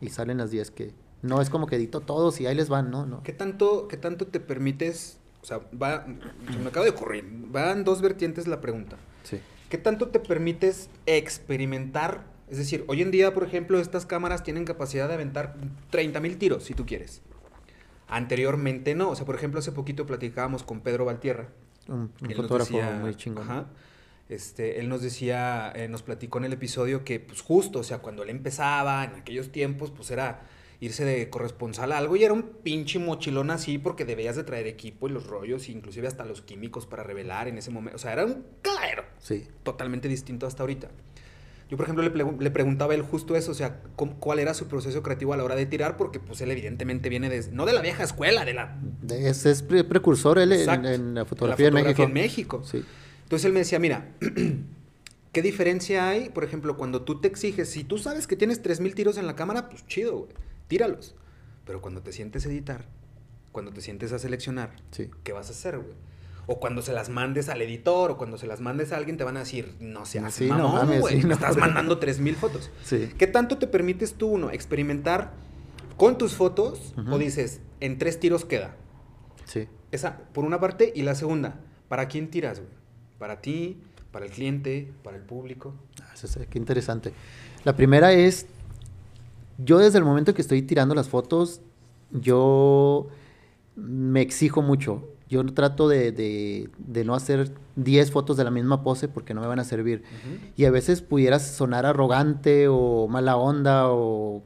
Y 0.01 0.11
salen 0.11 0.39
las 0.39 0.51
10 0.51 0.71
que... 0.71 0.93
No 1.23 1.41
es 1.41 1.49
como 1.49 1.67
que 1.67 1.77
edito 1.77 2.01
todos 2.01 2.39
y 2.43 2.47
ahí 2.47 2.55
les 2.55 2.69
van, 2.69 2.91
¿no? 2.91 3.07
no. 3.07 3.23
¿Qué 3.23 3.33
tanto, 3.33 3.89
¿Qué 3.89 3.97
tanto 3.97 4.27
te 4.27 4.41
permites? 4.41 5.19
O 5.41 5.47
sea, 5.47 5.61
va, 5.81 6.05
se 6.53 6.59
me 6.59 6.69
acaba 6.69 6.85
de 6.85 6.91
ocurrir. 6.91 7.25
Van 7.49 7.83
dos 7.83 8.03
vertientes 8.03 8.47
la 8.47 8.61
pregunta. 8.61 8.99
Sí. 9.23 9.41
¿Qué 9.71 9.79
tanto 9.79 10.09
te 10.09 10.21
permites 10.21 10.91
experimentar? 11.07 12.27
Es 12.49 12.59
decir, 12.59 12.85
hoy 12.89 13.01
en 13.01 13.11
día, 13.11 13.33
por 13.33 13.45
ejemplo, 13.45 13.81
estas 13.81 14.05
cámaras 14.05 14.43
tienen 14.43 14.65
capacidad 14.67 15.09
de 15.09 15.15
aventar 15.15 15.57
30 15.91 16.21
mil 16.21 16.37
tiros, 16.37 16.65
si 16.65 16.75
tú 16.75 16.85
quieres. 16.85 17.23
Anteriormente 18.07 18.95
no. 18.95 19.11
O 19.11 19.17
sea, 19.17 19.25
por 19.25 19.35
ejemplo, 19.35 19.61
hace 19.61 19.73
poquito 19.73 20.07
platicábamos 20.07 20.63
con 20.63 20.81
Pedro 20.81 21.07
Valtierra. 21.07 21.49
Un, 21.89 22.11
fotógrafo 22.35 22.77
decía- 22.77 22.99
muy 23.01 23.15
chingón. 23.15 23.45
ajá, 23.51 23.67
este, 24.29 24.81
él 24.81 24.89
nos 24.89 25.03
decía, 25.03 25.73
eh, 25.77 25.89
nos 25.89 26.03
platicó 26.03 26.39
en 26.39 26.45
el 26.47 26.53
episodio 26.55 27.05
que, 27.05 27.21
pues 27.21 27.41
justo, 27.43 27.81
o 27.81 27.83
sea, 27.85 27.99
cuando 27.99 28.23
él 28.23 28.31
empezaba, 28.31 29.05
en 29.05 29.15
aquellos 29.15 29.53
tiempos, 29.53 29.91
pues 29.91 30.11
era 30.11 30.43
irse 30.81 31.05
de 31.05 31.31
corresponsal 31.31 31.93
a 31.93 31.99
algo 31.99 32.17
y 32.17 32.25
era 32.25 32.33
un 32.33 32.43
pinche 32.43 32.99
mochilón 32.99 33.51
así 33.51 33.79
porque 33.79 34.05
debías 34.05 34.37
de 34.37 34.45
traer 34.45 34.67
equipo 34.67 35.09
y 35.09 35.13
los 35.13 35.27
rollos, 35.27 35.69
inclusive 35.69 36.09
hasta 36.09 36.25
los 36.25 36.43
químicos 36.43 36.85
para 36.87 37.03
revelar 37.03 37.49
en 37.49 37.59
ese 37.59 37.71
momento. 37.71 37.97
O 37.97 37.99
sea, 37.99 38.13
era 38.13 38.25
un 38.27 38.45
caladero 38.61 39.05
Sí. 39.19 39.47
totalmente 39.63 40.09
distinto 40.09 40.47
hasta 40.47 40.63
ahorita. 40.63 40.89
Yo, 41.75 41.77
por 41.77 41.87
ejemplo, 41.87 42.05
le, 42.39 42.51
preguntaba 42.53 42.93
a 42.93 42.95
él 42.95 43.03
justo 43.03 43.35
eso, 43.35 43.51
o 43.51 43.55
sea, 43.55 43.81
cuál 43.97 44.39
era 44.39 44.55
su 44.55 44.69
proceso 44.69 45.03
creativo 45.03 45.33
a 45.33 45.37
la 45.37 45.43
hora 45.43 45.57
de 45.57 45.67
tirar, 45.67 45.97
porque 45.97 46.21
pues 46.21 46.41
él 46.41 46.53
evidentemente 46.53 47.09
viene 47.09 47.29
de, 47.29 47.51
no 47.51 47.67
de 47.67 47.73
la 47.73 47.81
vieja 47.83 48.05
escuela, 48.05 48.45
de 48.45 48.55
la 48.55 48.79
Es, 49.11 49.45
es 49.45 49.63
pre- 49.65 49.83
precursor 49.83 50.39
él 50.39 50.53
en, 50.53 50.67
la 50.67 50.77
la 51.23 51.25
fotografía, 51.25 51.67
en 51.67 51.75
México. 51.75 52.03
en 52.05 52.13
México. 52.13 52.63
Sí. 52.65 52.85
Entonces 53.25 53.47
él 53.47 53.53
me 53.53 53.59
decía, 53.59 53.81
mira, 53.81 54.13
¿qué 55.33 55.43
diferencia 55.43 56.09
hay? 56.09 56.29
Por 56.29 56.45
ejemplo, 56.45 56.77
cuando 56.77 57.03
tú 57.03 57.21
te 57.21 57.27
exiges, 57.27 57.71
si 57.71 57.83
tú 57.83 57.99
sabes 57.99 58.29
que 58.29 58.37
tienes 58.37 58.63
3000 58.63 58.95
tiros 58.95 59.19
en 59.19 59.27
la 59.27 59.35
cámara, 59.35 59.69
pues 59.69 59.85
chido, 59.89 60.17
güey. 60.19 60.31
tíralos. 60.69 61.17
Pero 61.67 61.81
cuando 61.81 62.03
te 62.03 62.13
sientes 62.13 62.47
a 62.47 62.51
editar, 62.51 62.85
cuando 63.51 63.73
te 63.73 63.81
sientes 63.81 64.13
a 64.13 64.21
seleccionar, 64.21 64.77
Sí. 64.93 65.11
¿qué 65.25 65.33
vas 65.33 65.49
a 65.49 65.51
hacer, 65.51 65.79
güey? 65.79 65.91
O 66.47 66.61
cuando 66.61 66.83
se 66.83 66.93
las 66.93 67.09
mandes 67.09 67.49
al 67.49 67.63
editor, 67.63 68.11
o 68.11 68.17
cuando 68.19 68.37
se 68.39 68.47
las 68.47 68.61
mandes 68.61 68.93
a 68.93 68.97
alguien, 68.99 69.17
te 69.17 69.25
van 69.25 69.37
a 69.37 69.41
decir, 69.41 69.75
no 69.81 70.05
seas 70.05 70.35
Sí, 70.35 70.47
no 70.49 70.69
mames, 70.71 71.05
sí, 71.07 71.25
me 71.27 71.35
estás 71.35 71.57
mandando 71.57 71.99
3000 71.99 72.37
fotos. 72.37 72.71
Sí. 72.85 73.11
¿Qué 73.17 73.27
tanto 73.27 73.57
te 73.59 73.67
permites 73.67 74.15
tú, 74.15 74.29
uno, 74.29 74.51
experimentar 74.51 75.33
con 75.97 76.19
tus 76.19 76.35
fotos? 76.35 76.93
O 77.11 77.19
dices, 77.19 77.61
en 77.81 77.99
tres 77.99 78.21
tiros 78.21 78.45
queda. 78.45 78.77
Sí. 79.47 79.69
Esa, 79.93 80.19
por 80.33 80.45
una 80.45 80.61
parte. 80.61 80.93
Y 80.95 81.03
la 81.03 81.15
segunda, 81.15 81.61
¿para 81.89 82.09
quién 82.09 82.29
tiras, 82.31 82.59
güey? 82.61 82.71
¿Para 83.19 83.41
ti? 83.41 83.81
¿Para 84.11 84.27
el 84.27 84.31
cliente? 84.33 84.93
¿Para 85.03 85.17
el 85.17 85.23
público? 85.23 85.75
Ah, 86.03 86.11
eso 86.15 86.27
es- 86.27 86.47
qué 86.49 86.59
interesante. 86.59 87.13
La 87.65 87.75
primera 87.75 88.13
es, 88.13 88.47
yo 89.59 89.79
desde 89.79 89.99
el 89.99 90.05
momento 90.05 90.35
que 90.35 90.43
estoy 90.43 90.63
tirando 90.63 90.95
las 90.95 91.09
fotos, 91.09 91.61
yo 92.11 93.09
me 93.77 94.21
exijo 94.21 94.61
mucho. 94.63 95.09
Yo 95.35 95.45
trato 95.53 95.89
de, 95.89 96.13
de- 96.13 96.71
de 96.79 97.05
no 97.05 97.17
hacer 97.17 97.51
10 97.75 98.13
fotos 98.13 98.37
de 98.37 98.45
la 98.45 98.53
misma 98.53 98.85
pose 98.85 99.09
porque 99.09 99.35
no 99.35 99.41
me 99.41 99.49
van 99.49 99.59
a 99.59 99.65
servir. 99.65 100.05
Y 100.57 100.65
a 100.65 100.71
veces 100.71 101.03
pudiera 101.03 101.41
sonar 101.41 101.87
arrogante 101.87 102.69
o 102.69 103.09
mala 103.09 103.37
onda 103.37 103.89
o, 103.91 104.45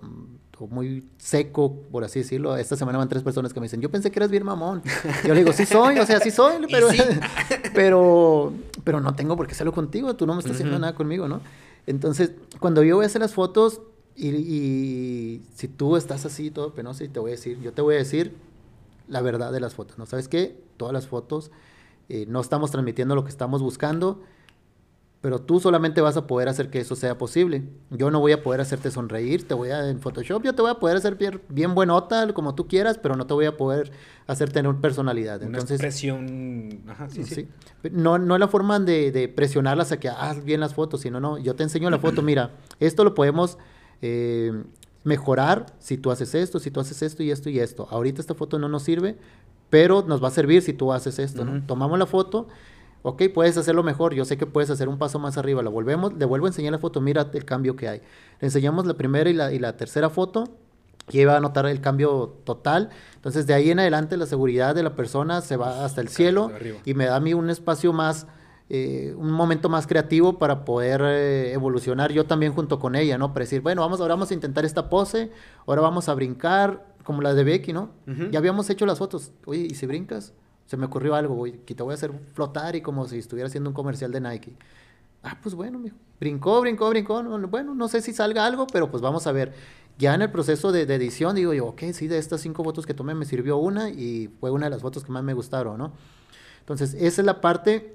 o 0.59 0.66
muy 0.68 1.05
seco, 1.18 1.74
por 1.93 2.05
así 2.05 2.20
decirlo. 2.20 2.57
Esta 2.57 2.74
semana 2.74 2.97
van 2.97 3.11
tres 3.11 3.22
personas 3.22 3.53
que 3.53 3.61
me 3.61 3.66
dicen, 3.66 3.82
yo 3.82 3.91
pensé 3.91 4.11
que 4.11 4.18
eras 4.18 4.30
bien 4.30 4.45
mamón. 4.47 4.80
Yo 5.26 5.34
le 5.34 5.41
digo, 5.41 5.53
sí 5.53 5.66
soy, 5.66 5.99
o 5.99 6.07
sea, 6.07 6.20
sí 6.20 6.30
soy, 6.30 6.55
pero, 6.72 6.91
sí. 6.91 6.99
pero, 7.74 8.55
pero 8.82 9.01
no 9.03 9.14
tengo 9.14 9.36
por 9.36 9.47
qué 9.47 9.53
hacerlo 9.53 9.72
contigo, 9.74 10.16
tú 10.16 10.26
no 10.26 10.32
me 10.32 10.41
estás 10.41 10.55
haciendo 10.55 10.76
Ujú. 10.76 10.80
nada 10.80 10.95
conmigo, 10.95 11.28
¿no? 11.28 11.43
Entonces, 11.86 12.32
cuando 12.61 12.82
yo 12.82 12.97
voy 12.97 13.05
a 13.05 13.09
hacer 13.09 13.20
las 13.20 13.34
fotos 13.34 13.82
y, 14.16 14.28
y 14.28 15.43
si 15.55 15.68
tú 15.68 15.97
estás 15.97 16.24
así 16.26 16.51
todo 16.51 16.72
penoso 16.72 17.05
y 17.05 17.09
te 17.09 17.20
voy 17.20 17.30
a 17.32 17.34
decir, 17.34 17.61
yo 17.61 17.72
te 17.72 17.82
voy 17.82 17.95
a 17.97 17.99
decir 17.99 18.32
la 19.09 19.20
verdad 19.20 19.52
de 19.52 19.61
las 19.61 19.74
fotos, 19.74 19.98
¿no? 19.98 20.06
¿Sabes 20.06 20.28
qué? 20.28 20.61
Todas 20.76 20.92
las 20.92 21.06
fotos 21.06 21.50
eh, 22.09 22.26
no 22.28 22.40
estamos 22.40 22.70
transmitiendo 22.70 23.14
lo 23.14 23.24
que 23.24 23.30
estamos 23.30 23.62
buscando, 23.62 24.22
pero 25.20 25.40
tú 25.40 25.59
solamente 25.59 26.00
vas 26.00 26.16
a 26.16 26.26
poder 26.26 26.48
hacer 26.48 26.70
que 26.70 26.78
eso 26.78 26.94
sea 26.94 27.18
posible. 27.18 27.64
Yo 27.90 28.11
no 28.11 28.20
voy 28.20 28.32
a 28.32 28.42
poder 28.42 28.61
hacerte 28.61 28.90
sonreír, 28.90 29.46
te 29.46 29.54
voy 29.54 29.70
a, 29.70 29.88
en 29.90 29.98
Photoshop 29.98 30.44
yo 30.44 30.54
te 30.54 30.62
voy 30.62 30.70
a 30.70 30.74
poder 30.74 30.96
hacer 30.96 31.16
bien, 31.16 31.42
bien 31.48 31.74
buenota, 31.74 32.32
como 32.32 32.54
tú 32.54 32.68
quieras, 32.68 32.98
pero 32.98 33.16
no 33.16 33.26
te 33.26 33.34
voy 33.34 33.46
a 33.46 33.56
poder 33.56 33.90
hacer 34.26 34.52
tener 34.52 34.74
personalidad. 34.76 35.38
Una 35.38 35.46
Entonces, 35.46 35.72
expresión... 35.72 36.82
Ajá, 36.88 37.11
sí, 37.11 37.24
sí. 37.24 37.34
Sí. 37.34 37.48
No, 37.90 38.18
no 38.18 38.36
es 38.36 38.40
la 38.40 38.48
forma 38.48 38.78
de, 38.78 39.11
de 39.11 39.28
presionarlas 39.28 39.90
a 39.90 39.98
que 39.98 40.09
haz 40.09 40.44
bien 40.44 40.61
las 40.61 40.74
fotos, 40.74 41.00
sino 41.00 41.18
no, 41.18 41.36
yo 41.38 41.56
te 41.56 41.64
enseño 41.64 41.90
la 41.90 41.98
foto, 41.98 42.22
mira, 42.22 42.52
esto 42.78 43.02
lo 43.02 43.14
podemos 43.14 43.59
eh, 44.00 44.52
mejorar 45.09 45.66
si 45.80 45.96
tú 45.96 46.11
haces 46.12 46.34
esto, 46.34 46.61
si 46.61 46.70
tú 46.70 46.78
haces 46.78 47.02
esto 47.02 47.22
y 47.22 47.30
esto 47.30 47.50
y 47.50 47.59
esto. 47.59 47.88
Ahorita 47.90 48.20
esta 48.20 48.34
foto 48.34 48.59
no 48.59 48.68
nos 48.68 48.84
sirve, 48.84 49.16
pero 49.70 50.04
nos 50.06 50.22
va 50.22 50.28
a 50.28 50.30
servir 50.30 50.62
si 50.62 50.72
tú 50.72 50.92
haces 50.92 51.18
esto. 51.18 51.44
Tomamos 51.66 51.98
la 51.98 52.06
foto, 52.06 52.46
ok, 53.02 53.22
puedes 53.34 53.56
hacerlo 53.56 53.82
mejor, 53.82 54.14
yo 54.14 54.24
sé 54.24 54.36
que 54.36 54.46
puedes 54.46 54.70
hacer 54.70 54.88
un 54.88 54.98
paso 54.98 55.18
más 55.18 55.36
arriba, 55.38 55.62
la 55.62 55.70
volvemos, 55.70 56.12
le 56.14 56.24
vuelvo 56.24 56.46
a 56.46 56.50
enseñar 56.50 56.72
la 56.72 56.78
foto, 56.78 57.00
mira 57.00 57.28
el 57.32 57.44
cambio 57.44 57.74
que 57.74 57.88
hay. 57.88 57.98
Le 58.40 58.46
enseñamos 58.46 58.86
la 58.86 58.94
primera 58.94 59.28
y 59.28 59.32
la, 59.34 59.52
y 59.52 59.59
la 59.59 59.76
tercera 59.76 60.11
foto, 60.11 60.44
y 61.11 61.18
ahí 61.18 61.24
va 61.24 61.36
a 61.36 61.40
notar 61.40 61.66
el 61.66 61.80
cambio 61.80 62.36
total. 62.44 62.90
Entonces, 63.14 63.46
de 63.46 63.54
ahí 63.54 63.70
en 63.70 63.80
adelante, 63.80 64.16
la 64.16 64.26
seguridad 64.26 64.74
de 64.74 64.82
la 64.82 64.94
persona 64.94 65.40
se 65.40 65.56
va 65.56 65.84
hasta 65.84 66.00
el 66.00 66.09
cielo 66.09 66.52
y 66.84 66.94
me 66.94 67.06
da 67.06 67.16
a 67.16 67.20
mí 67.20 67.34
un 67.34 67.50
espacio 67.50 67.92
más, 67.92 68.26
eh, 68.71 69.14
un 69.16 69.31
momento 69.31 69.69
más 69.69 69.87
creativo 69.87 70.39
para 70.39 70.64
poder 70.64 71.01
eh, 71.05 71.53
evolucionar 71.53 72.12
yo 72.12 72.27
también 72.27 72.53
junto 72.53 72.79
con 72.79 72.95
ella, 72.97 73.16
¿no? 73.16 73.33
Para 73.33 73.45
decir, 73.45 73.62
bueno, 73.62 73.81
vamos, 73.83 74.01
ahora 74.01 74.14
vamos 74.14 74.31
a 74.31 74.35
intentar 74.35 74.64
esta 74.64 74.91
pose, 74.91 75.31
ahora 75.66 75.81
vamos 75.81 76.09
a 76.09 76.14
brincar, 76.14 76.95
como 77.03 77.23
la 77.23 77.33
de 77.33 77.45
Becky, 77.45 77.73
¿no? 77.73 77.91
Ujú. 78.07 78.31
Ya 78.31 78.39
habíamos 78.39 78.69
hecho 78.69 78.85
las 78.85 78.99
fotos. 78.99 79.33
Oye, 79.47 79.61
¿y 79.71 79.75
si 79.75 79.87
brincas? 79.87 80.35
Se 80.66 80.77
me 80.77 80.85
ocurrió 80.85 81.14
algo, 81.14 81.35
güey, 81.35 81.64
que 81.64 81.75
te 81.75 81.83
voy 81.83 81.93
a 81.93 81.95
hacer 81.95 82.12
flotar 82.35 82.77
y 82.77 82.83
como 82.83 83.07
si 83.09 83.19
estuviera 83.19 83.47
haciendo 83.49 83.71
un 83.71 83.75
comercial 83.75 84.12
de 84.12 84.21
Nike. 84.21 84.55
Ah, 85.23 85.39
pues 85.43 85.55
bueno, 85.55 85.79
mijo. 85.79 85.97
Brincó, 86.21 86.61
brincó, 86.61 86.91
brincó. 86.91 87.23
no, 87.23 87.49
Bueno, 87.49 87.75
no 87.75 87.89
sé 87.89 88.03
si 88.03 88.12
salga 88.12 88.45
algo, 88.45 88.66
pero 88.66 88.91
pues 88.91 89.03
vamos 89.03 89.27
a 89.27 89.33
ver. 89.33 89.55
Ya 89.97 90.14
en 90.14 90.23
el 90.23 90.31
proceso 90.31 90.71
de, 90.71 90.85
de 90.85 90.95
edición 90.95 91.35
digo 91.35 91.55
yo, 91.55 91.66
ok, 91.69 91.85
sí, 91.93 92.07
de 92.07 92.19
estas 92.19 92.43
cinco 92.43 92.62
fotos 92.62 92.85
que 92.87 92.93
tomé 92.95 93.14
me 93.14 93.25
sirvió 93.25 93.57
una 93.57 93.89
y 93.89 94.29
fue 94.39 94.51
una 94.51 94.66
de 94.66 94.71
las 94.71 94.83
fotos 94.83 95.03
que 95.03 95.11
más 95.11 95.25
me 95.25 95.33
gustaron, 95.33 95.79
¿no? 95.79 95.93
Entonces, 96.61 96.93
esa 96.95 97.23
es 97.23 97.27
la 97.27 97.41
parte 97.41 97.95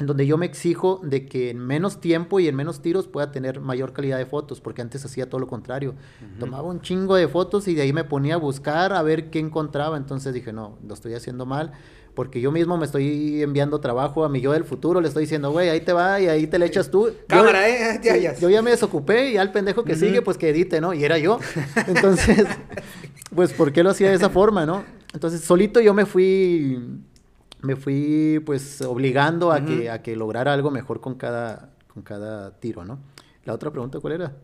donde 0.00 0.26
yo 0.26 0.36
me 0.38 0.46
exijo 0.46 1.00
de 1.02 1.26
que 1.26 1.50
en 1.50 1.58
menos 1.58 2.00
tiempo 2.00 2.38
y 2.38 2.46
en 2.46 2.54
menos 2.54 2.80
tiros 2.82 3.08
pueda 3.08 3.32
tener 3.32 3.60
mayor 3.60 3.92
calidad 3.92 4.18
de 4.18 4.26
fotos, 4.26 4.60
porque 4.60 4.80
antes 4.82 5.04
hacía 5.04 5.28
todo 5.28 5.40
lo 5.40 5.46
contrario. 5.48 5.94
Tomaba 6.38 6.68
un 6.68 6.80
chingo 6.80 7.16
de 7.16 7.26
fotos 7.26 7.66
y 7.68 7.74
de 7.74 7.82
ahí 7.82 7.92
me 7.92 8.04
ponía 8.04 8.34
a 8.34 8.38
buscar 8.38 8.92
a 8.92 9.02
ver 9.02 9.30
qué 9.30 9.38
encontraba. 9.40 9.96
Entonces 9.96 10.32
dije, 10.34 10.52
no, 10.52 10.78
lo 10.86 10.94
estoy 10.94 11.14
haciendo 11.14 11.46
mal, 11.46 11.72
porque 12.14 12.40
yo 12.40 12.52
mismo 12.52 12.76
me 12.78 12.84
estoy 12.86 13.42
enviando 13.42 13.80
trabajo 13.80 14.24
a 14.24 14.28
mi 14.28 14.40
yo 14.40 14.52
del 14.52 14.64
futuro, 14.64 15.00
le 15.00 15.08
estoy 15.08 15.22
diciendo, 15.24 15.50
güey, 15.50 15.68
ahí 15.68 15.80
te 15.80 15.92
va 15.92 16.20
y 16.20 16.26
ahí 16.28 16.46
te 16.46 16.58
le 16.60 16.66
echas 16.66 16.90
tú. 16.90 17.08
Yo- 17.08 17.14
Cámara, 17.26 17.68
¿eh? 17.68 18.00
Ya. 18.02 18.36
Yo 18.38 18.48
ya 18.50 18.62
me 18.62 18.70
desocupé 18.70 19.30
y 19.32 19.36
al 19.36 19.50
pendejo 19.52 19.82
que 19.84 19.96
sigue, 19.96 20.22
pues 20.22 20.38
que 20.38 20.48
edite, 20.50 20.80
¿no? 20.80 20.94
Y 20.94 21.02
era 21.04 21.18
yo. 21.18 21.38
Entonces, 21.88 22.46
pues, 23.34 23.52
¿por 23.52 23.72
qué 23.72 23.82
lo 23.82 23.90
hacía 23.90 24.10
de 24.10 24.14
esa 24.14 24.30
forma, 24.30 24.64
no? 24.66 24.84
Entonces, 25.12 25.40
solito 25.40 25.80
yo 25.80 25.94
me 25.94 26.04
fui, 26.06 26.78
me 27.62 27.76
fui, 27.76 28.40
pues, 28.46 28.80
obligando 28.82 29.52
a, 29.52 29.64
que, 29.64 29.90
a 29.90 30.02
que 30.02 30.14
lograra 30.16 30.52
algo 30.52 30.70
mejor 30.70 31.00
con 31.00 31.14
cada, 31.16 31.70
con 31.92 32.02
cada 32.02 32.52
tiro, 32.60 32.84
¿no? 32.84 32.98
La 33.44 33.52
otra 33.54 33.70
pregunta, 33.70 33.98
¿cuál 34.00 34.14
era? 34.14 34.36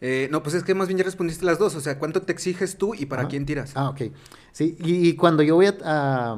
Eh, 0.00 0.28
no, 0.30 0.42
pues 0.42 0.54
es 0.54 0.62
que 0.62 0.74
más 0.74 0.88
bien 0.88 0.98
ya 0.98 1.04
respondiste 1.04 1.44
las 1.44 1.58
dos. 1.58 1.74
O 1.74 1.80
sea, 1.80 1.98
¿cuánto 1.98 2.22
te 2.22 2.32
exiges 2.32 2.76
tú 2.76 2.94
y 2.94 3.06
para 3.06 3.28
quién 3.28 3.46
tiras? 3.46 3.72
Ah, 3.74 3.88
ok. 3.90 4.02
Sí, 4.52 4.76
y, 4.80 5.08
y 5.08 5.16
cuando 5.16 5.42
yo 5.42 5.54
voy 5.54 5.66
a, 5.66 5.76
a- 5.84 6.36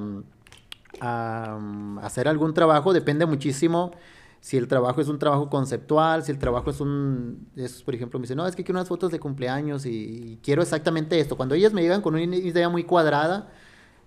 a 1.00 1.58
hacer 2.02 2.28
algún 2.28 2.54
trabajo, 2.54 2.92
depende 2.92 3.26
muchísimo 3.26 3.92
si 4.40 4.56
el 4.56 4.68
trabajo 4.68 5.00
es 5.00 5.08
un 5.08 5.18
trabajo 5.18 5.50
conceptual, 5.50 6.22
si 6.24 6.30
el 6.32 6.38
trabajo 6.38 6.70
es 6.70 6.80
un, 6.80 7.48
es, 7.56 7.82
por 7.82 7.94
ejemplo, 7.94 8.18
me 8.20 8.22
dicen, 8.24 8.36
no, 8.36 8.46
es 8.46 8.54
que 8.54 8.62
quiero 8.64 8.78
unas 8.78 8.88
fotos 8.88 9.10
de 9.10 9.18
cumpleaños 9.18 9.84
y, 9.84 9.90
y 9.90 10.38
quiero 10.42 10.62
exactamente 10.62 11.18
esto. 11.18 11.36
Cuando 11.36 11.54
ellas 11.56 11.72
me 11.72 11.82
llegan 11.82 12.00
con 12.02 12.14
una 12.14 12.22
idea 12.36 12.68
muy 12.68 12.84
cuadrada, 12.84 13.50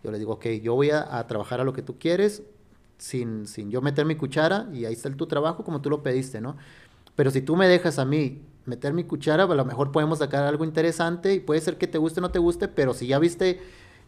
yo 0.03 0.11
les 0.11 0.19
digo, 0.19 0.33
ok, 0.33 0.45
yo 0.61 0.75
voy 0.75 0.89
a, 0.91 1.17
a 1.17 1.27
trabajar 1.27 1.61
a 1.61 1.63
lo 1.63 1.73
que 1.73 1.81
tú 1.81 1.97
quieres, 1.99 2.43
sin, 2.97 3.47
sin 3.47 3.71
yo 3.71 3.81
meter 3.81 4.05
mi 4.05 4.15
cuchara, 4.15 4.67
y 4.73 4.85
ahí 4.85 4.93
está 4.93 5.09
el- 5.09 5.15
tu 5.15 5.27
trabajo 5.27 5.63
como 5.63 5.81
tú 5.81 5.89
lo 5.89 6.03
pediste, 6.03 6.41
¿no? 6.41 6.55
Pero 7.15 7.31
si 7.31 7.41
tú 7.41 7.55
me 7.55 7.67
dejas 7.67 7.99
a 7.99 8.05
mí 8.05 8.41
meter 8.65 8.93
mi 8.93 9.03
cuchara, 9.03 9.43
a 9.43 9.47
lo 9.55 9.65
mejor 9.65 9.91
podemos 9.91 10.19
sacar 10.19 10.43
algo 10.43 10.63
interesante 10.65 11.33
y 11.33 11.39
puede 11.39 11.61
ser 11.61 11.77
que 11.77 11.87
te 11.87 11.97
guste 11.97 12.19
o 12.19 12.21
no 12.21 12.29
te 12.31 12.39
guste, 12.39 12.67
pero 12.67 12.93
si 12.93 13.07
ya 13.07 13.19
viste 13.19 13.59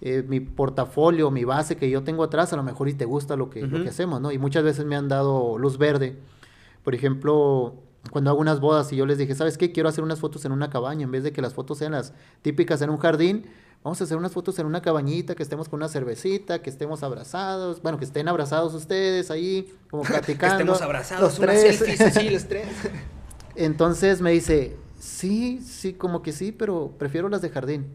eh, 0.01 0.23
mi 0.27 0.39
portafolio, 0.39 1.31
mi 1.31 1.43
base 1.43 1.75
que 1.75 1.89
yo 1.89 2.03
tengo 2.03 2.23
atrás, 2.23 2.53
a 2.53 2.55
lo 2.55 2.63
mejor 2.63 2.89
y 2.89 2.93
te 2.93 3.05
gusta 3.05 3.35
lo 3.35 3.49
que, 3.49 3.61
lo 3.61 3.75
Ujú. 3.75 3.83
que 3.83 3.89
hacemos, 3.89 4.21
¿no? 4.21 4.31
Y 4.31 4.37
muchas 4.37 4.63
veces 4.63 4.85
me 4.85 4.95
han 4.95 5.07
dado 5.07 5.57
luz 5.57 5.77
verde. 5.77 6.17
Por 6.83 6.93
ejemplo, 6.93 7.75
cuando 8.11 8.29
hago 8.29 8.39
unas 8.39 8.59
bodas 8.59 8.91
y 8.93 8.95
yo 8.97 9.05
les 9.05 9.17
dije, 9.17 9.33
¿sabes 9.35 9.57
qué? 9.57 9.71
Quiero 9.71 9.89
hacer 9.89 10.03
unas 10.03 10.19
fotos 10.19 10.43
en 10.45 10.51
una 10.51 10.69
cabaña, 10.69 11.03
en 11.03 11.11
vez 11.11 11.23
de 11.23 11.31
que 11.31 11.41
las 11.41 11.53
fotos 11.53 11.77
sean 11.77 11.93
las 11.93 12.13
típicas 12.41 12.81
en 12.81 12.89
un 12.89 12.97
jardín, 12.97 13.45
vamos 13.83 13.99
a 13.99 14.03
hacer 14.05 14.17
unas 14.17 14.31
fotos 14.31 14.57
en 14.59 14.65
una 14.65 14.81
cabañita, 14.81 15.35
que 15.35 15.43
estemos 15.43 15.67
con 15.69 15.77
una 15.79 15.89
cervecita, 15.89 16.61
que 16.61 16.69
estemos 16.69 17.03
abrazados, 17.03 17.81
bueno, 17.81 17.97
que 17.99 18.05
estén 18.05 18.27
abrazados 18.27 18.73
ustedes 18.73 19.29
ahí, 19.29 19.73
como 19.89 20.03
que 20.03 20.09
platicando. 20.09 20.53
estemos 20.55 20.81
abrazados, 20.81 21.21
los 21.21 21.39
tres. 21.39 21.77
selfies 21.77 22.01
así, 22.01 22.29
los 22.29 22.45
tres. 22.45 22.67
Entonces 23.55 24.21
me 24.21 24.31
dice, 24.31 24.77
sí, 24.99 25.59
sí, 25.61 25.93
como 25.93 26.21
que 26.21 26.31
sí, 26.31 26.51
pero 26.51 26.93
prefiero 26.97 27.29
las 27.29 27.41
de 27.41 27.49
jardín. 27.49 27.85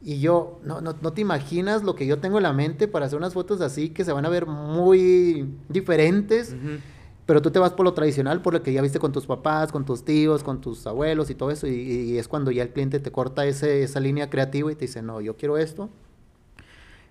Y 0.00 0.20
yo, 0.20 0.60
no, 0.62 0.80
no, 0.80 0.94
no 1.00 1.12
te 1.12 1.20
imaginas 1.20 1.82
lo 1.82 1.96
que 1.96 2.06
yo 2.06 2.20
tengo 2.20 2.36
en 2.36 2.44
la 2.44 2.52
mente 2.52 2.86
para 2.86 3.06
hacer 3.06 3.18
unas 3.18 3.34
fotos 3.34 3.60
así 3.60 3.88
que 3.90 4.04
se 4.04 4.12
van 4.12 4.24
a 4.24 4.28
ver 4.28 4.46
muy 4.46 5.52
diferentes, 5.68 6.50
Ujú. 6.52 6.78
Pero 7.28 7.42
tú 7.42 7.50
te 7.50 7.58
vas 7.58 7.74
por 7.74 7.84
lo 7.84 7.92
tradicional, 7.92 8.40
por 8.40 8.54
lo 8.54 8.62
que 8.62 8.72
ya 8.72 8.80
viste 8.80 8.98
con 8.98 9.12
tus 9.12 9.26
papás, 9.26 9.70
con 9.70 9.84
tus 9.84 10.02
tíos, 10.02 10.42
con 10.42 10.62
tus 10.62 10.86
abuelos 10.86 11.28
y 11.28 11.34
todo 11.34 11.50
eso, 11.50 11.66
y, 11.66 11.72
y 11.74 12.16
es 12.16 12.26
cuando 12.26 12.50
ya 12.50 12.62
el 12.62 12.70
cliente 12.70 13.00
te 13.00 13.12
corta 13.12 13.44
ese, 13.44 13.82
esa 13.82 14.00
línea 14.00 14.30
creativa 14.30 14.72
y 14.72 14.74
te 14.74 14.86
dice, 14.86 15.02
no, 15.02 15.20
yo 15.20 15.36
quiero 15.36 15.58
esto. 15.58 15.90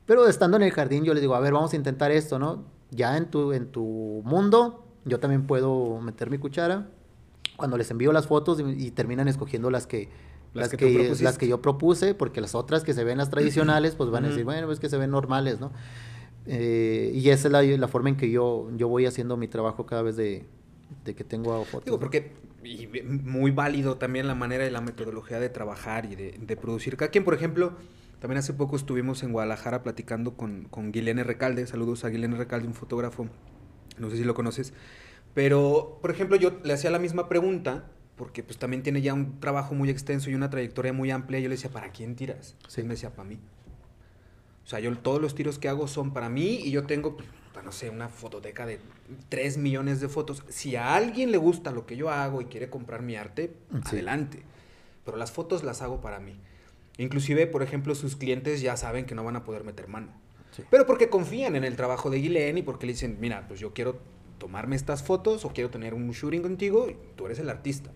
Pero 0.07 0.27
estando 0.27 0.57
en 0.57 0.63
el 0.63 0.71
jardín, 0.71 1.03
yo 1.03 1.13
les 1.13 1.21
digo, 1.21 1.35
a 1.35 1.39
ver, 1.39 1.53
vamos 1.53 1.71
a 1.73 1.75
intentar 1.75 2.09
esto, 2.09 2.39
¿no? 2.39 2.63
Ya 2.89 3.15
en 3.15 3.29
tu, 3.29 3.53
en 3.53 3.67
tu 3.67 4.23
mundo, 4.25 4.87
yo 5.05 5.19
también 5.19 5.45
puedo 5.45 6.01
meter 6.01 6.31
mi 6.31 6.39
cuchara. 6.39 6.89
Cuando 7.55 7.77
les 7.77 7.91
envío 7.91 8.11
las 8.11 8.25
fotos 8.25 8.59
y, 8.59 8.63
y 8.87 8.89
terminan 8.89 9.27
escogiendo 9.27 9.69
las 9.69 9.85
que, 9.85 10.09
Las 10.55 10.71
las, 10.71 10.79
que 10.79 11.15
las 11.21 11.37
que 11.37 11.47
yo 11.47 11.61
propuse, 11.61 12.15
porque 12.15 12.41
las 12.41 12.55
otras 12.55 12.83
que 12.83 12.95
se 12.95 13.03
ven 13.03 13.19
las 13.19 13.29
tradicionales, 13.29 13.93
pues 13.93 14.09
van 14.09 14.25
a 14.25 14.29
decir, 14.29 14.45
bueno, 14.45 14.71
es 14.71 14.79
que 14.79 14.89
se 14.89 14.97
ven 14.97 15.11
normales, 15.11 15.59
¿no? 15.59 15.71
Eh, 16.47 17.11
y 17.13 17.29
esa 17.29 17.47
es 17.47 17.51
la, 17.51 17.61
la 17.61 17.87
forma 17.87 18.09
en 18.09 18.15
que 18.15 18.29
yo, 18.31 18.69
yo 18.75 18.87
voy 18.87 19.05
haciendo 19.05 19.37
mi 19.37 19.47
trabajo 19.47 19.85
cada 19.85 20.01
vez 20.01 20.15
de, 20.15 20.45
de 21.03 21.15
que 21.15 21.23
tengo 21.23 21.63
fotos. 21.65 21.85
Digo, 21.85 21.99
porque 21.99 22.31
y 22.63 22.87
muy 22.87 23.51
válido 23.51 23.97
también 23.97 24.27
la 24.27 24.35
manera 24.35 24.65
y 24.65 24.71
la 24.71 24.81
metodología 24.81 25.39
de 25.39 25.49
trabajar 25.49 26.05
y 26.05 26.15
de, 26.15 26.37
de 26.39 26.57
producir. 26.57 26.97
Cada 26.97 27.11
quien, 27.11 27.23
por 27.23 27.33
ejemplo, 27.33 27.73
también 28.19 28.39
hace 28.39 28.53
poco 28.53 28.75
estuvimos 28.75 29.23
en 29.23 29.31
Guadalajara 29.31 29.83
platicando 29.83 30.35
con, 30.35 30.65
con 30.69 30.91
Guilene 30.91 31.23
Recalde. 31.23 31.67
Saludos 31.67 32.03
a 32.03 32.09
Guilene 32.09 32.35
Recalde, 32.35 32.67
un 32.67 32.73
fotógrafo. 32.73 33.27
No 33.97 34.09
sé 34.09 34.17
si 34.17 34.23
lo 34.23 34.33
conoces. 34.33 34.73
Pero, 35.33 35.99
por 36.01 36.11
ejemplo, 36.11 36.35
yo 36.35 36.59
le 36.63 36.73
hacía 36.73 36.89
la 36.89 36.99
misma 36.99 37.29
pregunta 37.29 37.89
porque 38.15 38.41
pues 38.41 38.57
también 38.57 38.81
tiene 38.81 39.01
ya 39.01 39.13
un 39.13 39.39
trabajo 39.39 39.75
muy 39.75 39.89
extenso 39.89 40.29
y 40.29 40.35
una 40.35 40.49
trayectoria 40.49 40.91
muy 40.91 41.11
amplia. 41.11 41.39
Yo 41.39 41.49
le 41.49 41.55
decía, 41.55 41.69
¿para 41.69 41.91
quién 41.91 42.15
tiras? 42.15 42.55
Sí. 42.67 42.81
Él 42.81 42.87
me 42.87 42.95
decía, 42.95 43.11
para 43.11 43.29
mí. 43.29 43.39
O 44.67 44.69
sea, 44.69 44.81
yo 44.81 44.93
todos 44.97 45.21
los 45.21 45.33
tiros 45.33 45.59
que 45.59 45.69
hago 45.69 45.87
son 45.87 46.11
para 46.11 46.27
mí 46.27 46.55
y 46.61 46.71
yo 46.71 46.83
tengo, 46.85 47.15
pues, 47.15 47.63
no 47.63 47.71
sé, 47.71 47.89
una 47.89 48.09
fototeca 48.09 48.65
de 48.65 48.81
3 49.29 49.57
millones 49.57 50.01
de 50.01 50.09
fotos. 50.09 50.43
Si 50.49 50.75
a 50.75 50.93
alguien 50.93 51.31
le 51.31 51.37
gusta 51.37 51.71
lo 51.71 51.85
que 51.85 51.95
yo 51.95 52.09
hago 52.09 52.41
y 52.41 52.45
quiere 52.47 52.69
comprar 52.69 53.01
mi 53.01 53.15
arte, 53.15 53.53
Sí. 53.85 53.95
adelante. 53.95 54.43
Pero 55.05 55.15
las 55.15 55.31
fotos 55.31 55.63
las 55.63 55.81
hago 55.81 56.01
para 56.01 56.19
mí. 56.19 56.37
Inclusive, 56.97 57.47
por 57.47 57.63
ejemplo, 57.63 57.95
sus 57.95 58.17
clientes 58.17 58.59
ya 58.59 58.75
saben 58.75 59.05
que 59.05 59.15
no 59.15 59.23
van 59.23 59.37
a 59.37 59.45
poder 59.45 59.63
meter 59.63 59.87
mano. 59.87 60.09
Sí. 60.51 60.63
Pero 60.69 60.85
porque 60.85 61.07
confían 61.07 61.55
en 61.55 61.63
el 61.63 61.77
trabajo 61.77 62.09
de 62.09 62.17
Guilén 62.19 62.57
y 62.57 62.61
porque 62.61 62.87
le 62.87 62.91
dicen, 62.91 63.15
mira, 63.21 63.47
pues 63.47 63.61
yo 63.61 63.73
quiero 63.73 64.01
tomarme 64.37 64.75
estas 64.75 65.01
fotos 65.01 65.45
o 65.45 65.53
quiero 65.53 65.69
tener 65.69 65.93
un 65.93 66.11
shooting 66.11 66.41
contigo, 66.41 66.89
y 66.89 66.97
tú 67.15 67.25
eres 67.25 67.39
el 67.39 67.49
artista. 67.49 67.89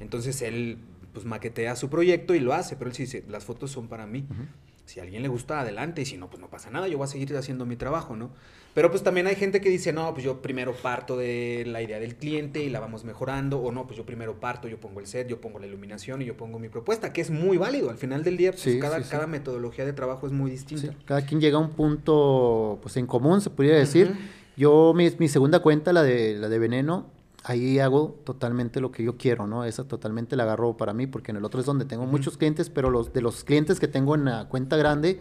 Entonces 0.00 0.42
él 0.42 0.78
pues 1.12 1.24
maquetea 1.26 1.76
su 1.76 1.88
proyecto 1.90 2.34
y 2.34 2.40
lo 2.40 2.54
hace, 2.54 2.74
pero 2.74 2.90
él 2.90 2.96
sí 2.96 3.04
dice, 3.04 3.24
las 3.28 3.44
fotos 3.44 3.70
son 3.70 3.86
para 3.86 4.04
mí. 4.06 4.26
Ujú. 4.28 4.42
Si 4.84 4.98
a 5.00 5.04
alguien 5.04 5.22
le 5.22 5.28
gusta, 5.28 5.60
adelante, 5.60 6.02
y 6.02 6.04
si 6.04 6.16
no, 6.16 6.28
pues 6.28 6.40
no 6.40 6.48
pasa 6.50 6.68
nada, 6.70 6.88
yo 6.88 6.98
voy 6.98 7.04
a 7.04 7.08
seguir 7.08 7.34
haciendo 7.36 7.64
mi 7.66 7.76
trabajo, 7.76 8.16
¿no? 8.16 8.30
Pero 8.74 8.90
pues 8.90 9.02
también 9.02 9.26
hay 9.26 9.36
gente 9.36 9.60
que 9.60 9.68
dice, 9.68 9.92
no, 9.92 10.12
pues 10.12 10.24
yo 10.24 10.42
primero 10.42 10.74
parto 10.74 11.16
de 11.16 11.62
la 11.66 11.82
idea 11.82 12.00
del 12.00 12.16
cliente 12.16 12.62
y 12.64 12.68
la 12.70 12.80
vamos 12.80 13.04
mejorando, 13.04 13.58
o 13.60 13.70
no, 13.70 13.86
pues 13.86 13.96
yo 13.96 14.04
primero 14.04 14.40
parto, 14.40 14.66
yo 14.66 14.80
pongo 14.80 14.98
el 15.00 15.06
set, 15.06 15.28
yo 15.28 15.40
pongo 15.40 15.58
la 15.60 15.66
iluminación 15.66 16.20
y 16.22 16.24
yo 16.24 16.36
pongo 16.36 16.58
mi 16.58 16.68
propuesta, 16.68 17.12
que 17.12 17.20
es 17.20 17.30
muy 17.30 17.58
válido. 17.58 17.90
Al 17.90 17.98
final 17.98 18.24
del 18.24 18.36
día, 18.36 18.50
pues 18.50 18.62
Sí, 18.62 18.78
cada, 18.80 18.98
sí, 18.98 19.04
sí. 19.04 19.10
cada 19.10 19.26
metodología 19.26 19.84
de 19.84 19.92
trabajo 19.92 20.26
es 20.26 20.32
muy 20.32 20.50
distinta. 20.50 20.94
Cada 21.04 21.24
quien 21.24 21.40
llega 21.40 21.58
a 21.58 21.60
un 21.60 21.70
punto 21.70 22.78
pues 22.82 22.96
en 22.96 23.06
común, 23.06 23.40
se 23.40 23.50
podría 23.50 23.74
decir. 23.76 24.16
Yo, 24.56 24.92
mi, 24.94 25.08
mi 25.18 25.28
segunda 25.28 25.60
cuenta, 25.60 25.92
la 25.92 26.02
de, 26.02 26.34
la 26.36 26.48
de 26.48 26.58
Veneno, 26.58 27.10
ahí 27.44 27.78
hago 27.78 28.16
totalmente 28.24 28.80
lo 28.80 28.92
que 28.92 29.02
yo 29.02 29.16
quiero, 29.16 29.46
¿no? 29.46 29.64
Esa 29.64 29.84
totalmente 29.84 30.36
la 30.36 30.44
agarro 30.44 30.76
para 30.76 30.92
mí, 30.92 31.06
porque 31.06 31.32
en 31.32 31.38
el 31.38 31.44
otro 31.44 31.60
es 31.60 31.66
donde 31.66 31.84
tengo 31.84 32.06
muchos 32.06 32.36
clientes, 32.36 32.70
pero 32.70 32.90
los 32.90 33.12
de 33.12 33.20
los 33.20 33.44
clientes 33.44 33.80
que 33.80 33.88
tengo 33.88 34.14
en 34.14 34.26
la 34.26 34.48
cuenta 34.48 34.76
grande, 34.76 35.20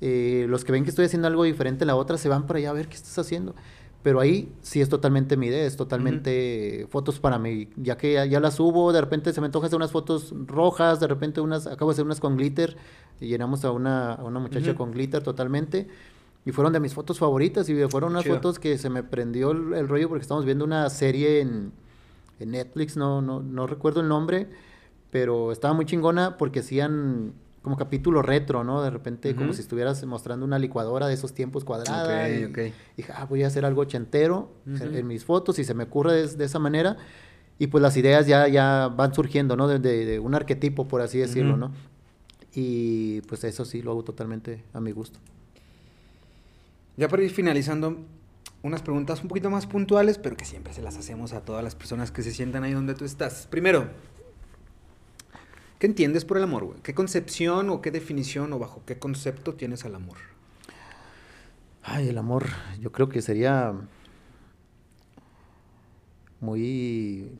eh, 0.00 0.46
los 0.48 0.64
que 0.64 0.72
ven 0.72 0.84
que 0.84 0.90
estoy 0.90 1.06
haciendo 1.06 1.28
algo 1.28 1.44
diferente 1.44 1.84
en 1.84 1.88
la 1.88 1.96
otra, 1.96 2.18
se 2.18 2.28
van 2.28 2.46
para 2.46 2.58
allá 2.58 2.70
a 2.70 2.74
ver 2.74 2.88
qué 2.88 2.96
estás 2.96 3.18
haciendo. 3.18 3.54
Pero 4.02 4.18
ahí 4.18 4.50
sí 4.62 4.80
es 4.80 4.88
totalmente 4.88 5.36
mi 5.36 5.48
idea, 5.48 5.66
es 5.66 5.76
totalmente 5.76 6.86
fotos 6.88 7.20
para 7.20 7.38
mí, 7.38 7.68
ya 7.76 7.98
que 7.98 8.14
ya, 8.14 8.24
ya 8.24 8.40
las 8.40 8.54
subo, 8.54 8.94
de 8.94 9.00
repente 9.02 9.30
se 9.34 9.42
me 9.42 9.46
antoja 9.46 9.66
hacer 9.66 9.76
unas 9.76 9.90
fotos 9.90 10.34
rojas, 10.46 11.00
de 11.00 11.06
repente 11.06 11.42
unas, 11.42 11.66
acabo 11.66 11.90
de 11.90 11.96
hacer 11.96 12.06
unas 12.06 12.18
con 12.18 12.38
glitter, 12.38 12.78
y 13.20 13.26
llenamos 13.26 13.62
a 13.66 13.72
una, 13.72 14.14
a 14.14 14.24
una 14.24 14.40
muchacha 14.40 14.74
con 14.74 14.92
glitter 14.92 15.22
totalmente, 15.22 15.86
y 16.44 16.52
fueron 16.52 16.72
de 16.72 16.80
mis 16.80 16.94
fotos 16.94 17.18
favoritas, 17.18 17.68
y 17.68 17.74
fueron 17.88 18.12
unas 18.12 18.22
Chido. 18.24 18.36
fotos 18.36 18.58
que 18.58 18.78
se 18.78 18.88
me 18.90 19.02
prendió 19.02 19.50
el, 19.50 19.74
el 19.74 19.88
rollo 19.88 20.08
porque 20.08 20.22
estamos 20.22 20.44
viendo 20.44 20.64
una 20.64 20.88
serie 20.90 21.40
en, 21.40 21.72
en 22.38 22.50
Netflix, 22.50 22.96
no, 22.96 23.20
no, 23.20 23.40
no 23.42 23.66
recuerdo 23.66 24.00
el 24.00 24.08
nombre, 24.08 24.48
pero 25.10 25.52
estaba 25.52 25.74
muy 25.74 25.84
chingona 25.86 26.36
porque 26.38 26.60
hacían 26.60 27.32
como 27.62 27.76
capítulo 27.76 28.22
retro, 28.22 28.64
¿no? 28.64 28.80
De 28.82 28.88
repente 28.88 29.34
como 29.36 29.52
si 29.52 29.60
estuvieras 29.60 30.02
mostrando 30.06 30.46
una 30.46 30.58
licuadora 30.58 31.08
de 31.08 31.12
esos 31.14 31.34
tiempos 31.34 31.62
cuadrada. 31.64 32.24
Ok, 32.24 32.30
y. 32.30 32.44
Dije, 32.96 33.12
ah, 33.14 33.26
voy 33.26 33.42
a 33.42 33.48
hacer 33.48 33.66
algo 33.66 33.82
ochentero 33.82 34.50
en- 34.66 35.06
mis 35.06 35.26
fotos 35.26 35.58
y 35.58 35.64
se 35.64 35.74
me 35.74 35.84
ocurre 35.84 36.14
de, 36.14 36.26
de 36.36 36.44
esa 36.46 36.58
manera. 36.58 36.96
Y 37.58 37.66
pues 37.66 37.82
las 37.82 37.94
ideas 37.98 38.26
ya, 38.26 38.48
ya 38.48 38.88
van 38.88 39.12
surgiendo, 39.12 39.56
¿no? 39.56 39.68
De, 39.68 39.78
de- 39.78 40.06
de 40.06 40.18
un 40.18 40.34
arquetipo, 40.34 40.88
por 40.88 41.02
así 41.02 41.18
decirlo. 41.18 41.58
¿no? 41.58 41.70
Y 42.54 43.20
pues 43.22 43.44
eso 43.44 43.66
sí 43.66 43.82
lo 43.82 43.90
hago 43.90 44.04
totalmente 44.04 44.64
a 44.72 44.80
mi 44.80 44.92
gusto. 44.92 45.18
Ya 46.96 47.08
para 47.08 47.22
ir 47.22 47.30
finalizando, 47.30 48.04
unas 48.62 48.82
preguntas 48.82 49.22
un 49.22 49.28
poquito 49.28 49.50
más 49.50 49.66
puntuales, 49.66 50.18
pero 50.18 50.36
que 50.36 50.44
siempre 50.44 50.72
se 50.72 50.82
las 50.82 50.96
hacemos 50.96 51.32
a 51.32 51.40
todas 51.40 51.64
las 51.64 51.74
personas 51.74 52.10
que 52.10 52.22
se 52.22 52.32
sientan 52.32 52.64
ahí 52.64 52.72
donde 52.72 52.94
tú 52.94 53.04
estás. 53.04 53.46
Primero, 53.50 53.88
¿qué 55.78 55.86
entiendes 55.86 56.24
por 56.24 56.36
el 56.36 56.42
amor, 56.42 56.64
güey? 56.64 56.80
¿Qué 56.82 56.94
concepción 56.94 57.70
o 57.70 57.80
qué 57.80 57.90
definición 57.90 58.52
o 58.52 58.58
bajo 58.58 58.82
qué 58.84 58.98
concepto 58.98 59.54
tienes 59.54 59.84
al 59.84 59.94
amor? 59.94 60.18
Ay, 61.82 62.08
el 62.08 62.18
amor, 62.18 62.46
yo 62.80 62.92
creo 62.92 63.08
que 63.08 63.22
sería 63.22 63.74
muy 66.40 67.30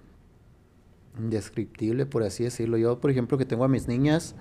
indescriptible, 1.18 2.06
por 2.06 2.22
así 2.22 2.44
decirlo. 2.44 2.78
Yo, 2.78 3.00
por 3.00 3.10
ejemplo, 3.10 3.36
que 3.36 3.44
tengo 3.44 3.64
a 3.64 3.68
mis 3.68 3.88
niñas, 3.88 4.34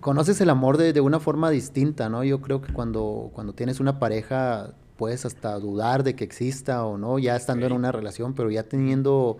conoces 0.00 0.40
el 0.40 0.50
amor 0.50 0.76
de, 0.76 0.92
de 0.92 1.00
una 1.00 1.20
forma 1.20 1.50
distinta, 1.50 2.08
¿no? 2.08 2.24
Yo 2.24 2.40
creo 2.40 2.60
que 2.60 2.72
cuando, 2.72 3.30
cuando 3.34 3.52
tienes 3.52 3.80
una 3.80 3.98
pareja 3.98 4.74
puedes 4.96 5.24
hasta 5.24 5.58
dudar 5.58 6.04
de 6.04 6.14
que 6.14 6.24
exista 6.24 6.84
o 6.84 6.98
no, 6.98 7.18
ya 7.18 7.36
estando 7.36 7.66
en 7.66 7.72
una 7.72 7.92
relación, 7.92 8.34
pero 8.34 8.50
ya 8.50 8.62
teniendo 8.64 9.38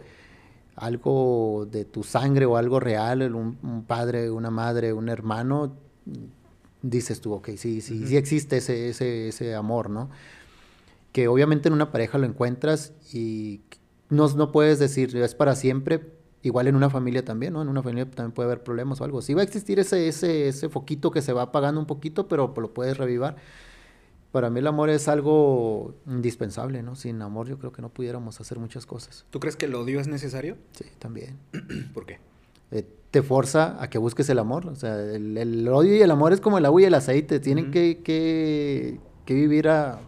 algo 0.76 1.68
de 1.70 1.84
tu 1.84 2.02
sangre 2.02 2.46
o 2.46 2.56
algo 2.56 2.80
real, 2.80 3.34
un, 3.34 3.58
un 3.62 3.84
padre, 3.84 4.30
una 4.30 4.50
madre, 4.50 4.92
un 4.92 5.08
hermano, 5.08 5.76
dices 6.82 7.20
tú, 7.20 7.32
ok, 7.34 7.50
sí, 7.56 7.80
sí, 7.80 8.06
sí 8.06 8.16
existe 8.16 8.56
ese, 8.56 8.88
ese, 8.88 9.28
ese 9.28 9.54
amor, 9.54 9.90
¿no? 9.90 10.10
Que 11.12 11.28
obviamente 11.28 11.68
en 11.68 11.74
una 11.74 11.92
pareja 11.92 12.18
lo 12.18 12.26
encuentras 12.26 12.92
y 13.12 13.60
no, 14.08 14.28
no 14.28 14.50
puedes 14.50 14.78
decir 14.78 15.16
es 15.16 15.34
para 15.34 15.54
siempre, 15.54 16.12
igual 16.42 16.66
en 16.66 16.76
una 16.76 16.90
familia 16.90 17.24
también, 17.24 17.52
¿no? 17.52 17.62
En 17.62 17.68
una 17.68 17.82
familia 17.82 18.08
también 18.10 18.32
puede 18.32 18.48
haber 18.48 18.62
problemas 18.62 19.00
o 19.00 19.04
algo. 19.04 19.22
Sí 19.22 19.34
va 19.34 19.42
a 19.42 19.44
existir 19.44 19.78
ese, 19.78 20.08
ese, 20.08 20.48
ese 20.48 20.68
foquito 20.68 21.10
que 21.10 21.22
se 21.22 21.32
va 21.32 21.42
apagando 21.42 21.80
un 21.80 21.86
poquito, 21.86 22.28
pero 22.28 22.52
lo 22.56 22.74
puedes 22.74 22.98
revivar. 22.98 23.36
Para 24.32 24.48
mí 24.48 24.60
el 24.60 24.66
amor 24.66 24.88
es 24.88 25.08
algo 25.08 25.94
indispensable, 26.06 26.82
¿no? 26.82 26.96
Sin 26.96 27.20
amor 27.20 27.48
yo 27.48 27.58
creo 27.58 27.70
que 27.70 27.82
no 27.82 27.90
pudiéramos 27.90 28.40
hacer 28.40 28.58
muchas 28.58 28.86
cosas. 28.86 29.26
¿Tú 29.30 29.40
crees 29.40 29.56
que 29.56 29.66
el 29.66 29.74
odio 29.74 30.00
es 30.00 30.08
necesario? 30.08 30.56
Sí, 30.72 30.86
también. 30.98 31.38
¿Por 31.94 32.06
qué? 32.06 32.18
Eh, 32.70 32.86
te 33.10 33.22
forza 33.22 33.80
a 33.82 33.90
que 33.90 33.98
busques 33.98 34.28
el 34.30 34.38
amor. 34.38 34.66
O 34.66 34.74
sea, 34.74 34.98
el, 34.98 35.36
el 35.36 35.68
odio 35.68 35.94
y 35.94 36.00
el 36.00 36.10
amor 36.10 36.32
es 36.32 36.40
como 36.40 36.56
el 36.56 36.64
agua 36.64 36.80
y 36.80 36.86
el 36.86 36.94
aceite. 36.94 37.40
Tienen 37.40 37.70
que, 37.70 38.02
que, 38.02 38.98
que 39.26 39.34
vivir 39.34 39.68
a, 39.68 40.00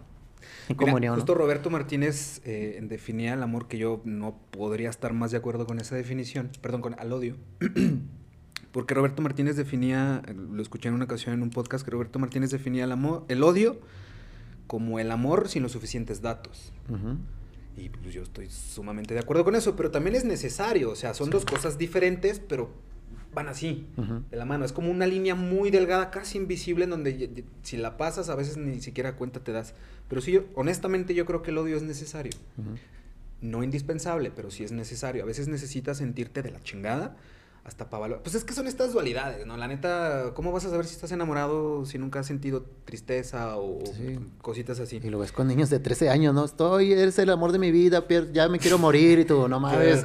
justo 1.14 1.34
Roberto 1.34 1.70
Martínez 1.70 2.40
eh, 2.44 2.78
definía 2.82 3.34
el 3.34 3.42
amor 3.42 3.68
que 3.68 3.78
yo 3.78 4.00
no 4.04 4.38
podría 4.50 4.90
estar 4.90 5.12
más 5.12 5.30
de 5.30 5.38
acuerdo 5.38 5.66
con 5.66 5.78
esa 5.78 5.94
definición, 5.94 6.50
perdón, 6.60 6.80
con 6.80 6.98
al 6.98 7.12
odio. 7.12 7.36
Porque 8.72 8.94
Roberto 8.94 9.22
Martínez 9.22 9.56
definía, 9.56 10.22
lo 10.34 10.60
escuché 10.60 10.88
en 10.88 10.94
una 10.94 11.04
ocasión 11.04 11.34
en 11.34 11.42
un 11.42 11.50
podcast, 11.50 11.84
que 11.84 11.92
Roberto 11.92 12.18
Martínez 12.18 12.50
definía 12.50 12.84
el 12.84 12.92
amor, 12.92 13.24
el 13.28 13.42
odio 13.44 13.80
como 14.66 14.98
el 14.98 15.10
amor 15.12 15.48
sin 15.48 15.62
los 15.62 15.72
suficientes 15.72 16.22
datos. 16.22 16.72
Y 17.76 17.88
pues 17.88 18.12
yo 18.14 18.22
estoy 18.22 18.50
sumamente 18.50 19.14
de 19.14 19.20
acuerdo 19.20 19.44
con 19.44 19.54
eso, 19.54 19.76
pero 19.76 19.90
también 19.90 20.16
es 20.16 20.24
necesario, 20.24 20.90
o 20.90 20.96
sea, 20.96 21.14
son 21.14 21.30
dos 21.30 21.44
cosas 21.44 21.78
diferentes, 21.78 22.40
pero 22.40 22.72
van 23.34 23.48
así, 23.48 23.86
de 24.30 24.36
la 24.36 24.44
mano. 24.44 24.64
Es 24.64 24.72
como 24.72 24.90
una 24.90 25.06
línea 25.06 25.34
muy 25.34 25.70
delgada, 25.70 26.10
casi 26.10 26.38
invisible, 26.38 26.84
en 26.84 26.90
donde 26.90 27.44
si 27.62 27.76
la 27.76 27.96
pasas 27.96 28.28
a 28.28 28.34
veces 28.34 28.56
ni 28.56 28.80
siquiera 28.80 29.16
cuenta 29.16 29.40
te 29.40 29.52
das. 29.52 29.74
Pero 30.08 30.20
sí, 30.20 30.32
yo, 30.32 30.44
honestamente 30.54 31.14
yo 31.14 31.26
creo 31.26 31.42
que 31.42 31.50
el 31.50 31.58
odio 31.58 31.76
es 31.76 31.82
necesario. 31.82 32.32
No 33.40 33.62
indispensable, 33.62 34.30
pero 34.34 34.50
sí 34.50 34.64
es 34.64 34.72
necesario. 34.72 35.22
A 35.22 35.26
veces 35.26 35.48
necesitas 35.48 35.98
sentirte 35.98 36.42
de 36.42 36.50
la 36.50 36.62
chingada 36.62 37.16
hasta 37.64 37.88
para 37.88 38.02
valorar. 38.02 38.22
Pues 38.22 38.34
es 38.34 38.44
que 38.44 38.52
son 38.52 38.66
estas 38.66 38.92
dualidades, 38.92 39.46
¿no? 39.46 39.56
La 39.56 39.66
neta, 39.66 40.32
¿cómo 40.34 40.52
vas 40.52 40.66
a 40.66 40.70
saber 40.70 40.84
si 40.84 40.94
estás 40.94 41.10
enamorado 41.12 41.86
si 41.86 41.96
nunca 41.98 42.20
has 42.20 42.26
sentido 42.26 42.66
tristeza 42.84 43.56
o 43.56 43.78
Sí. 43.96 44.18
cositas 44.42 44.80
así? 44.80 45.00
Y 45.02 45.08
lo 45.08 45.18
ves 45.18 45.32
con 45.32 45.48
niños 45.48 45.70
de 45.70 45.78
13 45.80 46.10
años, 46.10 46.34
¿no? 46.34 46.44
Estoy, 46.44 46.92
eres 46.92 47.18
el 47.18 47.30
amor 47.30 47.52
de 47.52 47.58
mi 47.58 47.70
vida, 47.70 48.04
ya 48.32 48.48
me 48.50 48.58
quiero 48.58 48.76
morir 48.78 49.18
y 49.20 49.24
tú, 49.24 49.48
no 49.48 49.60
mames. 49.60 50.04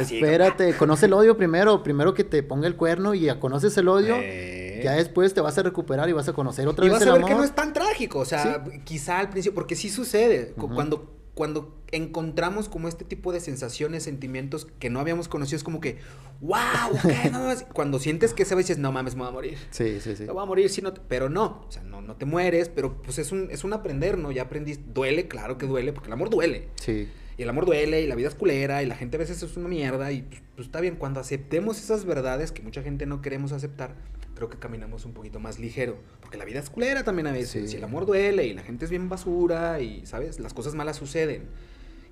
Espérate, 0.00 0.76
conoce 0.76 1.06
el 1.06 1.12
odio 1.14 1.36
primero, 1.36 1.82
primero 1.82 2.14
que 2.14 2.24
te 2.24 2.42
ponga 2.42 2.66
el 2.66 2.76
cuerno 2.76 3.14
y 3.14 3.20
ya 3.20 3.40
conoces 3.40 3.76
el 3.78 3.88
odio, 3.88 4.16
Eh. 4.18 4.80
ya 4.84 4.92
después 4.92 5.32
te 5.34 5.40
vas 5.40 5.56
a 5.58 5.62
recuperar 5.62 6.08
y 6.08 6.12
vas 6.12 6.28
a 6.28 6.32
conocer 6.32 6.68
otra 6.68 6.84
Y 6.84 6.88
vez 6.88 6.94
vas 6.94 7.02
el 7.02 7.08
a 7.08 7.12
ver 7.12 7.22
amor. 7.22 7.30
que 7.30 7.36
no 7.38 7.44
es 7.44 7.54
tan 7.54 7.72
trágico, 7.72 8.18
o 8.20 8.24
sea, 8.24 8.64
quizá 8.84 9.18
al 9.18 9.30
principio, 9.30 9.54
porque 9.54 9.74
sí 9.76 9.88
sucede, 9.88 10.52
cuando, 10.56 11.17
cuando 11.38 11.72
encontramos 11.92 12.68
como 12.68 12.88
este 12.88 13.04
tipo 13.04 13.32
de 13.32 13.38
sensaciones, 13.38 14.02
sentimientos 14.02 14.66
que 14.80 14.90
no 14.90 14.98
habíamos 14.98 15.28
conocido, 15.28 15.56
es 15.56 15.62
como 15.62 15.80
que, 15.80 15.98
wow, 16.40 16.58
ok, 16.90 17.04
no 17.30 17.38
mames". 17.38 17.64
cuando 17.72 18.00
sientes 18.00 18.34
que 18.34 18.42
esa 18.42 18.56
vez 18.56 18.66
dices, 18.66 18.82
no 18.82 18.90
mames, 18.90 19.14
me 19.14 19.20
voy 19.20 19.28
a 19.28 19.32
morir. 19.32 19.58
Sí, 19.70 20.00
sí, 20.00 20.16
sí. 20.16 20.24
Me 20.24 20.32
voy 20.32 20.42
a 20.42 20.46
morir, 20.46 20.68
si 20.68 20.82
no 20.82 20.92
te-". 20.92 21.00
pero 21.06 21.28
no, 21.28 21.64
o 21.68 21.70
sea, 21.70 21.84
no, 21.84 22.02
no 22.02 22.16
te 22.16 22.24
mueres, 22.24 22.68
pero 22.68 23.00
pues 23.02 23.20
es 23.20 23.30
un, 23.30 23.52
es 23.52 23.62
un 23.62 23.72
aprender, 23.72 24.18
¿no? 24.18 24.32
Ya 24.32 24.42
aprendiste, 24.42 24.84
duele, 24.92 25.28
claro 25.28 25.58
que 25.58 25.66
duele, 25.66 25.92
porque 25.92 26.08
el 26.08 26.14
amor 26.14 26.28
duele. 26.28 26.70
Sí. 26.74 27.06
Y 27.38 27.42
el 27.44 27.48
amor 27.48 27.64
duele, 27.66 28.02
y 28.02 28.06
la 28.06 28.16
vida 28.16 28.28
es 28.28 28.34
culera, 28.34 28.82
y 28.82 28.86
la 28.86 28.96
gente 28.96 29.16
a 29.16 29.20
veces 29.20 29.42
es 29.42 29.56
una 29.56 29.68
mierda, 29.68 30.10
y 30.12 30.22
pues, 30.22 30.42
pues, 30.56 30.66
está 30.66 30.80
bien, 30.80 30.96
cuando 30.96 31.20
aceptemos 31.20 31.78
esas 31.78 32.04
verdades 32.04 32.50
que 32.52 32.62
mucha 32.62 32.82
gente 32.82 33.06
no 33.06 33.22
queremos 33.22 33.52
aceptar, 33.52 33.94
creo 34.34 34.48
que 34.48 34.58
caminamos 34.58 35.04
un 35.04 35.12
poquito 35.14 35.38
más 35.40 35.58
ligero, 35.60 35.96
porque 36.20 36.36
la 36.36 36.44
vida 36.44 36.58
es 36.58 36.68
culera 36.68 37.04
también 37.04 37.28
a 37.28 37.32
veces, 37.32 37.70
Sí. 37.70 37.76
y 37.76 37.78
el 37.78 37.84
amor 37.84 38.06
duele, 38.06 38.46
y 38.46 38.54
la 38.54 38.62
gente 38.62 38.84
es 38.84 38.90
bien 38.90 39.08
basura, 39.08 39.80
y, 39.80 40.04
¿sabes? 40.04 40.40
Las 40.40 40.52
cosas 40.52 40.74
malas 40.74 40.96
suceden. 40.96 41.44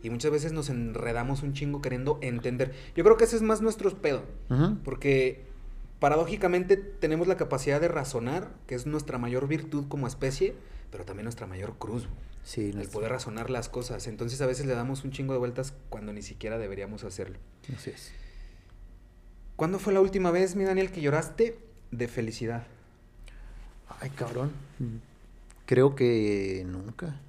Y 0.03 0.11
muchas 0.11 0.31
veces 0.31 0.53
nos 0.53 0.71
enredamos 0.71 1.43
un 1.43 1.53
chingo 1.55 1.83
queriendo 1.83 2.19
entender. 2.23 2.73
Yo 2.95 3.03
creo 3.03 3.17
que 3.17 3.25
ese 3.25 3.35
es 3.35 3.43
más 3.43 3.61
nuestro 3.63 3.91
pedo, 4.01 4.23
porque 4.85 5.43
paradójicamente 5.99 6.77
tenemos 6.77 7.27
la 7.27 7.37
capacidad 7.37 7.81
de 7.81 7.89
razonar, 7.89 8.51
que 8.69 8.75
es 8.77 8.87
nuestra 8.87 9.19
mayor 9.19 9.49
virtud 9.49 9.87
como 9.89 10.07
especie, 10.07 10.55
pero 10.91 11.05
también 11.05 11.25
nuestra 11.25 11.47
mayor 11.47 11.77
cruz. 11.79 12.09
Sí, 12.45 12.71
el 12.73 12.89
poder 12.89 13.11
razonar 13.11 13.51
las 13.51 13.69
cosas. 13.69 14.07
Entonces 14.07 14.41
a 14.41 14.47
veces 14.47 14.67
le 14.67 14.75
damos 14.75 15.03
un 15.03 15.11
chingo 15.11 15.33
de 15.33 15.39
vueltas 15.41 15.75
cuando 15.89 16.13
ni 16.13 16.23
siquiera 16.23 16.59
deberíamos 16.59 17.03
hacerlo. 17.03 17.39
Así 17.75 17.91
es. 17.91 18.13
¿Cuándo 19.57 19.79
fue 19.79 19.93
la 19.93 20.01
última 20.01 20.31
vez, 20.31 20.55
mi 20.55 20.65
Daniel, 20.65 20.93
que 20.93 21.01
lloraste 21.01 21.59
de 21.91 22.09
felicidad? 22.09 22.67
Ay, 24.01 24.11
cabrón. 24.11 24.53
Creo 25.65 25.97
que 25.97 26.65
nunca. 26.69 27.21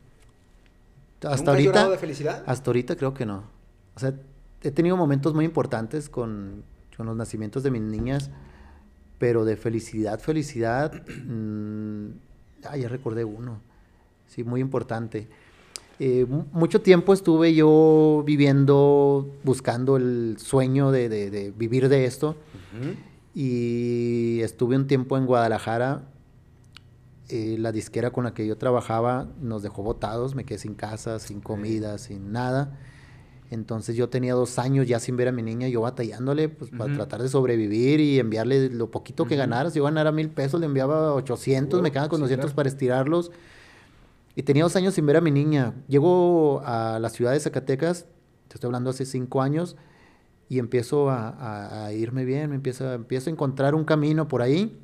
Hasta 1.23 1.37
¿Nunca 1.37 1.51
ahorita. 1.51 1.51
Has 1.51 1.63
llorado 1.63 1.91
de 1.91 1.97
felicidad? 1.97 2.43
Hasta 2.45 2.69
ahorita 2.69 2.95
creo 2.95 3.13
que 3.13 3.25
no. 3.25 3.43
O 3.95 3.99
sea, 3.99 4.13
he 4.61 4.71
tenido 4.71 4.97
momentos 4.97 5.33
muy 5.33 5.45
importantes 5.45 6.09
con, 6.09 6.63
con 6.95 7.07
los 7.07 7.15
nacimientos 7.15 7.63
de 7.63 7.71
mis 7.71 7.81
niñas, 7.81 8.29
pero 9.17 9.45
de 9.45 9.57
felicidad, 9.57 10.19
felicidad. 10.19 10.91
Ah, 12.63 12.77
ya 12.77 12.87
recordé 12.87 13.23
uno. 13.23 13.59
Sí, 14.27 14.43
muy 14.43 14.61
importante. 14.61 15.27
Eh, 15.99 16.27
mucho 16.51 16.81
tiempo 16.81 17.13
estuve 17.13 17.55
yo 17.55 18.23
viviendo, 18.25 19.27
buscando 19.43 19.97
el 19.97 20.37
sueño 20.37 20.91
de, 20.91 21.09
de, 21.09 21.51
vivir 21.51 21.89
de 21.89 22.05
esto. 22.05 22.35
Y 23.33 24.39
estuve 24.41 24.75
un 24.75 24.87
tiempo 24.87 25.17
en 25.17 25.25
Guadalajara. 25.25 26.03
Eh, 27.29 27.57
la 27.59 27.71
disquera 27.71 28.11
con 28.11 28.23
la 28.23 28.33
que 28.33 28.47
yo 28.47 28.57
trabajaba 28.57 29.27
nos 29.41 29.61
dejó 29.61 29.83
botados, 29.83 30.33
me 30.33 30.45
quedé 30.45 30.59
sin 30.59 30.75
casa, 30.75 31.19
sin 31.19 31.41
comida, 31.41 31.97
sin 31.97 32.31
nada. 32.31 32.79
Entonces 33.49 33.95
yo 33.95 34.09
tenía 34.09 34.33
dos 34.33 34.59
años 34.59 34.87
ya 34.87 34.99
sin 34.99 35.15
ver 35.15 35.29
a 35.29 35.31
mi 35.31 35.41
niña, 35.41 35.67
yo 35.69 35.81
batallándole 35.81 36.49
pues, 36.49 36.69
para 36.71 36.93
tratar 36.93 37.21
de 37.21 37.29
sobrevivir 37.29 37.99
y 38.01 38.19
enviarle 38.19 38.69
lo 38.69 38.91
poquito 38.91 39.25
que 39.25 39.35
ganara. 39.37 39.69
Si 39.69 39.77
yo 39.77 39.85
ganara 39.85 40.11
mil 40.11 40.29
pesos, 40.29 40.59
le 40.59 40.65
enviaba 40.65 41.13
800, 41.13 41.81
me 41.81 41.91
quedaban 41.91 42.09
con 42.09 42.19
200 42.19 42.53
para 42.53 42.67
estirarlos. 42.67 43.31
Y 44.35 44.43
tenía 44.43 44.63
dos 44.63 44.75
años 44.75 44.93
sin 44.93 45.05
ver 45.05 45.17
a 45.17 45.21
mi 45.21 45.31
niña. 45.31 45.73
Llego 45.87 46.61
a 46.65 46.99
la 46.99 47.09
ciudad 47.09 47.31
de 47.31 47.39
Zacatecas, 47.39 48.05
te 48.49 48.55
estoy 48.55 48.67
hablando 48.67 48.89
hace 48.89 49.05
cinco 49.05 49.41
años, 49.41 49.77
y 50.49 50.59
empiezo 50.59 51.09
a, 51.09 51.89
irme 51.93 52.25
bien, 52.25 52.49
me 52.49 52.55
empiezo, 52.55 52.93
empiezo 52.93 53.29
a 53.29 53.33
encontrar 53.33 53.75
un 53.75 53.85
camino 53.85 54.27
por 54.27 54.41
ahí. 54.41 54.77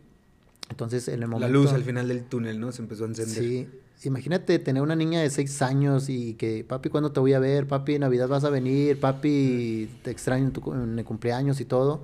Entonces, 0.70 1.08
en 1.10 1.22
el 1.22 1.28
momento... 1.28 1.48
La 1.48 1.54
luz 1.54 1.74
al 1.74 1.84
final 1.84 2.08
del 2.08 2.24
túnel, 2.24 2.60
¿no? 2.60 2.72
Se 2.72 2.82
empezó 2.82 3.04
a 3.04 3.08
encender. 3.08 3.44
Sí. 3.44 3.70
Imagínate 4.04 4.60
tener 4.60 4.84
una 4.84 4.96
niña 4.96 5.22
de 5.22 5.30
seis 5.30 5.62
años 5.62 6.10
y 6.10 6.34
que, 6.34 6.64
papi, 6.64 6.90
¿cuándo 6.90 7.12
te 7.12 7.20
voy 7.20 7.34
a 7.34 7.40
ver? 7.40 7.68
Papi, 7.68 8.00
Navidad 8.00 8.28
vas 8.28 8.44
a 8.44 8.50
venir. 8.50 9.00
Papi, 9.00 9.90
te 10.04 10.12
extraño 10.12 10.46
en, 10.46 10.52
tu, 10.52 10.74
en 10.74 11.00
el 11.00 11.06
cumpleaños 11.06 11.62
y 11.62 11.66
todo. 11.66 12.04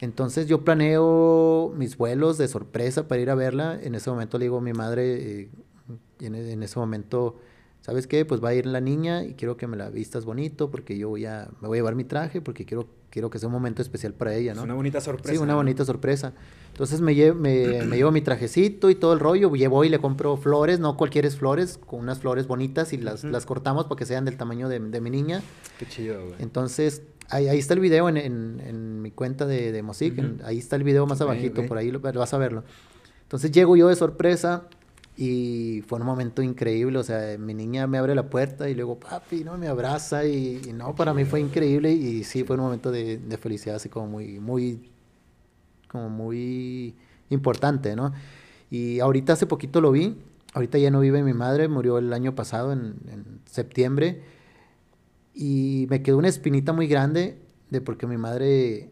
Entonces 0.00 0.46
yo 0.46 0.62
planeo 0.64 1.72
mis 1.76 1.96
vuelos 1.96 2.38
de 2.38 2.48
sorpresa 2.48 3.08
para 3.08 3.22
ir 3.22 3.30
a 3.30 3.34
verla. 3.34 3.78
En 3.82 3.94
ese 3.94 4.10
momento 4.10 4.38
le 4.38 4.46
digo 4.46 4.58
a 4.58 4.60
mi 4.60 4.72
madre, 4.72 5.42
eh, 5.42 5.48
y 6.20 6.26
en, 6.26 6.62
ese 6.62 6.78
momento, 6.78 7.38
¿sabes 7.86 8.08
qué? 8.08 8.24
Pues 8.24 8.42
va 8.42 8.48
a 8.48 8.54
ir 8.54 8.66
la 8.66 8.80
niña 8.80 9.22
y 9.22 9.34
quiero 9.34 9.56
que 9.56 9.68
me 9.68 9.76
la 9.76 9.90
vistas 9.90 10.24
bonito 10.24 10.72
porque 10.72 10.98
yo 10.98 11.08
voy 11.08 11.24
a, 11.24 11.48
me 11.60 11.68
voy 11.68 11.76
a 11.76 11.78
llevar 11.78 11.94
mi 11.94 12.02
traje 12.02 12.40
porque 12.40 12.64
quiero, 12.64 12.88
quiero 13.10 13.30
que 13.30 13.38
sea 13.38 13.46
un 13.46 13.52
momento 13.52 13.80
especial 13.80 14.12
para 14.12 14.34
ella, 14.34 14.54
¿no? 14.54 14.62
Es 14.62 14.64
una 14.64 14.74
bonita 14.74 15.00
sorpresa. 15.00 15.32
Sí, 15.32 15.38
una 15.38 15.54
bonita 15.54 15.84
sorpresa. 15.84 16.32
Entonces 16.72 17.00
me, 17.00 17.14
llevo, 17.14 17.38
me, 17.38 17.84
llevo 17.96 18.10
mi 18.10 18.22
trajecito 18.22 18.90
y 18.90 18.96
todo 18.96 19.12
el 19.12 19.20
rollo, 19.20 19.54
llevo 19.54 19.84
y 19.84 19.88
le 19.88 20.00
compro 20.00 20.36
flores, 20.36 20.80
no 20.80 20.96
cualquier 20.96 21.30
flores, 21.30 21.78
con 21.78 22.00
unas 22.00 22.18
flores 22.18 22.48
bonitas 22.48 22.92
y 22.92 22.96
las, 22.96 23.22
las 23.22 23.46
cortamos 23.46 23.84
para 23.84 24.00
que 24.00 24.04
sean 24.04 24.24
del 24.24 24.36
tamaño 24.36 24.68
de, 24.68 24.80
mi 24.80 25.10
niña. 25.10 25.40
Qué 25.78 25.86
chido, 25.86 26.20
güey. 26.20 26.34
Entonces, 26.40 27.02
ahí, 27.28 27.46
ahí, 27.46 27.60
está 27.60 27.74
el 27.74 27.80
video 27.80 28.08
en, 28.08 28.16
en, 28.16 29.00
mi 29.00 29.12
cuenta 29.12 29.46
de, 29.46 29.70
de 29.70 29.82
Mosic, 29.84 30.20
ahí 30.44 30.58
está 30.58 30.74
el 30.74 30.82
video 30.82 31.06
más 31.06 31.20
abajito, 31.20 31.64
por 31.66 31.78
ahí 31.78 31.92
lo, 31.92 32.00
vas 32.00 32.34
a 32.34 32.38
verlo. 32.38 32.64
Entonces 33.22 33.52
llego 33.52 33.76
yo 33.76 33.86
de 33.86 33.94
sorpresa, 33.94 34.68
y 35.16 35.82
fue 35.86 35.98
un 35.98 36.04
momento 36.04 36.42
increíble, 36.42 36.98
o 36.98 37.02
sea, 37.02 37.38
mi 37.38 37.54
niña 37.54 37.86
me 37.86 37.96
abre 37.96 38.14
la 38.14 38.28
puerta 38.28 38.68
y 38.68 38.74
luego, 38.74 39.00
papi, 39.00 39.44
¿no? 39.44 39.56
Me 39.56 39.66
abraza 39.66 40.26
y, 40.26 40.60
no, 40.74 40.94
para 40.94 41.14
mí 41.14 41.24
fue 41.24 41.40
increíble 41.40 41.90
y 41.92 42.22
sí, 42.22 42.44
fue 42.44 42.56
un 42.56 42.62
momento 42.62 42.90
de, 42.90 43.16
de, 43.16 43.38
felicidad 43.38 43.76
así 43.76 43.88
como 43.88 44.08
muy, 44.08 44.38
muy, 44.40 44.90
como 45.88 46.10
muy 46.10 46.94
importante, 47.30 47.96
¿no? 47.96 48.12
Y 48.70 49.00
ahorita 49.00 49.32
hace 49.32 49.46
poquito 49.46 49.80
lo 49.80 49.90
vi, 49.90 50.18
ahorita 50.52 50.76
ya 50.76 50.90
no 50.90 51.00
vive 51.00 51.22
mi 51.22 51.32
madre, 51.32 51.68
murió 51.68 51.96
el 51.96 52.12
año 52.12 52.34
pasado, 52.34 52.72
en, 52.72 52.96
en 53.10 53.40
septiembre, 53.46 54.22
y 55.32 55.86
me 55.88 56.02
quedó 56.02 56.18
una 56.18 56.28
espinita 56.28 56.74
muy 56.74 56.88
grande 56.88 57.38
de 57.70 57.80
porque 57.80 58.06
mi 58.06 58.18
madre 58.18 58.90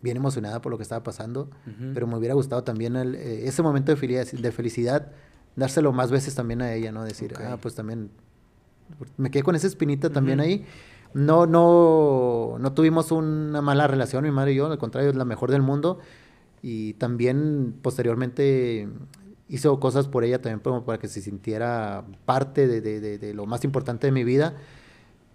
bien 0.00 0.16
emocionada 0.16 0.60
por 0.60 0.70
lo 0.70 0.78
que 0.78 0.82
estaba 0.82 1.02
pasando, 1.02 1.50
pero 1.92 2.06
me 2.06 2.16
hubiera 2.16 2.34
gustado 2.34 2.62
también 2.62 2.96
el, 2.96 3.14
eh, 3.14 3.48
ese 3.48 3.62
momento 3.62 3.92
de 3.92 3.96
felicidad, 3.96 4.40
de 4.40 4.52
felicidad, 4.52 5.12
dárselo 5.56 5.92
más 5.92 6.10
veces 6.10 6.34
también 6.34 6.62
a 6.62 6.72
ella, 6.72 6.92
¿no? 6.92 7.04
Decir, 7.04 7.34
ah, 7.38 7.58
pues 7.60 7.74
también, 7.74 8.10
me 9.16 9.30
quedé 9.30 9.42
con 9.42 9.56
esa 9.56 9.66
espinita 9.66 10.10
también 10.10 10.40
ahí. 10.40 10.64
No, 11.14 11.46
no, 11.46 12.56
no 12.58 12.72
tuvimos 12.74 13.10
una 13.10 13.60
mala 13.62 13.86
relación, 13.86 14.24
mi 14.24 14.30
madre 14.30 14.52
y 14.52 14.56
yo, 14.56 14.70
al 14.70 14.78
contrario, 14.78 15.10
es 15.10 15.16
la 15.16 15.24
mejor 15.24 15.50
del 15.50 15.62
mundo. 15.62 15.98
Y 16.62 16.94
también 16.94 17.74
posteriormente 17.82 18.88
hizo 19.48 19.80
cosas 19.80 20.06
por 20.06 20.24
ella 20.24 20.42
también 20.42 20.60
para 20.84 20.98
que 20.98 21.08
se 21.08 21.22
sintiera 21.22 22.04
parte 22.26 22.68
de, 22.68 22.80
de, 22.80 23.18
de 23.18 23.34
lo 23.34 23.46
más 23.46 23.64
importante 23.64 24.06
de 24.06 24.12
mi 24.12 24.22
vida 24.22 24.54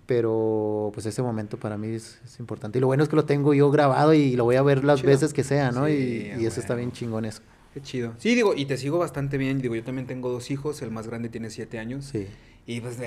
pero 0.05 0.91
pues 0.93 1.05
ese 1.05 1.21
momento 1.21 1.57
para 1.57 1.77
mí 1.77 1.87
es, 1.89 2.19
importante. 2.39 2.77
Y 2.77 2.81
lo 2.81 2.87
bueno 2.87 3.03
es 3.03 3.09
que 3.09 3.15
lo 3.15 3.25
tengo 3.25 3.53
yo 3.53 3.71
grabado 3.71 4.13
y 4.13 4.35
lo 4.35 4.43
voy 4.43 4.55
a 4.55 4.61
ver 4.61 4.83
las 4.83 5.01
veces 5.01 5.33
que 5.33 5.43
sea, 5.43 5.71
¿no? 5.71 5.89
y, 5.89 6.31
eso 6.45 6.59
está 6.59 6.75
bien 6.75 6.91
chingón 6.91 7.25
eso. 7.25 7.41
Qué 7.73 7.81
chido. 7.81 8.13
Sí, 8.19 8.35
digo, 8.35 8.53
y 8.55 8.65
te 8.65 8.77
sigo 8.77 8.99
bastante 8.99 9.37
bien. 9.37 9.59
Digo, 9.59 9.75
yo 9.75 9.83
también 9.83 10.05
tengo 10.05 10.29
dos 10.29 10.51
hijos, 10.51 10.81
el 10.83 10.91
más 10.91 11.07
grande 11.07 11.29
tiene 11.29 11.49
siete 11.49 11.79
años. 11.79 12.05
Sí. 12.05 12.27
Y 12.67 12.81
pues, 12.81 12.97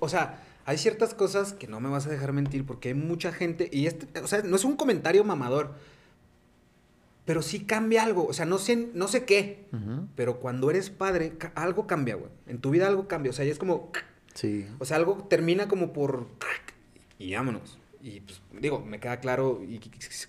o 0.00 0.08
sea, 0.08 0.42
hay 0.64 0.78
ciertas 0.78 1.14
cosas 1.14 1.52
que 1.52 1.66
no 1.66 1.80
me 1.80 1.88
vas 1.88 2.06
a 2.06 2.10
dejar 2.10 2.32
mentir 2.32 2.64
porque 2.64 2.88
hay 2.88 2.94
mucha 2.94 3.32
gente, 3.32 3.68
y 3.70 3.86
este, 3.86 4.20
o 4.20 4.26
sea, 4.26 4.42
no 4.42 4.56
es 4.56 4.64
un 4.64 4.76
comentario 4.76 5.24
mamador, 5.24 5.74
pero 7.24 7.42
sí 7.42 7.60
cambia 7.60 8.02
algo, 8.02 8.26
o 8.26 8.32
sea, 8.32 8.46
no 8.46 8.58
sé, 8.58 8.88
no 8.94 9.06
sé 9.06 9.24
qué, 9.24 9.66
pero 10.16 10.40
cuando 10.40 10.70
eres 10.70 10.90
padre, 10.90 11.34
algo 11.54 11.86
cambia, 11.86 12.16
güey. 12.16 12.30
En 12.46 12.58
tu 12.58 12.70
vida 12.70 12.88
algo 12.88 13.06
cambia, 13.06 13.30
o 13.30 13.32
sea, 13.32 13.44
ya 13.44 13.52
es 13.52 13.58
como 13.58 13.92
Sí. 14.34 14.66
O 14.78 14.84
sea, 14.84 14.96
algo 14.96 15.26
termina 15.28 15.68
como 15.68 15.92
por... 15.92 16.26
Y 17.18 17.34
vámonos. 17.34 17.78
Y 18.02 18.20
pues 18.20 18.42
digo, 18.60 18.80
me 18.80 18.98
queda 18.98 19.20
claro 19.20 19.62
y 19.62 19.78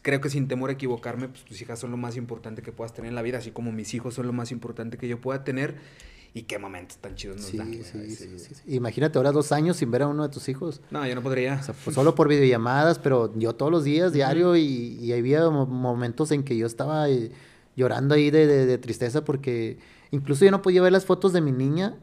creo 0.04 0.22
que 0.22 0.30
sin 0.30 0.48
temor 0.48 0.70
a 0.70 0.74
equivocarme, 0.74 1.28
pues 1.28 1.44
tus 1.44 1.60
hijas 1.60 1.80
son 1.80 1.90
lo 1.90 1.98
más 1.98 2.18
importante 2.18 2.62
que 2.62 2.72
puedas 2.72 2.94
tener 2.94 3.10
en 3.10 3.16
la 3.16 3.24
vida, 3.24 3.40
así 3.40 3.50
como 3.50 3.72
mis 3.72 3.96
hijos 3.96 4.14
son 4.14 4.28
lo 4.28 4.34
más 4.34 4.52
importante 4.52 4.98
que 4.98 5.08
yo 5.08 5.20
pueda 5.20 5.44
tener. 5.44 5.78
Y 6.36 6.44
qué 6.44 6.58
momentos 6.58 6.98
tan 6.98 7.14
chidos 7.14 7.38
nos 7.38 7.56
dan. 7.56 7.72
Sí, 7.72 7.84
sí, 8.16 8.40
sí, 8.40 8.56
Imagínate 8.68 9.20
ahora 9.20 9.32
dos 9.32 9.52
años 9.52 9.78
sin 9.78 9.92
ver 9.92 10.02
a 10.02 10.08
uno 10.08 10.24
de 10.24 10.30
tus 10.30 10.50
hijos. 10.50 10.82
No, 10.90 11.06
yo 11.08 11.14
no 11.14 11.22
podría. 11.22 11.60
O 11.62 11.64
sea, 11.64 11.76
pues 11.84 11.94
solo 11.96 12.16
por 12.16 12.28
videollamadas, 12.28 12.98
pero 12.98 13.38
yo 13.38 13.54
todos 13.54 13.72
los 13.72 13.84
días, 13.84 14.14
diario, 14.14 14.56
y, 14.56 14.64
y, 15.00 15.14
había 15.14 15.48
momentos 15.50 16.32
en 16.32 16.44
que 16.44 16.58
yo 16.58 16.66
estaba 16.66 17.08
eh, 17.08 17.32
llorando 17.76 18.16
ahí 18.16 18.32
de, 18.32 18.48
de, 18.48 18.78
tristeza 18.80 19.24
porque 19.24 19.78
incluso 20.10 20.44
yo 20.44 20.50
no 20.50 20.64
podía 20.64 20.82
ver 20.82 20.92
las 20.92 21.06
fotos 21.06 21.34
de 21.34 21.42
mi 21.42 21.52
niña 21.52 21.98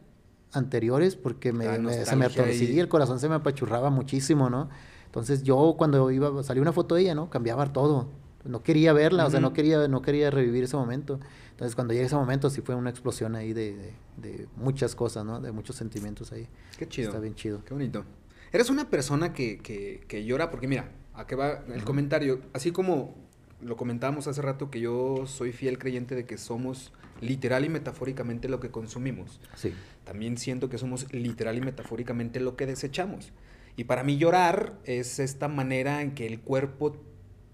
anteriores 0.52 1.16
porque 1.16 1.52
me, 1.52 1.64
se 2.05 2.16
me 2.16 2.27
atorcía, 2.27 2.81
el 2.81 2.89
corazón 2.89 3.20
se 3.20 3.28
me 3.28 3.36
apachurraba 3.36 3.90
muchísimo, 3.90 4.51
¿no? 4.51 4.68
Entonces 5.06 5.43
yo 5.43 5.74
cuando 5.77 6.10
iba, 6.10 6.43
salía 6.43 6.62
una 6.62 6.72
foto 6.72 6.94
de 6.94 7.02
ella, 7.02 7.14
¿no? 7.14 7.31
Cambiaba 7.31 7.72
todo. 7.72 8.09
No 8.44 8.62
quería 8.62 8.93
verla, 8.93 9.27
o 9.27 9.31
sea, 9.31 9.40
no 9.40 9.52
quería, 9.52 9.86
no 9.86 10.01
quería 10.01 10.31
revivir 10.31 10.64
ese 10.64 10.77
momento. 10.77 11.20
Entonces 11.51 11.74
cuando 11.74 11.93
llega 11.93 12.06
ese 12.06 12.16
momento 12.16 12.48
sí 12.48 12.62
fue 12.62 12.74
una 12.74 12.89
explosión 12.89 13.35
ahí 13.36 13.52
de, 13.52 13.93
de, 14.16 14.47
muchas 14.56 14.94
cosas, 14.94 15.24
¿no? 15.24 15.40
De 15.40 15.52
muchos 15.52 15.77
sentimientos 15.77 16.32
ahí. 16.32 16.48
Qué 16.78 16.89
chido. 16.89 17.09
Está 17.09 17.20
bien 17.20 17.35
chido. 17.35 17.62
Qué 17.64 17.74
bonito. 17.74 18.05
Eres 18.52 18.70
una 18.70 18.89
persona 18.89 19.32
que, 19.32 19.59
que, 19.59 20.05
que 20.09 20.24
llora, 20.24 20.51
porque 20.51 20.66
mira, 20.68 20.90
a 21.14 21.27
qué 21.27 21.35
va 21.36 21.64
el 21.72 21.85
comentario, 21.85 22.40
así 22.55 22.72
como 22.72 23.14
lo 23.60 23.77
comentábamos 23.77 24.27
hace 24.27 24.40
rato 24.43 24.70
que 24.70 24.81
yo 24.81 25.27
soy 25.27 25.52
fiel 25.52 25.78
creyente 25.78 26.14
de 26.14 26.24
que 26.24 26.39
somos 26.39 26.93
literal 27.20 27.64
y 27.64 27.68
metafóricamente 27.68 28.48
lo 28.48 28.60
que 28.60 28.70
consumimos. 28.70 29.40
Sí. 29.55 29.72
También 30.05 30.38
siento 30.38 30.68
que 30.68 30.78
somos 30.78 31.12
literal 31.12 31.56
y 31.56 31.60
metafóricamente 31.60 32.40
lo 32.40 32.56
que 32.56 32.66
desechamos. 32.66 33.32
Y 33.76 33.84
para 33.84 34.02
mí 34.02 34.18
llorar 34.18 34.78
es 34.84 35.18
esta 35.18 35.48
manera 35.48 36.02
en 36.02 36.14
que 36.14 36.26
el 36.26 36.40
cuerpo 36.40 36.97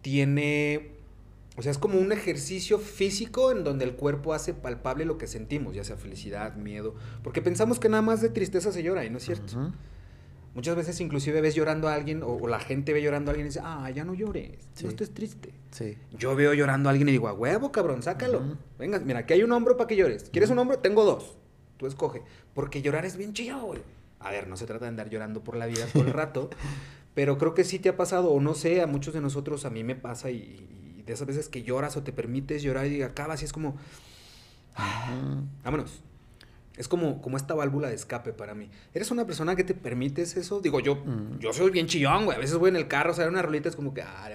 tiene, 0.03 0.93
o 1.57 1.63
sea, 1.63 1.71
es 1.71 1.79
como 1.79 1.99
un 1.99 2.13
ejercicio 2.13 2.79
físico 2.79 3.53
en 3.53 3.65
donde 3.65 3.85
el 3.85 3.95
cuerpo 3.95 4.35
hace 4.35 4.55
palpable 4.55 5.05
lo 5.05 5.19
que 5.19 5.27
sentimos, 5.27 5.75
ya 5.75 5.85
sea 5.85 5.97
felicidad, 5.97 6.57
miedo, 6.57 6.95
porque 7.23 7.43
pensamos 7.43 7.79
que 7.79 7.89
nada 7.89 8.03
más 8.03 8.21
de 8.23 8.29
tristeza 8.29 8.73
se 8.73 8.83
llora 8.83 9.05
y 9.05 9.11
no 9.11 9.19
es 9.19 9.25
cierto. 9.25 9.73
Muchas 10.57 10.75
veces 10.75 10.99
inclusive 11.03 11.43
ves 11.43 11.55
llorando 11.55 11.87
a 11.87 11.93
alguien 11.93 12.23
o, 12.25 12.49
la 12.49 12.59
gente 12.59 12.95
ve 12.95 13.03
llorando 13.03 13.31
a 13.31 13.33
alguien 13.33 13.47
y 13.47 13.51
dice, 13.51 13.61
ah, 13.63 13.91
ya 13.91 14.07
no 14.07 14.15
llores, 14.15 14.57
no 14.83 14.89
estés 14.89 15.13
triste. 15.13 15.53
Sí. 15.71 15.99
Yo 16.17 16.35
veo 16.35 16.55
llorando 16.55 16.89
a 16.89 16.93
alguien 16.93 17.11
y 17.11 17.13
digo, 17.13 17.29
a 17.29 17.35
huevo, 17.35 17.71
cabrón, 17.71 18.03
sácalo. 18.03 18.41
Venga, 18.79 18.99
mira, 19.01 19.19
aquí 19.19 19.35
hay 19.35 19.43
un 19.43 19.53
hombro 19.53 19.77
para 19.77 19.87
que 19.87 19.97
llores. 19.97 20.31
¿Quieres 20.31 20.49
un 20.49 20.59
hombro? 20.59 20.79
Tengo 20.79 21.05
dos. 21.05 21.37
Tú 21.77 21.87
escoge. 21.87 22.23
Porque 22.55 22.81
llorar 22.81 23.05
es 23.05 23.19
bien 23.19 23.35
chido, 23.35 23.61
güey. 23.61 23.83
A 24.19 24.31
ver, 24.31 24.49
no 24.49 24.57
se 24.57 24.65
trata 24.65 24.87
de 24.87 24.89
andar 24.89 25.11
llorando 25.11 25.45
por 25.45 25.59
la 25.59 25.67
vida 25.67 25.85
todo 25.93 26.05
el 26.05 26.15
rato, 26.15 26.49
pero 27.15 27.37
creo 27.37 27.53
que 27.53 27.63
sí 27.63 27.79
te 27.79 27.91
ha 27.91 27.97
pasado, 27.99 28.31
o 28.31 28.41
no 28.41 28.55
sé, 28.55 28.81
a 28.81 28.87
muchos 28.87 29.13
de 29.13 29.21
nosotros, 29.21 29.67
a 29.67 29.71
mí 29.71 29.85
me 29.85 29.95
pasa 29.95 30.31
y, 30.31 31.03
de 31.05 31.13
esas 31.13 31.27
veces 31.27 31.51
que 31.51 31.65
lloras 31.65 31.99
o 31.99 32.03
te 32.03 32.15
permites 32.15 32.63
llorar 32.63 32.87
y 32.87 33.03
acabas 33.03 33.43
y 33.43 33.45
es 33.45 33.53
como, 33.53 33.77
ah, 34.75 35.43
vámonos. 35.63 36.01
Es 36.77 36.89
como, 36.89 37.23
como 37.23 37.37
esta 37.37 37.55
válvula 37.55 37.89
de 37.89 37.95
escape 37.95 38.33
para 38.33 38.55
mí. 38.55 38.71
¿Eres 38.93 39.11
una 39.11 39.27
persona 39.27 39.57
que 39.57 39.65
te 39.65 39.75
permites 39.75 40.37
eso? 40.37 40.61
Digo, 40.61 40.81
yo, 40.81 41.03
yo 41.39 41.53
soy 41.53 41.71
bien 41.71 41.87
chillón, 41.87 42.27
güey. 42.27 42.37
A 42.37 42.41
veces 42.41 42.57
voy 42.57 42.71
en 42.71 42.77
el 42.77 42.89
carro, 42.89 43.15
sale 43.15 43.29
una 43.29 43.43
rolita, 43.43 43.69
es 43.69 43.77
como 43.77 43.95
que, 43.95 44.03
ah, 44.03 44.29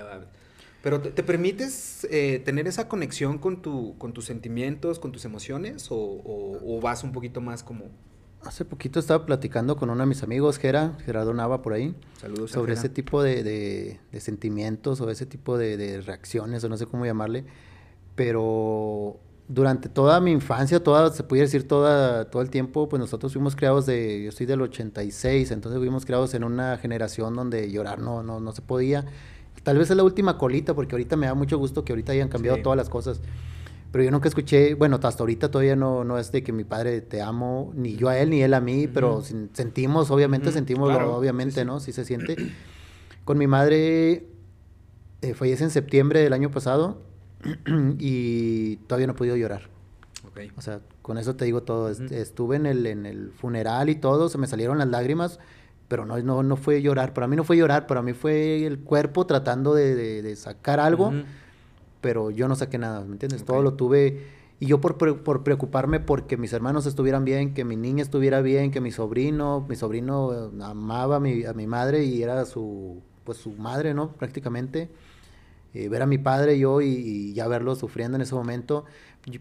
pero 0.82 1.00
¿te, 1.00 1.24
permites 1.24 2.08
eh, 2.10 2.42
tener 2.44 2.68
esa 2.68 2.88
conexión 2.88 3.38
con, 3.38 3.62
tu, 3.62 3.96
con 4.00 4.14
tus 4.14 4.26
sentimientos, 4.26 4.98
con 4.98 5.12
tus 5.12 5.26
emociones? 5.26 5.88
O, 5.92 6.80
vas 6.82 7.04
un 7.04 7.12
poquito 7.12 7.42
más 7.42 7.64
como...? 7.64 7.86
Hace 8.44 8.66
poquito 8.66 9.00
estaba 9.00 9.28
platicando 9.28 9.78
con 9.78 9.92
uno 9.92 10.00
de 10.00 10.08
mis 10.08 10.24
amigos, 10.24 10.58
Gera, 10.58 10.98
Gerardo 11.06 11.32
Nava, 11.32 11.62
por 11.62 11.74
ahí. 11.74 11.96
Saludos. 12.20 12.50
Sobre 12.50 12.74
ese 12.74 12.90
tipo 12.90 13.22
de, 13.22 13.44
de, 13.44 14.20
sentimientos 14.20 15.00
o 15.00 15.12
ese 15.12 15.28
tipo 15.28 15.60
de, 15.60 15.78
de 15.78 16.02
reacciones, 16.02 16.64
o 16.64 16.70
no 16.70 16.76
sé 16.76 16.88
cómo 16.88 17.06
llamarle. 17.06 17.46
Pero 18.16 19.20
durante 19.54 19.90
toda 19.90 20.22
mi 20.22 20.32
infancia, 20.32 20.82
toda, 20.82 21.12
se 21.12 21.24
puede 21.24 21.42
decir 21.42 21.68
toda, 21.68 22.30
todo 22.30 22.42
el 22.42 22.50
tiempo, 22.50 22.88
pues 22.88 23.02
nosotros 23.02 23.34
fuimos 23.34 23.54
criados 23.56 23.86
de, 23.86 24.24
yo 24.24 24.32
soy 24.32 24.46
del 24.46 24.62
86, 24.62 25.52
entonces 25.52 25.78
fuimos 25.78 26.06
criados 26.06 26.34
en 26.34 26.46
una 26.46 26.78
generación 26.78 27.36
donde 27.36 27.70
llorar 27.70 28.00
no, 28.00 28.24
no, 28.24 28.40
no 28.40 28.52
se 28.54 28.62
podía. 28.62 29.06
Tal 29.64 29.78
vez 29.78 29.92
es 29.92 29.98
la 29.98 30.04
última 30.04 30.38
colita, 30.38 30.74
porque 30.74 30.96
ahorita 30.96 31.18
me 31.18 31.28
da 31.28 31.34
mucho 31.34 31.58
gusto 31.58 31.84
que 31.84 31.92
ahorita 31.92 32.14
hayan 32.14 32.30
cambiado 32.30 32.62
todas 32.62 32.78
las 32.78 32.90
cosas. 32.90 33.20
Pero 33.92 34.06
yo 34.06 34.12
nunca 34.12 34.30
escuché, 34.30 34.74
bueno, 34.74 34.98
hasta 35.04 35.22
ahorita 35.22 35.52
todavía 35.52 35.76
no, 35.76 36.06
no 36.06 36.18
es 36.18 36.32
de 36.32 36.44
que 36.44 36.54
mi 36.54 36.64
padre 36.64 37.02
te 37.02 37.22
amo, 37.22 37.74
ni 37.76 37.98
yo 37.98 38.08
a 38.08 38.18
él, 38.18 38.30
ni 38.30 38.42
él 38.42 38.54
a 38.54 38.62
mí, 38.62 38.88
pero 38.88 39.22
sentimos, 39.52 40.12
obviamente 40.12 40.54
sentimos, 40.54 40.96
obviamente, 40.96 41.66
¿no? 41.66 41.82
Sí 41.82 41.92
se 41.92 42.06
siente. 42.06 42.38
Con 43.26 43.38
mi 43.38 43.48
madre 43.48 44.28
eh, 45.22 45.34
fallece 45.34 45.66
en 45.66 45.72
septiembre 45.72 46.22
del 46.22 46.32
año 46.32 46.50
pasado 46.52 47.11
y 48.00 48.78
todavía 48.88 49.08
no 49.08 49.14
he 49.14 49.16
podido 49.16 49.36
llorar. 49.36 49.70
Okay. 50.30 50.52
O 50.56 50.62
sea, 50.62 50.82
con 51.02 51.18
eso 51.18 51.36
te 51.36 51.46
digo 51.46 51.64
todo. 51.64 51.90
Estuve 51.90 52.56
en 52.56 52.66
el, 52.66 52.86
en 52.86 53.06
el 53.06 53.32
funeral 53.32 53.90
y 53.90 53.96
todo, 53.96 54.30
se 54.30 54.38
me 54.38 54.48
salieron 54.48 54.78
las 54.78 54.88
lágrimas 54.88 55.40
pero 55.92 56.06
no, 56.06 56.18
no, 56.20 56.42
no 56.42 56.56
fue 56.56 56.82
llorar. 56.82 57.14
Para 57.14 57.28
mí 57.28 57.36
no 57.36 57.44
fue 57.44 57.58
llorar, 57.58 57.86
para 57.86 58.02
mí 58.02 58.14
fue 58.14 58.66
el 58.66 58.80
cuerpo 58.80 59.26
tratando 59.26 59.74
de, 59.74 60.22
de, 60.22 60.36
sacar 60.38 60.80
algo, 60.80 61.12
pero 62.00 62.32
yo 62.32 62.48
no 62.48 62.56
saqué 62.56 62.78
nada, 62.78 63.02
¿me 63.02 63.12
entiendes? 63.12 63.44
Todo 63.44 63.62
lo 63.62 63.74
tuve. 63.74 64.26
Y 64.62 64.68
yo 64.68 64.80
por, 64.80 64.96
por, 64.98 65.44
preocuparme 65.44 66.00
porque 66.00 66.38
mis 66.38 66.54
hermanos 66.54 66.86
estuvieran 66.86 67.26
bien, 67.26 67.54
que 67.54 67.66
mi 67.66 67.76
niña 67.76 68.04
estuviera 68.04 68.40
bien, 68.40 68.72
que 68.72 68.80
mi 68.80 68.94
sobrino, 68.94 69.66
mi 69.68 69.76
sobrino 69.76 70.50
amaba 70.64 71.18
a 71.18 71.20
mi, 71.20 71.44
a 71.44 71.52
mi 71.52 71.68
madre 71.68 72.06
y 72.06 72.24
era 72.24 72.46
su, 72.46 73.02
pues 73.26 73.40
su 73.40 73.52
madre, 73.52 73.94
¿no? 73.94 74.14
Prácticamente. 74.14 74.90
Eh, 75.74 75.88
ver 75.88 76.02
a 76.02 76.06
mi 76.06 76.18
padre 76.18 76.60
yo 76.60 76.82
y, 76.82 76.88
y, 76.88 77.34
ya 77.34 77.48
verlo 77.48 77.76
sufriendo 77.76 78.18
en 78.18 78.22
ese 78.22 78.36
momento, 78.36 78.86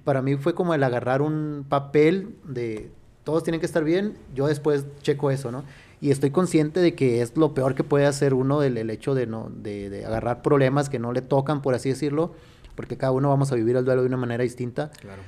para 0.04 0.22
mí 0.22 0.36
fue 0.36 0.54
como 0.54 0.74
el 0.74 0.82
agarrar 0.82 1.22
un 1.22 1.66
papel 1.68 2.36
de 2.44 2.90
todos 3.24 3.42
tienen 3.42 3.60
que 3.60 3.66
estar 3.66 3.84
bien, 3.84 4.14
yo 4.34 4.46
después 4.46 4.86
checo 5.02 5.30
eso, 5.30 5.50
¿no? 5.50 5.64
y 6.00 6.10
estoy 6.10 6.30
consciente 6.30 6.80
de 6.80 6.94
que 6.94 7.20
es 7.20 7.36
lo 7.36 7.52
peor 7.52 7.74
que 7.74 7.84
puede 7.84 8.06
hacer 8.06 8.32
uno 8.32 8.60
del 8.60 8.78
el 8.78 8.90
hecho 8.90 9.14
de, 9.14 9.26
no, 9.26 9.50
de, 9.54 10.04
agarrar 10.06 10.42
problemas 10.42 10.88
que 10.88 10.98
no 10.98 11.12
le 11.12 11.20
tocan, 11.20 11.60
por 11.60 11.74
así 11.74 11.90
decirlo, 11.90 12.32
porque 12.74 12.96
cada 12.96 13.12
uno 13.12 13.28
vamos 13.28 13.52
a 13.52 13.54
vivir 13.54 13.76
el 13.76 13.84
duelo 13.84 14.00
de 14.00 14.08
una 14.08 14.16
manera 14.16 14.42
distinta. 14.42 14.90
Claro. 15.00 15.22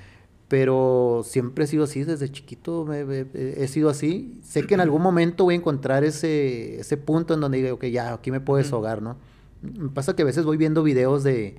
Pero 0.49 1.23
siempre 1.25 1.65
he 1.65 1.67
sido 1.67 1.85
así, 1.85 2.05
desde 2.05 2.31
chiquito 2.31 2.91
he 2.93 3.69
sido 3.69 3.89
así. 3.89 4.39
Sé 4.43 4.67
que 4.67 4.75
en 4.75 4.81
algún 4.81 5.01
momento 5.01 5.45
voy 5.45 5.55
a 5.55 5.59
encontrar 5.59 6.05
ese, 6.05 6.81
ese 6.81 6.97
punto 6.99 7.35
en 7.35 7.41
donde 7.41 7.59
digo, 7.59 7.75
ok, 7.75 7.87
ya, 7.87 8.13
aquí 8.13 8.31
me 8.31 8.41
puedo 8.41 8.59
deshogar, 8.59 9.01
¿no? 9.01 9.17
Me 9.63 9.89
pasa 9.91 10.15
que 10.15 10.23
a 10.23 10.25
veces 10.25 10.45
voy 10.45 10.57
viendo 10.57 10.83
videos 10.83 11.25
de, 11.25 11.57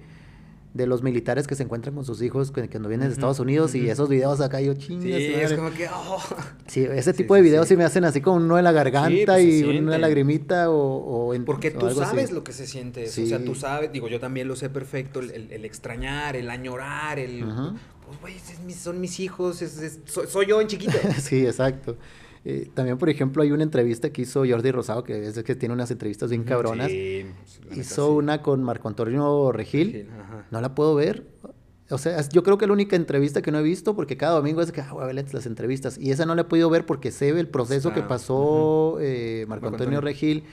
de 0.73 0.87
los 0.87 1.03
militares 1.03 1.45
que 1.45 1.55
se 1.55 1.63
encuentran 1.63 1.93
con 1.93 2.03
sus 2.03 2.21
hijos 2.21 2.51
cuando 2.51 2.89
vienen 2.89 3.07
de 3.07 3.13
Estados 3.13 3.39
Unidos 3.39 3.75
y 3.75 3.89
esos 3.89 4.09
videos 4.09 4.41
acá 4.41 4.59
yo 4.59 4.73
chingas. 4.73 5.19
Sí, 5.19 5.33
es 5.33 5.53
como 5.53 5.71
que... 5.71 5.87
Oh. 5.87 6.21
Sí, 6.67 6.83
ese 6.83 7.13
tipo 7.13 7.35
de 7.35 7.41
videos 7.41 7.67
sí, 7.67 7.77
me 7.77 7.83
hacen 7.83 8.05
así 8.05 8.21
como 8.21 8.37
uno 8.37 8.57
en 8.57 8.63
la 8.63 8.71
garganta 8.71 9.33
pues, 9.33 9.45
y 9.45 9.63
una 9.63 9.97
lagrimita 9.99 10.71
o, 10.71 10.75
o 10.75 11.33
en, 11.35 11.45
Porque 11.45 11.69
tú 11.69 11.89
sabes 11.91 12.31
lo 12.31 12.43
que 12.43 12.53
se 12.53 12.65
siente. 12.65 13.05
O 13.05 13.11
sea, 13.11 13.43
tú 13.43 13.53
sabes, 13.53 13.91
digo, 13.91 14.07
yo 14.07 14.19
también 14.19 14.47
lo 14.47 14.55
sé 14.55 14.69
perfecto, 14.69 15.19
el, 15.19 15.65
extrañar, 15.65 16.35
el 16.35 16.49
añorar, 16.49 17.19
el... 17.19 17.45
Pues, 18.05 18.19
güey, 18.19 18.73
son 18.73 18.99
mis 18.99 19.19
hijos, 19.19 19.57
soy, 20.05 20.27
soy, 20.27 20.45
yo 20.45 20.59
en 20.59 20.67
chiquito. 20.67 20.97
sí, 21.19 21.45
exacto. 21.45 21.95
Eh, 22.45 22.69
también, 22.73 22.97
por 22.97 23.09
ejemplo, 23.09 23.41
hay 23.41 23.51
una 23.51 23.63
entrevista 23.63 24.09
que 24.09 24.23
hizo 24.23 24.43
Jordi 24.47 24.71
Rosado, 24.71 25.03
que 25.03 25.27
es 25.27 25.43
que 25.43 25.55
tiene 25.55 25.73
unas 25.73 25.91
entrevistas 25.91 26.29
bien 26.29 26.43
cabronas. 26.43 26.91
hizo 26.91 28.13
una 28.13 28.41
con 28.41 28.63
Marco 28.63 28.87
Antonio 28.87 29.51
Regil. 29.51 30.09
no 30.51 30.61
la 30.61 30.75
puedo 30.75 30.95
ver. 30.95 31.25
O 31.89 31.97
sea, 31.97 32.21
yo 32.29 32.43
creo 32.43 32.57
que 32.57 32.65
la 32.65 32.73
única 32.73 32.95
entrevista 32.95 33.41
que 33.41 33.51
no 33.51 33.59
he 33.59 33.63
visto, 33.63 33.95
porque 33.95 34.17
cada 34.17 34.33
domingo 34.33 34.61
es 34.61 34.71
que, 34.71 34.81
ah, 34.81 34.89
voy 34.91 35.03
a 35.03 35.07
ver 35.07 35.33
las 35.33 35.45
entrevistas. 35.45 35.97
Y 35.97 36.11
esa 36.11 36.25
no 36.25 36.33
la 36.33 36.41
he 36.41 36.45
podido 36.45 36.69
ver 36.69 36.85
porque 36.85 37.11
sé 37.11 37.29
el 37.29 37.47
proceso 37.47 37.93
que 37.93 38.01
pasó 38.01 38.97
eh, 38.99 39.45
Marco, 39.47 39.67
Antonio, 39.67 40.01
Regil. 40.01 40.43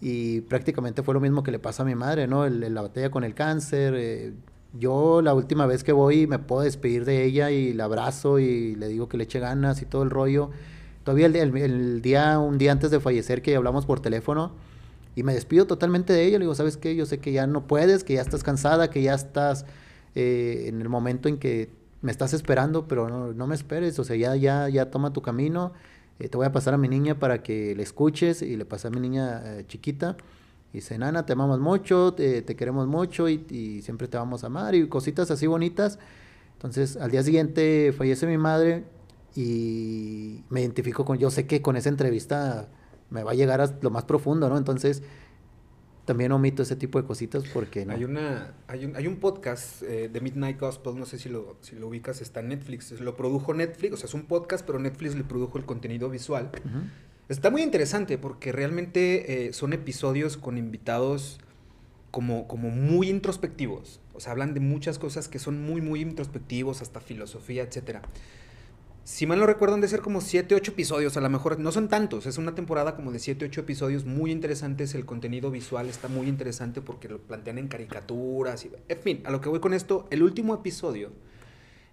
Y 0.00 0.42
prácticamente 0.42 1.02
fue 1.02 1.14
lo 1.14 1.20
mismo 1.20 1.42
que 1.42 1.50
le 1.50 1.58
pasa 1.58 1.82
a 1.82 1.86
mi 1.86 1.94
madre, 1.94 2.26
¿no? 2.26 2.48
la 2.48 2.82
batalla 2.82 3.10
con 3.10 3.24
el 3.24 3.34
cáncer. 3.34 3.94
Eh, 3.96 4.32
yo 4.72 5.22
la 5.22 5.34
última 5.34 5.66
vez 5.66 5.84
que 5.84 5.92
voy 5.92 6.26
me 6.26 6.38
puedo 6.38 6.62
despedir 6.62 7.04
de 7.04 7.24
ella 7.24 7.50
y 7.50 7.72
la 7.72 7.84
abrazo 7.84 8.38
y 8.38 8.74
le 8.74 8.88
digo 8.88 9.08
que 9.08 9.16
le 9.16 9.24
eche 9.24 9.38
ganas 9.38 9.80
y 9.82 9.86
todo 9.86 10.02
el 10.02 10.10
rollo. 10.10 10.50
Todavía 11.04 11.26
el, 11.26 12.00
día, 12.00 12.38
un 12.38 12.56
día 12.56 12.72
antes 12.72 12.90
de 12.90 12.98
fallecer 12.98 13.42
que 13.42 13.54
hablamos 13.54 13.84
por 13.84 14.00
teléfono 14.00 14.52
y 15.14 15.22
me 15.22 15.34
despido 15.34 15.66
totalmente 15.66 16.14
de 16.14 16.24
ella. 16.24 16.38
Le 16.38 16.44
digo, 16.44 16.54
¿sabes 16.54 16.78
qué? 16.78 16.96
Yo 16.96 17.04
sé 17.04 17.18
que 17.18 17.30
ya 17.30 17.46
no 17.46 17.66
puedes, 17.66 18.04
que 18.04 18.14
ya 18.14 18.22
estás 18.22 18.42
cansada, 18.42 18.88
que 18.88 19.02
ya 19.02 19.14
estás 19.14 19.66
eh, 20.14 20.64
en 20.66 20.80
el 20.80 20.88
momento 20.88 21.28
en 21.28 21.36
que 21.36 21.68
me 22.00 22.10
estás 22.10 22.32
esperando, 22.32 22.88
pero 22.88 23.34
no, 23.34 23.46
me 23.46 23.54
esperes. 23.54 23.98
O 23.98 24.04
sea, 24.04 24.16
ya, 24.16 24.34
ya, 24.34 24.68
ya 24.70 24.90
toma 24.90 25.12
tu 25.12 25.20
camino. 25.20 25.72
Eh, 26.18 26.28
te 26.28 26.38
voy 26.38 26.46
a 26.46 26.52
pasar 26.52 26.72
a 26.72 26.78
mi 26.78 26.88
niña 26.88 27.18
para 27.18 27.42
que 27.42 27.74
le 27.74 27.82
escuches 27.82 28.40
y 28.40 28.56
le 28.56 28.64
pasé 28.64 28.88
a 28.88 28.90
mi 28.90 29.00
niña 29.00 29.42
eh, 29.44 29.64
chiquita. 29.68 30.16
Y 30.72 30.78
dice, 30.78 30.96
Nana, 30.96 31.26
te 31.26 31.34
amamos 31.34 31.60
mucho, 31.60 32.14
te, 32.14 32.44
queremos 32.44 32.88
mucho 32.88 33.28
y, 33.28 33.44
y, 33.50 33.82
siempre 33.82 34.08
te 34.08 34.16
vamos 34.16 34.42
a 34.42 34.46
amar 34.46 34.74
y 34.74 34.88
cositas 34.88 35.30
así 35.30 35.46
bonitas. 35.46 35.98
Entonces, 36.54 36.96
al 36.96 37.10
día 37.10 37.22
siguiente 37.22 37.92
fallece 37.96 38.26
mi 38.26 38.38
madre 38.38 38.84
y 39.34 40.44
me 40.48 40.60
identifico 40.60 41.04
con, 41.04 41.18
yo 41.18 41.30
sé 41.30 41.46
que 41.46 41.60
con 41.60 41.76
esa 41.76 41.88
entrevista 41.88 42.68
me 43.10 43.22
va 43.22 43.32
a 43.32 43.34
llegar 43.34 43.60
a 43.60 43.78
lo 43.80 43.90
más 43.90 44.04
profundo, 44.04 44.48
¿no? 44.48 44.56
Entonces, 44.56 45.02
también 46.04 46.32
omito 46.32 46.62
ese 46.62 46.76
tipo 46.76 47.00
de 47.00 47.06
cositas 47.06 47.44
porque 47.52 47.84
no. 47.84 47.94
Hay, 47.94 48.04
una, 48.04 48.54
hay, 48.68 48.84
un, 48.84 48.96
hay 48.96 49.06
un 49.06 49.16
podcast 49.16 49.82
eh, 49.82 50.08
de 50.12 50.20
Midnight 50.20 50.60
Gospel, 50.60 50.98
no 50.98 51.06
sé 51.06 51.18
si 51.18 51.28
lo, 51.28 51.56
si 51.62 51.76
lo 51.76 51.88
ubicas, 51.88 52.20
está 52.20 52.40
en 52.40 52.48
Netflix. 52.48 52.92
Lo 53.00 53.16
produjo 53.16 53.54
Netflix, 53.54 53.94
o 53.94 53.96
sea, 53.96 54.06
es 54.06 54.14
un 54.14 54.26
podcast, 54.26 54.64
pero 54.64 54.78
Netflix 54.78 55.14
le 55.16 55.24
produjo 55.24 55.58
el 55.58 55.64
contenido 55.64 56.10
visual. 56.10 56.50
Está 57.28 57.50
muy 57.50 57.62
interesante 57.62 58.18
porque 58.18 58.52
realmente 58.52 59.46
eh, 59.46 59.52
son 59.52 59.72
episodios 59.72 60.36
con 60.36 60.58
invitados 60.58 61.40
como, 62.10 62.46
como 62.46 62.68
muy 62.68 63.08
introspectivos. 63.08 64.00
O 64.12 64.20
sea, 64.20 64.32
hablan 64.32 64.54
de 64.54 64.60
muchas 64.60 64.98
cosas 64.98 65.26
que 65.26 65.38
son 65.38 65.60
muy, 65.62 65.80
muy 65.80 66.00
introspectivos, 66.02 66.82
hasta 66.82 67.00
filosofía, 67.00 67.62
etcétera 67.62 68.02
si 69.04 69.26
mal 69.26 69.38
no 69.38 69.46
recuerdo, 69.46 69.74
han 69.74 69.82
de 69.82 69.88
ser 69.88 70.00
como 70.00 70.22
7, 70.22 70.54
8 70.54 70.72
episodios, 70.72 71.16
a 71.18 71.20
lo 71.20 71.28
mejor 71.28 71.60
no 71.60 71.70
son 71.72 71.88
tantos, 71.88 72.24
es 72.24 72.38
una 72.38 72.54
temporada 72.54 72.96
como 72.96 73.12
de 73.12 73.18
7, 73.18 73.44
8 73.44 73.60
episodios 73.60 74.06
muy 74.06 74.32
interesantes, 74.32 74.94
el 74.94 75.04
contenido 75.04 75.50
visual 75.50 75.88
está 75.88 76.08
muy 76.08 76.26
interesante 76.26 76.80
porque 76.80 77.08
lo 77.08 77.18
plantean 77.18 77.58
en 77.58 77.68
caricaturas, 77.68 78.64
y, 78.64 78.70
en 78.88 78.98
fin, 78.98 79.22
a 79.26 79.30
lo 79.30 79.42
que 79.42 79.50
voy 79.50 79.60
con 79.60 79.74
esto, 79.74 80.08
el 80.10 80.22
último 80.22 80.54
episodio, 80.54 81.12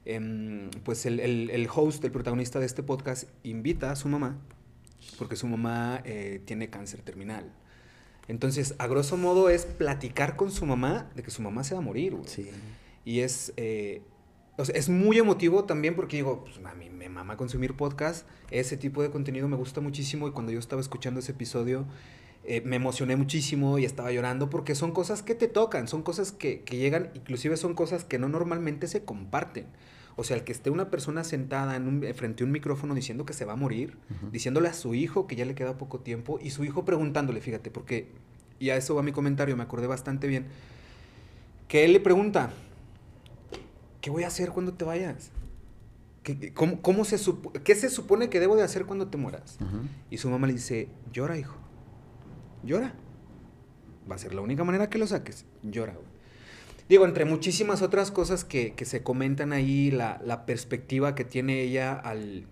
em, 0.05 0.69
pues 0.85 1.05
el, 1.05 1.19
el, 1.19 1.67
host, 1.73 2.03
el 2.05 2.11
protagonista 2.11 2.59
de 2.59 2.65
este 2.65 2.81
podcast, 2.81 3.25
invita 3.43 3.91
a 3.91 3.97
su 3.97 4.07
mamá, 4.07 4.37
porque 5.17 5.35
su 5.35 5.47
mamá 5.47 6.01
eh, 6.05 6.41
tiene 6.45 6.69
cáncer 6.69 7.01
terminal. 7.01 7.51
Entonces, 8.29 8.75
a 8.77 8.87
grosso 8.87 9.17
modo 9.17 9.49
es 9.49 9.65
platicar 9.65 10.37
con 10.37 10.49
su 10.49 10.65
mamá 10.65 11.11
de 11.15 11.23
que 11.23 11.31
su 11.31 11.41
mamá 11.41 11.65
se 11.65 11.73
va 11.73 11.79
a 11.79 11.83
morir, 11.83 12.15
Sí. 12.25 12.49
Y 13.03 13.19
es, 13.19 13.51
eh, 13.57 14.03
es 14.57 14.89
muy 14.89 15.17
emotivo 15.17 15.63
también 15.63 15.95
porque 15.95 16.17
digo, 16.17 16.43
pues 16.43 16.59
a 16.65 16.75
mí 16.75 16.89
me 16.89 17.09
mama 17.09 17.37
consumir 17.37 17.75
podcast, 17.75 18.27
ese 18.49 18.77
tipo 18.77 19.01
de 19.01 19.09
contenido 19.09 19.47
me 19.47 19.57
gusta 19.57 19.81
muchísimo 19.81 20.27
y 20.27 20.31
cuando 20.31 20.51
yo 20.51 20.59
estaba 20.59 20.81
escuchando 20.81 21.19
ese 21.19 21.31
episodio 21.31 21.85
eh, 22.43 22.61
me 22.65 22.77
emocioné 22.77 23.15
muchísimo 23.15 23.77
y 23.77 23.85
estaba 23.85 24.11
llorando 24.11 24.49
porque 24.49 24.73
son 24.73 24.91
cosas 24.91 25.21
que 25.21 25.35
te 25.35 25.47
tocan, 25.47 25.87
son 25.87 26.01
cosas 26.01 26.31
que, 26.31 26.63
llegan, 26.69 27.11
inclusive 27.13 27.55
son 27.55 27.75
cosas 27.75 28.03
que 28.03 28.17
no 28.17 28.29
normalmente 28.29 28.87
se 28.87 29.03
comparten. 29.05 29.67
O 30.15 30.23
sea, 30.23 30.37
el 30.37 30.43
que 30.43 30.51
esté 30.51 30.69
una 30.69 30.89
persona 30.89 31.23
sentada 31.23 31.75
en 31.75 31.87
un, 31.87 32.13
frente 32.15 32.43
a 32.43 32.45
un 32.45 32.51
micrófono 32.51 32.93
diciendo 32.95 33.25
que 33.25 33.33
se 33.33 33.45
va 33.45 33.53
a 33.53 33.55
morir, 33.55 33.97
diciéndole 34.31 34.67
a 34.67 34.73
su 34.73 34.93
hijo 34.93 35.25
que 35.25 35.35
ya 35.35 35.45
le 35.45 35.55
queda 35.55 35.77
poco 35.77 35.99
tiempo 35.99 36.37
y 36.41 36.49
su 36.49 36.63
hijo 36.65 36.83
preguntándole, 36.83 37.41
fíjate, 37.41 37.71
porque, 37.71 38.09
y 38.59 38.71
a 38.71 38.75
eso 38.75 38.93
va 38.93 39.03
mi 39.03 39.13
comentario, 39.13 39.55
me 39.55 39.63
acordé 39.63 39.87
bastante 39.87 40.27
bien, 40.27 40.47
que 41.67 41.85
él 41.85 41.93
le 41.93 42.01
pregunta, 42.01 42.51
¿qué 44.01 44.09
voy 44.09 44.23
a 44.23 44.27
hacer 44.27 44.49
cuando 44.51 44.73
te 44.73 44.83
vayas? 44.85 45.31
¿Qué, 46.23 46.53
cómo, 46.53 47.05
se 47.05 47.17
¿Qué 47.63 47.75
se 47.75 47.89
supone 47.89 48.29
que 48.29 48.39
debo 48.39 48.55
de 48.55 48.63
hacer 48.63 48.85
cuando 48.85 49.07
te 49.07 49.17
mueras? 49.17 49.57
Y 50.09 50.17
su 50.17 50.29
mamá 50.29 50.47
le 50.47 50.53
dice, 50.53 50.89
llora, 51.11 51.37
hijo. 51.37 51.55
Llora. 52.63 52.93
Va 54.09 54.15
a 54.15 54.19
ser 54.19 54.33
la 54.33 54.41
única 54.41 54.63
manera 54.63 54.89
que 54.89 54.97
lo 54.97 55.07
saques. 55.07 55.45
Llora, 55.63 55.95
digo, 56.89 57.05
entre 57.05 57.25
muchísimas 57.25 57.81
otras 57.81 58.11
cosas 58.11 58.43
que, 58.43 58.73
que 58.73 58.85
se 58.85 59.01
comentan 59.01 59.53
ahí, 59.53 59.91
la, 59.91 60.21
la 60.25 60.45
perspectiva 60.45 61.15
que 61.15 61.23
tiene 61.23 61.61
ella 61.61 61.93
al 61.93 62.45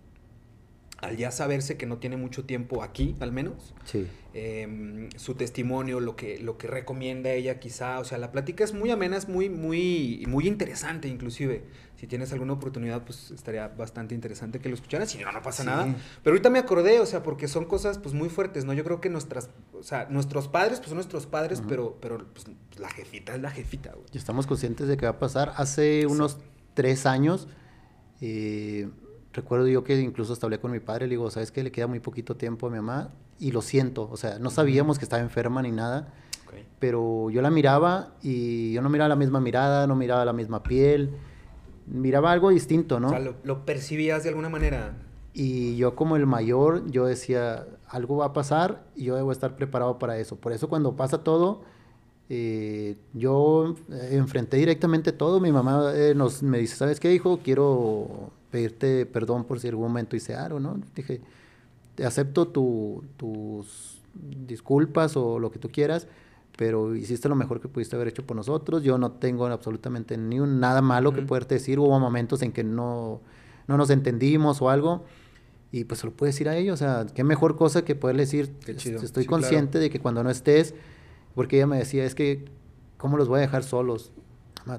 al 1.02 1.18
ya 1.18 1.32
saberse 1.32 1.78
que 1.78 1.86
no 1.86 1.98
tiene 1.98 2.18
mucho 2.18 2.46
tiempo 2.46 2.84
aquí, 2.84 3.16
al 3.20 3.32
menos. 3.32 3.74
Sí. 3.86 4.08
Em, 4.34 5.10
su 5.16 5.34
testimonio, 5.34 6.00
lo 6.00 6.16
que, 6.16 6.40
lo 6.40 6.58
que 6.58 6.68
recomienda 6.68 7.32
ella 7.32 7.60
quizá, 7.60 8.00
o 8.00 8.04
sea, 8.04 8.18
la 8.18 8.32
plática 8.32 8.64
es 8.64 8.74
muy 8.74 8.92
amena, 8.92 9.18
es 9.18 9.28
muy, 9.28 9.50
muy, 9.50 10.24
muy 10.28 10.48
interesante 10.48 11.08
inclusive. 11.08 11.64
Si 11.96 12.08
tienes 12.08 12.32
alguna 12.32 12.54
oportunidad, 12.54 13.04
pues 13.04 13.32
estaría 13.32 13.68
bastante 13.70 14.14
interesante 14.14 14.60
que 14.60 14.70
lo 14.70 14.76
escucharas, 14.76 15.10
si 15.10 15.18
no, 15.18 15.32
no 15.32 15.42
pasa 15.42 15.64
nada. 15.64 15.84
Pero 16.24 16.34
ahorita 16.34 16.50
me 16.50 16.60
acordé, 16.60 17.00
o 17.00 17.06
sea, 17.06 17.24
porque 17.24 17.48
son 17.48 17.66
cosas 17.66 17.98
pues 17.98 18.14
muy 18.14 18.30
fuertes, 18.30 18.66
¿no? 18.66 18.74
Yo 18.74 18.84
creo 18.84 19.02
que 19.02 19.10
nuestras, 19.10 19.50
o 19.74 19.84
sea, 19.84 20.08
nuestros 20.10 20.48
padres, 20.48 20.80
pues 20.80 20.90
son 20.90 20.96
nuestros 20.96 21.26
padres, 21.26 21.62
pero, 21.68 21.98
pero 22.00 22.26
pues, 22.34 22.46
la 22.78 22.90
jefita 22.90 23.36
es 23.36 23.42
la 23.42 23.52
jefita, 23.52 23.96
Y 24.14 24.18
estamos 24.18 24.48
conscientes 24.48 24.88
de 24.88 24.96
que 24.96 25.06
va 25.06 25.14
a 25.14 25.20
pasar. 25.20 25.54
Hace 25.56 26.06
unos 26.06 26.38
tres 26.74 27.06
años... 27.06 27.48
Eh, 28.22 28.90
recuerdo 29.40 29.68
yo 29.68 29.84
que 29.84 30.00
incluso 30.00 30.34
hasta 30.34 30.46
hablé 30.46 30.60
con 30.60 30.72
mi 30.72 30.80
padre, 30.80 31.08
le 31.08 31.12
digo, 31.12 31.30
¿sabes 31.32 31.52
qué? 31.52 31.64
Le 31.64 31.72
queda 31.72 31.88
muy 31.88 32.00
poquito 32.00 32.36
tiempo 32.36 32.68
a 32.68 32.70
mi 32.70 32.78
mamá 32.78 33.12
y 33.40 33.52
lo 33.52 33.62
siento, 33.62 34.10
o 34.12 34.18
sea, 34.18 34.38
no 34.40 34.50
sabíamos 34.50 35.00
que 35.00 35.06
estaba 35.06 35.22
enferma 35.22 35.62
ni 35.62 35.72
nada, 35.72 36.14
pero 36.80 37.30
yo 37.30 37.42
la 37.42 37.50
miraba 37.50 38.16
y 38.22 38.74
yo 38.74 38.82
no 38.82 38.90
miraba 38.90 39.10
la 39.10 39.16
misma 39.16 39.40
mirada, 39.40 39.88
no 39.88 39.96
miraba 39.96 40.26
la 40.26 40.34
misma 40.34 40.62
piel, 40.64 41.12
miraba 41.88 42.32
algo 42.32 42.50
distinto, 42.50 43.00
¿no? 43.00 43.08
O 43.08 43.12
sea, 43.12 43.20
lo, 43.20 43.66
percibías 43.66 44.24
de 44.24 44.30
alguna 44.30 44.50
manera. 44.50 44.94
Y 45.34 45.78
yo 45.78 45.96
como 45.96 46.16
el 46.16 46.26
mayor, 46.26 46.90
yo 46.92 47.06
decía, 47.06 47.66
algo 47.88 48.18
va 48.18 48.28
a 48.28 48.34
pasar 48.34 48.84
y 48.96 49.06
yo 49.06 49.16
debo 49.16 49.32
estar 49.32 49.56
preparado 49.56 50.00
para 50.00 50.18
eso. 50.18 50.36
Por 50.36 50.52
eso 50.52 50.68
cuando 50.68 50.96
pasa 50.96 51.24
todo, 51.24 51.62
eh, 52.30 52.98
yo 53.14 53.76
enfrenté 54.12 54.58
directamente 54.58 55.12
todo. 55.12 55.40
Mi 55.40 55.52
mamá 55.52 55.94
eh, 55.94 56.14
nos, 56.16 56.44
me 56.44 56.58
dice, 56.58 56.76
¿sabes 56.76 57.00
qué, 57.00 57.14
hijo? 57.14 57.40
Quiero 57.44 58.32
pedirte 58.52 59.06
perdón 59.06 59.46
por 59.46 59.60
si 59.60 59.68
algún 59.68 59.86
momento 59.86 60.16
hice 60.16 60.36
algo, 60.36 60.60
¿no? 60.60 60.80
Dije, 60.96 61.22
te 61.96 62.06
acepto 62.06 62.48
tus 62.48 64.02
disculpas 64.14 65.16
o 65.18 65.40
lo 65.40 65.52
que 65.52 65.60
tú 65.60 65.70
quieras, 65.70 66.08
pero 66.58 66.96
hiciste 66.96 67.30
lo 67.30 67.36
mejor 67.36 67.62
que 67.62 67.68
pudiste 67.68 67.96
haber 67.96 68.10
hecho 68.10 68.26
por 68.26 68.36
nosotros. 68.36 68.84
Yo 68.84 68.98
no 68.98 69.14
tengo 69.14 69.46
absolutamente 69.48 70.18
ni 70.18 70.40
un, 70.40 70.60
nada 70.60 70.82
malo 70.82 71.14
que 71.14 71.22
poderte 71.22 71.56
decir. 71.56 71.80
Hubo 71.80 72.00
momentos 72.00 72.42
en 72.42 72.52
que 72.52 72.64
no, 72.64 73.22
no 73.68 73.78
nos 73.78 73.90
entendimos 73.90 74.62
o 74.62 74.70
algo. 74.70 75.06
Y 75.72 75.84
pues 75.86 76.02
se 76.02 76.08
lo 76.08 76.14
puedes 76.14 76.36
decir 76.36 76.50
a 76.50 76.58
ellos. 76.58 76.74
O 76.74 76.78
sea, 76.78 77.06
qué 77.14 77.24
mejor 77.24 77.56
cosa 77.56 77.86
que 77.86 77.96
poderle 77.96 78.24
decir, 78.24 78.54
estoy 78.66 79.26
consciente 79.26 79.80
de 79.80 79.90
que 79.90 80.00
cuando 80.00 80.24
no 80.24 80.30
estés, 80.30 80.74
porque 81.36 81.58
ella 81.58 81.68
me 81.68 81.78
decía, 81.78 82.04
es 82.04 82.16
que, 82.16 82.46
¿cómo 82.98 83.18
los 83.18 83.28
voy 83.28 83.38
a 83.38 83.42
dejar 83.42 83.64
solos? 83.64 84.12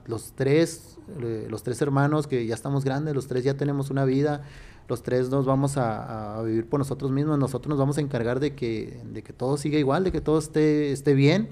Los 0.06 0.32
tres, 0.32 0.98
eh, 1.20 1.46
los 1.48 1.62
tres 1.62 1.80
hermanos 1.82 2.26
que 2.26 2.46
ya 2.46 2.54
estamos 2.54 2.84
grandes, 2.84 3.14
los 3.14 3.26
tres 3.26 3.44
ya 3.44 3.54
tenemos 3.54 3.90
una 3.90 4.04
vida, 4.04 4.42
los 4.88 5.02
tres 5.02 5.30
nos 5.30 5.46
vamos 5.46 5.76
a, 5.76 6.42
vivir 6.44 6.68
por 6.68 6.80
nosotros 6.80 7.10
mismos, 7.10 7.38
nosotros 7.38 7.70
nos 7.70 7.78
vamos 7.78 7.98
a 7.98 8.00
encargar 8.00 8.40
de 8.40 8.54
que, 8.54 9.00
de 9.12 9.22
que 9.22 9.32
todo 9.32 9.56
siga 9.56 9.78
igual, 9.78 10.04
de 10.04 10.12
que 10.12 10.20
todo 10.20 10.38
esté, 10.38 10.92
esté 10.92 11.14
bien. 11.14 11.48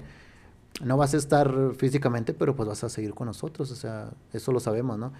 No 0.83 0.97
vas 0.97 1.13
a 1.13 1.17
estar 1.17 1.73
físicamente, 1.75 2.33
pero 2.33 2.55
pues 2.55 2.69
vas 2.69 2.83
a 2.83 2.89
seguir 2.89 3.13
con 3.13 3.27
nosotros, 3.27 3.71
o 3.71 3.75
sea, 3.75 4.11
eso 4.33 4.51
lo 4.51 4.59
sabemos, 4.59 4.97
¿no? 4.97 5.11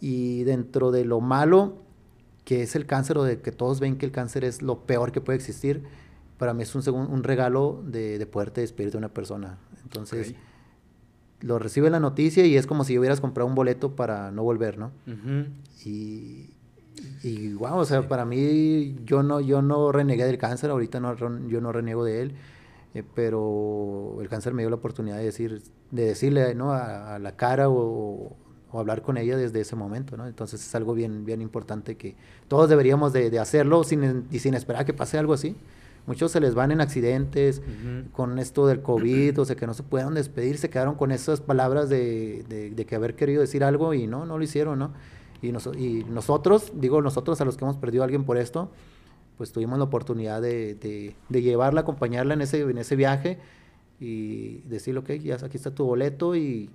Y 0.00 0.42
dentro 0.44 0.90
de 0.90 1.04
lo 1.04 1.20
malo 1.20 1.74
que 2.44 2.62
es 2.62 2.74
el 2.74 2.86
cáncer 2.86 3.18
o 3.18 3.22
de 3.22 3.40
que 3.40 3.52
todos 3.52 3.78
ven 3.78 3.96
que 3.96 4.06
el 4.06 4.12
cáncer 4.12 4.44
es 4.44 4.62
lo 4.62 4.80
peor 4.80 5.12
que 5.12 5.20
puede 5.20 5.36
existir, 5.36 5.84
para 6.38 6.54
mí 6.54 6.64
es 6.64 6.74
un, 6.74 6.96
un 6.96 7.22
regalo 7.22 7.82
de, 7.86 8.18
de 8.18 8.26
poderte 8.26 8.62
despedir 8.62 8.90
de 8.90 8.98
una 8.98 9.08
persona. 9.08 9.58
Entonces, 9.84 10.34
lo 11.42 11.58
recibe 11.58 11.90
la 11.90 12.00
noticia 12.00 12.46
y 12.46 12.56
es 12.56 12.66
como 12.66 12.84
si 12.84 12.98
hubieras 12.98 13.20
comprado 13.20 13.48
un 13.48 13.54
boleto 13.54 13.94
para 13.94 14.30
no 14.30 14.42
volver, 14.42 14.78
¿no? 14.78 14.92
Y, 15.84 16.50
y 17.22 17.52
wow, 17.54 17.78
o 17.78 17.84
sea, 17.84 18.08
para 18.08 18.24
mí 18.24 18.96
yo 19.04 19.22
no, 19.22 19.40
yo 19.40 19.60
no 19.60 19.92
renegué 19.92 20.24
del 20.24 20.38
cáncer, 20.38 20.70
ahorita 20.70 21.00
no, 21.00 21.16
yo 21.48 21.60
no 21.60 21.72
reniego 21.72 22.04
de 22.04 22.22
él, 22.22 22.34
eh, 22.94 23.02
pero 23.14 24.18
el 24.20 24.28
cáncer 24.28 24.54
me 24.54 24.62
dio 24.62 24.70
la 24.70 24.76
oportunidad 24.76 25.16
de 25.16 25.24
decir, 25.24 25.62
de 25.90 26.04
decirle, 26.04 26.54
¿no? 26.54 26.72
A, 26.72 27.18
la 27.18 27.36
cara 27.36 27.68
o, 27.68 28.36
o, 28.70 28.78
hablar 28.78 29.02
con 29.02 29.16
ella 29.16 29.36
desde 29.36 29.60
ese 29.60 29.76
momento, 29.76 30.16
¿no? 30.16 30.26
Entonces 30.26 30.64
es 30.64 30.74
algo 30.74 30.94
bien, 30.94 31.24
bien 31.24 31.42
importante 31.42 31.96
que 31.96 32.14
todos 32.48 32.68
deberíamos 32.68 33.12
de, 33.12 33.30
de 33.30 33.38
hacerlo 33.38 33.82
sin, 33.82 34.26
y 34.30 34.38
sin 34.38 34.54
esperar 34.54 34.84
que 34.84 34.92
pase 34.92 35.18
algo 35.18 35.32
así. 35.32 35.56
Muchos 36.06 36.32
se 36.32 36.40
les 36.40 36.54
van 36.54 36.72
en 36.72 36.80
accidentes 36.80 37.62
con 38.12 38.38
esto 38.40 38.66
del 38.66 38.82
COVID, 38.82 39.38
o 39.38 39.44
sea, 39.44 39.54
que 39.54 39.66
no 39.66 39.74
se 39.74 39.84
pudieron 39.84 40.14
despedir, 40.14 40.58
se 40.58 40.68
quedaron 40.68 40.96
con 40.96 41.12
esas 41.12 41.40
palabras 41.40 41.88
de, 41.88 42.44
de, 42.74 42.86
que 42.86 42.94
haber 42.96 43.14
querido 43.14 43.40
decir 43.40 43.62
algo 43.62 43.94
y 43.94 44.08
no, 44.08 44.26
no 44.26 44.36
lo 44.36 44.42
hicieron, 44.42 44.80
¿no? 44.80 44.92
Y, 45.42 45.48
y 45.48 46.04
nosotros, 46.04 46.72
digo 46.74 47.02
nosotros 47.02 47.40
a 47.40 47.44
los 47.44 47.56
que 47.56 47.64
hemos 47.64 47.76
perdido 47.76 48.02
a 48.02 48.06
alguien 48.06 48.24
por 48.24 48.36
esto, 48.36 48.70
pues 49.36 49.52
tuvimos 49.52 49.78
la 49.78 49.84
oportunidad 49.84 50.42
de, 50.42 50.74
de, 51.28 51.42
llevarla, 51.42 51.82
acompañarla 51.82 52.34
en 52.34 52.42
ese, 52.42 52.60
en 52.62 52.78
ese 52.78 52.96
viaje 52.96 53.38
y 54.00 54.58
decirle, 54.62 55.00
ok, 55.00 55.10
ya 55.12 55.36
aquí 55.36 55.56
está 55.56 55.70
tu 55.72 55.84
boleto 55.84 56.34
y 56.34 56.68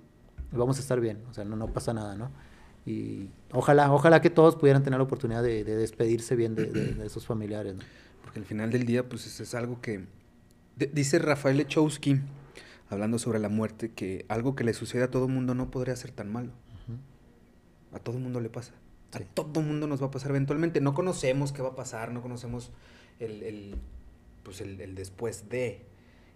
vamos 0.52 0.78
a 0.78 0.80
estar 0.80 1.00
bien, 1.00 1.18
o 1.30 1.34
sea, 1.34 1.44
no, 1.44 1.56
no 1.56 1.68
pasa 1.68 1.92
nada, 1.92 2.16
¿no? 2.16 2.30
Y 2.86 3.28
ojalá, 3.52 3.92
ojalá 3.92 4.22
que 4.22 4.30
todos 4.30 4.56
pudieran 4.56 4.82
tener 4.82 4.98
la 4.98 5.04
oportunidad 5.04 5.42
de, 5.42 5.64
despedirse 5.64 6.34
bien 6.36 6.54
de, 6.54 6.66
de, 6.66 7.06
esos 7.06 7.26
familiares, 7.26 7.74
¿no? 7.74 7.82
Porque 8.28 8.40
al 8.40 8.44
final 8.44 8.70
del 8.70 8.84
día, 8.84 9.08
pues 9.08 9.40
es, 9.40 9.54
algo 9.54 9.80
que... 9.80 10.04
dice 10.76 11.18
Rafael 11.18 11.56
Lechowski, 11.56 12.20
hablando 12.90 13.18
sobre 13.18 13.38
la 13.38 13.48
muerte, 13.48 13.90
que 13.92 14.26
algo 14.28 14.54
que 14.54 14.64
le 14.64 14.74
sucede 14.74 15.04
a 15.04 15.10
todo 15.10 15.28
mundo 15.28 15.54
no 15.54 15.70
podría 15.70 15.96
ser 15.96 16.10
tan 16.10 16.30
malo. 16.30 16.52
A 17.90 17.98
todo 17.98 18.18
mundo 18.18 18.42
le 18.42 18.50
pasa. 18.50 18.74
A 19.14 19.20
todo 19.20 19.62
mundo 19.62 19.86
nos 19.86 20.02
va 20.02 20.08
a 20.08 20.10
pasar 20.10 20.32
eventualmente. 20.32 20.82
No 20.82 20.92
conocemos 20.92 21.52
qué 21.52 21.62
va 21.62 21.70
a 21.70 21.74
pasar, 21.74 22.12
no 22.12 22.20
conocemos 22.20 22.70
el, 23.18 23.76
pues 24.42 24.60
el, 24.60 24.94
después 24.94 25.48
de. 25.48 25.86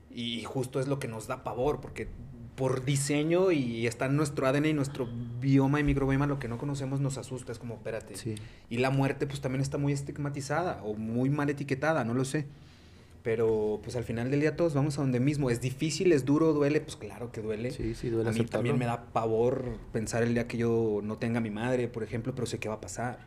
Y 0.09 0.45
justo 0.45 0.81
es 0.81 0.89
lo 0.89 0.99
que 0.99 1.09
nos 1.09 1.27
da 1.27 1.45
pavor, 1.45 1.83
porque 1.83 2.09
por 2.57 2.85
diseño 2.85 3.51
y 3.51 3.87
está 3.87 4.07
en 4.07 4.17
nuestro 4.17 4.47
ADN 4.47 4.67
y 4.67 4.73
nuestro 4.75 5.09
bioma 5.41 5.81
y 5.81 5.85
microbioma, 5.85 6.27
lo 6.27 6.39
que 6.39 6.49
no 6.49 6.59
conocemos 6.59 7.01
nos 7.01 7.17
asusta, 7.19 7.53
es 7.53 7.59
como, 7.59 7.75
espérate. 7.75 8.15
Y 8.69 8.79
la 8.79 8.91
muerte 8.91 9.27
pues 9.27 9.41
también 9.41 9.63
está 9.63 9.79
muy 9.79 9.93
estigmatizada 9.93 10.83
o 10.83 10.95
muy 10.95 11.31
mal 11.31 11.49
etiquetada, 11.49 12.05
no 12.05 12.15
lo 12.15 12.25
sé. 12.25 12.47
Pero 13.23 13.81
pues 13.83 13.95
al 13.95 14.03
final 14.03 14.31
del 14.31 14.41
día 14.41 14.57
todos 14.57 14.75
vamos 14.75 14.99
a 14.99 15.03
donde 15.03 15.21
mismo. 15.21 15.49
Es 15.49 15.61
difícil, 15.61 16.13
es 16.13 16.25
duro, 16.25 16.53
duele, 16.53 16.81
pues 16.81 16.97
claro 16.97 17.31
que 17.31 17.41
duele. 17.41 17.71
Sí, 17.71 17.95
sí, 17.95 18.11
duele. 18.11 18.31
A 18.31 18.33
mí 18.33 18.45
también 18.45 18.79
me 18.79 18.85
da 18.85 19.07
pavor 19.13 19.77
pensar 19.93 20.25
el 20.25 20.35
día 20.35 20.49
que 20.49 20.59
yo 20.59 21.01
no 21.03 21.19
tenga 21.19 21.39
a 21.39 21.41
mi 21.41 21.51
madre, 21.51 21.87
por 21.87 22.03
ejemplo, 22.03 22.35
pero 22.35 22.47
sé 22.47 22.59
que 22.59 22.69
va 22.69 22.77
a 22.77 22.81
pasar. 22.81 23.21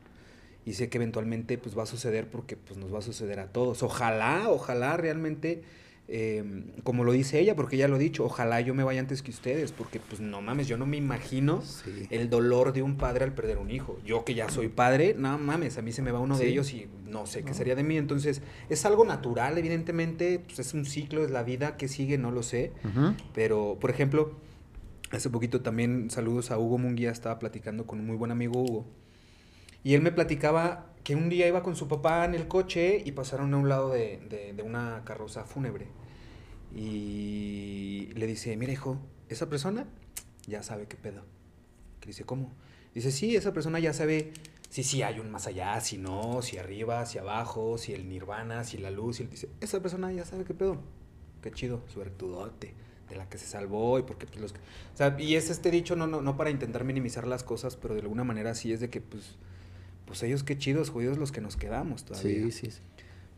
Y 0.66 0.74
sé 0.74 0.90
que 0.90 0.98
eventualmente 0.98 1.58
pues 1.58 1.78
va 1.78 1.84
a 1.84 1.86
suceder 1.86 2.30
porque 2.30 2.58
pues 2.58 2.78
nos 2.78 2.94
va 2.94 3.00
a 3.00 3.02
suceder 3.02 3.40
a 3.40 3.48
todos. 3.48 3.84
Ojalá, 3.84 4.50
ojalá 4.50 4.98
realmente 4.98 5.64
Em, 6.08 6.66
como 6.84 7.04
lo 7.04 7.14
dice 7.14 7.40
ella, 7.40 7.56
porque 7.56 7.78
ella 7.78 7.88
lo 7.88 7.96
ha 7.96 8.00
dicho, 8.00 8.24
ojalá 8.26 8.62
yo 8.62 8.76
me 8.76 8.84
vaya 8.84 9.00
antes 9.00 9.24
que 9.24 9.32
ustedes, 9.32 9.72
porque 9.72 10.00
pues 10.00 10.22
no 10.22 10.40
mames, 10.40 10.68
yo 10.68 10.78
no 10.78 10.86
me 10.86 10.98
imagino 10.98 11.64
el 12.12 12.30
dolor 12.30 12.74
de 12.74 12.84
un 12.84 12.96
padre 12.96 13.24
al 13.24 13.34
perder 13.34 13.58
un 13.58 13.72
hijo. 13.72 13.98
Yo 14.06 14.24
que 14.24 14.36
ya 14.36 14.48
soy 14.50 14.68
padre, 14.68 15.16
no 15.18 15.40
mames, 15.40 15.80
a 15.80 15.82
mí 15.82 15.92
se 15.92 16.04
me 16.04 16.12
va 16.12 16.20
uno 16.20 16.38
de 16.38 16.48
ellos 16.48 16.72
y 16.74 16.88
no 17.08 17.26
sé 17.26 17.44
qué 17.44 17.56
sería 17.56 17.74
de 17.74 17.84
mí. 17.84 17.98
Entonces, 17.98 18.44
es 18.70 18.86
algo 18.86 19.04
natural, 19.04 19.58
evidentemente, 19.58 20.40
pues 20.46 20.60
es 20.60 20.76
un 20.76 20.86
ciclo, 20.86 21.26
es 21.26 21.32
la 21.32 21.42
vida 21.42 21.76
que 21.76 21.88
sigue, 21.88 22.20
no 22.20 22.30
lo 22.30 22.44
sé. 22.44 22.72
Pero, 23.34 23.78
por 23.82 23.90
ejemplo, 23.90 24.36
hace 25.10 25.32
poquito 25.32 25.62
también 25.62 26.12
saludos 26.12 26.52
a 26.52 26.60
Hugo 26.60 26.78
Munguía, 26.78 27.10
estaba 27.10 27.40
platicando 27.40 27.88
con 27.88 28.00
un 28.00 28.06
muy 28.06 28.16
buen 28.16 28.32
amigo 28.32 28.62
Hugo. 28.62 28.86
Y 29.84 29.96
él 29.96 30.02
me 30.04 30.12
platicaba 30.12 30.95
que 31.06 31.16
un 31.16 31.30
día 31.30 31.48
iba 31.48 31.62
con 31.62 31.76
su 31.76 31.88
papá 31.88 32.26
en 32.26 32.34
el 32.34 32.48
coche 32.48 33.02
y 33.06 33.12
pasaron 33.12 33.54
a 33.54 33.58
un 33.58 33.70
lado 33.70 33.92
de, 33.92 34.54
de, 34.56 34.64
una 34.64 35.04
carroza 35.06 35.44
fúnebre. 35.44 35.88
Y 36.74 38.10
le 38.16 38.26
dice, 38.26 38.58
mira 38.58 38.74
hijo, 38.74 38.98
esa 39.30 39.48
persona 39.48 39.86
ya 40.48 40.64
sabe 40.64 40.88
qué 40.88 40.98
pedo. 40.98 41.22
Que 42.00 42.08
dice, 42.08 42.24
¿cómo? 42.24 42.52
Dice, 42.96 43.12
sí, 43.12 43.36
esa 43.36 43.54
persona 43.54 43.78
ya 43.78 43.94
sabe 43.94 44.34
si 44.72 44.82
sí 44.82 45.04
hay 45.04 45.20
un 45.20 45.30
más 45.30 45.46
allá, 45.46 45.80
si 45.80 46.00
no, 46.00 46.42
si 46.42 46.58
arriba, 46.58 47.06
si 47.06 47.20
abajo, 47.20 47.78
si 47.78 47.94
el 47.94 48.10
nirvana, 48.10 48.64
si 48.64 48.80
la 48.80 48.90
luz. 48.90 49.20
Y 49.20 49.24
él 49.24 49.30
dice, 49.30 49.48
esa 49.62 49.80
persona 49.82 50.12
ya 50.12 50.26
sabe 50.26 50.44
qué 50.44 50.56
pedo. 50.56 50.80
Qué 51.44 51.52
chido, 51.52 51.84
suertudote 51.94 52.74
de 53.08 53.16
la 53.16 53.30
que 53.30 53.38
se 53.38 53.46
salvó 53.46 54.00
y 54.00 54.02
porque 54.02 54.26
pues 54.26 54.42
los... 54.42 54.54
O 54.54 54.98
sea, 54.98 55.16
y 55.20 55.36
es 55.36 55.52
este 55.52 55.70
dicho 55.70 55.96
no, 55.96 56.08
no, 56.08 56.24
no 56.24 56.36
para 56.36 56.50
intentar 56.50 56.84
minimizar 56.84 57.28
las 57.28 57.44
cosas, 57.44 57.76
pero 57.76 57.94
de 57.94 58.02
alguna 58.02 58.24
manera 58.24 58.56
sí 58.56 58.74
es 58.74 58.80
de 58.80 58.90
que 58.90 59.02
pues 59.02 59.36
pues 60.06 60.24
ellos 60.24 60.44
qué 60.44 60.58
chidos, 60.58 60.90
judíos 60.90 61.18
los 61.18 61.32
que 61.32 61.42
nos 61.42 61.58
quedamos 61.58 62.06
todavía. 62.06 62.44
Sí, 62.46 62.52
sí, 62.52 62.72
sí. 62.72 62.82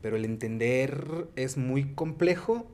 Pero 0.01 0.15
el 0.15 0.25
entender 0.25 1.27
es 1.35 1.57
muy 1.57 1.93
complejo 1.93 2.67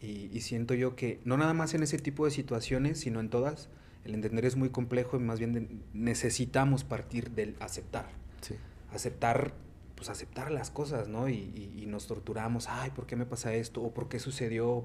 y, 0.00 0.40
siento 0.40 0.72
yo 0.74 0.96
que 0.96 1.20
no 1.24 1.36
nada 1.36 1.52
más 1.52 1.74
en 1.74 1.82
ese 1.82 1.98
tipo 1.98 2.24
de 2.24 2.30
situaciones, 2.30 3.00
sino 3.00 3.20
en 3.20 3.28
todas, 3.28 3.68
el 4.04 4.14
entender 4.14 4.46
es 4.46 4.56
muy 4.56 4.70
complejo 4.70 5.18
y 5.18 5.20
más 5.20 5.38
bien 5.38 5.82
necesitamos 5.92 6.84
partir 6.84 7.32
del 7.32 7.54
aceptar. 7.60 8.08
Sí. 8.40 8.54
Aceptar, 8.94 9.52
pues 9.96 10.08
aceptar 10.08 10.50
las 10.50 10.70
cosas, 10.70 11.08
¿no? 11.08 11.28
Y, 11.28 11.84
nos 11.86 12.06
torturamos, 12.06 12.68
ay, 12.68 12.90
¿por 12.90 13.06
qué 13.06 13.16
me 13.16 13.26
pasa 13.26 13.52
esto? 13.52 13.82
¿O 13.82 13.92
por 13.92 14.08
qué 14.08 14.18
sucedió? 14.18 14.84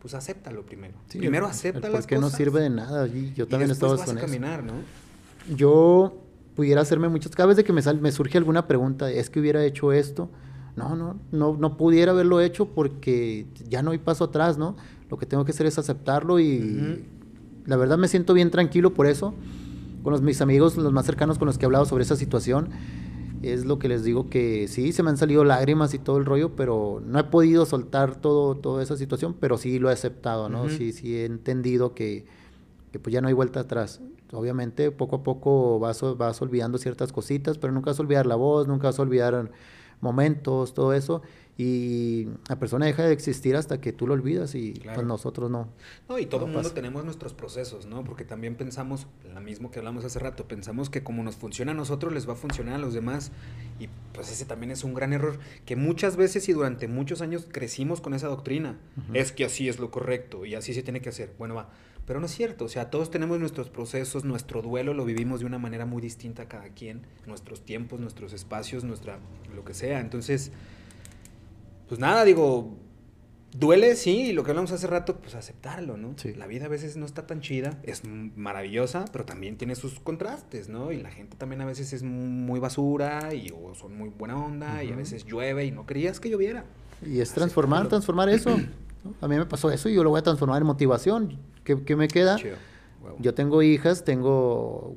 pues 0.00 0.14
acéptalo 0.14 0.64
primero. 0.64 0.94
Sí, 1.08 1.18
primero 1.18 1.46
acepta 1.46 1.90
las 1.90 2.00
por 2.00 2.08
qué 2.08 2.16
cosas. 2.16 2.32
no 2.32 2.36
sirve 2.36 2.62
de 2.62 2.70
nada. 2.70 3.06
y 3.06 3.34
yo 3.34 3.44
y 3.44 3.48
también 3.48 3.68
vas 3.68 3.78
con 3.78 4.00
a 4.00 4.02
eso. 4.02 4.14
caminar, 4.14 4.64
¿no? 4.64 4.72
Yo 5.54 6.22
pudiera 6.60 6.82
hacerme 6.82 7.08
muchas... 7.08 7.32
Cada 7.34 7.46
vez 7.46 7.56
de 7.56 7.64
que 7.64 7.72
me, 7.72 7.80
sal- 7.80 8.02
me 8.02 8.12
surge 8.12 8.36
alguna 8.36 8.66
pregunta, 8.68 9.10
¿es 9.10 9.30
que 9.30 9.40
hubiera 9.40 9.64
hecho 9.64 9.92
esto? 9.92 10.28
No, 10.76 10.94
no, 10.94 11.18
no, 11.32 11.56
no 11.56 11.78
pudiera 11.78 12.12
haberlo 12.12 12.38
hecho 12.42 12.66
porque 12.66 13.46
ya 13.66 13.82
no 13.82 13.92
hay 13.92 13.98
paso 13.98 14.24
atrás, 14.24 14.58
¿no? 14.58 14.76
Lo 15.08 15.16
que 15.16 15.24
tengo 15.24 15.46
que 15.46 15.52
hacer 15.52 15.64
es 15.64 15.78
aceptarlo 15.78 16.38
y 16.38 16.58
Ujú. 16.58 17.00
la 17.64 17.76
verdad 17.78 17.96
me 17.96 18.08
siento 18.08 18.34
bien 18.34 18.50
tranquilo 18.50 18.92
por 18.92 19.06
eso. 19.06 19.32
Con 20.02 20.12
los, 20.12 20.20
mis 20.20 20.42
amigos, 20.42 20.76
los 20.76 20.92
más 20.92 21.06
cercanos 21.06 21.38
con 21.38 21.46
los 21.46 21.56
que 21.56 21.64
he 21.64 21.66
hablado 21.68 21.86
sobre 21.86 22.04
esa 22.04 22.16
situación, 22.16 22.68
es 23.40 23.64
lo 23.64 23.78
que 23.78 23.88
les 23.88 24.04
digo 24.04 24.28
que 24.28 24.68
sí, 24.68 24.92
se 24.92 25.02
me 25.02 25.08
han 25.08 25.16
salido 25.16 25.44
lágrimas 25.44 25.94
y 25.94 25.98
todo 25.98 26.18
el 26.18 26.26
rollo, 26.26 26.56
pero 26.56 27.02
no 27.06 27.18
he 27.18 27.24
podido 27.24 27.64
soltar 27.64 28.16
todo, 28.16 28.54
toda 28.54 28.82
esa 28.82 28.98
situación, 28.98 29.34
pero 29.40 29.56
sí 29.56 29.78
lo 29.78 29.88
he 29.88 29.94
aceptado, 29.94 30.50
¿no? 30.50 30.64
Ujú. 30.64 30.74
Sí, 30.76 30.92
sí 30.92 31.16
he 31.16 31.24
entendido 31.24 31.94
que, 31.94 32.26
que 32.92 32.98
pues 32.98 33.14
ya 33.14 33.22
no 33.22 33.28
hay 33.28 33.34
vuelta 33.34 33.60
atrás. 33.60 34.02
Obviamente 34.32 34.90
poco 34.90 35.16
a 35.16 35.22
poco 35.22 35.78
vas, 35.78 36.02
vas 36.16 36.40
olvidando 36.42 36.78
ciertas 36.78 37.12
cositas, 37.12 37.58
pero 37.58 37.72
nunca 37.72 37.90
vas 37.90 37.98
a 37.98 38.02
olvidar 38.02 38.26
la 38.26 38.36
voz, 38.36 38.68
nunca 38.68 38.88
vas 38.88 38.98
a 38.98 39.02
olvidar 39.02 39.50
momentos, 40.00 40.74
todo 40.74 40.92
eso. 40.94 41.22
Y 41.58 42.26
la 42.48 42.58
persona 42.58 42.86
deja 42.86 43.04
de 43.04 43.12
existir 43.12 43.54
hasta 43.54 43.82
que 43.82 43.92
tú 43.92 44.06
lo 44.06 44.14
olvidas 44.14 44.54
y 44.54 44.72
Claro. 44.72 44.94
pues 44.94 45.06
nosotros 45.06 45.50
no. 45.50 45.68
No, 46.08 46.18
y 46.18 46.24
todo 46.24 46.40
No 46.42 46.46
el 46.46 46.52
mundo 46.52 46.68
pasa. 46.70 46.74
tenemos 46.74 47.04
nuestros 47.04 47.34
procesos, 47.34 47.84
¿no? 47.84 48.02
Porque 48.02 48.24
también 48.24 48.54
pensamos, 48.56 49.06
lo 49.34 49.40
mismo 49.42 49.70
que 49.70 49.78
hablamos 49.78 50.06
hace 50.06 50.18
rato, 50.20 50.48
pensamos 50.48 50.88
que 50.88 51.02
como 51.02 51.22
nos 51.22 51.36
funciona 51.36 51.72
a 51.72 51.74
nosotros, 51.74 52.14
les 52.14 52.26
va 52.26 52.32
a 52.32 52.36
funcionar 52.36 52.76
a 52.76 52.78
los 52.78 52.94
demás. 52.94 53.30
Y 53.78 53.88
pues 54.14 54.32
ese 54.32 54.46
también 54.46 54.70
es 54.70 54.84
un 54.84 54.94
gran 54.94 55.12
error, 55.12 55.38
que 55.66 55.76
muchas 55.76 56.16
veces 56.16 56.48
y 56.48 56.54
durante 56.54 56.88
muchos 56.88 57.20
años 57.20 57.46
crecimos 57.50 58.00
con 58.00 58.14
esa 58.14 58.28
doctrina. 58.28 58.78
Es 59.12 59.30
que 59.32 59.44
así 59.44 59.68
es 59.68 59.78
lo 59.78 59.90
correcto 59.90 60.46
y 60.46 60.54
así 60.54 60.72
se 60.72 60.82
tiene 60.82 61.02
que 61.02 61.10
hacer. 61.10 61.34
Bueno, 61.38 61.56
va. 61.56 61.68
Pero 62.06 62.18
no 62.18 62.26
es 62.26 62.32
cierto, 62.32 62.64
o 62.64 62.68
sea, 62.68 62.90
todos 62.90 63.10
tenemos 63.10 63.38
nuestros 63.38 63.70
procesos, 63.70 64.24
nuestro 64.24 64.62
duelo 64.62 64.94
lo 64.94 65.04
vivimos 65.04 65.40
de 65.40 65.46
una 65.46 65.58
manera 65.58 65.86
muy 65.86 66.02
distinta 66.02 66.48
cada 66.48 66.68
quien, 66.70 67.02
nuestros 67.26 67.64
tiempos, 67.64 68.00
nuestros 68.00 68.32
espacios, 68.32 68.82
nuestra 68.82 69.18
lo 69.54 69.64
que 69.64 69.74
sea. 69.74 70.00
Entonces, 70.00 70.50
pues 71.88 72.00
nada, 72.00 72.24
digo, 72.24 72.74
duele, 73.56 73.94
sí, 73.96 74.30
y 74.30 74.32
lo 74.32 74.42
que 74.44 74.50
hablamos 74.50 74.72
hace 74.72 74.86
rato, 74.86 75.18
pues 75.20 75.34
aceptarlo, 75.34 75.96
¿no? 75.96 76.14
Sí. 76.16 76.34
La 76.34 76.46
vida 76.46 76.66
a 76.66 76.68
veces 76.68 76.96
no 76.96 77.06
está 77.06 77.26
tan 77.26 77.40
chida, 77.40 77.78
es 77.82 78.02
maravillosa, 78.04 79.04
pero 79.12 79.24
también 79.24 79.56
tiene 79.56 79.74
sus 79.74 80.00
contrastes, 80.00 80.68
¿no? 80.68 80.92
Y 80.92 81.00
la 81.00 81.10
gente 81.10 81.36
también 81.36 81.60
a 81.60 81.64
veces 81.66 81.92
es 81.92 82.02
muy 82.02 82.60
basura 82.60 83.34
y 83.34 83.52
o 83.54 83.74
son 83.74 83.96
muy 83.96 84.08
buena 84.08 84.36
onda 84.36 84.82
y 84.82 84.92
a 84.92 84.96
veces 84.96 85.24
llueve 85.26 85.64
y 85.64 85.70
no 85.70 85.86
querías 85.86 86.20
que 86.20 86.30
lloviera. 86.30 86.64
Y 87.04 87.20
es 87.20 87.32
transformar, 87.32 87.80
Aceptarlo. 87.82 87.88
transformar 87.88 88.28
eso. 88.28 88.56
¿no? 89.04 89.14
A 89.20 89.28
mí 89.28 89.36
me 89.36 89.46
pasó 89.46 89.70
eso 89.70 89.88
y 89.88 89.94
yo 89.94 90.04
lo 90.04 90.10
voy 90.10 90.20
a 90.20 90.22
transformar 90.22 90.60
en 90.60 90.66
motivación. 90.66 91.38
¿Qué, 91.64 91.82
qué 91.84 91.96
me 91.96 92.08
queda? 92.08 92.36
Yo 93.18 93.34
tengo 93.34 93.62
hijas, 93.62 94.04
tengo... 94.04 94.96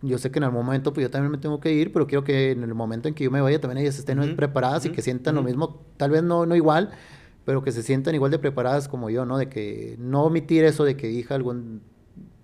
Yo 0.00 0.18
sé 0.18 0.30
que 0.30 0.38
en 0.38 0.44
el 0.44 0.52
momento, 0.52 0.92
pues 0.92 1.02
yo 1.04 1.10
también 1.10 1.32
me 1.32 1.38
tengo 1.38 1.58
que 1.58 1.72
ir, 1.72 1.92
pero 1.92 2.06
quiero 2.06 2.22
que 2.22 2.52
en 2.52 2.62
el 2.62 2.72
momento 2.72 3.08
en 3.08 3.14
que 3.14 3.24
yo 3.24 3.32
me 3.32 3.40
vaya 3.40 3.60
también 3.60 3.78
ellas 3.78 3.98
estén 3.98 4.36
preparadas 4.36 4.84
y 4.86 4.90
que 4.90 5.02
sientan 5.02 5.34
lo 5.34 5.42
mismo, 5.42 5.82
tal 5.96 6.10
vez 6.10 6.22
no, 6.22 6.46
no 6.46 6.54
igual, 6.54 6.90
pero 7.44 7.64
que 7.64 7.72
se 7.72 7.82
sientan 7.82 8.14
igual 8.14 8.30
de 8.30 8.38
preparadas 8.38 8.86
como 8.86 9.10
yo, 9.10 9.24
¿no? 9.24 9.38
De 9.38 9.48
que 9.48 9.96
no 9.98 10.22
omitir 10.24 10.64
eso 10.64 10.84
de 10.84 10.96
que 10.96 11.10
hija 11.10 11.34
algún... 11.34 11.82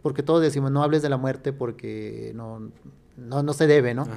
Porque 0.02 0.24
todos 0.24 0.42
decimos, 0.42 0.72
no 0.72 0.82
hables 0.82 1.02
de 1.02 1.08
la 1.08 1.16
muerte 1.16 1.52
porque 1.52 2.32
no, 2.34 2.72
no, 3.16 3.42
no 3.44 3.52
se 3.52 3.68
debe, 3.68 3.94
¿no? 3.94 4.02
Ajá. 4.02 4.14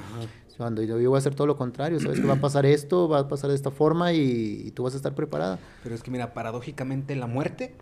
Cuando 0.58 0.82
yo, 0.82 1.00
yo 1.00 1.10
voy 1.10 1.18
a 1.18 1.20
hacer 1.20 1.36
todo 1.36 1.46
lo 1.48 1.56
contrario, 1.56 2.00
sabes 2.00 2.20
que 2.20 2.26
va 2.26 2.34
a 2.34 2.42
pasar 2.42 2.66
esto, 2.66 3.08
va 3.08 3.20
a 3.20 3.28
pasar 3.28 3.50
de 3.52 3.56
esta 3.56 3.70
forma 3.70 4.12
y, 4.14 4.64
y 4.66 4.72
tú 4.72 4.84
vas 4.84 4.94
a 4.94 4.98
estar 4.98 5.14
preparada. 5.14 5.60
Pero 5.84 5.94
es 5.94 6.02
que 6.02 6.10
mira, 6.10 6.34
paradójicamente 6.34 7.16
la 7.16 7.28
muerte 7.28 7.76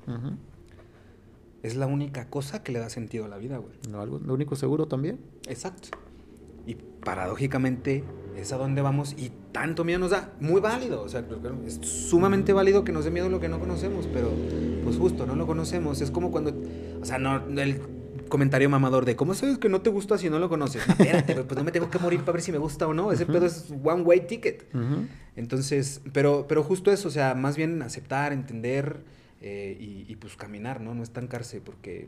es 1.64 1.76
la 1.76 1.88
única 1.88 2.30
cosa 2.30 2.61
que 2.64 2.72
le 2.72 2.80
da 2.80 2.89
sentido 2.89 3.26
a 3.26 3.27
la 3.27 3.38
vida, 3.38 3.57
güey. 3.57 3.73
Lo, 3.89 4.02
algo- 4.02 4.19
lo 4.19 4.34
único 4.34 4.56
seguro 4.56 4.88
también. 4.88 5.19
Exacto. 5.47 5.89
Y 6.68 6.76
paradójicamente 6.76 8.03
es 8.35 8.52
a 8.52 8.57
donde 8.57 8.81
vamos 8.81 9.14
y 9.18 9.31
tanto 9.52 9.84
miedo 9.84 9.99
nos 9.99 10.11
da. 10.11 10.34
Muy 10.39 10.60
válido. 10.61 11.02
O 11.02 11.10
sea, 11.10 11.26
que 11.27 11.35
es 11.65 11.80
sumamente 11.81 12.53
válido 12.53 12.84
que 12.84 12.91
nos 12.91 13.06
dé 13.06 13.11
miedo 13.11 13.30
lo 13.30 13.39
que 13.39 13.49
no 13.49 13.60
conocemos, 13.60 14.07
pero 14.11 14.30
pues 14.84 14.97
justo, 14.97 15.26
no 15.26 15.35
lo 15.35 15.47
conocemos. 15.47 16.02
Es 16.02 16.11
como 16.11 16.30
cuando, 16.31 16.53
o 17.02 17.06
sea, 17.06 17.18
no 17.18 17.38
el 17.61 17.80
comentario 18.30 18.69
mamador 18.69 19.06
de, 19.06 19.15
¿cómo 19.15 19.34
sabes 19.34 19.57
que 19.57 19.69
no 19.69 19.81
te 19.81 19.89
gusta 19.89 20.18
si 20.18 20.30
no 20.30 20.39
lo 20.39 20.49
conoces? 20.49 20.85
No, 20.88 20.93
espérate, 20.93 21.34
güey, 21.34 21.45
pues 21.45 21.57
no 21.57 21.64
me 21.64 21.72
tengo 21.72 21.89
que 21.89 21.99
morir 21.99 22.22
para 22.22 22.34
ver 22.34 22.41
si 22.41 22.52
me 22.52 22.57
gusta 22.57 22.88
o 22.88 22.93
no. 22.93 23.11
Ese 23.11 23.23
Ujú. 23.23 23.34
pedo 23.34 23.45
es 23.45 23.72
one 23.84 24.02
way 24.03 24.22
ticket. 24.27 24.68
Ujú. 24.73 25.07
Entonces, 25.35 26.02
pero, 26.14 26.45
pero 26.47 26.64
justo 26.64 26.91
eso, 26.91 27.07
o 27.07 27.11
sea, 27.11 27.35
más 27.35 27.57
bien 27.57 27.81
aceptar, 27.81 28.34
entender 28.34 29.03
eh, 29.41 29.77
y, 29.80 30.11
y, 30.11 30.15
pues 30.15 30.35
caminar, 30.35 30.81
¿no? 30.81 30.93
No 30.95 31.03
estancarse, 31.03 31.61
porque 31.61 32.07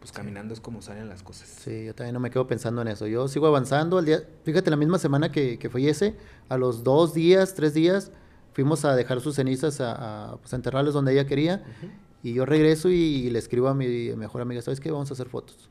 pues 0.00 0.12
caminando 0.12 0.52
es 0.52 0.60
como 0.60 0.82
salen 0.82 1.08
las 1.08 1.22
cosas. 1.22 1.48
Sí, 1.48 1.86
yo 1.86 1.94
también 1.94 2.12
no 2.12 2.20
me 2.20 2.30
quedo 2.30 2.46
pensando 2.46 2.82
en 2.82 2.88
eso. 2.88 3.06
Yo 3.06 3.26
sigo 3.28 3.46
avanzando. 3.46 3.96
Al 3.96 4.04
día, 4.04 4.20
fíjate, 4.44 4.70
la 4.70 4.76
misma 4.76 4.98
semana 4.98 5.32
que, 5.32 5.58
que 5.58 5.70
fallece, 5.70 6.14
a 6.50 6.58
los 6.58 6.84
dos 6.84 7.14
días, 7.14 7.54
tres 7.54 7.72
días, 7.72 8.12
fuimos 8.52 8.84
a 8.84 8.94
dejar 8.96 9.20
sus 9.22 9.36
cenizas 9.36 9.80
a, 9.80 10.32
a, 10.32 10.36
pues, 10.36 10.52
a 10.52 10.56
enterrarlas 10.56 10.92
donde 10.92 11.12
ella 11.12 11.26
quería. 11.26 11.64
Ujú. 11.78 11.90
Y 12.24 12.32
yo 12.32 12.44
regreso 12.46 12.88
y, 12.88 13.28
le 13.30 13.38
escribo 13.38 13.68
a 13.68 13.74
mi 13.74 13.86
mejor 14.16 14.40
amiga, 14.40 14.60
¿sabes 14.62 14.80
qué? 14.80 14.90
Vamos 14.90 15.10
a 15.10 15.14
hacer 15.14 15.28
fotos. 15.28 15.70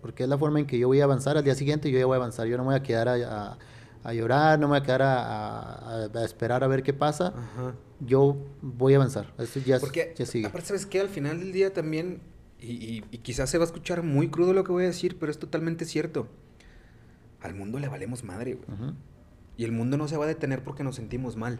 Porque 0.00 0.22
es 0.22 0.28
la 0.28 0.38
forma 0.38 0.60
en 0.60 0.66
que 0.66 0.78
yo 0.78 0.86
voy 0.86 1.00
a 1.00 1.04
avanzar. 1.04 1.36
Al 1.36 1.44
día 1.44 1.54
siguiente 1.54 1.90
yo 1.90 1.98
ya 1.98 2.06
voy 2.06 2.14
a 2.14 2.16
avanzar. 2.16 2.46
Yo 2.46 2.56
no 2.56 2.62
me 2.62 2.68
voy 2.68 2.76
a 2.76 2.82
quedar 2.82 3.08
a, 3.08 3.14
a- 3.52 3.58
a 4.02 4.14
llorar, 4.14 4.58
no 4.58 4.66
me 4.66 4.70
voy 4.70 4.78
a 4.78 4.82
quedar 4.82 5.02
a, 5.02 6.08
esperar 6.24 6.64
a 6.64 6.66
ver 6.68 6.82
qué 6.82 6.94
pasa. 6.94 7.34
Ajá. 7.36 7.74
Yo 7.98 8.36
voy 8.62 8.94
a 8.94 8.96
avanzar. 8.96 9.30
Esto 9.36 9.60
ya, 9.60 9.78
Porque, 9.78 10.14
ya 10.16 10.24
sigue. 10.24 10.46
aparte, 10.46 10.68
¿sabes 10.68 10.86
qué? 10.86 11.00
Al 11.00 11.10
final 11.10 11.38
del 11.40 11.52
día 11.52 11.74
también, 11.74 12.22
y, 12.58 12.68
y- 12.72 13.04
y 13.10 13.18
quizás 13.18 13.50
se 13.50 13.58
va 13.58 13.64
a 13.64 13.66
escuchar 13.66 14.02
muy 14.02 14.30
crudo 14.30 14.54
lo 14.54 14.64
que 14.64 14.72
voy 14.72 14.84
a 14.84 14.86
decir, 14.86 15.18
pero 15.18 15.30
es 15.30 15.38
totalmente 15.38 15.84
cierto. 15.84 16.28
Al 17.42 17.54
mundo 17.54 17.78
le 17.78 17.88
valemos 17.88 18.24
madre, 18.24 18.54
güey. 18.54 18.92
Y 19.58 19.64
el 19.64 19.72
mundo 19.72 19.98
no 19.98 20.08
se 20.08 20.16
va 20.16 20.24
a 20.24 20.28
detener 20.28 20.62
porque 20.64 20.82
nos 20.84 20.96
sentimos 20.96 21.36
mal. 21.36 21.58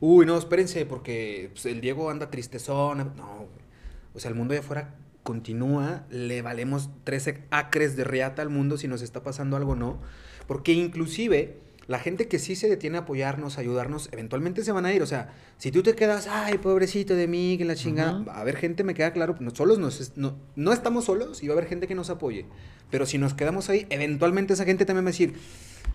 Uy, 0.00 0.26
no, 0.26 0.36
espérense, 0.36 0.86
porque 0.86 1.50
pues, 1.52 1.66
el 1.66 1.80
Diego 1.80 2.10
anda 2.10 2.30
tristezón. 2.30 2.98
No, 3.16 3.36
güey. 3.36 3.66
O 4.14 4.18
sea, 4.18 4.30
el 4.30 4.34
mundo 4.34 4.54
de 4.54 4.60
afuera 4.60 4.94
continúa, 5.22 6.06
le 6.08 6.40
valemos 6.40 6.90
13 7.04 7.44
acres 7.50 7.96
de 7.96 8.04
reata 8.04 8.42
al 8.42 8.48
mundo 8.48 8.78
si 8.78 8.88
nos 8.88 9.02
está 9.02 9.22
pasando 9.22 9.56
algo 9.56 9.72
o 9.72 9.76
no. 9.76 9.98
Porque 10.46 10.72
inclusive 10.72 11.58
la 11.86 11.98
gente 11.98 12.26
que 12.26 12.38
sí 12.38 12.56
se 12.56 12.68
detiene 12.68 12.98
a 12.98 13.02
apoyarnos, 13.02 13.58
a 13.58 13.60
ayudarnos, 13.60 14.08
eventualmente 14.12 14.64
se 14.64 14.72
van 14.72 14.86
a 14.86 14.92
ir. 14.92 15.02
O 15.02 15.06
sea, 15.06 15.32
si 15.58 15.70
tú 15.70 15.82
te 15.82 15.94
quedas, 15.94 16.26
ay, 16.28 16.58
pobrecito 16.58 17.14
de 17.14 17.28
mí, 17.28 17.56
que 17.58 17.64
la 17.64 17.76
chingada, 17.76 18.22
va 18.22 18.34
a 18.34 18.40
haber 18.40 18.56
gente, 18.56 18.84
me 18.84 18.94
queda 18.94 19.12
claro, 19.12 19.36
no, 19.40 19.54
solos 19.54 19.78
nos, 19.78 20.16
no, 20.16 20.36
no 20.56 20.72
estamos 20.72 21.04
solos 21.04 21.42
y 21.42 21.48
va 21.48 21.54
a 21.54 21.58
haber 21.58 21.68
gente 21.68 21.86
que 21.86 21.94
nos 21.94 22.10
apoye. 22.10 22.46
Pero 22.90 23.06
si 23.06 23.18
nos 23.18 23.34
quedamos 23.34 23.68
ahí, 23.68 23.86
eventualmente 23.90 24.54
esa 24.54 24.64
gente 24.64 24.84
también 24.84 25.04
va 25.04 25.10
a 25.10 25.12
decir, 25.12 25.34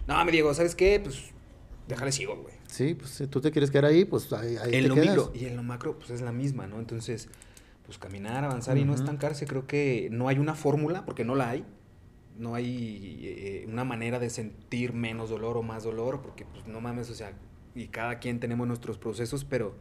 no, 0.08 0.24
me 0.24 0.32
Diego, 0.32 0.54
¿sabes 0.54 0.76
qué? 0.76 1.00
Pues 1.02 1.32
déjale 1.88 2.12
sigo, 2.12 2.36
güey. 2.38 2.61
Sí, 2.72 2.94
pues 2.96 3.10
si 3.12 3.28
tú 3.28 3.42
te 3.42 3.52
quieres 3.52 3.70
quedar 3.70 3.84
ahí, 3.86 4.06
pues 4.06 4.32
ahí, 4.32 4.56
ahí 4.56 4.76
En 4.76 4.84
te 4.84 4.88
lo 4.88 4.96
quedas. 4.96 5.10
micro 5.10 5.32
y 5.36 5.46
en 5.46 5.58
lo 5.58 5.64
macro, 5.64 5.98
pues 5.98 6.10
es 6.10 6.22
la 6.22 6.32
misma, 6.32 6.68
¿no? 6.68 6.80
Entonces, 6.80 7.28
pues 7.86 7.98
caminar, 7.98 8.46
avanzar 8.46 8.78
y 8.78 8.86
no 8.86 8.94
estancarse, 8.96 9.46
creo 9.46 9.68
que 9.68 10.08
no 10.10 10.30
hay 10.30 10.40
una 10.40 10.56
fórmula, 10.56 11.04
porque 11.04 11.26
no 11.26 11.36
la 11.36 11.50
hay. 11.50 11.66
No 12.38 12.56
hay 12.56 13.20
eh, 13.24 13.66
una 13.68 13.84
manera 13.84 14.20
de 14.20 14.30
sentir 14.30 14.94
menos 14.94 15.30
dolor 15.30 15.58
o 15.58 15.64
más 15.64 15.84
dolor, 15.84 16.22
porque 16.22 16.46
pues 16.46 16.66
no 16.66 16.80
mames, 16.80 17.10
o 17.10 17.14
sea, 17.14 17.34
y 17.76 17.88
cada 17.88 18.20
quien 18.20 18.40
tenemos 18.40 18.66
nuestros 18.68 18.98
procesos, 18.98 19.44
pero, 19.44 19.76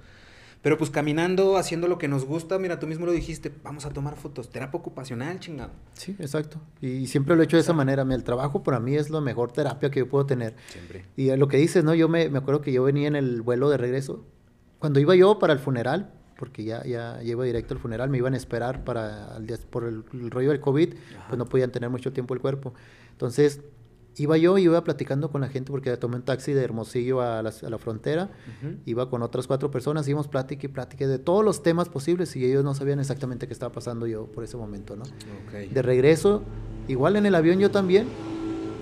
pero 0.62 0.76
pues 0.76 0.90
caminando, 0.90 1.56
haciendo 1.56 1.88
lo 1.88 1.96
que 1.96 2.06
nos 2.06 2.26
gusta, 2.26 2.58
mira, 2.58 2.78
tú 2.78 2.86
mismo 2.86 3.06
lo 3.06 3.12
dijiste, 3.12 3.50
vamos 3.64 3.86
a 3.86 3.90
tomar 3.90 4.16
fotos, 4.16 4.50
terapia 4.50 4.78
ocupacional, 4.78 5.40
chingado. 5.40 5.70
Sí, 5.94 6.14
exacto. 6.18 6.58
Y 6.82 7.06
siempre 7.06 7.34
lo 7.34 7.42
he 7.42 7.44
hecho 7.46 7.56
de 7.56 7.62
esa 7.62 7.72
manera. 7.72 8.02
El 8.02 8.24
trabajo 8.24 8.62
para 8.62 8.78
mí 8.78 8.94
es 8.94 9.08
la 9.08 9.22
mejor 9.22 9.52
terapia 9.52 9.90
que 9.90 10.00
yo 10.00 10.08
puedo 10.08 10.26
tener. 10.26 10.54
Siempre. 10.68 11.06
Y 11.16 11.30
a 11.30 11.36
lo 11.38 11.48
que 11.48 11.56
dices, 11.56 11.82
¿no? 11.82 11.94
Yo 11.94 12.08
me, 12.08 12.28
me 12.28 12.38
acuerdo 12.38 12.60
que 12.60 12.72
yo 12.72 12.82
venía 12.82 13.08
en 13.08 13.16
el 13.16 13.40
vuelo 13.40 13.70
de 13.70 13.78
regreso. 13.78 14.24
Cuando 14.78 15.00
iba 15.00 15.14
yo 15.16 15.38
para 15.38 15.54
el 15.54 15.58
funeral, 15.58 16.12
porque 16.36 16.64
ya, 16.64 16.84
ya, 16.84 17.22
ya 17.22 17.30
iba 17.30 17.44
directo 17.44 17.74
al 17.74 17.80
funeral, 17.80 18.10
me 18.10 18.18
iban 18.18 18.34
a 18.34 18.36
esperar 18.36 18.84
para 18.84 19.38
por 19.70 19.84
el, 19.84 20.04
el 20.12 20.30
rollo 20.30 20.50
del 20.50 20.60
COVID, 20.60 20.94
Ajá. 20.94 21.26
pues 21.28 21.38
no 21.38 21.46
podían 21.46 21.70
tener 21.70 21.88
mucho 21.88 22.12
tiempo 22.12 22.34
el 22.34 22.40
cuerpo. 22.40 22.74
Entonces, 23.12 23.60
iba 24.16 24.36
yo 24.36 24.58
y 24.58 24.62
iba 24.64 24.82
platicando 24.84 25.30
con 25.30 25.40
la 25.40 25.48
gente 25.48 25.70
porque 25.70 25.96
tomé 25.96 26.16
un 26.16 26.22
taxi 26.22 26.52
de 26.52 26.62
Hermosillo 26.62 27.20
a 27.20 27.42
la, 27.42 27.50
a 27.50 27.70
la 27.70 27.78
frontera. 27.78 28.30
Ujú. 28.58 28.76
Iba 28.86 29.08
con 29.08 29.22
otras 29.22 29.46
cuatro 29.46 29.70
personas, 29.70 30.06
íbamos 30.08 30.28
plática 30.28 30.66
y 30.66 30.68
plática 30.68 31.06
de 31.06 31.18
todos 31.18 31.44
los 31.44 31.62
temas 31.62 31.88
posibles 31.88 32.34
y 32.36 32.44
ellos 32.44 32.64
no 32.64 32.74
sabían 32.74 33.00
exactamente 33.00 33.46
qué 33.46 33.52
estaba 33.52 33.72
pasando 33.72 34.06
yo 34.06 34.26
por 34.26 34.44
ese 34.44 34.56
momento, 34.56 34.96
¿no? 34.96 35.04
Ok. 35.04 35.70
De 35.72 35.82
regreso, 35.82 36.42
igual 36.88 37.16
en 37.16 37.26
el 37.26 37.34
avión 37.34 37.58
yo 37.58 37.70
también. 37.70 38.06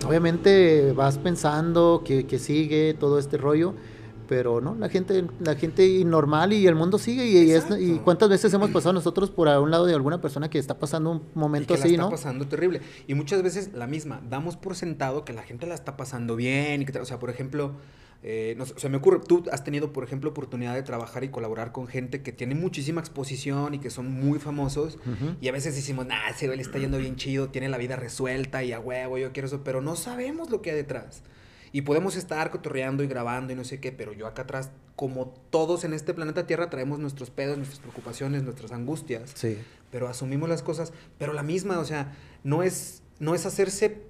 Obviamente 0.07 0.93
vas 0.93 1.19
pensando 1.19 2.03
que, 2.05 2.25
que 2.27 2.39
sigue 2.39 2.95
todo 2.99 3.19
este 3.19 3.37
rollo, 3.37 3.75
pero 4.29 4.61
no, 4.61 4.75
la 4.77 4.89
gente, 4.89 5.25
la 5.41 5.55
gente 5.57 6.05
normal 6.05 6.53
y 6.53 6.67
el 6.67 6.75
mundo 6.75 6.99
sigue. 6.99 7.27
Y, 7.27 7.39
y 7.49 7.53
es- 7.53 7.67
y 7.81 7.95
cuántas 8.05 8.29
veces 8.29 8.53
hemos 8.55 8.71
pasado 8.71 8.93
nosotros 8.93 9.31
por 9.31 9.49
a 9.49 9.61
un 9.61 9.71
lado 9.71 9.87
de 9.87 9.95
alguna 9.95 10.21
persona 10.21 10.51
que 10.51 10.59
está 10.59 10.79
pasando 10.79 11.11
un 11.11 11.23
Y 11.35 11.39
momento 11.39 11.75
que 11.75 11.79
la 11.81 11.85
así, 11.85 11.95
está 11.95 12.05
¿no? 12.05 12.11
pasando 12.11 12.47
terrible. 12.47 12.81
Y 13.07 13.15
muchas 13.15 13.43
veces 13.43 13.71
la 13.75 13.87
misma, 13.87 14.21
damos 14.29 14.57
por 14.57 14.77
sentado 14.77 15.25
que 15.25 15.33
la 15.33 15.43
gente 15.43 15.67
la 15.67 15.75
está 15.75 15.97
pasando 15.97 16.37
bien. 16.37 16.83
Y 16.83 16.85
que, 16.85 16.99
o 16.99 17.05
sea, 17.05 17.19
por 17.19 17.31
ejemplo, 17.31 17.73
Eh, 18.25 18.57
no 18.59 18.67
sea, 18.67 18.91
me 18.91 18.97
ocurre, 18.97 19.21
tú 19.25 19.45
has 19.53 19.63
tenido, 19.63 19.93
por 19.93 20.03
ejemplo, 20.03 20.31
oportunidad 20.31 20.75
de 20.75 20.83
trabajar 20.83 21.23
y 21.23 21.29
colaborar 21.29 21.71
con 21.71 21.87
gente 21.87 22.21
que 22.21 22.33
tiene 22.33 22.57
muchísima 22.57 23.01
exposición 23.01 23.75
y 23.75 23.79
que 23.79 23.91
son 23.91 24.11
muy 24.11 24.41
famosos. 24.41 24.99
Y 25.41 25.47
a 25.47 25.53
veces 25.53 25.77
decimos, 25.77 26.05
nah, 26.05 26.29
ese 26.29 26.47
güey 26.47 26.57
le 26.57 26.63
está 26.65 26.79
yendo 26.79 26.99
bien 26.99 27.15
chido, 27.15 27.51
tiene 27.51 27.69
la 27.69 27.79
vida 27.79 27.95
resuelta 27.95 28.65
y 28.65 28.73
a 28.73 28.81
huevo, 28.81 29.19
yo 29.19 29.31
quiero 29.33 29.47
eso, 29.47 29.63
pero 29.63 29.81
no 29.83 29.95
sabemos 29.95 30.51
lo 30.51 30.63
que 30.63 30.71
hay 30.71 30.77
detrás. 30.77 31.23
Y 31.73 31.83
podemos 31.83 32.17
estar 32.17 32.51
cotorreando 32.51 33.03
y 33.03 33.07
grabando 33.07 33.53
y 33.53 33.57
no 33.57 33.65
sé 33.65 33.81
qué, 33.81 33.93
pero 33.93 34.13
yo 34.13 34.27
acá 34.27 34.43
atrás, 34.43 34.71
como 34.97 35.35
todos 35.51 35.85
en 35.85 35.93
este 35.93 36.15
planeta 36.15 36.47
Tierra, 36.47 36.71
traemos 36.71 36.99
nuestros 36.99 37.31
pedos, 37.31 37.57
nuestras 37.57 37.81
preocupaciones, 37.81 38.43
nuestras 38.43 38.73
angustias 38.73 39.33
Sí. 39.35 39.59
pero 39.91 40.09
asumimos 40.09 40.49
las 40.49 40.63
cosas, 40.63 40.93
pero 41.19 41.33
la 41.33 41.43
misma, 41.43 41.79
o 41.79 41.85
sea, 41.85 42.13
no 42.45 42.63
es, 42.63 43.03
no 43.21 43.35
es 43.35 43.47
hacerse 43.47 44.03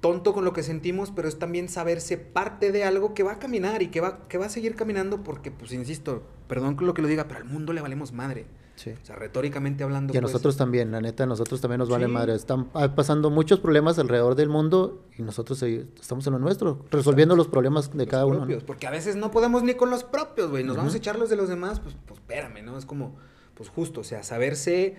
tonto 0.00 0.32
con 0.32 0.44
lo 0.44 0.52
que 0.52 0.62
sentimos, 0.62 1.10
pero 1.10 1.28
es 1.28 1.38
también 1.38 1.68
saberse 1.68 2.16
parte 2.16 2.72
de 2.72 2.84
algo 2.84 3.12
que 3.12 3.22
va 3.22 3.32
a 3.32 3.38
caminar 3.38 3.82
y 3.82 3.88
que 3.88 4.00
va, 4.00 4.26
que 4.28 4.38
va 4.38 4.46
a 4.46 4.50
seguir 4.50 4.74
caminando 4.74 5.22
porque, 5.22 5.50
pues, 5.50 5.72
insisto, 5.72 6.22
perdón 6.48 6.74
con 6.76 6.86
lo 6.86 6.94
que 6.94 7.02
lo 7.02 7.08
diga, 7.08 7.28
pero 7.28 7.38
al 7.38 7.44
mundo 7.44 7.72
le 7.74 7.82
valemos 7.82 8.12
madre. 8.12 8.46
Sí. 8.82 8.92
O 9.02 9.04
sea, 9.04 9.14
retóricamente 9.16 9.84
hablando. 9.84 10.14
Y 10.14 10.16
a 10.16 10.20
pues, 10.22 10.32
nosotros 10.32 10.56
también, 10.56 10.90
la 10.90 11.02
neta, 11.02 11.24
a 11.24 11.26
nosotros 11.26 11.60
también 11.60 11.80
nos 11.80 11.90
vale 11.90 12.06
Sí. 12.06 12.12
madre. 12.12 12.34
Están 12.34 12.70
ah, 12.72 12.94
pasando 12.94 13.28
muchos 13.28 13.60
problemas 13.60 13.98
alrededor 13.98 14.36
del 14.36 14.48
mundo 14.48 15.04
y 15.18 15.22
nosotros 15.22 15.62
estamos 15.62 16.26
en 16.26 16.32
lo 16.32 16.38
nuestro, 16.38 16.86
resolviendo 16.90 17.36
los 17.36 17.46
problemas 17.48 17.90
de 17.92 17.98
los 17.98 18.06
cada 18.06 18.24
uno. 18.24 18.46
Porque 18.66 18.86
a 18.86 18.90
veces 18.90 19.16
no 19.16 19.30
podemos 19.30 19.62
ni 19.62 19.74
con 19.74 19.90
los 19.90 20.02
propios, 20.02 20.48
güey. 20.50 20.64
Nos 20.64 20.78
vamos 20.78 20.94
a 20.94 20.96
echar 20.96 21.18
los 21.18 21.28
de 21.28 21.36
los 21.36 21.50
demás, 21.50 21.78
pues, 21.80 21.94
pues 22.06 22.18
espérame, 22.20 22.64
¿no? 22.64 22.78
Es 22.78 22.86
como, 22.86 23.16
pues 23.54 23.68
justo, 23.68 24.00
o 24.00 24.04
sea, 24.04 24.22
saberse 24.22 24.96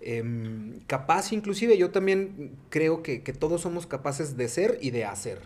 em, 0.00 0.80
capaz, 0.86 1.32
inclusive 1.32 1.78
yo 1.78 1.90
también 1.90 2.56
creo 2.70 3.02
que, 3.02 3.22
que 3.22 3.32
todos 3.32 3.60
somos 3.62 3.86
capaces 3.86 4.36
de 4.36 4.48
ser 4.48 4.78
y 4.82 4.90
de 4.90 5.04
hacer. 5.04 5.38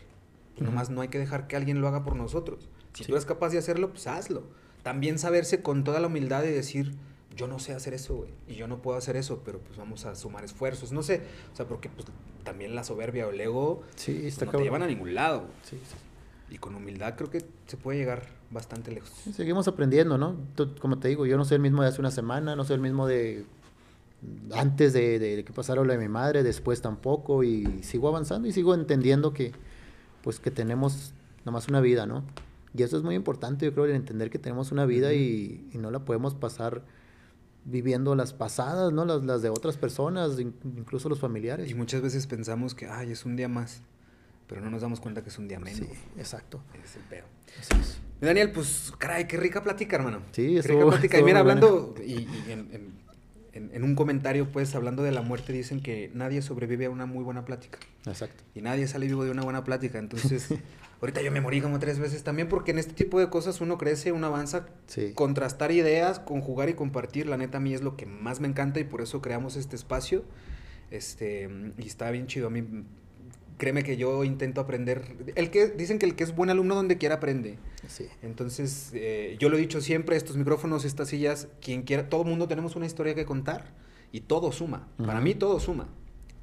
Y 0.56 0.62
Ujú. 0.62 0.70
nomás 0.70 0.88
no 0.90 1.02
hay 1.02 1.08
que 1.08 1.18
dejar 1.18 1.46
que 1.46 1.56
alguien 1.56 1.80
lo 1.80 1.88
haga 1.88 2.02
por 2.02 2.16
nosotros. 2.16 2.68
Si 2.94 3.04
Sí. 3.04 3.08
tú 3.10 3.14
eres 3.14 3.26
capaz 3.26 3.50
de 3.50 3.58
hacerlo, 3.58 3.90
pues 3.90 4.06
hazlo. 4.06 4.44
También 4.82 5.18
saberse 5.18 5.60
con 5.62 5.84
toda 5.84 6.00
la 6.00 6.06
humildad 6.06 6.42
de 6.42 6.52
decir, 6.52 6.94
yo 7.36 7.46
no 7.46 7.58
sé 7.58 7.74
hacer 7.74 7.94
eso, 7.94 8.16
güey, 8.16 8.30
y 8.48 8.54
yo 8.54 8.66
no 8.66 8.78
puedo 8.78 8.96
hacer 8.96 9.16
eso, 9.16 9.42
pero 9.44 9.58
pues 9.58 9.78
vamos 9.78 10.06
a 10.06 10.14
sumar 10.16 10.44
esfuerzos. 10.44 10.92
No 10.92 11.02
sé, 11.02 11.22
o 11.52 11.56
sea, 11.56 11.66
porque 11.66 11.88
pues 11.88 12.06
también 12.44 12.74
la 12.74 12.84
soberbia 12.84 13.26
o 13.26 13.30
el 13.30 13.40
ego 13.40 13.82
Sí, 13.94 14.18
pues, 14.22 14.40
no 14.40 14.50
te 14.50 14.62
llevan 14.62 14.82
a 14.82 14.86
ningún 14.86 15.14
lado. 15.14 15.44
Sí, 15.62 15.76
sí. 15.76 16.54
Y 16.54 16.58
con 16.58 16.74
humildad 16.74 17.14
creo 17.16 17.30
que 17.30 17.44
se 17.66 17.76
puede 17.76 17.98
llegar 17.98 18.28
bastante 18.50 18.92
lejos. 18.92 19.10
Seguimos 19.34 19.68
aprendiendo, 19.68 20.16
¿no? 20.16 20.36
Como 20.80 20.98
te 20.98 21.08
digo, 21.08 21.26
yo 21.26 21.36
no 21.36 21.44
soy 21.44 21.56
el 21.56 21.62
mismo 21.62 21.82
de 21.82 21.88
hace 21.88 22.00
una 22.00 22.10
semana, 22.10 22.56
no 22.56 22.64
soy 22.64 22.74
el 22.74 22.80
mismo 22.80 23.06
de 23.06 23.44
antes 24.54 24.92
de, 24.92 25.18
de 25.18 25.44
que 25.44 25.52
pasara 25.52 25.82
lo 25.82 25.92
de 25.92 25.98
mi 25.98 26.08
madre, 26.08 26.42
después 26.42 26.80
tampoco, 26.80 27.44
y 27.44 27.82
sigo 27.82 28.08
avanzando 28.08 28.48
y 28.48 28.52
sigo 28.52 28.74
entendiendo 28.74 29.32
que, 29.32 29.52
pues, 30.22 30.40
que 30.40 30.50
tenemos 30.50 31.12
nomás 31.44 31.68
una 31.68 31.80
vida, 31.80 32.06
¿no? 32.06 32.24
Y 32.74 32.82
eso 32.82 32.96
es 32.96 33.02
muy 33.02 33.14
importante, 33.14 33.66
yo 33.66 33.72
creo, 33.72 33.84
el 33.84 33.92
entender 33.92 34.30
que 34.30 34.38
tenemos 34.38 34.72
una 34.72 34.86
vida 34.86 35.12
y, 35.12 35.68
y 35.72 35.78
no 35.78 35.90
la 35.90 36.00
podemos 36.00 36.34
pasar 36.34 36.82
viviendo 37.66 38.14
las 38.14 38.32
pasadas, 38.32 38.93
¿no? 38.93 39.05
Las, 39.05 39.24
las 39.24 39.43
de 39.43 39.51
otras 39.51 39.76
personas, 39.76 40.38
in- 40.40 40.55
incluso 40.76 41.09
los 41.09 41.18
familiares. 41.20 41.68
Y 41.70 41.74
muchas 41.74 42.01
veces 42.01 42.26
pensamos 42.26 42.74
que, 42.74 42.86
ay, 42.86 43.10
es 43.12 43.24
un 43.24 43.36
día 43.36 43.48
más, 43.48 43.82
pero 44.47 44.60
no 44.60 44.70
nos 44.70 44.82
damos 44.82 45.01
cuenta 45.01 45.22
que 45.22 45.28
es 45.30 45.38
un 45.38 45.48
día 45.48 45.59
menos. 45.59 45.80
Sí, 45.80 45.88
exacto. 46.16 46.60
Es 46.82 46.97
el. 46.97 47.24
Así 47.60 47.80
es. 47.80 47.98
Daniel, 48.20 48.52
pues, 48.52 48.93
caray, 48.98 49.26
qué 49.26 49.36
rica 49.36 49.62
plática, 49.62 49.97
hermano. 49.97 50.20
Sí, 50.32 50.47
Qué 50.47 50.59
estuvo- 50.60 50.78
rica 50.84 50.90
plática. 50.93 51.18
Y 51.18 51.22
mira, 51.24 51.40
hablando, 51.40 51.94
y, 52.05 52.12
y 52.12 52.28
en, 52.48 52.60
en- 52.72 53.06
en- 53.52 53.70
en 53.74 53.82
un 53.84 53.94
comentario, 53.94 54.51
pues, 54.52 54.74
hablando 54.74 55.02
de 55.02 55.12
la 55.12 55.22
muerte, 55.22 55.52
dicen 55.52 55.80
que 55.82 56.10
nadie 56.14 56.43
sobrevive 56.43 56.86
a 56.86 56.90
una 56.90 57.06
muy 57.06 57.24
buena 57.24 57.44
plática. 57.44 57.78
Exacto. 58.06 58.44
Y 58.55 58.60
nadie 58.62 58.86
sale 58.86 59.06
vivo 59.06 59.24
de 59.24 59.30
una 59.32 59.43
buena 59.43 59.64
plática. 59.64 59.98
Entonces, 59.98 60.48
ahorita 61.01 61.23
yo 61.23 61.31
me 61.31 61.40
morí 61.40 61.60
como 61.60 61.78
tres 61.78 61.98
veces 61.98 62.23
también, 62.23 62.48
porque 62.48 62.70
en 62.70 62.78
este 62.78 62.93
tipo 62.93 63.20
de 63.20 63.28
cosas 63.28 63.60
uno 63.60 63.78
crece, 63.78 64.12
uno 64.12 64.27
avanza. 64.27 64.66
Sí. 64.86 65.12
Contrastar 65.14 65.73
ideas, 65.73 66.18
conjugar 66.18 66.68
y 66.68 66.74
compartir, 66.74 67.27
la 67.27 67.36
neta 67.36 67.59
a 67.59 67.60
mí 67.60 67.74
es 67.74 67.82
lo 67.82 67.97
que 67.97 68.06
más 68.06 68.40
me 68.40 68.48
encanta 68.48 68.81
y 68.81 68.85
por 68.85 69.01
eso 69.01 69.20
creamos 69.20 69.56
este 69.56 69.77
espacio. 69.77 70.24
Este, 70.90 71.48
y 71.78 71.86
está 71.86 72.10
bien 72.10 72.27
chido. 72.27 72.47
A 72.47 72.51
mí, 72.51 72.64
créeme 73.59 73.82
que 73.82 73.97
yo 73.97 74.24
intento 74.24 74.60
aprender. 74.60 75.02
El 75.35 75.51
que, 75.51 75.68
dicen 75.68 75.98
que 75.98 76.06
el 76.06 76.14
que 76.14 76.24
es 76.24 76.35
buen 76.35 76.51
alumno 76.51 76.74
donde 76.74 76.98
quiera 76.98 77.16
aprende. 77.16 77.59
Sí. 77.89 78.06
Entonces, 78.23 78.90
eh, 78.94 79.36
yo 79.39 79.48
lo 79.48 79.56
he 79.56 79.60
dicho 79.60 79.81
siempre, 79.81 80.16
estos 80.16 80.36
micrófonos, 80.36 80.85
estas 80.85 81.09
sillas, 81.09 81.48
quien 81.60 81.82
quiera, 81.82 82.09
todo 82.09 82.23
el 82.23 82.28
mundo 82.28 82.48
tenemos 82.48 82.77
una 82.77 82.86
historia 82.86 83.14
que 83.14 83.24
contar 83.24 83.73
y 84.12 84.20
todo 84.20 84.52
suma. 84.52 84.89
Para 84.98 85.20
mí 85.20 85.35
todo 85.35 85.60
suma. 85.60 85.89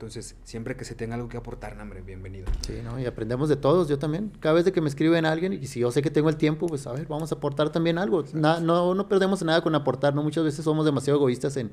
Entonces, 0.04 0.36
siempre 0.44 0.76
que 0.76 0.84
se 0.84 0.96
tenga 0.96 1.16
algo 1.16 1.30
que 1.30 1.38
aportar, 1.38 1.80
hombre, 1.80 2.02
bienvenido. 2.02 2.46
Sí, 2.68 2.74
¿no? 2.84 3.00
Y 3.00 3.06
aprendemos 3.06 3.48
de 3.48 3.56
todos, 3.56 3.88
yo 3.88 3.98
también. 3.98 4.34
Cada 4.42 4.54
vez 4.54 4.66
de 4.66 4.74
que 4.74 4.82
me 4.82 4.90
escriben 4.90 5.26
alguien, 5.26 5.54
y 5.54 5.66
si 5.68 5.80
yo 5.80 5.92
sé 5.92 6.02
que 6.02 6.10
tengo 6.12 6.28
el 6.28 6.36
tiempo, 6.36 6.68
pues 6.68 6.86
a 6.88 6.92
ver, 6.92 7.08
vamos 7.08 7.32
a 7.32 7.36
aportar 7.36 7.70
también 7.72 7.98
algo. 7.98 8.26
Na- 8.34 8.60
no, 8.60 8.94
no 8.96 9.08
perdemos 9.08 9.42
nada 9.44 9.62
con 9.62 9.74
aportar, 9.76 10.14
¿no? 10.14 10.22
Muchas 10.22 10.44
veces 10.44 10.66
somos 10.66 10.84
demasiado 10.86 11.18
egoístas 11.20 11.56
en, 11.56 11.72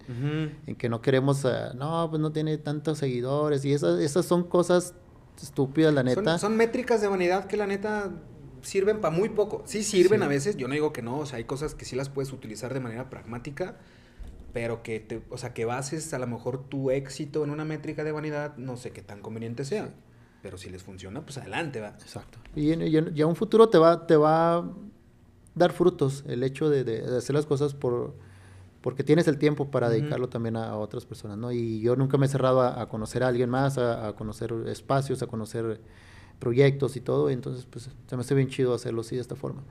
en 0.66 0.76
que 0.76 0.88
no 0.88 1.02
queremos, 1.02 1.44
ah, 1.44 1.72
no, 1.74 2.06
pues 2.08 2.22
no 2.22 2.30
tiene 2.30 2.56
tantos 2.58 2.98
seguidores. 2.98 3.64
Y 3.64 3.72
esas, 3.72 3.98
esas 3.98 4.24
son 4.26 4.44
cosas 4.44 4.94
estúpidas, 5.42 5.92
la 5.92 6.04
neta. 6.04 6.38
Son, 6.38 6.50
son 6.50 6.56
métricas 6.56 7.00
de 7.00 7.08
vanidad 7.08 7.46
que 7.46 7.56
la 7.56 7.66
neta 7.66 8.10
sirven 8.62 9.00
para 9.00 9.12
muy 9.12 9.30
poco. 9.30 9.62
Sí 9.66 9.82
sirven 9.82 10.20
Sí. 10.20 10.24
a 10.24 10.28
veces, 10.28 10.56
yo 10.56 10.68
no 10.68 10.74
digo 10.74 10.92
que 10.92 11.02
no, 11.02 11.18
o 11.18 11.26
sea, 11.26 11.38
hay 11.38 11.44
cosas 11.44 11.74
que 11.74 11.84
sí 11.84 11.96
las 11.96 12.10
puedes 12.10 12.32
utilizar 12.32 12.72
de 12.74 12.78
manera 12.80 13.10
pragmática, 13.10 13.76
pero 14.52 14.82
que 14.82 15.00
te, 15.00 15.22
o 15.30 15.38
sea, 15.38 15.54
que 15.54 15.64
bases 15.64 16.12
a 16.14 16.18
lo 16.18 16.26
mejor 16.26 16.64
tu 16.68 16.90
éxito 16.90 17.44
en 17.44 17.50
una 17.50 17.64
métrica 17.64 18.04
de 18.04 18.12
vanidad, 18.12 18.56
no 18.56 18.76
sé 18.76 18.90
qué 18.90 19.02
tan 19.02 19.20
conveniente 19.20 19.64
sea. 19.64 19.86
Sí. 19.86 19.92
Pero 20.42 20.56
si 20.56 20.70
les 20.70 20.82
funciona, 20.82 21.20
pues 21.22 21.36
adelante, 21.38 21.80
va. 21.80 21.88
Exacto. 21.88 22.38
Y, 22.56 22.72
en- 22.72 23.12
y 23.14 23.20
a 23.20 23.26
un 23.26 23.36
futuro 23.36 23.68
te 23.68 23.76
va, 23.78 24.06
te 24.06 24.16
va 24.16 24.56
a 24.56 24.70
dar 25.54 25.72
frutos 25.72 26.24
el 26.26 26.42
hecho 26.42 26.70
de, 26.70 26.84
de- 26.84 27.02
de 27.02 27.16
hacer 27.18 27.34
las 27.34 27.46
cosas 27.46 27.74
por 27.74 28.14
porque 28.80 29.04
tienes 29.04 29.28
el 29.28 29.36
tiempo 29.36 29.70
para 29.70 29.90
dedicarlo 29.90 30.30
también 30.30 30.56
a, 30.56 30.70
a 30.70 30.78
otras 30.78 31.04
personas, 31.04 31.36
¿no? 31.36 31.52
Y 31.52 31.80
yo 31.82 31.96
nunca 31.96 32.16
me 32.16 32.24
he 32.24 32.28
cerrado 32.30 32.62
a, 32.62 32.80
a 32.80 32.88
conocer 32.88 33.22
a 33.22 33.28
alguien 33.28 33.50
más, 33.50 33.76
a, 33.76 34.08
a 34.08 34.14
conocer 34.16 34.54
espacios, 34.68 35.22
a 35.22 35.26
conocer 35.26 35.82
proyectos 36.38 36.96
y 36.96 37.02
todo, 37.02 37.28
y 37.28 37.34
entonces 37.34 37.66
pues 37.66 37.90
se 38.06 38.16
me 38.16 38.20
hace 38.22 38.34
bien 38.34 38.48
chido 38.48 38.72
hacerlo 38.72 39.02
así 39.02 39.16
de 39.16 39.20
esta 39.20 39.36
forma. 39.36 39.62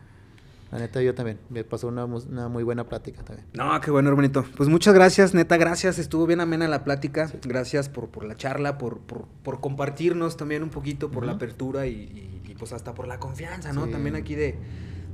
La 0.71 0.77
neta 0.77 1.01
yo 1.01 1.15
también, 1.15 1.39
me 1.49 1.63
pasó 1.63 1.87
una, 1.87 2.05
mu- 2.05 2.21
una 2.29 2.47
muy 2.47 2.63
buena 2.63 2.83
plática 2.87 3.23
también. 3.23 3.47
No, 3.53 3.79
qué 3.81 3.89
bueno, 3.89 4.09
hermanito. 4.09 4.45
Pues 4.55 4.69
muchas 4.69 4.93
gracias, 4.93 5.33
neta, 5.33 5.57
gracias. 5.57 5.97
Estuvo 5.97 6.27
bien 6.27 6.41
amena 6.41 6.67
la 6.67 6.83
plática. 6.83 7.31
Gracias 7.43 7.89
por, 7.89 8.09
por 8.09 8.23
la 8.23 8.35
charla, 8.35 8.77
por, 8.77 8.99
por, 8.99 9.25
por 9.43 9.61
compartirnos 9.61 10.37
también 10.37 10.61
un 10.61 10.69
poquito, 10.69 11.09
por 11.09 11.25
la 11.25 11.31
apertura 11.33 11.87
y, 11.87 11.91
y- 11.93 12.41
y, 12.51 12.55
pues 12.55 12.71
hasta 12.73 12.93
por 12.93 13.07
la 13.07 13.19
confianza, 13.19 13.73
¿no? 13.73 13.85
Sí. 13.85 13.91
También 13.91 14.15
aquí 14.15 14.35
de, 14.35 14.57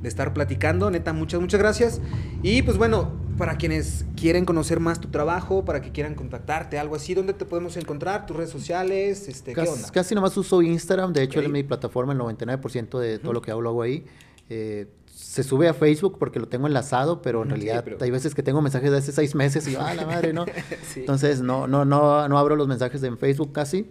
de 0.01 0.09
estar 0.09 0.33
platicando. 0.33 0.91
Neta, 0.91 1.13
muchas, 1.13 1.39
muchas 1.39 1.59
gracias. 1.61 2.01
Y 2.43 2.61
pues 2.63 2.77
bueno, 2.77 3.13
para 3.37 3.55
quienes 3.55 4.05
quieren 4.17 4.43
conocer 4.43 4.81
más 4.81 4.99
tu 4.99 5.07
trabajo, 5.09 5.63
para 5.63 5.79
que 5.81 5.91
quieran 5.93 6.15
contactarte, 6.15 6.77
algo 6.79 6.95
así, 6.95 7.13
¿dónde 7.13 7.33
te 7.33 7.45
podemos 7.45 7.77
encontrar? 7.77 8.25
¿Tus 8.25 8.35
redes 8.35 8.49
sociales? 8.49 9.29
Este, 9.29 9.51
¿Qué 9.51 9.61
Casi, 9.61 9.71
onda? 9.71 9.89
casi 9.91 10.15
nomás 10.15 10.35
uso 10.35 10.61
Instagram, 10.61 11.13
de 11.13 11.23
hecho 11.23 11.39
es 11.39 11.47
mi 11.49 11.63
plataforma, 11.63 12.11
el 12.13 12.19
99% 12.19 12.99
de 12.99 13.19
todo 13.19 13.31
lo 13.31 13.41
que 13.41 13.51
hago 13.51 13.61
lo 13.61 13.69
hago 13.69 13.81
ahí. 13.83 14.05
Eh, 14.49 14.87
se 15.35 15.43
sube 15.43 15.67
a 15.67 15.73
Facebook 15.73 16.17
porque 16.17 16.39
lo 16.39 16.47
tengo 16.47 16.65
enlazado, 16.65 17.21
pero 17.21 17.41
en 17.43 17.49
Ujú, 17.49 17.55
sí, 17.57 17.61
realidad 17.65 17.83
pero- 17.83 17.97
hay 17.99 18.09
veces 18.09 18.33
que 18.33 18.41
tengo 18.41 18.61
mensajes 18.61 18.89
de 18.89 18.97
hace 18.99 19.11
seis 19.11 19.35
meses 19.35 19.67
y 19.67 19.73
yo, 19.73 19.79
ah, 19.81 19.93
la 19.93 20.05
madre, 20.05 20.31
¿no? 20.31 20.45
Sí. 20.93 21.01
Entonces 21.01 21.41
no, 21.41 21.67
no, 21.67 21.83
no, 21.83 22.25
no 22.29 22.37
abro 22.39 22.55
los 22.55 22.69
mensajes 22.69 23.03
en 23.03 23.17
Facebook 23.17 23.51
casi. 23.51 23.89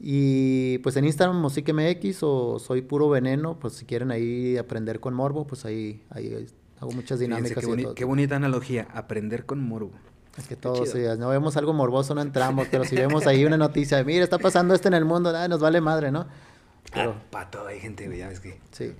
Y 0.00 0.78
pues 0.78 0.94
en 0.96 1.04
Instagram 1.04 1.36
MosicMX 1.40 2.22
o 2.22 2.58
Soy 2.60 2.82
Puro 2.82 3.08
Veneno, 3.08 3.58
pues 3.58 3.72
si 3.74 3.84
quieren 3.86 4.12
ahí 4.12 4.56
aprender 4.56 5.00
con 5.00 5.14
Morbo, 5.14 5.46
pues 5.46 5.64
ahí, 5.64 6.00
ahí 6.10 6.46
hago 6.80 6.92
muchas 6.92 7.18
Fíjense 7.18 7.24
dinámicas. 7.24 7.64
qué, 7.66 7.80
y 7.80 7.82
todo. 7.84 7.94
qué 7.94 8.04
bonita 8.04 8.36
analogía, 8.36 8.86
aprender 8.92 9.46
con 9.46 9.66
morbo. 9.66 9.90
Es 10.38 10.46
que 10.46 10.54
todos, 10.56 10.90
si 10.90 10.98
no 11.18 11.28
vemos 11.28 11.56
algo 11.56 11.72
morboso 11.72 12.14
no 12.14 12.20
entramos, 12.22 12.68
pero 12.70 12.84
si 12.84 12.94
vemos 13.04 13.26
ahí 13.26 13.44
una 13.44 13.56
noticia, 13.56 14.02
mira, 14.04 14.22
está 14.24 14.38
pasando 14.38 14.74
esto 14.74 14.88
en 14.88 14.94
el 14.94 15.04
mundo, 15.04 15.32
ah, 15.34 15.48
nos 15.48 15.60
vale 15.60 15.80
madre, 15.80 16.10
¿no? 16.12 16.26
Pero 16.92 17.12
Ah, 17.16 17.22
para 17.30 17.50
todo 17.50 17.66
hay 17.68 17.80
gente, 17.80 18.14
ya 18.16 18.28
ves 18.28 18.38
que... 18.40 18.60
sí. 18.72 18.92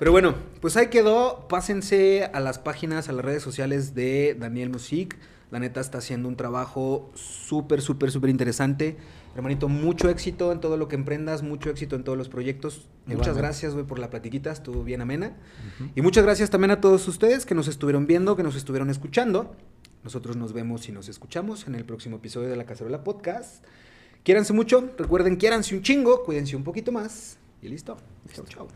Pero 0.00 0.12
bueno, 0.12 0.34
pues 0.62 0.78
ahí 0.78 0.86
quedó. 0.86 1.46
Pásense 1.46 2.24
a 2.32 2.40
las 2.40 2.58
páginas, 2.58 3.10
a 3.10 3.12
las 3.12 3.22
redes 3.22 3.42
sociales 3.42 3.94
de 3.94 4.34
Daniel 4.34 4.70
Music. 4.70 5.18
La 5.50 5.58
neta 5.58 5.82
está 5.82 5.98
haciendo 5.98 6.26
un 6.26 6.36
trabajo 6.36 7.12
súper, 7.14 7.82
súper, 7.82 8.10
súper 8.10 8.30
interesante. 8.30 8.96
Hermanito, 9.36 9.68
mucho 9.68 10.08
éxito 10.08 10.52
en 10.52 10.60
todo 10.60 10.78
lo 10.78 10.88
que 10.88 10.96
emprendas, 10.96 11.42
mucho 11.42 11.68
éxito 11.68 11.96
en 11.96 12.04
todos 12.04 12.16
los 12.16 12.30
proyectos. 12.30 12.88
Muchas 13.04 13.36
gracias, 13.36 13.74
güey, 13.74 13.84
por 13.84 13.98
la 13.98 14.08
platiquita, 14.08 14.50
estuvo 14.50 14.84
bien 14.84 15.02
amena. 15.02 15.36
Y 15.94 16.00
muchas 16.00 16.24
gracias 16.24 16.48
también 16.48 16.70
a 16.70 16.80
todos 16.80 17.06
ustedes 17.06 17.44
que 17.44 17.54
nos 17.54 17.68
estuvieron 17.68 18.06
viendo, 18.06 18.36
que 18.36 18.42
nos 18.42 18.56
estuvieron 18.56 18.88
escuchando. 18.88 19.54
Nosotros 20.02 20.34
nos 20.34 20.54
vemos 20.54 20.88
y 20.88 20.92
nos 20.92 21.10
escuchamos 21.10 21.66
en 21.66 21.74
el 21.74 21.84
próximo 21.84 22.16
episodio 22.16 22.48
de 22.48 22.56
La 22.56 22.64
Cacerola 22.64 23.04
Podcast. 23.04 23.62
Quiéranse 24.22 24.54
mucho, 24.54 24.94
recuerden, 24.96 25.36
quiéranse 25.36 25.74
un 25.74 25.82
chingo, 25.82 26.24
cuídense 26.24 26.56
un 26.56 26.64
poquito 26.64 26.90
más. 26.90 27.36
Y 27.60 27.68
listo. 27.68 27.98
Chau, 28.32 28.46
chau. 28.46 28.68